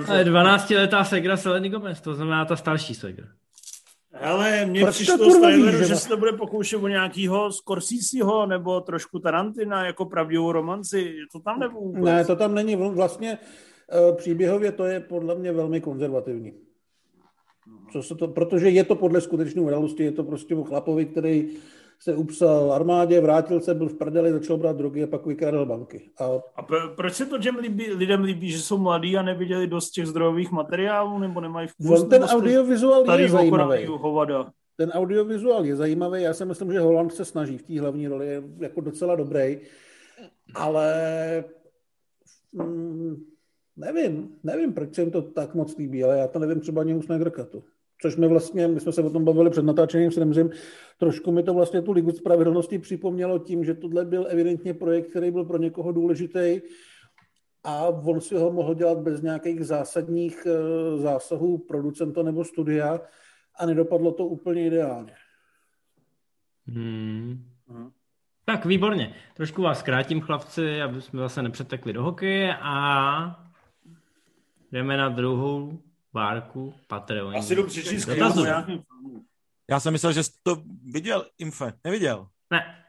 Ale 0.08 0.24
12-letá 0.24 1.04
segra 1.04 1.36
Seleny 1.36 1.68
Gomez, 1.68 2.00
to 2.00 2.14
znamená 2.14 2.44
ta 2.44 2.56
starší 2.56 2.94
segra. 2.94 3.26
Ale 4.20 4.66
mně 4.66 4.86
přišlo 4.86 5.30
z 5.30 5.40
traileru, 5.40 5.84
že 5.84 5.96
se 5.96 6.08
to 6.08 6.16
bude 6.16 6.32
pokoušet 6.32 6.76
o 6.76 6.88
nějakýho 6.88 7.52
Scorseseho 7.52 8.46
nebo 8.46 8.80
trošku 8.80 9.18
Tarantina 9.18 9.86
jako 9.86 10.04
pravdivou 10.04 10.52
romanci. 10.52 11.14
To 11.32 11.40
tam 11.40 11.60
nebo 11.60 11.80
vůbec? 11.80 12.04
Ne, 12.04 12.24
to 12.24 12.36
tam 12.36 12.54
není. 12.54 12.76
Vlastně 12.76 13.38
eh, 13.92 14.12
příběhově 14.16 14.72
to 14.72 14.84
je 14.84 15.00
podle 15.00 15.34
mě 15.34 15.52
velmi 15.52 15.80
konzervativní. 15.80 16.52
Co 17.92 18.02
se 18.02 18.14
to, 18.14 18.28
protože 18.28 18.68
je 18.68 18.84
to 18.84 18.94
podle 18.94 19.20
skutečné 19.20 19.62
události, 19.62 20.04
je 20.04 20.12
to 20.12 20.24
prostě 20.24 20.54
o 20.54 20.64
chlapovi, 20.64 21.04
který 21.04 21.50
se 21.98 22.16
upsal 22.16 22.72
armádě, 22.72 23.20
vrátil 23.20 23.60
se, 23.60 23.74
byl 23.74 23.88
v 23.88 23.94
prdeli, 23.94 24.32
začal 24.32 24.56
brát 24.56 24.76
drogy 24.76 25.02
a 25.02 25.06
pak 25.06 25.26
vykradl 25.26 25.66
banky. 25.66 26.10
A, 26.18 26.24
a 26.56 26.62
pro, 26.62 26.88
proč 26.96 27.14
se 27.14 27.26
to 27.26 27.38
těm 27.38 27.56
líbí, 27.56 27.92
lidem 27.92 28.24
líbí, 28.24 28.50
že 28.50 28.58
jsou 28.58 28.78
mladí 28.78 29.16
a 29.16 29.22
neviděli 29.22 29.66
dost 29.66 29.90
těch 29.90 30.06
zdrojových 30.06 30.50
materiálů, 30.50 31.18
nebo 31.18 31.40
nemají 31.40 31.68
vkus? 31.68 32.00
On 32.00 32.08
ten 32.08 32.24
audiovizuál 32.24 33.20
je 33.20 33.28
zajímavý. 33.28 33.86
Hovada. 33.86 34.50
Ten 34.76 34.90
audiovizuál 34.90 35.64
je 35.64 35.76
zajímavý, 35.76 36.22
já 36.22 36.34
si 36.34 36.44
myslím, 36.44 36.72
že 36.72 36.80
Holland 36.80 37.14
se 37.14 37.24
snaží 37.24 37.58
v 37.58 37.62
té 37.62 37.80
hlavní 37.80 38.08
roli, 38.08 38.26
je 38.26 38.42
jako 38.58 38.80
docela 38.80 39.16
dobrý, 39.16 39.58
ale 40.54 41.44
mm, 42.52 43.24
nevím, 43.76 44.28
nevím, 44.42 44.72
proč 44.72 44.94
se 44.94 45.02
jim 45.02 45.10
to 45.10 45.22
tak 45.22 45.54
moc 45.54 45.76
líbí, 45.76 46.04
ale 46.04 46.18
já 46.18 46.28
to 46.28 46.38
nevím 46.38 46.60
třeba 46.60 46.80
ani 46.80 46.94
u 46.94 47.02
Snydercutu 47.02 47.64
což 48.02 48.16
mi 48.16 48.28
vlastně, 48.28 48.68
my 48.68 48.80
jsme 48.80 48.92
se 48.92 49.02
o 49.02 49.10
tom 49.10 49.24
bavili 49.24 49.50
před 49.50 49.64
natáčením 49.64 50.12
s 50.12 50.16
Remzim, 50.16 50.50
trošku 50.98 51.32
mi 51.32 51.42
to 51.42 51.54
vlastně 51.54 51.82
tu 51.82 51.92
Ligu 51.92 52.10
spravedlnosti 52.10 52.78
připomnělo 52.78 53.38
tím, 53.38 53.64
že 53.64 53.74
tohle 53.74 54.04
byl 54.04 54.26
evidentně 54.28 54.74
projekt, 54.74 55.10
který 55.10 55.30
byl 55.30 55.44
pro 55.44 55.58
někoho 55.58 55.92
důležitý 55.92 56.60
a 57.64 57.86
on 57.88 58.20
si 58.20 58.34
ho 58.34 58.52
mohl 58.52 58.74
dělat 58.74 58.98
bez 58.98 59.22
nějakých 59.22 59.64
zásadních 59.64 60.46
eh, 60.46 60.98
zásahů 60.98 61.58
producenta 61.58 62.22
nebo 62.22 62.44
studia 62.44 63.00
a 63.58 63.66
nedopadlo 63.66 64.12
to 64.12 64.26
úplně 64.26 64.66
ideálně. 64.66 65.12
Hmm. 66.66 67.44
Hmm. 67.68 67.90
Tak 68.44 68.66
výborně. 68.66 69.14
Trošku 69.34 69.62
vás 69.62 69.78
zkrátím, 69.78 70.20
chlapci, 70.20 70.82
aby 70.82 71.02
jsme 71.02 71.20
zase 71.20 71.42
nepřetekli 71.42 71.92
do 71.92 72.02
hokeje 72.02 72.56
a 72.56 73.50
jdeme 74.72 74.96
na 74.96 75.08
druhou 75.08 75.78
Várku, 76.14 76.74
Patreon. 76.86 77.36
Asi 77.36 77.56
jdu 77.56 77.66
přečíst 77.66 78.08
Já 79.70 79.80
jsem 79.80 79.92
myslel, 79.92 80.12
že 80.12 80.22
jsi 80.22 80.32
to 80.42 80.62
viděl, 80.92 81.26
Infe. 81.38 81.72
Neviděl? 81.84 82.28
Ne. 82.50 82.84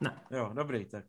Ne. 0.00 0.20
Jo, 0.30 0.50
dobrý, 0.54 0.84
tak. 0.84 1.04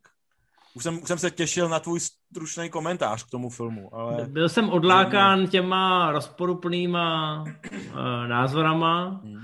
Už 0.74 0.82
jsem, 0.82 1.02
už 1.02 1.08
jsem 1.08 1.18
se 1.18 1.30
těšil 1.30 1.68
na 1.68 1.80
tvůj 1.80 2.00
stručný 2.00 2.70
komentář 2.70 3.24
k 3.24 3.30
tomu 3.30 3.50
filmu, 3.50 3.94
ale... 3.94 4.24
Byl 4.24 4.48
jsem 4.48 4.70
odlákán 4.70 5.46
těma 5.46 6.12
rozporuplnýma 6.12 7.42
uh, 7.42 7.96
názorama 8.26 9.08
hmm. 9.08 9.40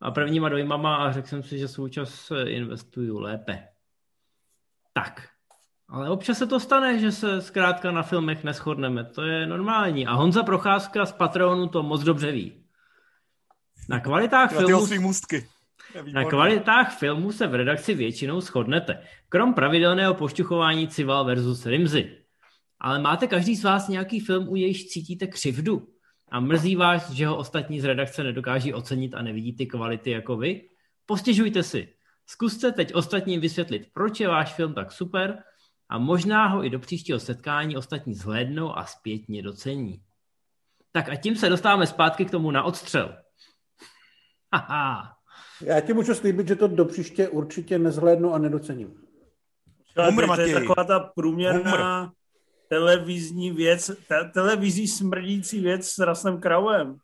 a 0.00 0.10
prvníma 0.10 0.48
dojmama 0.48 0.96
a 0.96 1.12
řekl 1.12 1.28
jsem 1.28 1.42
si, 1.42 1.58
že 1.58 1.68
součas 1.68 2.32
investuju 2.46 3.18
lépe. 3.18 3.68
Tak, 4.92 5.28
ale 5.88 6.10
občas 6.10 6.38
se 6.38 6.46
to 6.46 6.60
stane, 6.60 6.98
že 6.98 7.12
se 7.12 7.40
zkrátka 7.40 7.90
na 7.90 8.02
filmech 8.02 8.44
neschodneme. 8.44 9.04
To 9.04 9.22
je 9.22 9.46
normální. 9.46 10.06
A 10.06 10.12
Honza 10.12 10.42
Procházka 10.42 11.06
z 11.06 11.12
Patronu 11.12 11.68
to 11.68 11.82
moc 11.82 12.02
dobře 12.02 12.32
ví. 12.32 12.64
Na 13.88 14.00
kvalitách 14.00 14.52
filmu... 14.56 14.86
Na 16.12 16.24
kvalitách 16.24 16.98
filmu 16.98 17.32
se 17.32 17.46
v 17.46 17.54
redakci 17.54 17.94
většinou 17.94 18.40
shodnete. 18.40 19.02
Krom 19.28 19.54
pravidelného 19.54 20.14
pošťuchování 20.14 20.88
Cival 20.88 21.24
versus 21.24 21.66
Rimzy. 21.66 22.18
Ale 22.80 22.98
máte 22.98 23.26
každý 23.26 23.56
z 23.56 23.64
vás 23.64 23.88
nějaký 23.88 24.20
film, 24.20 24.48
u 24.48 24.56
nějž 24.56 24.86
cítíte 24.86 25.26
křivdu? 25.26 25.88
A 26.30 26.40
mrzí 26.40 26.76
vás, 26.76 27.10
že 27.10 27.26
ho 27.26 27.36
ostatní 27.36 27.80
z 27.80 27.84
redakce 27.84 28.24
nedokáží 28.24 28.74
ocenit 28.74 29.14
a 29.14 29.22
nevidí 29.22 29.56
ty 29.56 29.66
kvality 29.66 30.10
jako 30.10 30.36
vy? 30.36 30.68
Postěžujte 31.06 31.62
si. 31.62 31.88
Zkuste 32.26 32.72
teď 32.72 32.94
ostatním 32.94 33.40
vysvětlit, 33.40 33.88
proč 33.92 34.20
je 34.20 34.28
váš 34.28 34.54
film 34.54 34.74
tak 34.74 34.92
super 34.92 35.42
a 35.88 35.98
možná 35.98 36.46
ho 36.46 36.64
i 36.64 36.70
do 36.70 36.78
příštího 36.78 37.20
setkání 37.20 37.76
ostatní 37.76 38.14
zhlédnou 38.14 38.78
a 38.78 38.84
zpětně 38.86 39.42
docení. 39.42 40.02
Tak 40.92 41.08
a 41.08 41.16
tím 41.16 41.36
se 41.36 41.48
dostáváme 41.48 41.86
zpátky 41.86 42.24
k 42.24 42.30
tomu 42.30 42.50
na 42.50 42.62
odstřel. 42.62 43.16
Haha. 44.54 45.14
Já 45.60 45.80
ti 45.80 45.92
můžu 45.92 46.14
slíbit, 46.14 46.48
že 46.48 46.56
to 46.56 46.68
do 46.68 46.84
příště 46.84 47.28
určitě 47.28 47.78
nezhlédnu 47.78 48.34
a 48.34 48.38
nedocením. 48.38 49.00
Humor, 50.06 50.36
to 50.36 50.40
je 50.40 50.54
taková 50.54 50.84
ta 50.84 51.00
průměrná 51.00 52.00
Humor. 52.00 52.12
televizní 52.68 53.50
věc, 53.50 53.90
te- 54.08 54.30
televizí 54.34 54.88
smrdící 54.88 55.60
věc 55.60 55.88
s 55.88 55.98
Rasem 55.98 56.40
Krauem. 56.40 56.96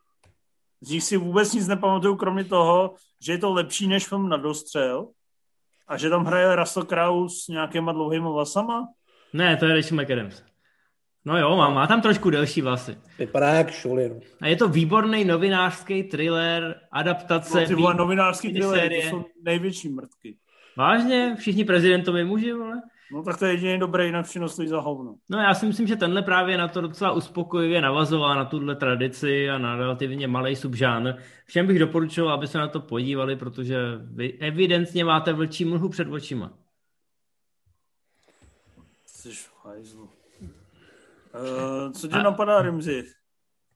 Z 0.80 0.90
nich 0.90 1.04
si 1.04 1.16
vůbec 1.16 1.52
nic 1.52 1.68
nepamatuju, 1.68 2.16
kromě 2.16 2.44
toho, 2.44 2.94
že 3.24 3.32
je 3.32 3.38
to 3.38 3.52
lepší 3.52 3.86
než 3.86 4.06
film 4.08 4.28
na 4.28 4.36
dostřel 4.36 5.08
a 5.90 5.96
že 5.96 6.10
tam 6.10 6.24
hraje 6.24 6.56
Russell 6.56 6.86
Crowe 6.86 7.28
s 7.28 7.48
nějakýma 7.48 7.92
dlouhýma 7.92 8.30
vlasama? 8.30 8.88
Ne, 9.32 9.56
to 9.56 9.66
je 9.66 9.74
Rachel 9.74 9.98
McAdams. 9.98 10.42
No 11.24 11.38
jo, 11.38 11.56
má, 11.56 11.70
má 11.70 11.86
tam 11.86 12.00
trošku 12.00 12.30
delší 12.30 12.62
vlasy. 12.62 12.98
Vypadá 13.18 13.48
jak 13.48 13.70
šulin. 13.70 14.20
A 14.40 14.46
je 14.46 14.56
to 14.56 14.68
výborný 14.68 15.24
novinářský 15.24 16.02
thriller, 16.02 16.80
adaptace. 16.92 17.60
No, 17.60 17.66
ty 17.66 17.74
vole, 17.74 17.94
novinářský 17.94 18.52
thriller, 18.52 18.88
to 18.88 19.08
jsou 19.08 19.24
největší 19.42 19.88
mrtky. 19.88 20.36
Vážně? 20.76 21.36
Všichni 21.38 21.64
prezidentovi 21.64 22.24
muži, 22.24 22.52
vole? 22.52 22.82
No 23.12 23.22
tak 23.22 23.38
to 23.38 23.46
je 23.46 23.52
jediný 23.52 23.78
dobrý, 23.78 24.06
jinak 24.06 24.26
všechno 24.26 24.48
stojí 24.48 24.68
za 24.68 24.80
hovno. 24.80 25.14
No 25.28 25.38
já 25.38 25.54
si 25.54 25.66
myslím, 25.66 25.86
že 25.86 25.96
tenhle 25.96 26.22
právě 26.22 26.58
na 26.58 26.68
to 26.68 26.80
docela 26.80 27.12
uspokojivě 27.12 27.80
navazoval 27.80 28.36
na 28.36 28.44
tuhle 28.44 28.76
tradici 28.76 29.50
a 29.50 29.58
na 29.58 29.76
relativně 29.76 30.28
malý 30.28 30.56
subžánr. 30.56 31.14
Všem 31.46 31.66
bych 31.66 31.78
doporučoval, 31.78 32.34
aby 32.34 32.46
se 32.46 32.58
na 32.58 32.68
to 32.68 32.80
podívali, 32.80 33.36
protože 33.36 33.76
vy 34.00 34.32
evidentně 34.32 35.04
máte 35.04 35.32
vlčí 35.32 35.64
mlhu 35.64 35.88
před 35.88 36.08
očima. 36.08 36.58
Jsi 39.06 39.28
uh, 41.34 41.92
co 41.92 42.08
tě 42.08 42.14
a... 42.14 42.22
napadá, 42.22 42.62
Rimzi? 42.62 43.04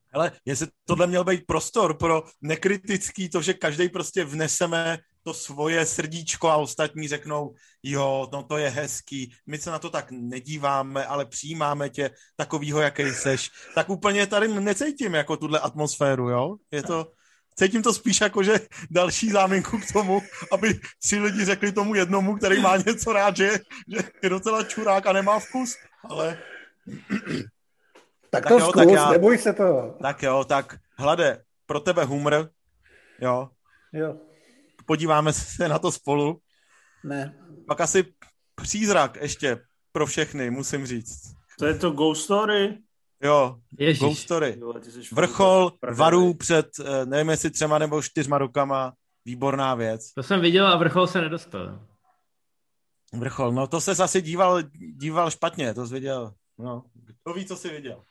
Hele, 0.08 0.32
jestli 0.44 0.66
tohle 0.84 1.06
měl 1.06 1.24
být 1.24 1.46
prostor 1.46 1.96
pro 1.96 2.22
nekritický, 2.42 3.28
to, 3.28 3.42
že 3.42 3.54
každý 3.54 3.88
prostě 3.88 4.24
vneseme 4.24 4.98
to 5.24 5.34
svoje 5.34 5.86
srdíčko 5.86 6.48
a 6.48 6.56
ostatní 6.56 7.08
řeknou, 7.08 7.54
jo, 7.82 8.28
no 8.32 8.42
to 8.42 8.58
je 8.58 8.68
hezký, 8.68 9.32
my 9.46 9.58
se 9.58 9.70
na 9.70 9.78
to 9.78 9.90
tak 9.90 10.06
nedíváme, 10.10 11.06
ale 11.06 11.24
přijímáme 11.24 11.90
tě 11.90 12.10
takovýho, 12.36 12.80
jaký 12.80 13.10
seš, 13.10 13.50
tak 13.74 13.90
úplně 13.90 14.26
tady 14.26 14.48
necítím 14.48 15.14
jako 15.14 15.36
tuhle 15.36 15.60
atmosféru, 15.60 16.28
jo? 16.28 16.56
Je 16.70 16.82
to, 16.82 17.06
cítím 17.56 17.82
to 17.82 17.94
spíš 17.94 18.20
jako, 18.20 18.42
že 18.42 18.60
další 18.90 19.30
záminku 19.30 19.78
k 19.78 19.92
tomu, 19.92 20.22
aby 20.52 20.80
tři 21.02 21.18
lidi 21.18 21.44
řekli 21.44 21.72
tomu 21.72 21.94
jednomu, 21.94 22.36
který 22.36 22.60
má 22.60 22.76
něco 22.76 23.12
rád, 23.12 23.36
že, 23.36 23.50
že 23.88 23.98
je 24.22 24.28
docela 24.28 24.64
čurák 24.64 25.06
a 25.06 25.12
nemá 25.12 25.38
vkus, 25.38 25.76
ale... 26.10 26.38
Tak, 28.30 28.42
tak 28.42 28.48
to 28.48 28.58
jo, 28.58 28.60
zkus, 28.60 28.74
tak 28.74 28.88
já, 28.88 29.10
neboj 29.10 29.38
se 29.38 29.52
to. 29.52 29.96
Tak 30.02 30.22
jo, 30.22 30.44
tak 30.44 30.76
hlade, 30.98 31.42
pro 31.66 31.80
tebe 31.80 32.04
humor, 32.04 32.50
jo. 33.20 33.48
Jo. 33.92 34.16
Podíváme 34.86 35.32
se 35.32 35.68
na 35.68 35.78
to 35.78 35.92
spolu. 35.92 36.40
Ne. 37.04 37.38
Pak 37.68 37.80
asi 37.80 38.14
přízrak 38.54 39.18
ještě 39.20 39.60
pro 39.92 40.06
všechny, 40.06 40.50
musím 40.50 40.86
říct. 40.86 41.34
To 41.58 41.66
je 41.66 41.74
to 41.74 41.90
Ghost 41.90 42.24
Story? 42.24 42.78
Jo, 43.22 43.56
Ježiš. 43.78 44.00
Ghost 44.00 44.22
Story. 44.22 44.60
Vrchol 45.12 45.72
varů 45.96 46.34
před, 46.34 46.66
eh, 46.80 47.06
nevím 47.06 47.30
jestli 47.30 47.50
třema 47.50 47.78
nebo 47.78 48.02
čtyřma 48.02 48.38
rokama, 48.38 48.92
výborná 49.24 49.74
věc. 49.74 50.12
To 50.12 50.22
jsem 50.22 50.40
viděl 50.40 50.66
a 50.66 50.76
vrchol 50.76 51.06
se 51.06 51.20
nedostal. 51.20 51.86
Vrchol, 53.18 53.52
no 53.52 53.66
to 53.66 53.80
se 53.80 53.90
asi 54.02 54.22
díval, 54.22 54.62
díval 54.96 55.30
špatně, 55.30 55.74
to 55.74 55.86
jsi 55.86 55.94
viděl. 55.94 56.34
No, 56.58 56.84
to 57.22 57.32
ví, 57.32 57.46
co 57.46 57.56
jsi 57.56 57.68
viděl. 57.68 58.02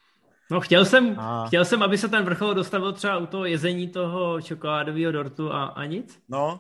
No 0.52 0.62
chtěl 0.62 0.86
jsem, 0.86 1.20
a... 1.20 1.48
chtěl 1.48 1.66
jsem, 1.66 1.84
aby 1.84 1.98
se 1.98 2.08
ten 2.08 2.26
vrchol 2.26 2.54
dostavil 2.54 2.94
třeba 2.94 3.18
u 3.18 3.26
toho 3.26 3.46
jezení 3.46 3.88
toho 3.88 4.42
čokoládového 4.42 5.12
dortu 5.12 5.54
a, 5.54 5.66
a 5.66 5.86
nic. 5.86 6.20
No, 6.30 6.60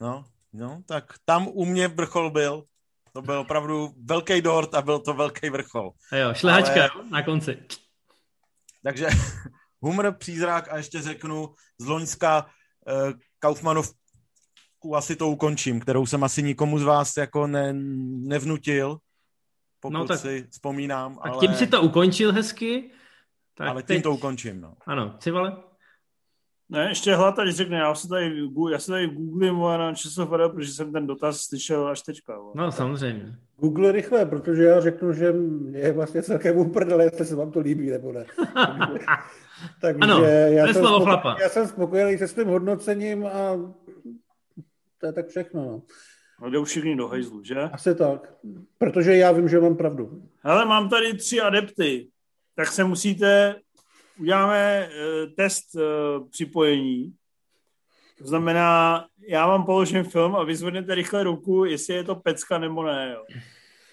no, 0.00 0.24
no, 0.52 0.82
tak 0.86 1.14
tam 1.24 1.48
u 1.48 1.64
mě 1.64 1.88
vrchol 1.88 2.30
byl. 2.30 2.64
To 3.12 3.22
byl 3.22 3.38
opravdu 3.38 3.94
velký 4.04 4.42
dort 4.42 4.74
a 4.74 4.82
byl 4.82 4.98
to 4.98 5.14
velký 5.14 5.50
vrchol. 5.50 5.92
A 6.12 6.16
jo, 6.16 6.34
šlehačka 6.34 6.88
Ale... 6.94 7.04
na 7.10 7.22
konci. 7.22 7.58
Takže 8.82 9.08
humor, 9.80 10.14
přízrak 10.18 10.72
a 10.72 10.76
ještě 10.76 11.02
řeknu 11.02 11.54
z 11.78 11.86
Loňska 11.86 12.46
uh, 12.86 13.12
Kaufmanov 13.38 13.92
asi 14.94 15.16
to 15.16 15.28
ukončím, 15.28 15.80
kterou 15.80 16.06
jsem 16.06 16.24
asi 16.24 16.42
nikomu 16.42 16.78
z 16.78 16.82
vás 16.82 17.16
jako 17.16 17.46
ne, 17.46 17.72
nevnutil, 18.28 18.98
pokud 19.80 19.92
no, 19.92 20.06
tak, 20.06 20.20
si 20.20 20.46
vzpomínám. 20.50 21.14
Tak 21.14 21.32
ale... 21.32 21.40
tím 21.40 21.54
si 21.54 21.66
to 21.66 21.82
ukončil 21.82 22.32
hezky. 22.32 22.90
Tak 23.56 23.68
ale 23.68 23.82
teď... 23.82 23.96
tím 23.96 24.02
to 24.02 24.12
ukončím, 24.12 24.60
no. 24.60 24.74
Ano, 24.86 25.14
Civale? 25.18 25.56
Ne, 26.68 26.88
ještě 26.88 27.14
hlata, 27.14 27.42
když 27.42 27.56
řekne, 27.56 27.78
já 27.78 27.94
se 27.94 28.08
tady, 28.08 28.40
já 28.70 28.78
se 28.78 28.90
tady 28.90 29.06
googlím 29.06 29.60
na 29.60 29.94
ČSFD, 29.94 30.30
protože 30.54 30.72
jsem 30.72 30.92
ten 30.92 31.06
dotaz 31.06 31.40
slyšel 31.40 31.86
až 31.88 32.02
teďka. 32.02 32.38
No, 32.54 32.72
samozřejmě. 32.72 33.36
Google 33.56 33.92
rychle, 33.92 34.26
protože 34.26 34.62
já 34.62 34.80
řeknu, 34.80 35.12
že 35.12 35.34
je 35.70 35.92
vlastně 35.92 36.22
celkem 36.22 36.56
uprdele, 36.56 37.04
jestli 37.04 37.24
se 37.26 37.36
vám 37.36 37.52
to 37.52 37.60
líbí, 37.60 37.90
nebo 37.90 38.12
ne. 38.12 38.24
Takže 39.80 39.98
ano, 40.00 40.24
já, 40.24 40.66
jsem 40.66 40.74
slovo 40.74 41.04
chlapa. 41.04 41.36
já 41.40 41.48
jsem 41.48 41.68
spokojený 41.68 42.18
se 42.18 42.28
svým 42.28 42.48
hodnocením 42.48 43.26
a 43.26 43.56
to 45.00 45.06
je 45.06 45.12
tak 45.12 45.28
všechno. 45.28 45.64
No. 45.64 45.82
No 46.42 46.50
jde 46.50 46.58
už 46.58 46.68
všichni 46.68 46.96
do 46.96 47.08
hejzlu, 47.08 47.42
že? 47.42 47.60
Asi 47.60 47.94
tak, 47.94 48.34
protože 48.78 49.16
já 49.16 49.32
vím, 49.32 49.48
že 49.48 49.60
mám 49.60 49.76
pravdu. 49.76 50.22
Hele, 50.40 50.64
mám 50.64 50.88
tady 50.88 51.14
tři 51.14 51.40
adepty, 51.40 52.08
tak 52.56 52.72
se 52.72 52.84
musíte 52.84 53.60
uděláme 54.18 54.88
uh, 54.88 55.32
test 55.34 55.74
uh, 55.74 56.28
připojení. 56.28 57.14
To 58.18 58.26
znamená, 58.26 59.06
já 59.28 59.46
vám 59.46 59.64
položím 59.64 60.04
film 60.04 60.36
a 60.36 60.44
vyzvednete 60.44 60.94
rychle 60.94 61.22
ruku, 61.22 61.64
jestli 61.64 61.94
je 61.94 62.04
to 62.04 62.14
pecka 62.14 62.58
nebo 62.58 62.82
ne. 62.82 63.12
Jo. 63.14 63.24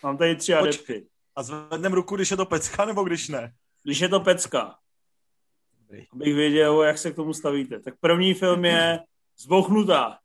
Mám 0.04 0.18
tady 0.18 0.36
tři 0.36 0.54
adepty. 0.54 1.08
A 1.36 1.44
zvedneme 1.44 1.96
ruku, 1.96 2.16
když 2.16 2.32
je 2.32 2.38
to 2.38 2.46
pecka 2.46 2.86
nebo 2.86 3.04
když 3.04 3.30
ne? 3.30 3.54
Když 3.84 4.00
je 4.00 4.10
to 4.10 4.20
pecka. 4.20 4.76
Abych 6.14 6.36
věděl, 6.36 6.84
jak 6.84 6.98
se 6.98 7.12
k 7.12 7.16
tomu 7.16 7.34
stavíte. 7.34 7.80
Tak 7.80 7.94
první 8.00 8.34
film 8.34 8.66
je 8.66 9.00
Zbouchnutá. 9.38 10.18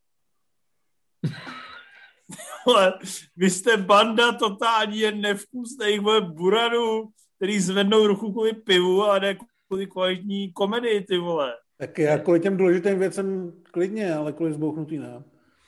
vy 3.37 3.51
jste 3.51 3.77
banda 3.77 4.33
totální 4.33 4.99
jen 4.99 5.21
nevkusných 5.21 6.01
buranů, 6.21 7.09
který 7.39 7.61
zvednou 7.61 8.07
ruku 8.07 8.33
kvůli 8.33 8.53
pivu 8.53 9.05
a 9.05 9.19
ne 9.19 9.39
kvůli 9.67 9.87
kvalitní 9.87 10.53
komedii, 10.53 11.01
ty 11.01 11.19
vole. 11.19 11.55
Tak 11.79 11.99
já 11.99 12.19
kvůli 12.19 12.41
těm 12.41 12.57
důležitým 12.57 12.99
věcem 12.99 13.53
klidně, 13.63 14.15
ale 14.15 14.33
kvůli 14.33 14.53
zbouchnutý 14.53 14.99
ne. 14.99 15.23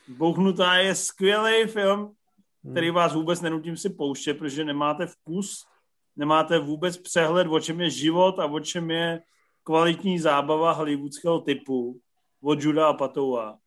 Zbouchnutá 0.09 0.75
je 0.75 0.95
skvělý 0.95 1.67
film, 1.67 2.13
který 2.71 2.87
hmm. 2.87 2.97
vás 2.97 3.15
vůbec 3.15 3.41
nenutím 3.41 3.77
si 3.77 3.91
pouštět, 3.91 4.35
protože 4.35 4.65
nemáte 4.65 5.07
vkus, 5.07 5.67
nemáte 6.17 6.59
vůbec 6.59 6.97
přehled, 6.97 7.47
o 7.51 7.61
čem 7.61 7.81
je 7.81 7.91
život 7.91 8.39
a 8.39 8.47
o 8.47 8.61
čem 8.61 8.91
je 8.91 9.21
kvalitní 9.63 10.19
zábava 10.19 10.73
hollywoodského 10.73 11.41
typu 11.41 12.01
od 12.43 12.63
Juda 12.63 12.87
a 12.87 12.93
Patoua. 12.93 13.59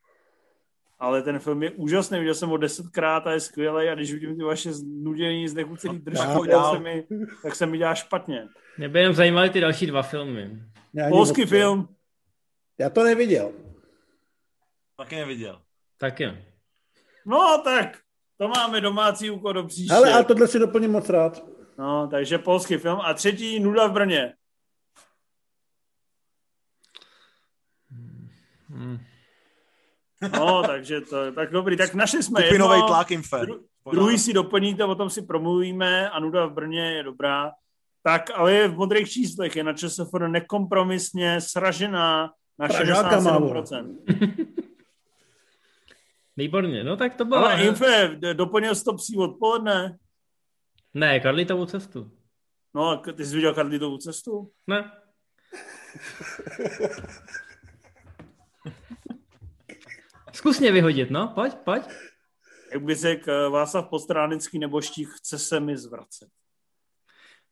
Ale 1.04 1.22
ten 1.22 1.40
film 1.40 1.64
je 1.64 1.72
úžasný, 1.72 2.20
viděl 2.20 2.34
jsem 2.34 2.50
ho 2.50 2.58
desetkrát 2.58 3.28
a 3.28 3.32
je 3.32 3.40
skvělý 3.40 3.90
a 3.90 3.96
když 3.96 4.14
vidím 4.14 4.38
ty 4.38 4.44
vaše 4.44 4.74
znudění, 4.74 5.48
znechucený 5.48 6.00
držky, 6.00 6.28
se 6.72 6.80
mi, 6.80 7.08
tak 7.44 7.56
se 7.56 7.66
mi 7.66 7.78
dělá 7.78 7.96
špatně. 7.96 8.48
Mě 8.78 8.90
by 8.90 9.00
jenom 9.00 9.16
zajímaly 9.16 9.50
ty 9.50 9.60
další 9.60 9.88
dva 9.88 10.02
filmy. 10.02 10.64
Polský 11.10 11.46
film. 11.46 11.96
Já 12.78 12.90
to 12.90 13.04
neviděl. 13.04 13.52
Taky 14.98 15.16
neviděl. 15.16 15.62
Taky. 15.98 16.26
No 17.26 17.62
tak, 17.64 18.00
to 18.38 18.48
máme 18.48 18.82
domácí 18.82 19.30
úkol 19.30 19.54
do 19.54 19.64
příště. 19.64 19.94
Ale 19.94 20.14
a 20.14 20.24
tohle 20.24 20.48
si 20.48 20.60
doplním 20.60 20.92
moc 20.92 21.10
rád. 21.10 21.46
No, 21.78 22.08
takže 22.08 22.38
polský 22.38 22.78
film. 22.78 23.02
A 23.02 23.14
třetí, 23.14 23.60
Nuda 23.60 23.88
v 23.88 23.92
Brně. 23.92 24.34
Hmm. 28.70 29.00
No, 30.34 30.64
takže 30.64 31.02
to 31.02 31.32
tak 31.32 31.52
dobrý. 31.52 31.78
Tak 31.78 31.94
naše 31.94 32.24
jsme 32.24 32.44
Kupinovej 32.44 32.78
jedno. 32.78 32.88
tlak 32.88 33.12
infer. 33.12 33.46
Dru, 33.46 33.66
druhý 33.92 34.18
si 34.18 34.34
doplníte, 34.34 34.84
o 34.84 34.96
tom 34.96 35.10
si 35.10 35.22
promluvíme 35.22 36.10
a 36.10 36.20
Nuda 36.20 36.46
v 36.46 36.54
Brně 36.54 36.92
je 36.92 37.04
dobrá. 37.04 37.52
Tak, 38.04 38.30
ale 38.36 38.54
je 38.54 38.68
v 38.68 38.76
modrých 38.76 39.10
číslech, 39.10 39.56
je 39.56 39.64
na 39.64 39.74
ČSFR 39.74 40.28
nekompromisně 40.28 41.42
sražená 41.42 42.34
na 42.60 42.68
67%. 42.68 43.98
Výborně, 46.38 46.84
no 46.84 46.98
tak 46.98 47.16
to 47.16 47.26
bylo... 47.26 47.46
Ale 47.46 47.64
Infe, 47.64 48.18
doplnil 48.34 48.76
jsi 48.76 48.84
to 48.84 48.94
psí 48.94 49.18
odpoledne? 49.18 49.98
Ne, 50.94 51.20
Karlitovou 51.20 51.66
cestu. 51.66 52.12
No, 52.74 52.98
ty 52.98 53.26
jsi 53.26 53.36
viděl 53.36 53.54
Karlitovou 53.54 53.98
cestu? 53.98 54.52
Ne. 54.68 54.92
Zkus 60.34 60.60
mě 60.60 60.72
vyhodit, 60.72 61.12
no, 61.12 61.32
pojď, 61.36 61.54
pojď. 61.56 61.84
Jak 62.74 62.84
by 62.84 62.96
řekl 62.96 63.32
eh, 63.32 63.50
Václav 63.50 63.90
Postránický 63.90 64.60
neboští, 64.60 65.06
chce 65.06 65.40
se 65.40 65.60
mi 65.60 65.78
zvracet. 65.78 66.30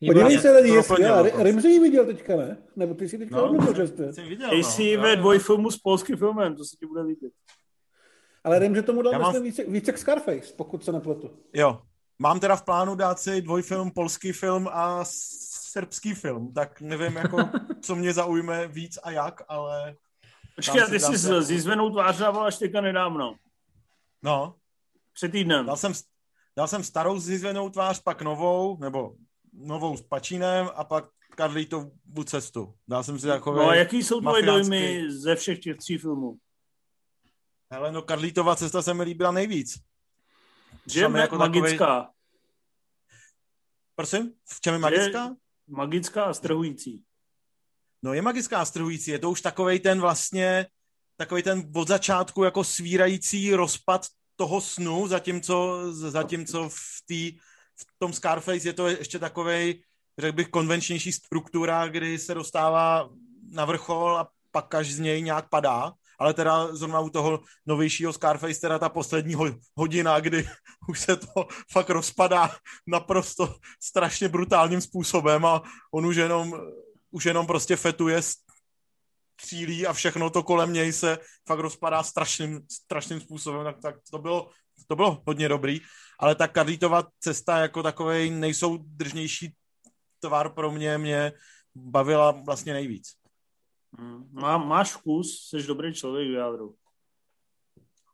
Podívej 0.07 0.39
se, 0.39 0.51
lidi, 0.51 0.73
jestli 0.73 1.03
já, 1.03 1.21
Rimzi 1.21 1.69
ji 1.69 1.79
viděl 1.79 2.05
teďka, 2.05 2.35
ne? 2.35 2.57
Nebo 2.75 2.93
ty 2.93 3.09
jsi 3.09 3.17
teďka 3.17 3.35
no, 3.35 3.43
odmítl, 3.43 3.75
že 3.75 3.87
jste. 3.87 4.13
Ty 4.49 4.63
jsi 4.63 4.97
no, 4.97 5.03
ve 5.03 5.15
dvojfilmu 5.15 5.71
s 5.71 5.77
polským 5.77 6.17
filmem, 6.17 6.55
to 6.55 6.65
se 6.65 6.75
ti 6.79 6.85
bude 6.85 7.01
líbit. 7.01 7.33
Ale 8.43 8.59
Rimzi 8.59 8.83
tomu 8.83 9.01
dal, 9.01 9.19
myslím, 9.19 9.43
více, 9.43 9.63
více 9.63 9.91
k 9.91 9.97
Scarface, 9.97 10.53
pokud 10.57 10.85
se 10.85 10.91
nepletu. 10.91 11.31
Jo, 11.53 11.81
mám 12.19 12.39
teda 12.39 12.55
v 12.55 12.65
plánu 12.65 12.95
dát 12.95 13.19
si 13.19 13.41
dvojfilm, 13.41 13.91
polský 13.91 14.31
film 14.31 14.67
a 14.71 14.99
srbský 15.71 16.13
film, 16.13 16.53
tak 16.53 16.81
nevím, 16.81 17.15
jako, 17.15 17.37
co 17.81 17.95
mě 17.95 18.13
zaujme 18.13 18.67
víc 18.67 18.99
a 19.03 19.11
jak, 19.11 19.41
ale... 19.47 19.95
Počkej, 20.55 20.81
ty 20.89 20.99
jsi 20.99 21.17
s 21.17 21.41
zizvenou 21.41 21.89
tvář 21.89 22.17
dával 22.17 22.45
až 22.45 22.57
teďka 22.57 22.81
nedávno. 22.81 23.35
No. 24.23 24.55
Před 25.13 25.31
týdnem. 25.31 25.65
Dal 25.65 25.77
jsem, 25.77 25.93
dal 26.57 26.67
jsem 26.67 26.83
starou 26.83 27.19
zizvenou 27.19 27.69
tvář, 27.69 28.01
pak 28.01 28.21
novou, 28.21 28.77
nebo 28.77 29.15
novou 29.53 29.97
s 29.97 30.01
Pačínem 30.01 30.69
a 30.75 30.83
pak 30.83 31.05
Karlítovu 31.35 32.23
cestu. 32.25 32.73
Dal 32.87 33.03
jsem 33.03 33.19
si 33.19 33.27
takový 33.27 33.57
No 33.57 33.69
a 33.69 33.75
jaký 33.75 34.03
jsou 34.03 34.21
tvoje 34.21 34.45
dojmy 34.45 35.11
ze 35.11 35.35
všech 35.35 35.59
těch 35.59 35.77
tří 35.77 35.97
filmů? 35.97 36.37
Hele, 37.71 37.91
no 37.91 38.01
Karlítova 38.01 38.55
cesta 38.55 38.81
se 38.81 38.93
mi 38.93 39.03
líbila 39.03 39.31
nejvíc. 39.31 39.79
Že 40.87 40.99
je 40.99 41.09
jako 41.17 41.37
magická. 41.37 41.85
Takovej... 41.85 42.07
Prosím? 43.95 44.33
V 44.45 44.61
čem 44.61 44.73
je 44.73 44.79
magická? 44.79 45.23
Je 45.67 45.75
magická 45.75 46.23
a 46.23 46.33
strhující. 46.33 47.03
No 48.03 48.13
je 48.13 48.21
magická 48.21 48.65
strhující. 48.65 49.11
Je 49.11 49.19
to 49.19 49.31
už 49.31 49.41
takovej 49.41 49.79
ten 49.79 50.01
vlastně, 50.01 50.65
takový 51.17 51.43
ten 51.43 51.71
od 51.75 51.87
začátku 51.87 52.43
jako 52.43 52.63
svírající 52.63 53.53
rozpad 53.53 54.07
toho 54.35 54.61
snu, 54.61 55.07
zatímco, 55.07 55.79
zatímco 55.91 56.69
v 56.69 57.01
té 57.07 57.37
v 57.81 57.99
tom 57.99 58.13
Scarface 58.13 58.67
je 58.67 58.73
to 58.73 58.87
ještě 58.87 59.19
takovej, 59.19 59.83
řekl 60.19 60.35
bych, 60.35 60.47
konvenčnější 60.47 61.11
struktura, 61.11 61.87
kdy 61.87 62.19
se 62.19 62.33
dostává 62.33 63.09
na 63.51 63.65
vrchol 63.65 64.17
a 64.17 64.29
pak 64.51 64.75
až 64.75 64.91
z 64.91 64.99
něj 64.99 65.21
nějak 65.21 65.49
padá. 65.49 65.93
ale 66.19 66.33
teda 66.33 66.75
zrovna 66.75 66.99
u 66.99 67.09
toho 67.09 67.39
novějšího 67.65 68.13
Scarface, 68.13 68.61
teda 68.61 68.79
ta 68.79 68.89
poslední 68.89 69.35
hodina, 69.75 70.19
kdy 70.19 70.47
už 70.89 70.99
se 70.99 71.17
to 71.17 71.47
fakt 71.71 71.89
rozpadá 71.89 72.55
naprosto 72.87 73.55
strašně 73.83 74.29
brutálním 74.29 74.81
způsobem 74.81 75.45
a 75.45 75.61
on 75.93 76.05
už 76.05 76.15
jenom, 76.15 76.53
už 77.11 77.25
jenom 77.25 77.47
prostě 77.47 77.75
fetuje, 77.75 78.21
střílí 79.41 79.87
a 79.87 79.93
všechno 79.93 80.29
to 80.29 80.43
kolem 80.43 80.73
něj 80.73 80.93
se 80.93 81.17
fakt 81.47 81.59
rozpadá 81.59 82.03
strašným, 82.03 82.61
strašným 82.71 83.21
způsobem, 83.21 83.63
tak, 83.63 83.81
tak 83.81 83.95
to, 84.11 84.17
bylo, 84.17 84.49
to 84.87 84.95
bylo 84.95 85.21
hodně 85.27 85.49
dobrý, 85.49 85.79
ale 86.19 86.35
ta 86.35 86.47
Karlítova 86.47 87.03
cesta 87.19 87.57
jako 87.57 87.83
takový 87.83 88.29
nejsoudržnější 88.29 89.53
tvar 90.19 90.53
pro 90.53 90.71
mě 90.71 90.97
mě 90.97 91.31
bavila 91.75 92.31
vlastně 92.31 92.73
nejvíc. 92.73 93.07
Hmm. 93.99 94.29
Má, 94.31 94.57
máš 94.57 94.93
vkus, 94.93 95.49
jsi 95.49 95.67
dobrý 95.67 95.93
člověk 95.93 96.29
v 96.29 96.33
jádru. 96.33 96.75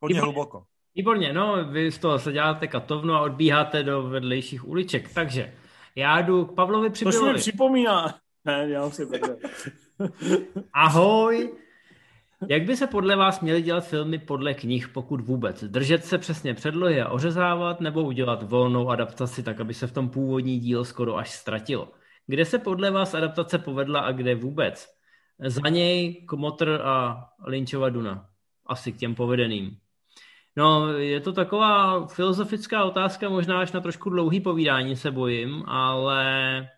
Hodně 0.01 0.13
Výborně. 0.13 0.21
hluboko. 0.21 0.63
Výborně, 0.95 1.33
no, 1.33 1.71
vy 1.71 1.91
z 1.91 1.97
toho 1.97 2.19
se 2.19 2.31
děláte 2.31 2.67
katovnu 2.67 3.13
a 3.13 3.21
odbíháte 3.21 3.83
do 3.83 4.03
vedlejších 4.03 4.67
uliček, 4.67 5.13
takže 5.13 5.57
já 5.95 6.21
jdu 6.21 6.45
k 6.45 6.55
Pavlovi 6.55 6.89
Přibylovi. 6.89 7.19
To 7.19 7.33
mi 7.33 7.39
připomíná. 7.39 8.19
Ne, 8.47 8.91
si 8.91 9.03
Ahoj. 10.73 11.51
Jak 12.47 12.63
by 12.63 12.77
se 12.77 12.87
podle 12.87 13.15
vás 13.15 13.41
měly 13.41 13.61
dělat 13.61 13.87
filmy 13.87 14.19
podle 14.19 14.53
knih, 14.53 14.87
pokud 14.87 15.21
vůbec? 15.21 15.63
Držet 15.63 16.05
se 16.05 16.17
přesně 16.17 16.53
předlohy 16.53 17.01
a 17.01 17.09
ořezávat, 17.09 17.81
nebo 17.81 18.03
udělat 18.03 18.43
volnou 18.43 18.89
adaptaci 18.89 19.43
tak, 19.43 19.59
aby 19.59 19.73
se 19.73 19.87
v 19.87 19.91
tom 19.91 20.09
původní 20.09 20.59
díl 20.59 20.85
skoro 20.85 21.17
až 21.17 21.31
ztratilo? 21.31 21.91
Kde 22.27 22.45
se 22.45 22.59
podle 22.59 22.91
vás 22.91 23.13
adaptace 23.13 23.57
povedla 23.57 23.99
a 23.99 24.11
kde 24.11 24.35
vůbec? 24.35 24.87
Za 25.39 25.69
něj 25.69 26.25
Kmotr 26.25 26.81
a 26.83 27.25
Lynchova 27.45 27.89
Duna. 27.89 28.29
Asi 28.65 28.91
k 28.91 28.97
těm 28.97 29.15
povedeným. 29.15 29.77
No, 30.55 30.93
je 30.93 31.21
to 31.21 31.33
taková 31.33 32.07
filozofická 32.07 32.83
otázka, 32.83 33.29
možná 33.29 33.59
až 33.59 33.71
na 33.71 33.81
trošku 33.81 34.09
dlouhý 34.09 34.41
povídání 34.41 34.95
se 34.95 35.11
bojím, 35.11 35.63
ale 35.67 36.69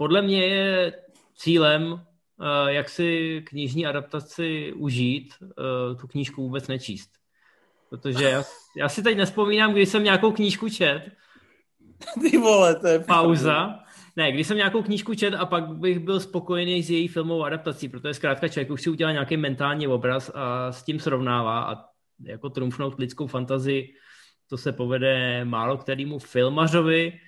podle 0.00 0.22
mě 0.22 0.44
je 0.46 0.92
cílem, 1.34 2.00
eh, 2.40 2.72
jak 2.72 2.88
si 2.88 3.42
knižní 3.46 3.86
adaptaci 3.86 4.72
užít, 4.72 5.34
eh, 5.42 5.94
tu 5.94 6.06
knížku 6.06 6.42
vůbec 6.42 6.68
nečíst. 6.68 7.10
Protože 7.90 8.24
já, 8.24 8.42
já 8.76 8.88
si 8.88 9.02
teď 9.02 9.16
nespomínám, 9.16 9.72
když 9.72 9.88
jsem 9.88 10.04
nějakou 10.04 10.32
knížku 10.32 10.68
čet. 10.68 11.02
Ty 12.20 12.38
vole, 12.38 12.74
to 12.74 12.86
je 12.86 12.98
pauza. 12.98 13.78
Ne, 14.16 14.32
když 14.32 14.46
jsem 14.46 14.56
nějakou 14.56 14.82
knížku 14.82 15.14
čet 15.14 15.34
a 15.34 15.46
pak 15.46 15.68
bych 15.68 15.98
byl 15.98 16.20
spokojený 16.20 16.82
s 16.82 16.90
její 16.90 17.08
filmovou 17.08 17.44
adaptací, 17.44 17.88
protože 17.88 18.14
zkrátka 18.14 18.48
člověk 18.48 18.70
už 18.70 18.82
si 18.82 18.90
udělá 18.90 19.12
nějaký 19.12 19.36
mentální 19.36 19.86
obraz 19.86 20.30
a 20.34 20.72
s 20.72 20.82
tím 20.82 21.00
srovnává 21.00 21.72
a 21.72 21.84
jako 22.24 22.50
trumfnout 22.50 22.98
lidskou 22.98 23.26
fantazii, 23.26 23.94
to 24.48 24.56
se 24.56 24.72
povede 24.72 25.44
málo 25.44 25.76
kterému 25.76 26.18
filmařovi, 26.18 27.20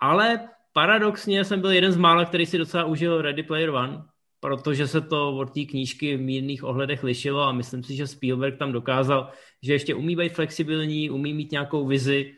ale 0.00 0.48
paradoxně 0.76 1.44
jsem 1.44 1.60
byl 1.60 1.70
jeden 1.70 1.92
z 1.92 1.96
mála, 1.96 2.24
který 2.24 2.46
si 2.46 2.58
docela 2.58 2.84
užil 2.84 3.22
Ready 3.22 3.42
Player 3.42 3.70
One, 3.70 4.02
protože 4.40 4.86
se 4.86 5.00
to 5.00 5.36
od 5.36 5.54
té 5.54 5.64
knížky 5.64 6.16
v 6.16 6.20
mírných 6.20 6.64
ohledech 6.64 7.04
lišilo 7.04 7.42
a 7.42 7.52
myslím 7.52 7.82
si, 7.82 7.96
že 7.96 8.06
Spielberg 8.06 8.58
tam 8.58 8.72
dokázal, 8.72 9.30
že 9.62 9.72
ještě 9.72 9.94
umí 9.94 10.16
být 10.16 10.32
flexibilní, 10.32 11.10
umí 11.10 11.34
mít 11.34 11.52
nějakou 11.52 11.86
vizi 11.86 12.32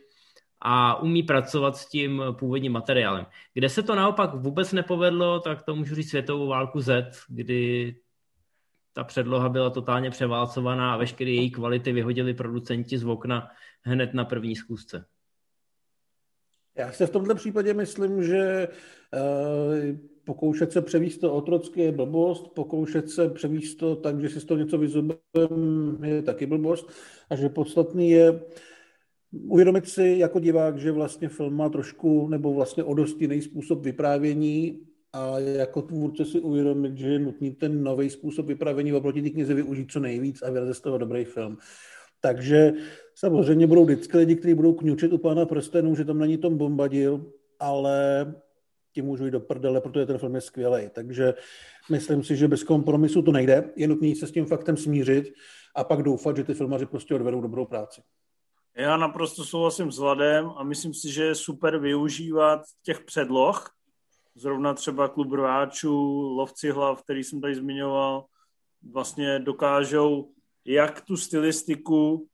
a 0.61 1.03
umí 1.03 1.23
pracovat 1.23 1.77
s 1.77 1.89
tím 1.89 2.23
původním 2.39 2.73
materiálem. 2.73 3.27
Kde 3.55 3.69
se 3.69 3.83
to 3.83 3.95
naopak 3.95 4.35
vůbec 4.35 4.73
nepovedlo, 4.73 5.41
tak 5.41 5.63
to 5.63 5.77
můžu 5.77 5.95
říct 5.95 6.11
světovou 6.11 6.47
válku 6.47 6.81
Z, 6.81 7.11
kdy 7.29 7.95
ta 8.93 9.05
předloha 9.05 9.49
byla 9.49 9.71
totálně 9.71 10.11
převálcovaná 10.11 10.95
a 10.95 10.97
veškeré 10.97 11.31
její 11.31 11.51
kvality 11.51 11.93
vyhodili 11.93 12.35
producenti 12.35 12.99
z 12.99 13.05
okna 13.05 13.49
hned 13.83 14.15
na 14.15 14.25
první 14.25 14.57
zkusce. 14.57 15.07
Já 16.79 16.93
si 16.93 17.07
v 17.07 17.11
tomto 17.11 17.35
případě 17.35 17.75
myslím, 17.75 18.23
že 18.23 18.69
uh, 18.69 19.97
pokoušet 20.25 20.73
se 20.73 20.83
převíst 20.83 21.21
to 21.21 21.35
otrocky 21.35 21.81
je 21.81 21.93
blbost, 21.93 22.49
pokoušet 22.55 23.11
se 23.11 23.29
převíst 23.29 23.79
to 23.79 23.97
tak, 23.97 24.21
že 24.21 24.29
si 24.29 24.41
z 24.41 24.45
toho 24.45 24.59
něco 24.59 24.79
vyzubem, 24.79 25.19
je 26.05 26.23
taky 26.23 26.47
blbost 26.47 26.91
a 27.31 27.37
že 27.37 27.49
podstatný 27.49 28.11
je 28.11 28.41
uvědomit 29.33 29.89
si 29.89 30.17
jako 30.19 30.41
divák, 30.41 30.79
že 30.79 30.93
vlastně 30.93 31.29
film 31.29 31.57
má 31.57 31.69
trošku 31.69 32.29
nebo 32.29 32.55
vlastně 32.55 32.85
o 32.85 32.95
dost 32.95 33.21
jiný 33.21 33.43
způsob 33.43 33.85
vyprávění 33.85 34.81
a 35.13 35.39
jako 35.39 35.83
tvůrce 35.83 36.25
si 36.25 36.41
uvědomit, 36.41 36.99
že 36.99 37.09
je 37.09 37.19
nutný 37.19 37.55
ten 37.55 37.83
nový 37.83 38.11
způsob 38.11 38.47
vyprávění 38.47 38.93
oproti 38.93 39.23
té 39.23 39.31
knize 39.31 39.55
využít 39.55 39.93
co 39.93 40.01
nejvíc 40.01 40.43
a 40.43 40.51
vyrazit 40.51 40.75
z 40.75 40.81
toho 40.81 40.99
dobrý 40.99 41.25
film. 41.25 41.59
Takže 42.21 42.73
samozřejmě 43.15 43.67
budou 43.67 43.85
vždycky 43.85 44.17
lidi, 44.17 44.37
kteří 44.37 44.55
budou 44.55 44.73
kňučit 44.73 45.13
u 45.13 45.19
pána 45.19 45.47
prstenů, 45.47 45.97
že 45.97 46.05
tam 46.05 46.19
není 46.19 46.39
Tom 46.39 46.59
Bombadil, 46.59 47.33
ale 47.61 48.35
ti 48.93 49.03
můžu 49.03 49.25
jít 49.25 49.31
do 49.31 49.41
prdele, 49.41 49.81
protože 49.81 50.07
ten 50.07 50.19
film 50.19 50.35
je 50.35 50.41
skvělý. 50.41 50.91
Takže 50.93 51.35
myslím 51.91 52.25
si, 52.25 52.37
že 52.37 52.49
bez 52.49 52.63
kompromisu 52.63 53.23
to 53.23 53.33
nejde. 53.33 53.71
Je 53.77 53.89
nutné 53.89 54.15
se 54.15 54.27
s 54.27 54.33
tím 54.33 54.47
faktem 54.47 54.77
smířit 54.77 55.33
a 55.77 55.85
pak 55.85 56.03
doufat, 56.03 56.37
že 56.37 56.45
ty 56.45 56.55
filmaři 56.55 56.87
prostě 56.87 57.15
odvedou 57.15 57.41
dobrou 57.41 57.65
práci. 57.67 58.03
Já 58.77 58.97
naprosto 58.97 59.45
souhlasím 59.45 59.93
s 59.93 59.99
Vladem 59.99 60.51
a 60.57 60.65
myslím 60.65 60.95
si, 60.95 61.13
že 61.13 61.25
je 61.25 61.35
super 61.35 61.79
využívat 61.79 62.61
těch 62.83 63.01
předloh, 63.01 63.71
zrovna 64.35 64.75
třeba 64.75 65.09
klub 65.09 65.33
rváčů, 65.33 66.21
lovci 66.37 66.71
hlav, 66.71 67.03
který 67.03 67.25
jsem 67.25 67.41
tady 67.41 67.55
zmiňoval, 67.55 68.25
vlastně 68.93 69.39
dokážou 69.39 70.31
jak 70.69 71.01
tu 71.01 71.17
stylistiku, 71.17 72.29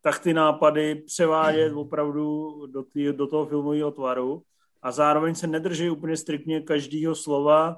tak 0.00 0.18
ty 0.18 0.34
nápady 0.34 0.94
převádět 0.94 1.72
opravdu 1.72 2.56
do, 2.66 2.82
tý, 2.82 3.12
do 3.12 3.26
toho 3.26 3.46
filmového 3.46 3.90
tvaru. 3.90 4.42
A 4.82 4.92
zároveň 4.92 5.34
se 5.34 5.46
nedrží 5.46 5.90
úplně 5.90 6.16
striktně 6.16 6.60
každého 6.60 7.14
slova, 7.14 7.76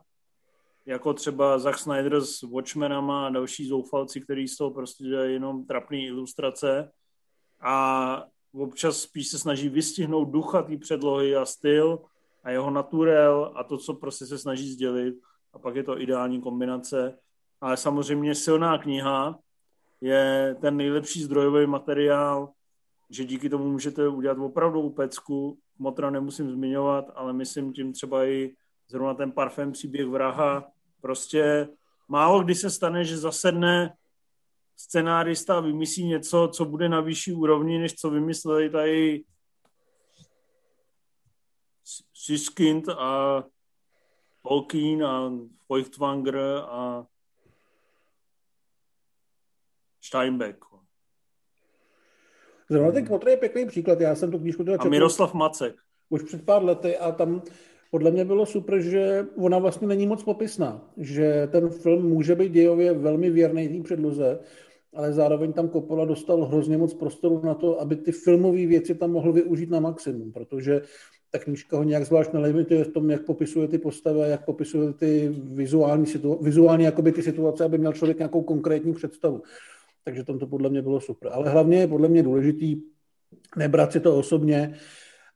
jako 0.86 1.14
třeba 1.14 1.59
Zack 1.59 1.78
Snyder 1.78 2.20
s 2.20 2.43
Watchmenama 2.43 3.27
a 3.27 3.31
další 3.31 3.68
zoufalci, 3.68 4.20
který 4.20 4.48
jsou 4.48 4.70
prostě 4.70 5.05
jenom 5.05 5.66
trapný 5.66 6.06
ilustrace. 6.06 6.90
A 7.60 8.24
občas 8.55 9.01
spíš 9.01 9.28
se 9.28 9.39
snaží 9.39 9.68
vystihnout 9.68 10.31
ducha 10.31 10.62
té 10.62 10.77
předlohy 10.77 11.36
a 11.36 11.44
styl 11.44 11.98
a 12.44 12.51
jeho 12.51 12.70
naturel 12.70 13.52
a 13.55 13.64
to, 13.64 13.78
co 13.78 13.94
prostě 13.94 14.27
se 14.27 14.39
snaží 14.39 14.72
sdělit. 14.72 15.14
A 15.52 15.59
pak 15.59 15.77
je 15.77 15.82
to 15.82 16.01
ideální 16.01 16.40
kombinace. 16.40 17.18
Ale 17.60 17.77
samozřejmě 17.77 18.35
silná 18.35 18.78
kniha 18.78 19.39
je 20.01 20.56
ten 20.60 20.77
nejlepší 20.77 21.22
zdrojový 21.22 21.66
materiál, 21.66 22.48
že 23.10 23.24
díky 23.24 23.48
tomu 23.51 23.68
můžete 23.68 24.09
udělat 24.09 24.39
opravdu 24.39 24.90
pecku. 24.90 25.59
Motra 25.78 26.10
nemusím 26.10 26.51
zmiňovat, 26.51 27.05
ale 27.14 27.32
myslím 27.32 27.72
tím 27.72 27.93
třeba 27.93 28.24
i 28.24 28.55
zrovna 28.89 29.14
ten 29.14 29.32
parfém 29.32 29.72
příběh 29.72 30.06
vraha. 30.06 30.70
Prostě 31.01 31.68
málo 32.09 32.43
kdy 32.43 32.55
se 32.55 32.70
stane, 32.70 33.05
že 33.05 33.18
zasedne 33.18 33.94
scenárista 34.77 35.60
vymyslí 35.60 36.05
něco, 36.05 36.51
co 36.52 36.64
bude 36.64 36.89
na 36.89 37.01
vyšší 37.01 37.32
úrovni, 37.32 37.78
než 37.78 37.94
co 37.94 38.10
vymysleli 38.10 38.70
tady 38.70 39.24
Siskind 42.14 42.89
a 42.89 43.44
Tolkien 44.43 45.05
a 45.05 45.32
Feuchtwanger 45.66 46.39
a 46.68 47.06
Steinbeck. 50.01 50.59
Zrovna 52.70 52.93
ten 52.93 53.06
Knotr 53.06 53.28
je 53.28 53.36
pěkný 53.36 53.66
příklad. 53.66 54.01
Já 54.01 54.14
jsem 54.14 54.31
tu 54.31 54.39
knížku 54.39 54.64
teda 54.64 54.77
četl. 54.77 54.86
A 54.86 54.90
Miroslav 54.90 55.35
Macek. 55.35 55.74
Už 56.09 56.22
před 56.22 56.44
pár 56.44 56.64
lety 56.64 56.97
a 56.97 57.12
tam 57.12 57.43
podle 57.90 58.10
mě 58.10 58.24
bylo 58.24 58.47
super, 58.47 58.81
že 58.81 59.27
ona 59.36 59.59
vlastně 59.59 59.89
není 59.89 60.06
moc 60.06 60.22
popisná, 60.22 60.93
že 60.97 61.48
ten 61.52 61.68
film 61.70 62.09
může 62.09 62.35
být 62.35 62.52
dějově 62.52 62.93
velmi 62.93 63.31
věrný 63.31 63.68
té 63.68 63.85
předloze, 63.85 64.39
ale 64.94 65.12
zároveň 65.12 65.52
tam 65.52 65.70
Coppola 65.70 66.05
dostal 66.05 66.44
hrozně 66.44 66.78
moc 66.78 66.94
prostoru 66.94 67.43
na 67.44 67.55
to, 67.55 67.81
aby 67.81 67.97
ty 67.97 68.12
filmové 68.12 68.66
věci 68.66 68.94
tam 68.94 69.10
mohl 69.10 69.32
využít 69.32 69.70
na 69.70 69.81
maximum, 69.81 70.32
protože 70.32 70.82
ta 71.31 71.39
knížka 71.39 71.77
ho 71.77 71.82
nějak 71.82 72.05
zvlášť 72.05 72.32
nelimituje 72.32 72.85
v 72.85 72.93
tom, 72.93 73.10
jak 73.10 73.24
popisuje 73.24 73.68
ty 73.68 73.78
postavy 73.78 74.22
a 74.22 74.27
jak 74.27 74.44
popisuje 74.44 74.93
ty 74.93 75.28
vizuální, 75.28 76.05
situa- 76.05 76.43
vizuální 76.43 76.85
jakoby 76.85 77.12
ty 77.12 77.22
situace, 77.22 77.64
aby 77.64 77.78
měl 77.78 77.93
člověk 77.93 78.18
nějakou 78.18 78.43
konkrétní 78.43 78.94
představu. 78.94 79.43
Takže 80.05 80.24
tam 80.24 80.39
to 80.39 80.47
podle 80.47 80.70
mě 80.70 80.82
bylo 80.82 81.01
super. 81.01 81.31
Ale 81.32 81.51
hlavně 81.51 81.78
je 81.78 81.89
podle 81.89 82.09
mě 82.09 82.22
důležitý 82.22 82.82
nebrat 83.56 83.93
si 83.93 84.01
to 84.01 84.18
osobně 84.18 84.74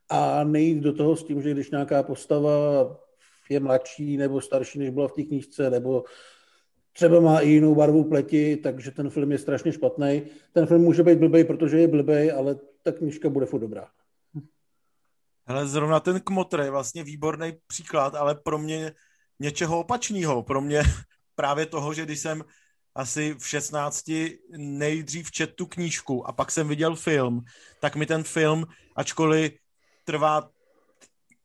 a 0.08 0.44
nejít 0.44 0.78
do 0.78 0.92
toho 0.92 1.16
s 1.16 1.24
tím, 1.24 1.42
že 1.42 1.50
když 1.50 1.70
nějaká 1.70 2.02
postava 2.02 2.50
je 3.50 3.60
mladší 3.60 4.16
nebo 4.16 4.40
starší, 4.40 4.78
než 4.78 4.90
byla 4.90 5.08
v 5.08 5.12
té 5.12 5.22
knížce, 5.22 5.70
nebo 5.70 6.04
třeba 6.92 7.20
má 7.20 7.40
i 7.40 7.48
jinou 7.48 7.74
barvu 7.74 8.04
pleti, 8.04 8.56
takže 8.56 8.90
ten 8.90 9.10
film 9.10 9.32
je 9.32 9.38
strašně 9.38 9.72
špatný. 9.72 10.22
Ten 10.52 10.66
film 10.66 10.82
může 10.82 11.02
být 11.02 11.18
blbej, 11.18 11.44
protože 11.44 11.78
je 11.78 11.88
blbej, 11.88 12.32
ale 12.32 12.56
ta 12.82 12.92
knižka 12.92 13.30
bude 13.30 13.46
furt 13.46 13.60
dobrá. 13.60 13.88
Hele, 15.46 15.66
zrovna 15.66 16.00
ten 16.00 16.20
kmotr 16.20 16.60
je 16.60 16.70
vlastně 16.70 17.04
výborný 17.04 17.52
příklad, 17.66 18.14
ale 18.14 18.34
pro 18.34 18.58
mě 18.58 18.92
něčeho 19.40 19.80
opačného. 19.80 20.42
Pro 20.42 20.60
mě 20.60 20.82
právě 21.34 21.66
toho, 21.66 21.94
že 21.94 22.04
když 22.04 22.20
jsem 22.20 22.44
asi 22.94 23.34
v 23.38 23.48
16 23.48 24.10
nejdřív 24.56 25.30
čet 25.30 25.54
tu 25.54 25.66
knížku 25.66 26.28
a 26.28 26.32
pak 26.32 26.50
jsem 26.50 26.68
viděl 26.68 26.96
film, 26.96 27.44
tak 27.80 27.96
mi 27.96 28.06
ten 28.06 28.22
film, 28.24 28.66
ačkoliv 28.96 29.52
trvá 30.04 30.50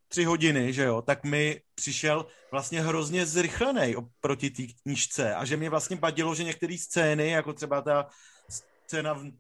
tři 0.08 0.24
hodiny, 0.24 0.74
že 0.74 0.84
jo, 0.84 1.02
tak 1.02 1.24
mi 1.24 1.62
přišel 1.76 2.26
vlastně 2.52 2.82
hrozně 2.82 3.26
zrychlený 3.26 3.96
oproti 3.96 4.50
té 4.50 4.64
knížce 4.84 5.36
a 5.36 5.46
že 5.46 5.58
mě 5.58 5.70
vlastně 5.70 5.96
badilo, 5.96 6.36
že 6.36 6.44
některé 6.44 6.78
scény, 6.78 7.30
jako 7.30 7.54
třeba 7.54 7.82
ta 7.82 8.08
scéna 8.86 9.14
v 9.14 9.32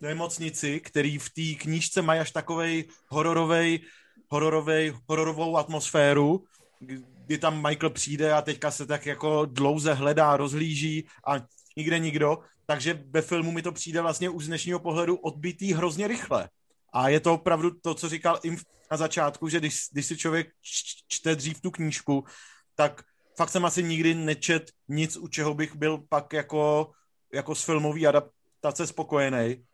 nemocnici, 0.00 0.80
který 0.80 1.18
v 1.18 1.30
té 1.30 1.62
knížce 1.62 2.02
mají 2.02 2.20
až 2.20 2.30
takovej 2.30 2.84
hororovej, 3.08 3.80
hororovej, 4.28 4.94
hororovou 5.08 5.56
atmosféru, 5.56 6.44
kdy 7.26 7.38
tam 7.38 7.68
Michael 7.68 7.90
přijde 7.90 8.32
a 8.32 8.42
teďka 8.42 8.70
se 8.70 8.86
tak 8.86 9.06
jako 9.06 9.44
dlouze 9.44 9.94
hledá, 9.94 10.36
rozhlíží 10.36 11.08
a 11.26 11.32
nikde 11.76 11.98
nikdo, 11.98 12.38
takže 12.66 13.04
ve 13.10 13.22
filmu 13.22 13.52
mi 13.52 13.62
to 13.62 13.72
přijde 13.72 14.00
vlastně 14.00 14.28
už 14.28 14.44
z 14.44 14.48
dnešního 14.48 14.78
pohledu 14.78 15.16
odbitý 15.16 15.72
hrozně 15.72 16.08
rychle. 16.08 16.48
A 16.92 17.08
je 17.08 17.20
to 17.20 17.34
opravdu 17.34 17.70
to, 17.70 17.94
co 17.94 18.08
říkal 18.08 18.40
Im 18.42 18.56
na 18.90 18.96
začátku, 18.96 19.48
že 19.48 19.58
když, 19.58 19.88
když 19.92 20.06
si 20.06 20.16
člověk 20.16 20.48
čte 21.08 21.36
dřív 21.36 21.60
tu 21.60 21.70
knížku, 21.70 22.24
tak 22.74 23.02
fakt 23.36 23.50
jsem 23.50 23.64
asi 23.64 23.82
nikdy 23.82 24.14
nečet 24.14 24.70
nic, 24.88 25.16
u 25.16 25.28
čeho 25.28 25.54
bych 25.54 25.76
byl 25.76 25.98
pak 26.08 26.32
jako, 26.32 26.92
jako 27.32 27.54
s 27.54 27.64
filmový 27.64 28.06
adaptace 28.06 28.86
spokojený. 28.86 29.64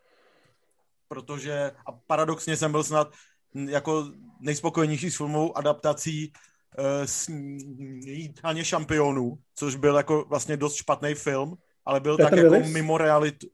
Protože 1.08 1.72
a 1.86 1.92
paradoxně 1.92 2.56
jsem 2.56 2.72
byl 2.72 2.84
snad 2.84 3.14
jako 3.54 4.12
nejspokojenější 4.40 5.10
s 5.10 5.16
filmovou 5.16 5.56
adaptací 5.56 6.32
uh, 6.78 7.36
Jídaně 8.04 8.64
šampionů, 8.64 9.38
což 9.54 9.74
byl 9.74 9.96
jako 9.96 10.24
vlastně 10.28 10.56
dost 10.56 10.74
špatný 10.74 11.14
film, 11.14 11.54
ale 11.84 12.00
byl 12.00 12.16
Petr 12.16 12.30
tak 12.30 12.38
jako 12.38 12.50
Willis? 12.50 12.72
mimo 12.72 12.98
realitu. 12.98 13.46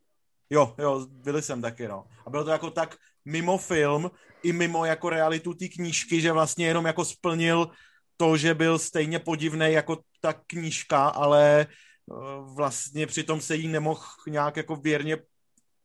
Jo, 0.50 0.74
jo, 0.78 1.06
byli 1.10 1.42
jsem 1.42 1.62
taky, 1.62 1.88
no. 1.88 2.04
A 2.26 2.30
bylo 2.30 2.44
to 2.44 2.50
jako 2.50 2.70
tak 2.70 2.96
mimo 3.24 3.58
film 3.58 4.10
i 4.42 4.52
mimo 4.52 4.84
jako 4.84 5.10
realitu 5.10 5.54
té 5.54 5.68
knížky, 5.68 6.20
že 6.20 6.32
vlastně 6.32 6.66
jenom 6.66 6.86
jako 6.86 7.04
splnil 7.04 7.70
to, 8.16 8.36
že 8.36 8.54
byl 8.54 8.78
stejně 8.78 9.18
podivný 9.18 9.72
jako 9.72 9.98
ta 10.20 10.32
knížka, 10.32 11.08
ale 11.08 11.60
eh, 11.60 12.14
vlastně 12.54 13.06
přitom 13.06 13.40
se 13.40 13.56
jí 13.56 13.68
nemohl 13.68 14.02
nějak 14.28 14.56
jako 14.56 14.76
věrně 14.76 15.16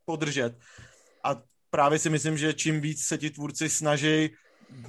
podržet. 0.05 0.57
A 1.23 1.41
právě 1.69 1.99
si 1.99 2.09
myslím, 2.09 2.37
že 2.37 2.53
čím 2.53 2.81
víc 2.81 3.05
se 3.05 3.17
ti 3.17 3.29
tvůrci 3.29 3.69
snaží 3.69 4.29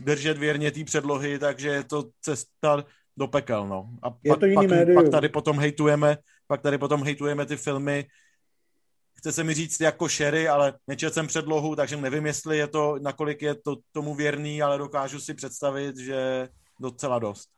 držet 0.01 0.39
věrně 0.39 0.71
té 0.71 0.85
předlohy, 0.85 1.39
takže 1.39 1.69
je 1.69 1.85
to 1.85 2.05
cesta 2.21 2.85
do 3.17 3.27
pekel, 3.27 3.69
no. 3.69 3.89
A 4.03 4.15
je 4.25 4.29
pak, 4.29 4.41
to 4.41 4.47
jiný 4.47 4.69
pak, 4.69 4.95
pak 4.95 5.09
tady 5.09 5.29
potom 5.29 5.59
hejtujeme, 5.59 6.17
pak 6.47 6.61
tady 6.61 6.79
potom 6.79 7.03
hejtujeme 7.05 7.47
ty 7.47 7.57
filmy, 7.57 8.07
chce 9.15 9.33
se 9.33 9.45
mi 9.45 9.55
říct 9.55 9.81
jako 9.81 10.09
Sherry, 10.09 10.49
ale 10.49 10.75
nečetl 10.87 11.15
jsem 11.15 11.27
předlohu, 11.27 11.77
takže 11.77 11.97
nevím, 11.97 12.27
jestli 12.27 12.59
je 12.59 12.67
to, 12.67 12.99
nakolik 13.03 13.43
je 13.43 13.55
to 13.55 13.77
tomu 13.93 14.15
věrný, 14.15 14.63
ale 14.63 14.79
dokážu 14.79 15.21
si 15.21 15.35
představit, 15.35 15.97
že 15.97 16.49
docela 16.81 17.19
dost. 17.19 17.49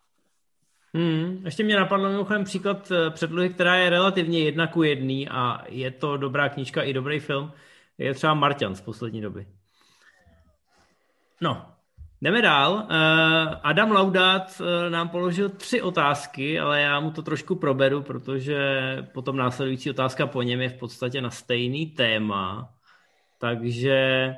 Hmm, 0.95 1.41
ještě 1.45 1.65
mě 1.65 1.77
napadlo 1.77 2.11
mimochodem 2.11 2.45
příklad 2.45 2.91
eh, 2.91 3.11
předlohy, 3.11 3.51
která 3.51 3.77
je 3.77 3.91
relativně 3.91 4.45
jedna 4.45 4.67
ku 4.67 4.83
jedný 4.83 5.29
a 5.29 5.65
je 5.69 5.91
to 5.91 6.17
dobrá 6.17 6.49
knížka 6.49 6.83
i 6.83 6.93
dobrý 6.93 7.21
film, 7.21 7.53
je 7.99 8.15
třeba 8.15 8.35
Martian 8.35 8.75
z 8.75 8.81
poslední 8.81 9.21
doby. 9.21 9.47
No, 11.41 11.74
Jdeme 12.25 12.43
dál. 12.43 12.87
Eh, 12.91 12.95
Adam 13.63 13.91
Laudát 13.91 14.61
eh, 14.61 14.91
nám 14.91 15.09
položil 15.09 15.49
tři 15.49 15.83
otázky, 15.83 16.61
ale 16.61 16.81
já 16.81 17.01
mu 17.01 17.11
to 17.11 17.23
trošku 17.23 17.55
proberu, 17.55 18.03
protože 18.03 18.59
potom 19.15 19.37
následující 19.37 19.91
otázka 19.91 20.27
po 20.27 20.43
něm 20.43 20.61
je 20.61 20.69
v 20.69 20.79
podstatě 20.79 21.21
na 21.21 21.31
stejný 21.31 21.87
téma. 21.87 22.75
Takže 23.39 24.35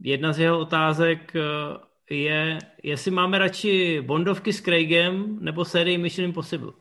jedna 0.00 0.32
z 0.32 0.38
jeho 0.38 0.58
otázek 0.58 1.32
eh, 1.36 2.14
je, 2.14 2.58
jestli 2.82 3.10
máme 3.10 3.38
radši 3.38 4.00
Bondovky 4.06 4.52
s 4.52 4.60
Craigem 4.60 5.38
nebo 5.40 5.64
sérii 5.64 5.98
Mission 5.98 6.24
Impossible. 6.24 6.72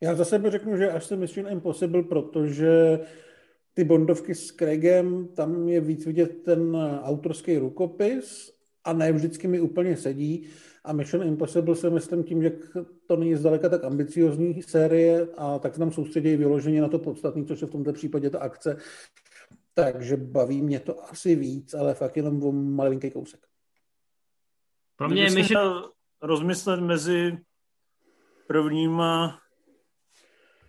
Já 0.00 0.14
za 0.14 0.24
sebe 0.24 0.50
řeknu, 0.50 0.76
že 0.76 0.90
až 0.90 1.04
se 1.04 1.16
Mission 1.16 1.52
Impossible, 1.52 2.02
protože 2.02 2.98
ty 3.76 3.84
Bondovky 3.84 4.34
s 4.34 4.52
Craigem, 4.52 5.28
tam 5.28 5.68
je 5.68 5.80
víc 5.80 6.06
vidět 6.06 6.42
ten 6.42 6.76
autorský 7.02 7.58
rukopis 7.58 8.52
a 8.84 8.92
ne 8.92 9.12
vždycky 9.12 9.48
mi 9.48 9.60
úplně 9.60 9.96
sedí. 9.96 10.48
A 10.84 10.92
Mission 10.92 11.26
Impossible 11.26 11.76
se 11.76 11.90
myslím 11.90 12.24
tím, 12.24 12.42
že 12.42 12.52
to 13.06 13.16
není 13.16 13.34
zdaleka 13.34 13.68
tak 13.68 13.84
ambiciozní 13.84 14.62
série 14.62 15.28
a 15.36 15.58
tak 15.58 15.74
se 15.74 15.78
tam 15.78 15.92
soustředí 15.92 16.36
vyloženě 16.36 16.82
na 16.82 16.88
to 16.88 16.98
podstatné, 16.98 17.44
což 17.44 17.60
je 17.60 17.66
v 17.66 17.70
tomto 17.70 17.92
případě 17.92 18.30
ta 18.30 18.38
akce. 18.38 18.76
Takže 19.74 20.16
baví 20.16 20.62
mě 20.62 20.80
to 20.80 21.04
asi 21.10 21.34
víc, 21.34 21.74
ale 21.74 21.94
fakt 21.94 22.16
jenom 22.16 22.42
o 22.42 22.52
malinký 22.52 23.10
kousek. 23.10 23.46
Pro 24.96 25.08
mě 25.08 25.22
je 25.22 25.30
Mission... 25.30 25.82
rozmyslet 26.22 26.80
mezi 26.80 27.38
prvníma 28.46 29.38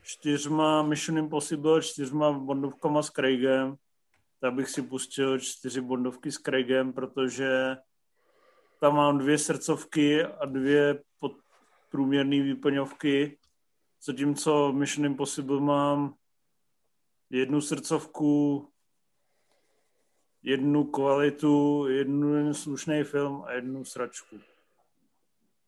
čtyřma 0.07 0.83
Mission 0.83 1.17
Impossible, 1.17 1.81
čtyřma 1.81 2.31
bondovkama 2.31 3.03
s 3.03 3.09
Craigem, 3.09 3.75
tak 4.39 4.53
bych 4.53 4.69
si 4.69 4.81
pustil 4.81 5.39
čtyři 5.39 5.81
bondovky 5.81 6.31
s 6.31 6.37
Craigem, 6.37 6.93
protože 6.93 7.77
tam 8.79 8.95
mám 8.95 9.17
dvě 9.17 9.37
srdcovky 9.37 10.23
a 10.23 10.45
dvě 10.45 11.03
průměrné 11.89 12.41
výplňovky, 12.41 13.37
zatímco 14.03 14.73
Mission 14.73 15.05
Impossible 15.05 15.59
mám 15.59 16.15
jednu 17.29 17.61
srdcovku, 17.61 18.67
jednu 20.43 20.83
kvalitu, 20.83 21.87
jednu 21.87 22.53
slušný 22.53 23.03
film 23.03 23.43
a 23.43 23.51
jednu 23.51 23.85
sračku. 23.85 24.39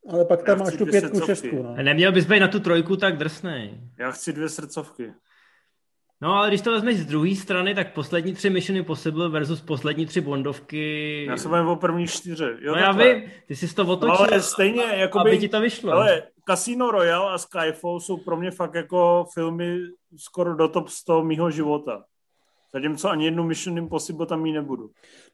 Ale 0.07 0.25
pak 0.25 0.43
tam 0.43 0.59
máš 0.59 0.77
tu 0.77 0.85
pětku, 0.85 1.19
šestku. 1.25 1.63
No. 1.63 1.75
Neměl 1.75 2.11
bys 2.11 2.25
být 2.25 2.39
na 2.39 2.47
tu 2.47 2.59
trojku 2.59 2.97
tak 2.97 3.17
drsnej. 3.17 3.79
Já 3.99 4.11
chci 4.11 4.33
dvě 4.33 4.49
srdcovky. 4.49 5.13
No 6.21 6.33
ale 6.33 6.47
když 6.47 6.61
to 6.61 6.71
vezmeš 6.71 6.97
z 6.97 7.05
druhé 7.05 7.35
strany, 7.35 7.75
tak 7.75 7.93
poslední 7.93 8.33
tři 8.33 8.49
Mission 8.49 8.77
Impossible 8.77 9.29
versus 9.29 9.61
poslední 9.61 10.05
tři 10.05 10.21
Bondovky... 10.21 11.25
Já 11.29 11.37
se 11.37 11.49
bavím 11.49 11.67
o 11.67 11.75
první 11.75 12.07
čtyři. 12.07 12.43
Jo, 12.59 12.75
no 12.75 12.81
já 12.81 12.91
vím, 12.91 13.31
ty 13.47 13.55
jsi 13.55 13.75
to 13.75 13.85
otočil, 13.85 14.25
ale 14.31 14.41
stejně, 14.41 14.83
jakoby, 14.83 15.29
aby 15.29 15.39
ti 15.39 15.49
to 15.49 15.61
vyšlo. 15.61 15.91
Ale 15.91 16.23
Casino 16.49 16.91
Royale 16.91 17.31
a 17.31 17.37
Skyfall 17.37 17.99
jsou 17.99 18.17
pro 18.17 18.37
mě 18.37 18.51
fakt 18.51 18.75
jako 18.75 19.25
filmy 19.33 19.79
skoro 20.17 20.55
do 20.55 20.67
top 20.67 20.89
100 20.89 21.23
mýho 21.23 21.51
života. 21.51 22.03
Zatímco 22.73 23.09
ani 23.09 23.25
jednu 23.25 23.43
Mission 23.43 23.77
Impossible 23.77 24.25
tam 24.25 24.41
mít 24.41 24.53
nebudu. 24.53 24.89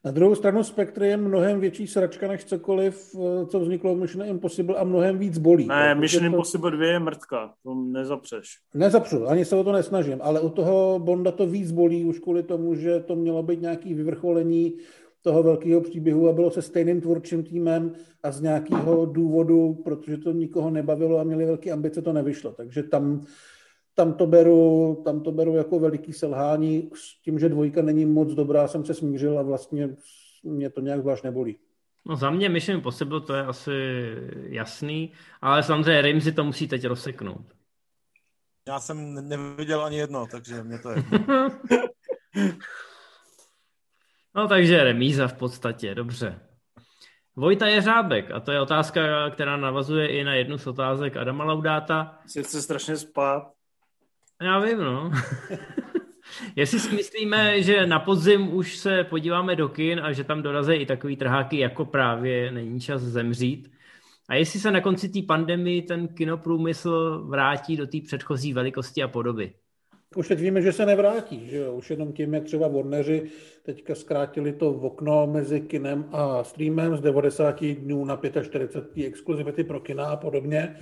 Na 0.05 0.11
druhou 0.11 0.35
stranu 0.35 0.63
Spectre 0.63 1.07
je 1.07 1.17
mnohem 1.17 1.59
větší 1.59 1.87
sračka 1.87 2.27
než 2.27 2.45
cokoliv, 2.45 3.15
eh, 3.15 3.45
co 3.45 3.59
vzniklo 3.59 3.95
v 3.95 3.97
Mission 3.97 4.25
Impossible 4.25 4.75
a 4.75 4.83
mnohem 4.83 5.17
víc 5.17 5.37
bolí. 5.37 5.67
Ne, 5.67 5.95
Mission 5.95 6.23
to... 6.23 6.25
Impossible 6.25 6.71
2 6.71 6.85
je 6.85 6.99
mrtka, 6.99 7.53
to 7.63 7.75
nezapřeš. 7.75 8.47
Nezapřu, 8.73 9.27
ani 9.27 9.45
se 9.45 9.55
o 9.55 9.63
to 9.63 9.71
nesnažím, 9.71 10.19
ale 10.21 10.39
u 10.41 10.49
toho 10.49 10.99
Bonda 10.99 11.31
to 11.31 11.47
víc 11.47 11.71
bolí 11.71 12.05
už 12.05 12.19
kvůli 12.19 12.43
tomu, 12.43 12.75
že 12.75 12.99
to 12.99 13.15
mělo 13.15 13.43
být 13.43 13.61
nějaký 13.61 13.93
vyvrcholení 13.93 14.77
toho 15.21 15.43
velkého 15.43 15.81
příběhu 15.81 16.29
a 16.29 16.33
bylo 16.33 16.51
se 16.51 16.61
stejným 16.61 17.01
tvůrčím 17.01 17.43
týmem 17.43 17.91
a 18.23 18.31
z 18.31 18.41
nějakého 18.41 19.05
důvodu, 19.05 19.73
protože 19.83 20.17
to 20.17 20.31
nikoho 20.31 20.69
nebavilo 20.69 21.19
a 21.19 21.23
měli 21.23 21.45
velké 21.45 21.71
ambice, 21.71 22.01
to 22.01 22.13
nevyšlo. 22.13 22.51
Takže 22.51 22.83
tam 22.83 23.25
tam 23.95 24.13
to 24.13 24.27
beru, 24.27 25.01
tam 25.05 25.21
to 25.21 25.31
beru 25.31 25.55
jako 25.55 25.79
veliký 25.79 26.13
selhání. 26.13 26.89
S 26.93 27.21
tím, 27.21 27.39
že 27.39 27.49
dvojka 27.49 27.81
není 27.81 28.05
moc 28.05 28.33
dobrá, 28.33 28.67
jsem 28.67 28.85
se 28.85 28.93
smířil 28.93 29.39
a 29.39 29.41
vlastně 29.41 29.95
mě 30.43 30.69
to 30.69 30.81
nějak 30.81 31.01
zvlášť 31.01 31.23
nebolí. 31.23 31.57
No 32.05 32.15
za 32.15 32.29
mě 32.29 32.49
Mission 32.49 32.77
Impossible 32.77 33.21
to 33.21 33.33
je 33.33 33.41
asi 33.41 33.71
jasný, 34.49 35.11
ale 35.41 35.63
samozřejmě 35.63 36.01
Rimsy 36.01 36.31
to 36.31 36.43
musí 36.43 36.67
teď 36.67 36.85
rozseknout. 36.85 37.45
Já 38.67 38.79
jsem 38.79 39.27
neviděl 39.29 39.85
ani 39.85 39.97
jedno, 39.97 40.27
takže 40.31 40.63
mě 40.63 40.79
to 40.79 40.89
je. 40.89 41.03
no 44.35 44.47
takže 44.47 44.83
remíza 44.83 45.27
v 45.27 45.33
podstatě, 45.33 45.95
dobře. 45.95 46.39
Vojta 47.35 47.67
Jeřábek, 47.67 48.31
a 48.31 48.39
to 48.39 48.51
je 48.51 48.61
otázka, 48.61 49.29
která 49.29 49.57
navazuje 49.57 50.07
i 50.07 50.23
na 50.23 50.33
jednu 50.33 50.57
z 50.57 50.67
otázek 50.67 51.17
Adama 51.17 51.43
Laudáta. 51.43 52.19
Si 52.27 52.43
chce 52.43 52.61
strašně 52.61 52.97
spát. 52.97 53.54
Já 54.41 54.59
vím, 54.59 54.77
no. 54.77 55.11
Jestli 56.55 56.79
si 56.79 56.95
myslíme, 56.95 57.61
že 57.61 57.85
na 57.85 57.99
podzim 57.99 58.53
už 58.53 58.77
se 58.77 59.03
podíváme 59.03 59.55
do 59.55 59.69
kin 59.69 59.99
a 59.99 60.11
že 60.11 60.23
tam 60.23 60.41
dorazí 60.41 60.73
i 60.73 60.85
takový 60.85 61.17
trháky, 61.17 61.59
jako 61.59 61.85
právě 61.85 62.51
není 62.51 62.79
čas 62.79 63.01
zemřít. 63.01 63.71
A 64.29 64.35
jestli 64.35 64.59
se 64.59 64.71
na 64.71 64.81
konci 64.81 65.09
té 65.09 65.19
pandemii 65.27 65.81
ten 65.81 66.07
kinoprůmysl 66.07 67.23
vrátí 67.27 67.77
do 67.77 67.87
té 67.87 67.97
předchozí 68.05 68.53
velikosti 68.53 69.03
a 69.03 69.07
podoby? 69.07 69.53
Už 70.15 70.27
teď 70.27 70.39
víme, 70.39 70.61
že 70.61 70.71
se 70.71 70.85
nevrátí, 70.85 71.49
že 71.49 71.57
jo? 71.57 71.73
Už 71.73 71.89
jenom 71.89 72.13
tím, 72.13 72.33
jak 72.33 72.43
třeba 72.43 72.67
Warneri 72.67 73.29
teďka 73.63 73.95
zkrátili 73.95 74.53
to 74.53 74.73
v 74.73 74.85
okno 74.85 75.27
mezi 75.27 75.61
kinem 75.61 76.05
a 76.11 76.43
streamem 76.43 76.97
z 76.97 77.01
90 77.01 77.63
dnů 77.63 78.05
na 78.05 78.19
45 78.43 79.05
exkluzivity 79.05 79.63
pro 79.63 79.79
kina 79.79 80.05
a 80.05 80.15
podobně, 80.15 80.77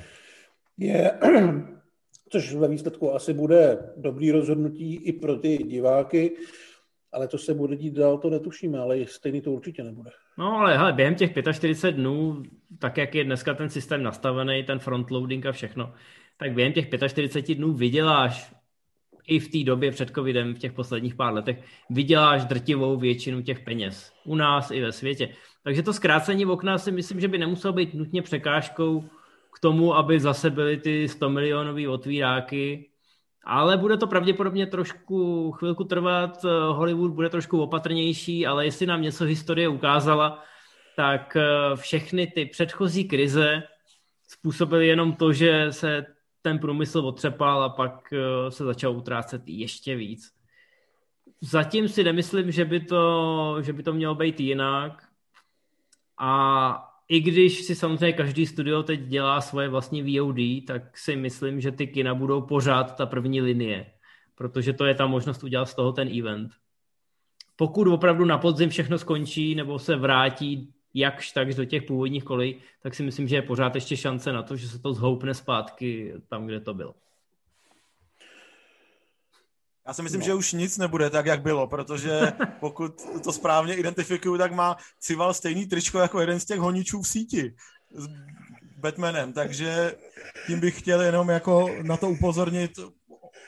je 0.77 1.11
což 2.33 2.53
ve 2.53 2.67
výsledku 2.67 3.13
asi 3.13 3.33
bude 3.33 3.77
dobrý 3.97 4.31
rozhodnutí 4.31 4.95
i 4.95 5.13
pro 5.13 5.35
ty 5.35 5.57
diváky, 5.57 6.31
ale 7.11 7.27
to 7.27 7.37
se 7.37 7.53
bude 7.53 7.75
dít 7.75 7.93
dál, 7.93 8.17
to 8.17 8.29
netušíme, 8.29 8.79
ale 8.79 9.05
stejný 9.05 9.41
to 9.41 9.51
určitě 9.51 9.83
nebude. 9.83 10.09
No 10.37 10.57
ale 10.57 10.77
hele, 10.77 10.93
během 10.93 11.15
těch 11.15 11.31
45 11.53 11.91
dnů, 11.91 12.43
tak 12.79 12.97
jak 12.97 13.15
je 13.15 13.23
dneska 13.23 13.53
ten 13.53 13.69
systém 13.69 14.03
nastavený, 14.03 14.63
ten 14.63 14.79
frontloading 14.79 15.45
a 15.45 15.51
všechno, 15.51 15.93
tak 16.37 16.53
během 16.53 16.73
těch 16.73 16.89
45 17.07 17.55
dnů 17.55 17.73
vyděláš 17.73 18.53
i 19.27 19.39
v 19.39 19.51
té 19.51 19.63
době 19.63 19.91
před 19.91 20.09
covidem, 20.09 20.53
v 20.53 20.59
těch 20.59 20.73
posledních 20.73 21.15
pár 21.15 21.33
letech, 21.33 21.57
vyděláš 21.89 22.45
drtivou 22.45 22.97
většinu 22.97 23.41
těch 23.41 23.59
peněz. 23.59 24.13
U 24.25 24.35
nás 24.35 24.71
i 24.71 24.81
ve 24.81 24.91
světě. 24.91 25.29
Takže 25.63 25.83
to 25.83 25.93
zkrácení 25.93 26.45
okna 26.45 26.77
si 26.77 26.91
myslím, 26.91 27.19
že 27.19 27.27
by 27.27 27.37
nemuselo 27.37 27.73
být 27.73 27.93
nutně 27.93 28.21
překážkou 28.21 29.03
tomu, 29.63 29.95
aby 29.95 30.19
zase 30.19 30.49
byly 30.49 30.77
ty 30.77 31.07
100 31.09 31.29
milionové 31.29 31.87
otvíráky, 31.87 32.89
ale 33.45 33.77
bude 33.77 33.97
to 33.97 34.07
pravděpodobně 34.07 34.67
trošku 34.67 35.51
chvilku 35.51 35.83
trvat, 35.83 36.43
Hollywood 36.71 37.11
bude 37.11 37.29
trošku 37.29 37.61
opatrnější, 37.61 38.47
ale 38.47 38.65
jestli 38.65 38.85
nám 38.85 39.01
něco 39.01 39.23
historie 39.23 39.67
ukázala, 39.67 40.43
tak 40.95 41.35
eh, 41.35 41.75
všechny 41.75 42.27
ty 42.27 42.45
předchozí 42.45 43.07
krize 43.07 43.63
způsobily 44.27 44.87
jenom 44.87 45.15
to, 45.15 45.33
že 45.33 45.67
se 45.71 46.05
ten 46.41 46.59
průmysl 46.59 46.99
otřepal 46.99 47.63
a 47.63 47.69
pak 47.69 48.13
eh, 48.13 48.51
se 48.51 48.63
začal 48.63 48.91
utrácet 48.91 49.41
ještě 49.45 49.95
víc. 49.95 50.31
Zatím 51.41 51.87
si 51.87 52.03
nemyslím, 52.03 52.51
že 52.51 52.65
by 52.65 52.79
to, 52.79 53.57
že 53.61 53.73
by 53.73 53.83
to 53.83 53.93
mělo 53.93 54.15
být 54.15 54.39
jinak. 54.39 55.07
A 56.19 56.92
i 57.07 57.19
když 57.19 57.63
si 57.63 57.75
samozřejmě 57.75 58.13
každý 58.13 58.45
studio 58.45 58.83
teď 58.83 58.99
dělá 58.99 59.41
svoje 59.41 59.69
vlastní 59.69 60.19
VOD, 60.19 60.67
tak 60.67 60.97
si 60.97 61.15
myslím, 61.15 61.61
že 61.61 61.71
ty 61.71 61.87
kina 61.87 62.15
budou 62.15 62.41
pořád 62.41 62.95
ta 62.95 63.05
první 63.05 63.41
linie, 63.41 63.85
protože 64.35 64.73
to 64.73 64.85
je 64.85 64.95
ta 64.95 65.07
možnost 65.07 65.43
udělat 65.43 65.65
z 65.65 65.75
toho 65.75 65.91
ten 65.91 66.19
event. 66.19 66.51
Pokud 67.55 67.87
opravdu 67.87 68.25
na 68.25 68.37
podzim 68.37 68.69
všechno 68.69 68.97
skončí 68.97 69.55
nebo 69.55 69.79
se 69.79 69.95
vrátí 69.95 70.73
jakž 70.93 71.31
tak 71.31 71.53
do 71.53 71.65
těch 71.65 71.83
původních 71.83 72.23
kolej, 72.23 72.61
tak 72.81 72.95
si 72.95 73.03
myslím, 73.03 73.27
že 73.27 73.35
je 73.35 73.41
pořád 73.41 73.75
ještě 73.75 73.97
šance 73.97 74.33
na 74.33 74.43
to, 74.43 74.55
že 74.55 74.67
se 74.67 74.79
to 74.79 74.93
zhoupne 74.93 75.33
zpátky 75.33 76.13
tam, 76.27 76.45
kde 76.45 76.59
to 76.59 76.73
bylo. 76.73 76.95
Já 79.87 79.93
si 79.93 80.01
myslím, 80.01 80.19
no. 80.19 80.25
že 80.25 80.33
už 80.33 80.53
nic 80.53 80.77
nebude 80.77 81.09
tak, 81.09 81.25
jak 81.25 81.41
bylo, 81.41 81.67
protože 81.67 82.33
pokud 82.59 83.01
to 83.23 83.33
správně 83.33 83.75
identifikuju, 83.75 84.37
tak 84.37 84.51
má 84.51 84.77
Cival 84.99 85.33
stejný 85.33 85.67
tričko 85.67 85.99
jako 85.99 86.19
jeden 86.21 86.39
z 86.39 86.45
těch 86.45 86.59
honičů 86.59 87.01
v 87.01 87.07
síti 87.07 87.55
s 87.91 88.07
Batmanem, 88.77 89.33
takže 89.33 89.95
tím 90.47 90.59
bych 90.59 90.79
chtěl 90.79 91.01
jenom 91.01 91.29
jako 91.29 91.69
na 91.81 91.97
to 91.97 92.09
upozornit 92.09 92.71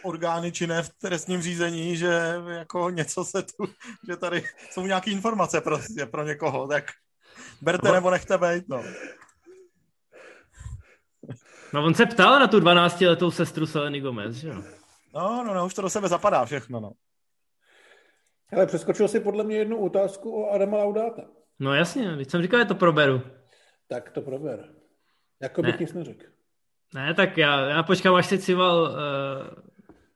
orgány 0.03 0.51
činné 0.51 0.83
v 0.83 0.89
trestním 0.89 1.41
řízení, 1.41 1.97
že 1.97 2.41
jako 2.47 2.89
něco 2.89 3.25
se 3.25 3.43
tu, 3.43 3.67
že 4.09 4.17
tady 4.17 4.43
jsou 4.71 4.85
nějaké 4.85 5.11
informace 5.11 5.61
prostě 5.61 6.05
pro 6.05 6.23
někoho, 6.23 6.67
tak 6.67 6.83
berte 7.61 7.91
nebo 7.91 8.09
nechte 8.09 8.37
být, 8.37 8.63
no. 8.69 8.83
No 11.73 11.85
on 11.85 11.93
se 11.93 12.05
ptal 12.05 12.39
na 12.39 12.47
tu 12.47 12.59
12-letou 12.59 13.31
sestru 13.31 13.65
Seleny 13.65 13.99
Gomez, 13.99 14.35
že 14.35 14.47
jo? 14.47 14.63
No, 15.15 15.43
no, 15.43 15.53
no, 15.53 15.65
už 15.65 15.73
to 15.73 15.81
do 15.81 15.89
sebe 15.89 16.07
zapadá 16.07 16.45
všechno, 16.45 16.79
no. 16.79 16.91
Ale 18.51 18.65
přeskočil 18.65 19.07
si 19.07 19.19
podle 19.19 19.43
mě 19.43 19.57
jednu 19.57 19.85
otázku 19.85 20.43
o 20.43 20.51
Adama 20.51 20.77
Laudáta. 20.77 21.21
No 21.59 21.73
jasně, 21.73 22.15
když 22.15 22.27
jsem 22.27 22.41
říkal, 22.41 22.59
že 22.59 22.65
to 22.65 22.75
proberu. 22.75 23.21
Tak 23.87 24.11
to 24.11 24.21
prober. 24.21 24.75
Jako 25.41 25.61
bych 25.61 25.79
nic 25.79 25.93
neřekl. 25.93 26.25
Ne, 26.93 27.13
tak 27.13 27.37
já, 27.37 27.69
já 27.69 27.83
počkám, 27.83 28.15
až 28.15 28.25
si 28.25 28.39
Cival 28.39 28.81
uh, 28.81 28.97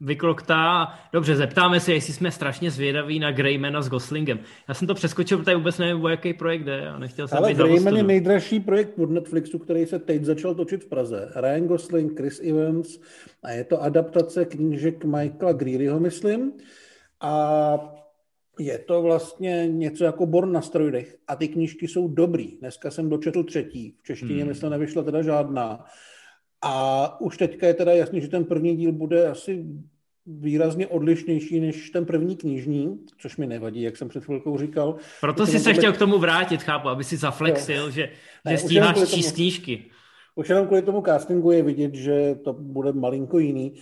vykloktá. 0.01 0.87
Dobře, 1.13 1.35
zeptáme 1.35 1.79
se, 1.79 1.93
jestli 1.93 2.13
jsme 2.13 2.31
strašně 2.31 2.71
zvědaví 2.71 3.19
na 3.19 3.31
Greymana 3.31 3.81
s 3.81 3.89
Goslingem. 3.89 4.39
Já 4.67 4.73
jsem 4.73 4.87
to 4.87 4.93
přeskočil, 4.93 5.37
protože 5.37 5.55
vůbec 5.55 5.77
nevím, 5.77 6.03
o 6.03 6.09
jaký 6.09 6.33
projekt 6.33 6.63
jde 6.63 6.89
a 6.89 6.99
nechtěl 6.99 7.27
jsem 7.27 7.37
Ale 7.37 7.53
Greyman 7.53 7.97
je 7.97 8.03
nejdražší 8.03 8.59
projekt 8.59 8.99
od 8.99 9.09
Netflixu, 9.09 9.59
který 9.59 9.85
se 9.85 9.99
teď 9.99 10.23
začal 10.23 10.55
točit 10.55 10.83
v 10.83 10.89
Praze. 10.89 11.31
Ryan 11.35 11.67
Gosling, 11.67 12.17
Chris 12.17 12.39
Evans 12.39 12.99
a 13.43 13.51
je 13.51 13.63
to 13.63 13.83
adaptace 13.83 14.45
knížek 14.45 15.05
Michaela 15.05 15.53
Greeryho, 15.53 15.99
myslím. 15.99 16.51
A 17.21 17.95
je 18.59 18.79
to 18.79 19.01
vlastně 19.01 19.67
něco 19.67 20.03
jako 20.03 20.25
Born 20.25 20.51
na 20.51 20.61
strojích 20.61 21.15
a 21.27 21.35
ty 21.35 21.47
knížky 21.47 21.87
jsou 21.87 22.07
dobrý. 22.07 22.57
Dneska 22.59 22.91
jsem 22.91 23.09
dočetl 23.09 23.43
třetí, 23.43 23.95
v 23.99 24.03
češtině 24.03 24.39
hmm. 24.39 24.47
myslím 24.47 24.69
nevyšla 24.69 25.03
teda 25.03 25.21
žádná. 25.21 25.85
A 26.61 27.21
už 27.21 27.37
teďka 27.37 27.67
je 27.67 27.73
teda 27.73 27.91
jasný, 27.91 28.21
že 28.21 28.27
ten 28.27 28.45
první 28.45 28.75
díl 28.75 28.91
bude 28.91 29.27
asi 29.27 29.65
výrazně 30.25 30.87
odlišnější 30.87 31.59
než 31.59 31.89
ten 31.89 32.05
první 32.05 32.35
knižní, 32.35 32.99
což 33.17 33.37
mi 33.37 33.47
nevadí, 33.47 33.81
jak 33.81 33.97
jsem 33.97 34.09
před 34.09 34.23
chvilkou 34.23 34.57
říkal. 34.57 34.95
Proto 35.21 35.45
si 35.45 35.59
se 35.59 35.73
chtěl 35.73 35.93
k 35.93 35.97
tomu 35.97 36.17
vrátit, 36.17 36.63
chápu, 36.63 36.89
aby 36.89 37.03
si 37.03 37.17
zaflexil, 37.17 37.83
jo. 37.83 37.89
že, 37.89 38.09
že 38.49 38.57
stíháš 38.57 39.09
číst 39.09 39.31
knížky. 39.31 39.85
Už 40.35 40.49
jenom 40.49 40.67
kvůli 40.67 40.81
tomu 40.81 41.01
castingu 41.01 41.51
je 41.51 41.63
vidět, 41.63 41.95
že 41.95 42.35
to 42.43 42.53
bude 42.53 42.93
malinko 42.93 43.39
jiný. 43.39 43.73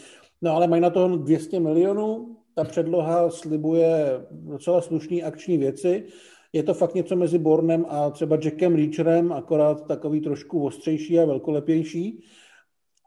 No 0.41 0.51
ale 0.51 0.67
mají 0.67 0.81
na 0.81 0.89
to 0.89 1.17
200 1.17 1.59
milionů, 1.59 2.37
ta 2.55 2.63
předloha 2.63 3.29
slibuje 3.29 4.25
docela 4.31 4.81
slušný 4.81 5.23
akční 5.23 5.57
věci. 5.57 6.03
Je 6.53 6.63
to 6.63 6.73
fakt 6.73 6.95
něco 6.95 7.15
mezi 7.15 7.37
Bornem 7.37 7.85
a 7.89 8.09
třeba 8.09 8.37
Jackem 8.43 8.75
Reacherem, 8.75 9.31
akorát 9.33 9.87
takový 9.87 10.21
trošku 10.21 10.65
ostřejší 10.65 11.19
a 11.19 11.25
velkolepější. 11.25 12.23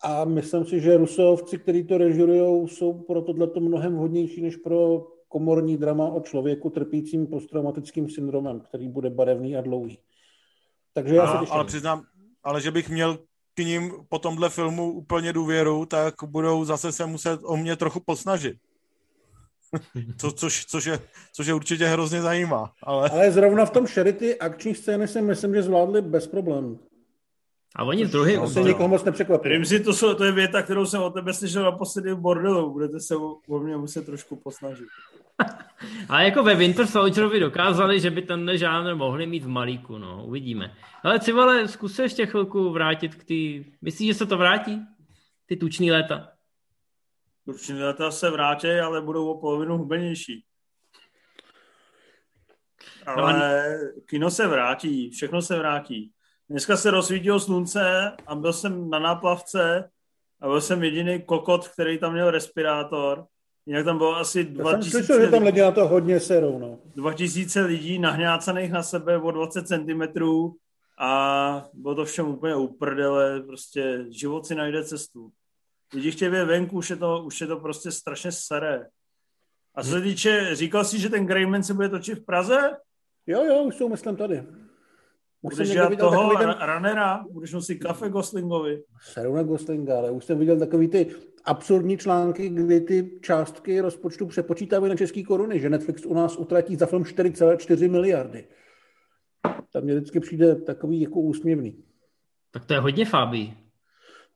A 0.02 0.24
myslím 0.24 0.64
si, 0.64 0.80
že 0.80 0.96
rusovci, 0.96 1.58
kteří 1.58 1.84
to 1.84 1.98
režirujou, 1.98 2.68
jsou 2.68 2.92
pro 2.92 3.22
tohleto 3.22 3.60
mnohem 3.60 3.94
hodnější 3.94 4.42
než 4.42 4.56
pro 4.56 5.06
komorní 5.28 5.76
drama 5.76 6.08
o 6.08 6.20
člověku 6.20 6.70
trpícím 6.70 7.26
posttraumatickým 7.26 8.10
syndromem, 8.10 8.60
který 8.60 8.88
bude 8.88 9.10
barevný 9.10 9.56
a 9.56 9.60
dlouhý. 9.60 9.98
Takže 10.94 11.14
já 11.14 11.22
a, 11.22 11.46
se 11.46 11.52
Ale 11.52 11.64
přiznám, 11.64 12.02
ale 12.44 12.60
že 12.60 12.70
bych 12.70 12.88
měl 12.88 13.18
k 13.54 13.58
ním 13.58 13.92
po 14.08 14.18
tomhle 14.18 14.50
filmu 14.50 14.92
úplně 14.92 15.32
důvěru, 15.32 15.86
tak 15.86 16.14
budou 16.24 16.64
zase 16.64 16.92
se 16.92 17.06
muset 17.06 17.40
o 17.44 17.56
mě 17.56 17.76
trochu 17.76 18.00
posnažit. 18.00 18.56
Co, 20.18 20.32
což, 20.32 20.66
což, 20.66 20.84
je, 20.84 20.98
což 21.32 21.46
je 21.46 21.54
určitě 21.54 21.86
hrozně 21.86 22.22
zajímá. 22.22 22.72
Ale... 22.82 23.10
ale 23.10 23.32
zrovna 23.32 23.66
v 23.66 23.70
tom 23.70 23.86
Sherity 23.86 24.38
akční 24.38 24.74
scény 24.74 25.08
si 25.08 25.22
myslím, 25.22 25.54
že 25.54 25.62
zvládli 25.62 26.02
bez 26.02 26.26
problémů. 26.26 26.80
A 27.76 27.84
oni 27.84 28.06
druhý... 28.06 28.34
To 28.34 28.46
se 28.46 28.60
nikoho 28.60 28.88
moc 28.88 29.04
nepřekvapí. 29.04 29.64
si, 29.64 29.80
to, 29.80 29.92
jsou, 29.92 30.14
to 30.14 30.24
je 30.24 30.32
věta, 30.32 30.62
kterou 30.62 30.86
jsem 30.86 31.02
o 31.02 31.10
tebe 31.10 31.34
slyšel 31.34 31.62
naposledy 31.62 32.12
v 32.12 32.18
bordelu. 32.18 32.72
Budete 32.72 33.00
se 33.00 33.16
o, 33.16 33.36
o 33.48 33.58
mě 33.58 33.76
muset 33.76 34.06
trošku 34.06 34.36
posnažit. 34.36 34.88
Ale 36.08 36.24
jako 36.24 36.42
ve 36.42 36.54
Winter 36.54 36.86
Soldierovi 36.86 37.40
dokázali, 37.40 38.00
že 38.00 38.10
by 38.10 38.22
ten 38.22 38.50
žánr 38.54 38.94
mohli 38.94 39.26
mít 39.26 39.44
v 39.44 39.48
malíku, 39.48 39.98
no, 39.98 40.24
uvidíme. 40.26 40.74
Ale 41.02 41.20
Civale, 41.20 41.68
zkus 41.68 41.94
se 41.94 42.02
ještě 42.02 42.26
chvilku 42.26 42.70
vrátit 42.70 43.14
k 43.14 43.24
ty... 43.24 43.72
Myslíš, 43.82 44.08
že 44.08 44.14
se 44.14 44.26
to 44.26 44.38
vrátí? 44.38 44.80
Ty 45.46 45.56
tuční 45.56 45.92
léta? 45.92 46.28
Tuční 47.44 47.82
léta 47.82 48.10
se 48.10 48.30
vrátí, 48.30 48.68
ale 48.68 49.02
budou 49.02 49.30
o 49.30 49.40
polovinu 49.40 49.78
hubenější. 49.78 50.44
Ale 53.06 53.32
no, 53.32 54.02
kino 54.06 54.30
se 54.30 54.46
vrátí, 54.46 55.10
všechno 55.10 55.42
se 55.42 55.58
vrátí. 55.58 56.12
Dneska 56.50 56.76
se 56.76 56.90
rozsvítilo 56.90 57.40
slunce 57.40 58.12
a 58.26 58.34
byl 58.34 58.52
jsem 58.52 58.90
na 58.90 58.98
náplavce 58.98 59.90
a 60.40 60.46
byl 60.46 60.60
jsem 60.60 60.84
jediný 60.84 61.22
kokot, 61.22 61.68
který 61.68 61.98
tam 61.98 62.12
měl 62.12 62.30
respirátor. 62.30 63.26
Jinak 63.66 63.84
tam 63.84 63.98
bylo 63.98 64.16
asi 64.16 64.44
2000 64.44 64.90
slyšel, 64.90 65.20
že 65.20 65.30
tam 65.30 65.42
lidi 65.42 65.60
na 65.60 65.70
to 65.70 65.88
hodně 65.88 66.20
serou, 66.20 66.58
no. 66.58 66.78
2000 66.96 67.60
lidí 67.60 67.98
nahňácaných 67.98 68.72
na 68.72 68.82
sebe 68.82 69.18
o 69.18 69.30
20 69.30 69.68
cm 69.68 70.02
a 70.98 71.64
bylo 71.72 71.94
to 71.94 72.04
všem 72.04 72.28
úplně 72.28 72.54
uprdele, 72.54 73.40
prostě 73.40 74.04
život 74.08 74.46
si 74.46 74.54
najde 74.54 74.84
cestu. 74.84 75.30
Lidi 75.94 76.10
chtějí 76.10 76.30
být 76.30 76.44
venku, 76.44 76.76
už 76.76 76.90
je 76.90 76.96
to, 76.96 77.22
už 77.24 77.40
je 77.40 77.46
to 77.46 77.56
prostě 77.56 77.90
strašně 77.90 78.32
staré. 78.32 78.86
A 79.74 79.82
co 79.82 79.90
se 79.90 80.00
týče, 80.00 80.50
říkal 80.52 80.84
jsi, 80.84 80.98
že 80.98 81.08
ten 81.08 81.26
Greyman 81.26 81.62
se 81.62 81.74
bude 81.74 81.88
točit 81.88 82.18
v 82.18 82.24
Praze? 82.24 82.76
Jo, 83.26 83.44
jo, 83.44 83.62
už 83.62 83.74
jsou 83.74 83.88
myslím 83.88 84.16
tady. 84.16 84.42
Budeš 85.42 85.70
dělat 85.70 85.98
toho 85.98 86.38
ten... 86.38 86.56
runnera? 86.74 87.24
Budeš 87.30 87.52
nosit 87.52 87.74
kafe 87.74 88.08
Goslingovi? 88.08 88.82
Seru 89.12 89.34
na 89.34 89.42
Goslinga, 89.42 89.98
ale 89.98 90.10
už 90.10 90.24
jsem 90.24 90.38
viděl 90.38 90.58
takový 90.58 90.88
ty 90.88 91.06
absurdní 91.44 91.98
články, 91.98 92.48
kdy 92.48 92.80
ty 92.80 93.18
částky 93.22 93.80
rozpočtu 93.80 94.26
přepočítávají 94.26 94.90
na 94.90 94.96
české 94.96 95.22
koruny, 95.22 95.60
že 95.60 95.70
Netflix 95.70 96.06
u 96.06 96.14
nás 96.14 96.36
utratí 96.36 96.76
za 96.76 96.86
film 96.86 97.02
4,4 97.02 97.90
miliardy. 97.90 98.48
Tam 99.72 99.84
mě 99.84 99.94
vždycky 99.94 100.20
přijde 100.20 100.54
takový 100.54 101.00
jako 101.00 101.20
úsměvný. 101.20 101.84
Tak 102.50 102.64
to 102.64 102.74
je 102.74 102.80
hodně 102.80 103.04
fábí. 103.04 103.56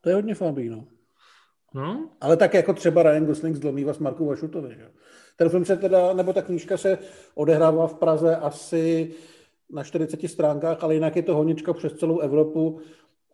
To 0.01 0.09
je 0.09 0.15
hodně 0.15 0.35
fábí, 0.35 0.69
no. 0.69 0.87
No? 1.73 2.09
Ale 2.21 2.37
tak 2.37 2.53
jako 2.53 2.73
třeba 2.73 3.03
Ryan 3.03 3.25
Gosling 3.25 3.55
zlomí 3.55 3.85
s 3.89 3.99
Marku 3.99 4.25
Vašutovi, 4.25 4.75
že? 4.75 4.91
Ten 5.35 5.49
film 5.49 5.65
se 5.65 5.77
teda, 5.77 6.13
nebo 6.13 6.33
ta 6.33 6.41
knížka 6.41 6.77
se 6.77 6.97
odehrává 7.35 7.87
v 7.87 7.93
Praze 7.93 8.35
asi 8.35 9.13
na 9.69 9.83
40 9.83 10.27
stránkách, 10.27 10.83
ale 10.83 10.93
jinak 10.93 11.15
je 11.15 11.23
to 11.23 11.35
honička 11.35 11.73
přes 11.73 11.93
celou 11.93 12.19
Evropu 12.19 12.81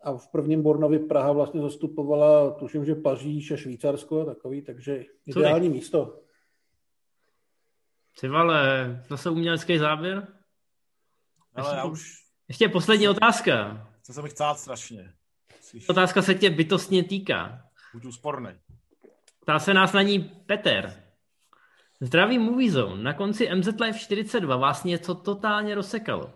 a 0.02 0.12
v 0.12 0.28
prvním 0.28 0.62
Bornovi 0.62 0.98
Praha 0.98 1.32
vlastně 1.32 1.60
zastupovala, 1.60 2.50
tuším, 2.50 2.84
že 2.84 2.94
Paříž 2.94 3.50
a 3.50 3.56
Švýcarsko 3.56 4.20
a 4.20 4.24
takový, 4.24 4.62
takže 4.62 5.04
ideální 5.26 5.68
Co 5.68 5.74
místo. 5.74 6.18
Ty 8.20 8.28
vale, 8.28 9.02
zase 9.08 9.30
umělecký 9.30 9.78
záběr? 9.78 10.26
Ale 11.54 11.66
ještě, 11.66 11.76
já 11.76 11.84
už... 11.84 12.22
Ještě 12.48 12.68
poslední 12.68 13.08
otázka. 13.08 13.86
Co 14.02 14.12
se 14.12 14.22
mi 14.22 14.28
chcát 14.28 14.58
strašně. 14.58 15.12
Jsi... 15.60 15.86
Otázka 15.88 16.22
se 16.22 16.34
tě 16.34 16.50
bytostně 16.50 17.04
týká. 17.04 17.62
Buď 17.94 18.04
úsporný. 18.04 18.50
Ptá 19.40 19.58
se 19.58 19.74
nás 19.74 19.92
na 19.92 20.02
ní 20.02 20.18
Peter. 20.46 21.01
Zdravý 22.02 22.38
Movie 22.38 22.70
Zone. 22.70 23.02
Na 23.02 23.12
konci 23.12 23.54
MZ 23.54 23.80
Live 23.80 23.98
42 23.98 24.56
vás 24.56 24.84
něco 24.84 25.14
totálně 25.14 25.74
rozsekalo. 25.74 26.32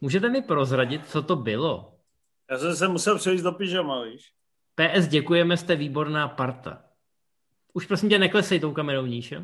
Můžete 0.00 0.28
mi 0.28 0.42
prozradit, 0.42 1.08
co 1.08 1.22
to 1.22 1.36
bylo? 1.36 1.98
Já 2.50 2.58
jsem 2.58 2.76
se 2.76 2.88
musel 2.88 3.18
přejít 3.18 3.42
do 3.42 3.52
pyžama, 3.52 4.02
víš. 4.02 4.32
PS, 4.74 5.08
děkujeme, 5.08 5.56
jste 5.56 5.76
výborná 5.76 6.28
parta. 6.28 6.82
Už 7.72 7.86
prosím 7.86 8.08
tě 8.08 8.18
neklesej 8.18 8.60
tou 8.60 8.72
kamerou 8.72 9.06
níž, 9.06 9.32
jo? 9.32 9.42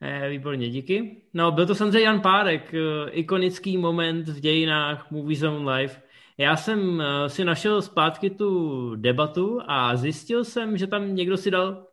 Eh, 0.00 0.28
výborně, 0.28 0.70
díky. 0.70 1.22
No, 1.34 1.52
byl 1.52 1.66
to 1.66 1.74
samozřejmě 1.74 2.00
Jan 2.00 2.20
Párek, 2.20 2.74
eh, 2.74 3.10
ikonický 3.10 3.78
moment 3.78 4.28
v 4.28 4.40
dějinách 4.40 5.10
Movie 5.10 5.38
Zone 5.38 5.72
Live. 5.72 6.02
Já 6.38 6.56
jsem 6.56 7.00
eh, 7.00 7.28
si 7.28 7.44
našel 7.44 7.82
zpátky 7.82 8.30
tu 8.30 8.94
debatu 8.96 9.60
a 9.66 9.96
zjistil 9.96 10.44
jsem, 10.44 10.76
že 10.76 10.86
tam 10.86 11.14
někdo 11.14 11.36
si 11.36 11.50
dal 11.50 11.89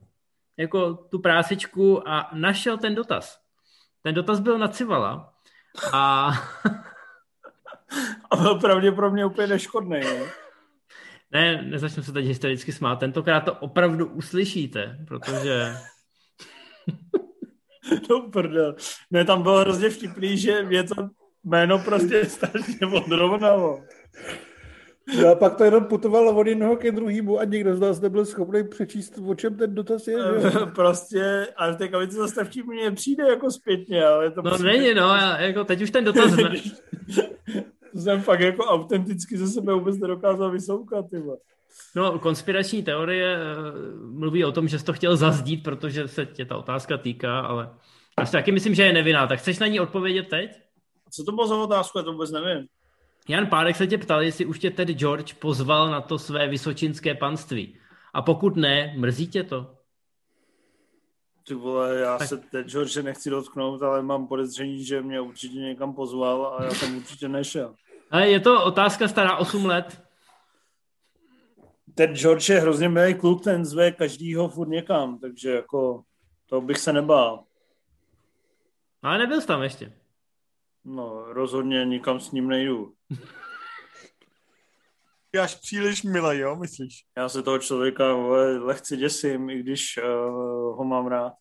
jako 0.57 0.93
tu 0.93 1.19
prásičku 1.19 2.09
a 2.09 2.29
našel 2.33 2.77
ten 2.77 2.95
dotaz. 2.95 3.39
Ten 4.01 4.15
dotaz 4.15 4.39
byl 4.39 4.57
na 4.57 4.67
Civala 4.67 5.33
a... 5.93 6.27
a 8.31 8.35
byl 8.35 8.59
pravděpodobně 8.59 9.25
úplně 9.25 9.47
neškodný, 9.47 9.99
ne? 9.99 10.19
Ne, 11.31 11.61
nezačnu 11.61 12.03
se 12.03 12.11
teď 12.11 12.25
hystericky 12.25 12.71
smát. 12.71 12.95
Tentokrát 12.95 13.39
to 13.39 13.53
opravdu 13.53 14.05
uslyšíte, 14.05 14.97
protože... 15.07 15.75
no 18.09 18.29
prdel. 18.31 18.75
Ne, 19.11 19.25
tam 19.25 19.43
bylo 19.43 19.59
hrozně 19.59 19.89
vtipný, 19.89 20.37
že 20.37 20.63
mě 20.63 20.83
to 20.83 21.09
jméno 21.43 21.79
prostě 21.79 22.25
strašně 22.25 22.87
odrovnalo. 22.87 23.83
No 25.15 25.29
a 25.31 25.35
pak 25.35 25.55
to 25.55 25.63
jenom 25.63 25.85
putovalo 25.85 26.35
od 26.35 26.47
jednoho 26.47 26.75
ke 26.75 26.91
druhému 26.91 27.39
a 27.39 27.43
nikdo 27.43 27.75
z 27.75 27.79
nás 27.79 28.01
nebyl 28.01 28.25
schopný 28.25 28.67
přečíst, 28.67 29.19
o 29.27 29.35
čem 29.35 29.55
ten 29.57 29.75
dotaz 29.75 30.07
je. 30.07 30.17
Že? 30.41 30.49
prostě, 30.75 31.47
ale 31.57 31.73
v 31.73 31.77
té 31.77 31.87
kavici 31.87 32.15
zase 32.15 32.43
vtipně 32.43 32.91
přijde 32.91 33.23
jako 33.27 33.51
zpětně, 33.51 34.05
ale 34.05 34.31
to 34.31 34.41
No 34.41 34.49
prostě... 34.49 34.67
není, 34.67 34.93
no, 34.93 35.01
já, 35.01 35.37
jako 35.41 35.63
teď 35.63 35.81
už 35.81 35.91
ten 35.91 36.03
dotaz 36.03 36.31
jsem 37.95 38.21
fakt 38.21 38.39
jako 38.39 38.63
autenticky 38.63 39.37
ze 39.37 39.47
sebe 39.47 39.73
vůbec 39.73 39.97
nedokázal 39.97 40.51
vysoukat, 40.51 41.05
tyba. 41.09 41.33
No, 41.95 42.19
konspirační 42.19 42.83
teorie 42.83 43.37
eh, 43.37 43.41
mluví 44.11 44.45
o 44.45 44.51
tom, 44.51 44.67
že 44.67 44.79
jsi 44.79 44.85
to 44.85 44.93
chtěl 44.93 45.17
zazdít, 45.17 45.63
protože 45.63 46.07
se 46.07 46.25
tě 46.25 46.45
ta 46.45 46.57
otázka 46.57 46.97
týká, 46.97 47.39
ale 47.39 47.69
já 48.19 48.25
si 48.25 48.31
taky 48.31 48.51
myslím, 48.51 48.75
že 48.75 48.83
je 48.83 48.93
nevinná. 48.93 49.27
Tak 49.27 49.39
chceš 49.39 49.59
na 49.59 49.67
ní 49.67 49.79
odpovědět 49.79 50.27
teď? 50.29 50.51
Co 51.11 51.23
to 51.23 51.31
bylo 51.31 51.47
za 51.47 51.55
otázku, 51.55 51.97
já 51.97 52.03
to 52.03 52.11
vůbec 52.11 52.31
nevím. 52.31 52.67
Jan 53.27 53.47
Párek 53.47 53.75
se 53.75 53.87
tě 53.87 53.97
ptal, 53.97 54.21
jestli 54.21 54.45
už 54.45 54.59
tě 54.59 54.71
Ted 54.71 54.89
George 54.89 55.33
pozval 55.33 55.91
na 55.91 56.01
to 56.01 56.19
své 56.19 56.47
vysočinské 56.47 57.15
panství. 57.15 57.79
A 58.13 58.21
pokud 58.21 58.55
ne, 58.55 58.93
mrzí 58.97 59.27
tě 59.27 59.43
to? 59.43 59.73
Ty 61.47 61.53
vole, 61.53 61.95
já 61.95 62.17
tak... 62.17 62.27
se 62.27 62.37
Ted 62.37 62.67
George 62.67 62.97
nechci 62.97 63.29
dotknout, 63.29 63.83
ale 63.83 64.01
mám 64.01 64.27
podezření, 64.27 64.85
že 64.85 65.01
mě 65.01 65.21
určitě 65.21 65.59
někam 65.59 65.93
pozval 65.93 66.57
a 66.59 66.63
já 66.63 66.69
jsem 66.69 66.97
určitě 66.97 67.27
nešel. 67.27 67.75
Ale 68.11 68.29
je 68.29 68.39
to 68.39 68.63
otázka 68.63 69.07
stará 69.07 69.37
8 69.37 69.65
let. 69.65 70.01
Ted 71.95 72.11
George 72.11 72.49
je 72.49 72.59
hrozně 72.59 72.89
milý 72.89 73.15
kluk, 73.15 73.43
ten 73.43 73.65
zve 73.65 73.91
každýho 73.91 74.49
furt 74.49 74.67
někam, 74.67 75.19
takže 75.19 75.51
jako 75.51 76.03
to 76.49 76.61
bych 76.61 76.77
se 76.77 76.93
nebál. 76.93 77.43
Ale 79.01 79.17
nebyl 79.17 79.41
jsi 79.41 79.47
tam 79.47 79.63
ještě. 79.63 79.93
No, 80.89 81.33
rozhodně 81.33 81.85
nikam 81.85 82.19
s 82.19 82.31
ním 82.31 82.47
nejdu. 82.47 82.93
Až 85.41 85.55
příliš 85.55 86.03
milý, 86.03 86.39
jo, 86.39 86.55
myslíš? 86.55 87.05
Já 87.17 87.29
se 87.29 87.43
toho 87.43 87.59
člověka 87.59 88.13
vole, 88.13 88.57
lehce 88.57 88.97
děsím, 88.97 89.49
i 89.49 89.59
když 89.59 89.97
uh, 89.97 90.03
ho 90.77 90.83
mám 90.83 91.07
rád. 91.07 91.33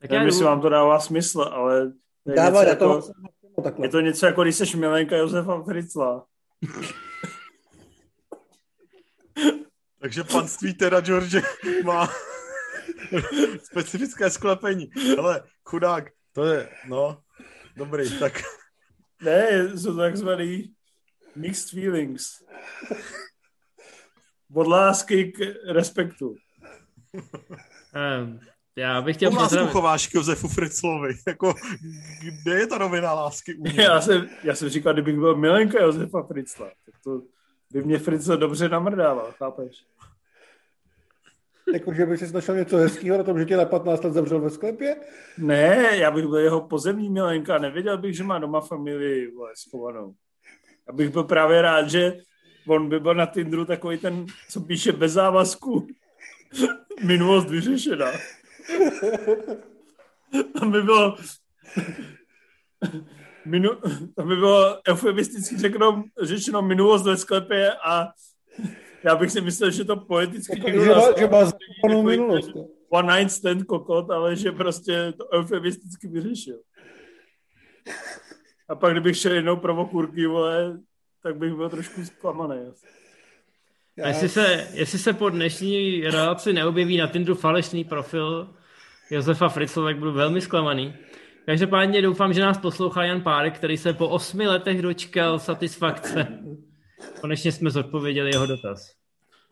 Tak 0.00 0.10
Nevím, 0.10 0.26
jestli 0.26 0.44
vám 0.44 0.60
to 0.60 0.68
dává 0.68 1.00
smysl, 1.00 1.40
ale 1.40 1.92
je, 2.26 2.34
Dává, 2.34 2.64
něco 2.64 2.70
jako, 2.70 3.02
to 3.62 3.82
je 3.82 3.88
to 3.88 4.00
něco 4.00 4.26
jako 4.26 4.42
když 4.42 4.56
jsi 4.56 4.76
milenka 4.76 5.16
Josefa 5.16 5.62
Fritzla. 5.62 6.26
Takže 10.00 10.24
panství 10.24 10.74
teda 10.74 11.00
George 11.00 11.42
má 11.84 12.08
specifické 13.62 14.30
sklepení. 14.30 14.90
Ale 15.18 15.42
chudák, 15.64 16.10
to 16.32 16.44
je, 16.44 16.68
no, 16.88 17.23
dobrý, 17.76 18.18
tak. 18.18 18.42
Ne, 19.22 19.68
jsou 19.78 19.96
takzvaný 19.96 20.74
mixed 21.36 21.70
feelings. 21.70 22.42
Od 24.54 24.66
lásky 24.66 25.32
k 25.32 25.38
respektu. 25.72 26.34
Um, 27.14 28.40
já 28.76 29.02
bych 29.02 29.16
chtěl 29.16 29.30
pozdravit. 29.30 29.72
chováš 29.72 30.06
k 30.06 30.14
Josefu 30.14 30.48
Fritzlovi. 30.48 31.14
Jako, 31.26 31.54
kde 32.42 32.54
je 32.54 32.66
ta 32.66 32.78
rovina 32.78 33.12
lásky 33.12 33.54
u 33.54 33.64
já 33.80 34.00
jsem, 34.00 34.28
já 34.42 34.54
jsem 34.54 34.68
říkal, 34.68 34.92
kdybych 34.92 35.16
byl 35.16 35.36
milenka 35.36 35.82
Josefa 35.82 36.22
Fritzla, 36.22 36.70
tak 36.86 36.94
to 37.04 37.22
by 37.70 37.82
mě 37.82 37.98
Fritzl 37.98 38.36
dobře 38.36 38.68
namrdával, 38.68 39.32
chápeš? 39.38 39.84
Jako, 41.72 41.94
že 41.94 42.06
by 42.06 42.18
si 42.18 42.32
našel 42.32 42.56
něco 42.56 42.76
hezkého 42.76 43.18
na 43.18 43.24
tom, 43.24 43.38
že 43.38 43.44
tě 43.44 43.56
na 43.56 43.64
15 43.64 44.04
let 44.04 44.12
zavřel 44.12 44.40
ve 44.40 44.50
sklepě? 44.50 44.96
Ne, 45.38 45.88
já 45.92 46.10
bych 46.10 46.26
byl 46.26 46.38
jeho 46.38 46.60
pozemní 46.60 47.10
milenka, 47.10 47.58
nevěděl 47.58 47.98
bych, 47.98 48.16
že 48.16 48.24
má 48.24 48.38
doma 48.38 48.60
familii 48.60 49.30
vole, 49.30 49.50
schovanou. 49.54 50.14
Já 50.88 50.92
bych 50.92 51.08
byl 51.08 51.24
právě 51.24 51.62
rád, 51.62 51.90
že 51.90 52.18
on 52.66 52.88
by 52.88 53.00
byl 53.00 53.14
na 53.14 53.26
Tinderu 53.26 53.64
takový 53.64 53.98
ten, 53.98 54.26
co 54.50 54.60
píše 54.60 54.92
bez 54.92 55.12
závazku. 55.12 55.86
Minulost 57.04 57.50
vyřešená. 57.50 58.10
Tam 60.60 60.72
by 60.72 60.82
bylo 60.82 61.16
minu, 63.44 63.70
tam 64.16 64.28
by 64.28 64.36
bylo 64.36 64.80
eufemisticky 64.88 65.56
řekno, 65.56 66.04
řečeno 66.22 66.62
minulost 66.62 67.04
ve 67.04 67.16
sklepě 67.16 67.72
a 67.72 68.08
já 69.04 69.16
bych 69.16 69.30
si 69.30 69.40
myslel, 69.40 69.70
že 69.70 69.84
to 69.84 69.96
poeticky 69.96 70.60
někdo 70.60 70.84
že, 70.84 70.90
že 71.18 71.28
má 71.28 72.02
minulost. 72.02 72.50
One 72.88 73.18
night 73.18 73.32
stand 73.32 73.62
kokot, 73.62 74.10
ale 74.10 74.36
že 74.36 74.52
prostě 74.52 75.12
to 75.18 75.28
eufemisticky 75.28 76.08
vyřešil. 76.08 76.58
A 78.68 78.74
pak, 78.74 78.92
kdybych 78.92 79.16
šel 79.16 79.32
jednou 79.32 79.56
provokůrky, 79.56 80.26
vole, 80.26 80.78
tak 81.22 81.36
bych 81.36 81.54
byl 81.54 81.70
trošku 81.70 82.04
zklamaný. 82.04 82.60
Já... 83.96 84.08
Jestli, 84.08 84.28
se, 84.28 84.68
jestli 84.72 84.98
se 84.98 85.12
po 85.12 85.30
dnešní 85.30 86.00
relaci 86.00 86.52
neobjeví 86.52 86.96
na 86.96 87.06
Tinderu 87.06 87.34
falešný 87.34 87.84
profil 87.84 88.54
Josefa 89.10 89.48
Fritzl, 89.48 89.84
tak 89.84 89.98
budu 89.98 90.12
velmi 90.12 90.40
zklamaný. 90.40 90.94
Každopádně 91.46 92.02
doufám, 92.02 92.32
že 92.32 92.40
nás 92.40 92.58
poslouchá 92.58 93.04
Jan 93.04 93.20
Párek, 93.20 93.56
který 93.56 93.76
se 93.76 93.92
po 93.92 94.08
osmi 94.08 94.46
letech 94.46 94.82
dočkal 94.82 95.38
satisfakce. 95.38 96.38
Konečně 97.20 97.52
jsme 97.52 97.70
zodpověděli 97.70 98.30
jeho 98.30 98.46
dotaz. 98.46 98.92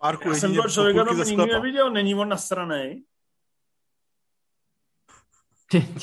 Párku, 0.01 0.29
Já 0.29 0.35
jsem 0.35 0.55
toho 0.55 0.69
člověka 0.69 1.05
tam 1.05 1.17
nikdy 1.17 1.47
neviděl, 1.47 1.91
není 1.91 2.15
on 2.15 2.29
nasranej? 2.29 3.03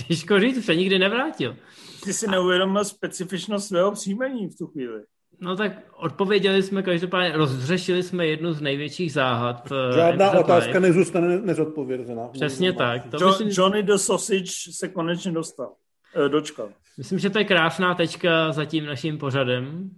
Těžko 0.08 0.40
říct, 0.40 0.66
se 0.66 0.76
nikdy 0.76 1.00
nevrátil. 1.00 1.56
Ty 2.04 2.14
si 2.14 2.28
neuvědomil 2.28 2.86
specifičnost 2.86 3.68
svého 3.68 3.92
příjmení 3.92 4.48
v 4.48 4.58
tu 4.58 4.68
chvíli. 4.68 5.04
No 5.42 5.56
tak 5.56 5.72
odpověděli 5.96 6.64
jsme 6.64 6.84
každopádně, 6.84 7.38
rozřešili 7.38 8.04
jsme 8.04 8.28
jednu 8.28 8.54
z 8.54 8.62
největších 8.62 9.14
záhad. 9.14 9.72
Žádná 9.96 10.32
uh, 10.32 10.40
otázka 10.40 10.80
nezůstane 10.80 11.42
nezodpovězená. 11.42 12.28
Přesně 12.28 12.74
tak. 12.74 13.02
To 13.12 13.18
jo, 13.22 13.28
myslím, 13.28 13.50
Johnny 13.52 13.84
the 13.84 13.96
Sausage 13.96 14.72
se 14.72 14.88
konečně 14.88 15.32
dostal. 15.32 15.74
Eh, 16.16 16.30
dočkal. 16.30 16.70
Myslím, 16.98 17.20
že 17.20 17.30
to 17.30 17.40
je 17.40 17.46
krásná 17.46 17.96
tečka 17.96 18.52
za 18.52 18.66
tím 18.66 18.86
naším 18.86 19.18
pořadem. 19.18 19.90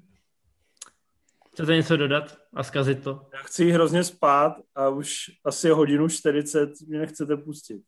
Chcete 1.54 1.76
něco 1.76 1.98
dodat 1.98 2.38
a 2.54 2.64
zkazit 2.64 3.04
to? 3.04 3.22
Já 3.34 3.40
chci 3.40 3.72
hrozně 3.72 4.04
spát 4.04 4.54
a 4.76 4.90
už 4.90 5.32
asi 5.46 5.70
hodinu 5.70 6.10
40 6.10 6.70
mě 6.88 7.00
nechcete 7.00 7.38
pustit. 7.38 7.82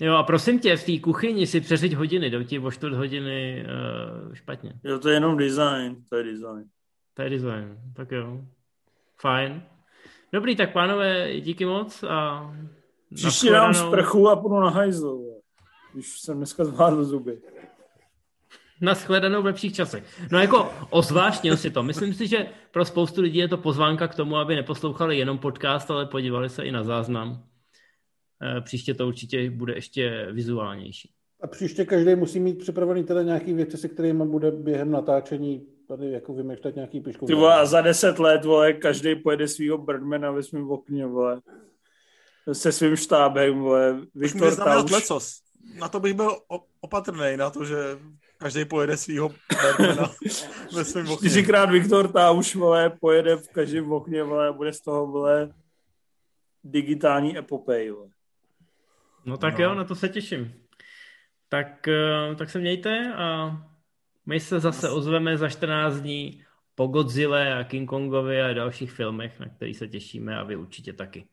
Jo 0.00 0.14
a 0.14 0.22
prosím 0.22 0.58
tě, 0.58 0.76
v 0.76 0.84
té 0.84 0.98
kuchyni 0.98 1.46
si 1.46 1.60
přeřiď 1.60 1.94
hodiny, 1.94 2.30
jdou 2.30 2.42
ti 2.42 2.58
o 2.58 2.70
čtvrt 2.70 2.92
hodiny 2.92 3.66
uh, 4.26 4.34
špatně. 4.34 4.80
Jo, 4.84 4.98
to 4.98 5.08
je 5.08 5.16
jenom 5.16 5.36
design, 5.36 6.04
to 6.08 6.16
je 6.16 6.24
design. 6.24 6.64
To 7.14 7.22
je 7.22 7.30
design, 7.30 7.78
tak 7.96 8.12
jo. 8.12 8.40
Fajn. 9.20 9.62
Dobrý, 10.32 10.56
tak 10.56 10.72
pánové, 10.72 11.40
díky 11.40 11.64
moc 11.64 12.02
a... 12.02 12.50
Příště 13.14 13.50
dám 13.50 13.74
sprchu 13.74 14.28
a 14.28 14.36
půjdu 14.36 14.60
na 14.60 14.70
hajzl, 14.70 15.20
když 15.92 16.20
jsem 16.20 16.36
dneska 16.36 16.64
zvládl 16.64 17.04
zuby. 17.04 17.40
Na 18.80 18.94
shledanou 18.94 19.42
v 19.42 19.44
lepších 19.44 19.74
časech. 19.74 20.04
No 20.32 20.38
jako 20.38 20.72
ozvášnil 20.90 21.56
si 21.56 21.70
to. 21.70 21.82
Myslím 21.82 22.14
si, 22.14 22.26
že 22.26 22.46
pro 22.70 22.84
spoustu 22.84 23.20
lidí 23.20 23.38
je 23.38 23.48
to 23.48 23.56
pozvánka 23.56 24.08
k 24.08 24.14
tomu, 24.14 24.36
aby 24.36 24.56
neposlouchali 24.56 25.18
jenom 25.18 25.38
podcast, 25.38 25.90
ale 25.90 26.06
podívali 26.06 26.48
se 26.48 26.62
i 26.62 26.72
na 26.72 26.84
záznam. 26.84 27.44
Eh, 28.42 28.60
příště 28.60 28.94
to 28.94 29.06
určitě 29.06 29.50
bude 29.50 29.74
ještě 29.74 30.28
vizuálnější. 30.32 31.12
A 31.42 31.46
příště 31.46 31.84
každý 31.84 32.14
musí 32.14 32.40
mít 32.40 32.58
připravený 32.58 33.04
teda 33.04 33.22
nějaký 33.22 33.52
věci, 33.52 33.76
se 33.76 33.88
kterými 33.88 34.24
bude 34.24 34.50
během 34.50 34.90
natáčení 34.90 35.66
tady 35.88 36.10
jako 36.10 36.34
vymýšlet 36.34 36.76
nějaký 36.76 37.00
pišku. 37.00 37.26
Ty 37.26 37.34
vole, 37.34 37.54
a 37.54 37.66
za 37.66 37.80
deset 37.80 38.18
let, 38.18 38.44
vole, 38.44 38.72
každý 38.72 39.14
pojede 39.14 39.48
svýho 39.48 39.78
Birdmana 39.78 40.30
ve 40.30 40.42
svém 40.42 40.70
okně, 40.70 41.06
vole. 41.06 41.40
Se 42.52 42.72
svým 42.72 42.96
štábem, 42.96 43.58
vole. 43.58 44.00
Viktor 44.14 44.56
Tauš. 44.56 44.90
lecos. 44.90 45.40
Na 45.80 45.88
to 45.88 46.00
bych 46.00 46.14
byl 46.14 46.36
opatrný, 46.80 47.36
na 47.36 47.50
to, 47.50 47.64
že 47.64 47.76
každý 48.40 48.64
pojede 48.64 48.96
svýho 48.96 49.28
Birdmana 49.28 50.10
ve 50.74 50.84
svém 50.84 51.08
okně. 51.08 51.28
Čtyřikrát 51.28 51.70
Viktor 51.70 52.12
Tauš, 52.12 52.54
vole, 52.54 52.90
pojede 52.90 53.36
v 53.36 53.48
každém 53.48 53.92
okně, 53.92 54.22
vole, 54.22 54.48
a 54.48 54.52
bude 54.52 54.72
z 54.72 54.80
toho, 54.80 55.06
vole, 55.06 55.52
digitální 56.64 57.38
epopej, 57.38 57.90
vole. 57.90 58.08
No 59.24 59.36
tak 59.36 59.58
no. 59.58 59.64
jo, 59.64 59.74
na 59.74 59.84
to 59.84 59.94
se 59.94 60.08
těším. 60.08 60.54
Tak, 61.48 61.88
eh, 61.88 62.34
tak 62.34 62.50
se 62.50 62.58
mějte 62.58 63.14
a 63.14 63.56
my 64.26 64.40
se 64.40 64.60
zase 64.60 64.90
ozveme 64.90 65.36
za 65.36 65.48
14 65.48 65.94
dní 65.94 66.44
po 66.74 66.86
Godzilla 66.86 67.58
a 67.58 67.64
King 67.64 67.88
Kongovi 67.88 68.42
a 68.42 68.52
dalších 68.52 68.92
filmech, 68.92 69.40
na 69.40 69.48
který 69.48 69.74
se 69.74 69.88
těšíme 69.88 70.38
a 70.38 70.42
vy 70.42 70.56
určitě 70.56 70.92
taky. 70.92 71.26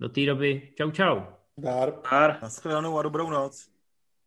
Do 0.00 0.08
té 0.08 0.26
doby 0.26 0.72
čau 0.78 0.90
čau. 0.90 1.20
Dar. 1.58 1.92
Dar. 2.10 2.38
Naschledanou 2.42 2.98
a 2.98 3.02
dobrou 3.02 3.30
noc. 3.30 3.71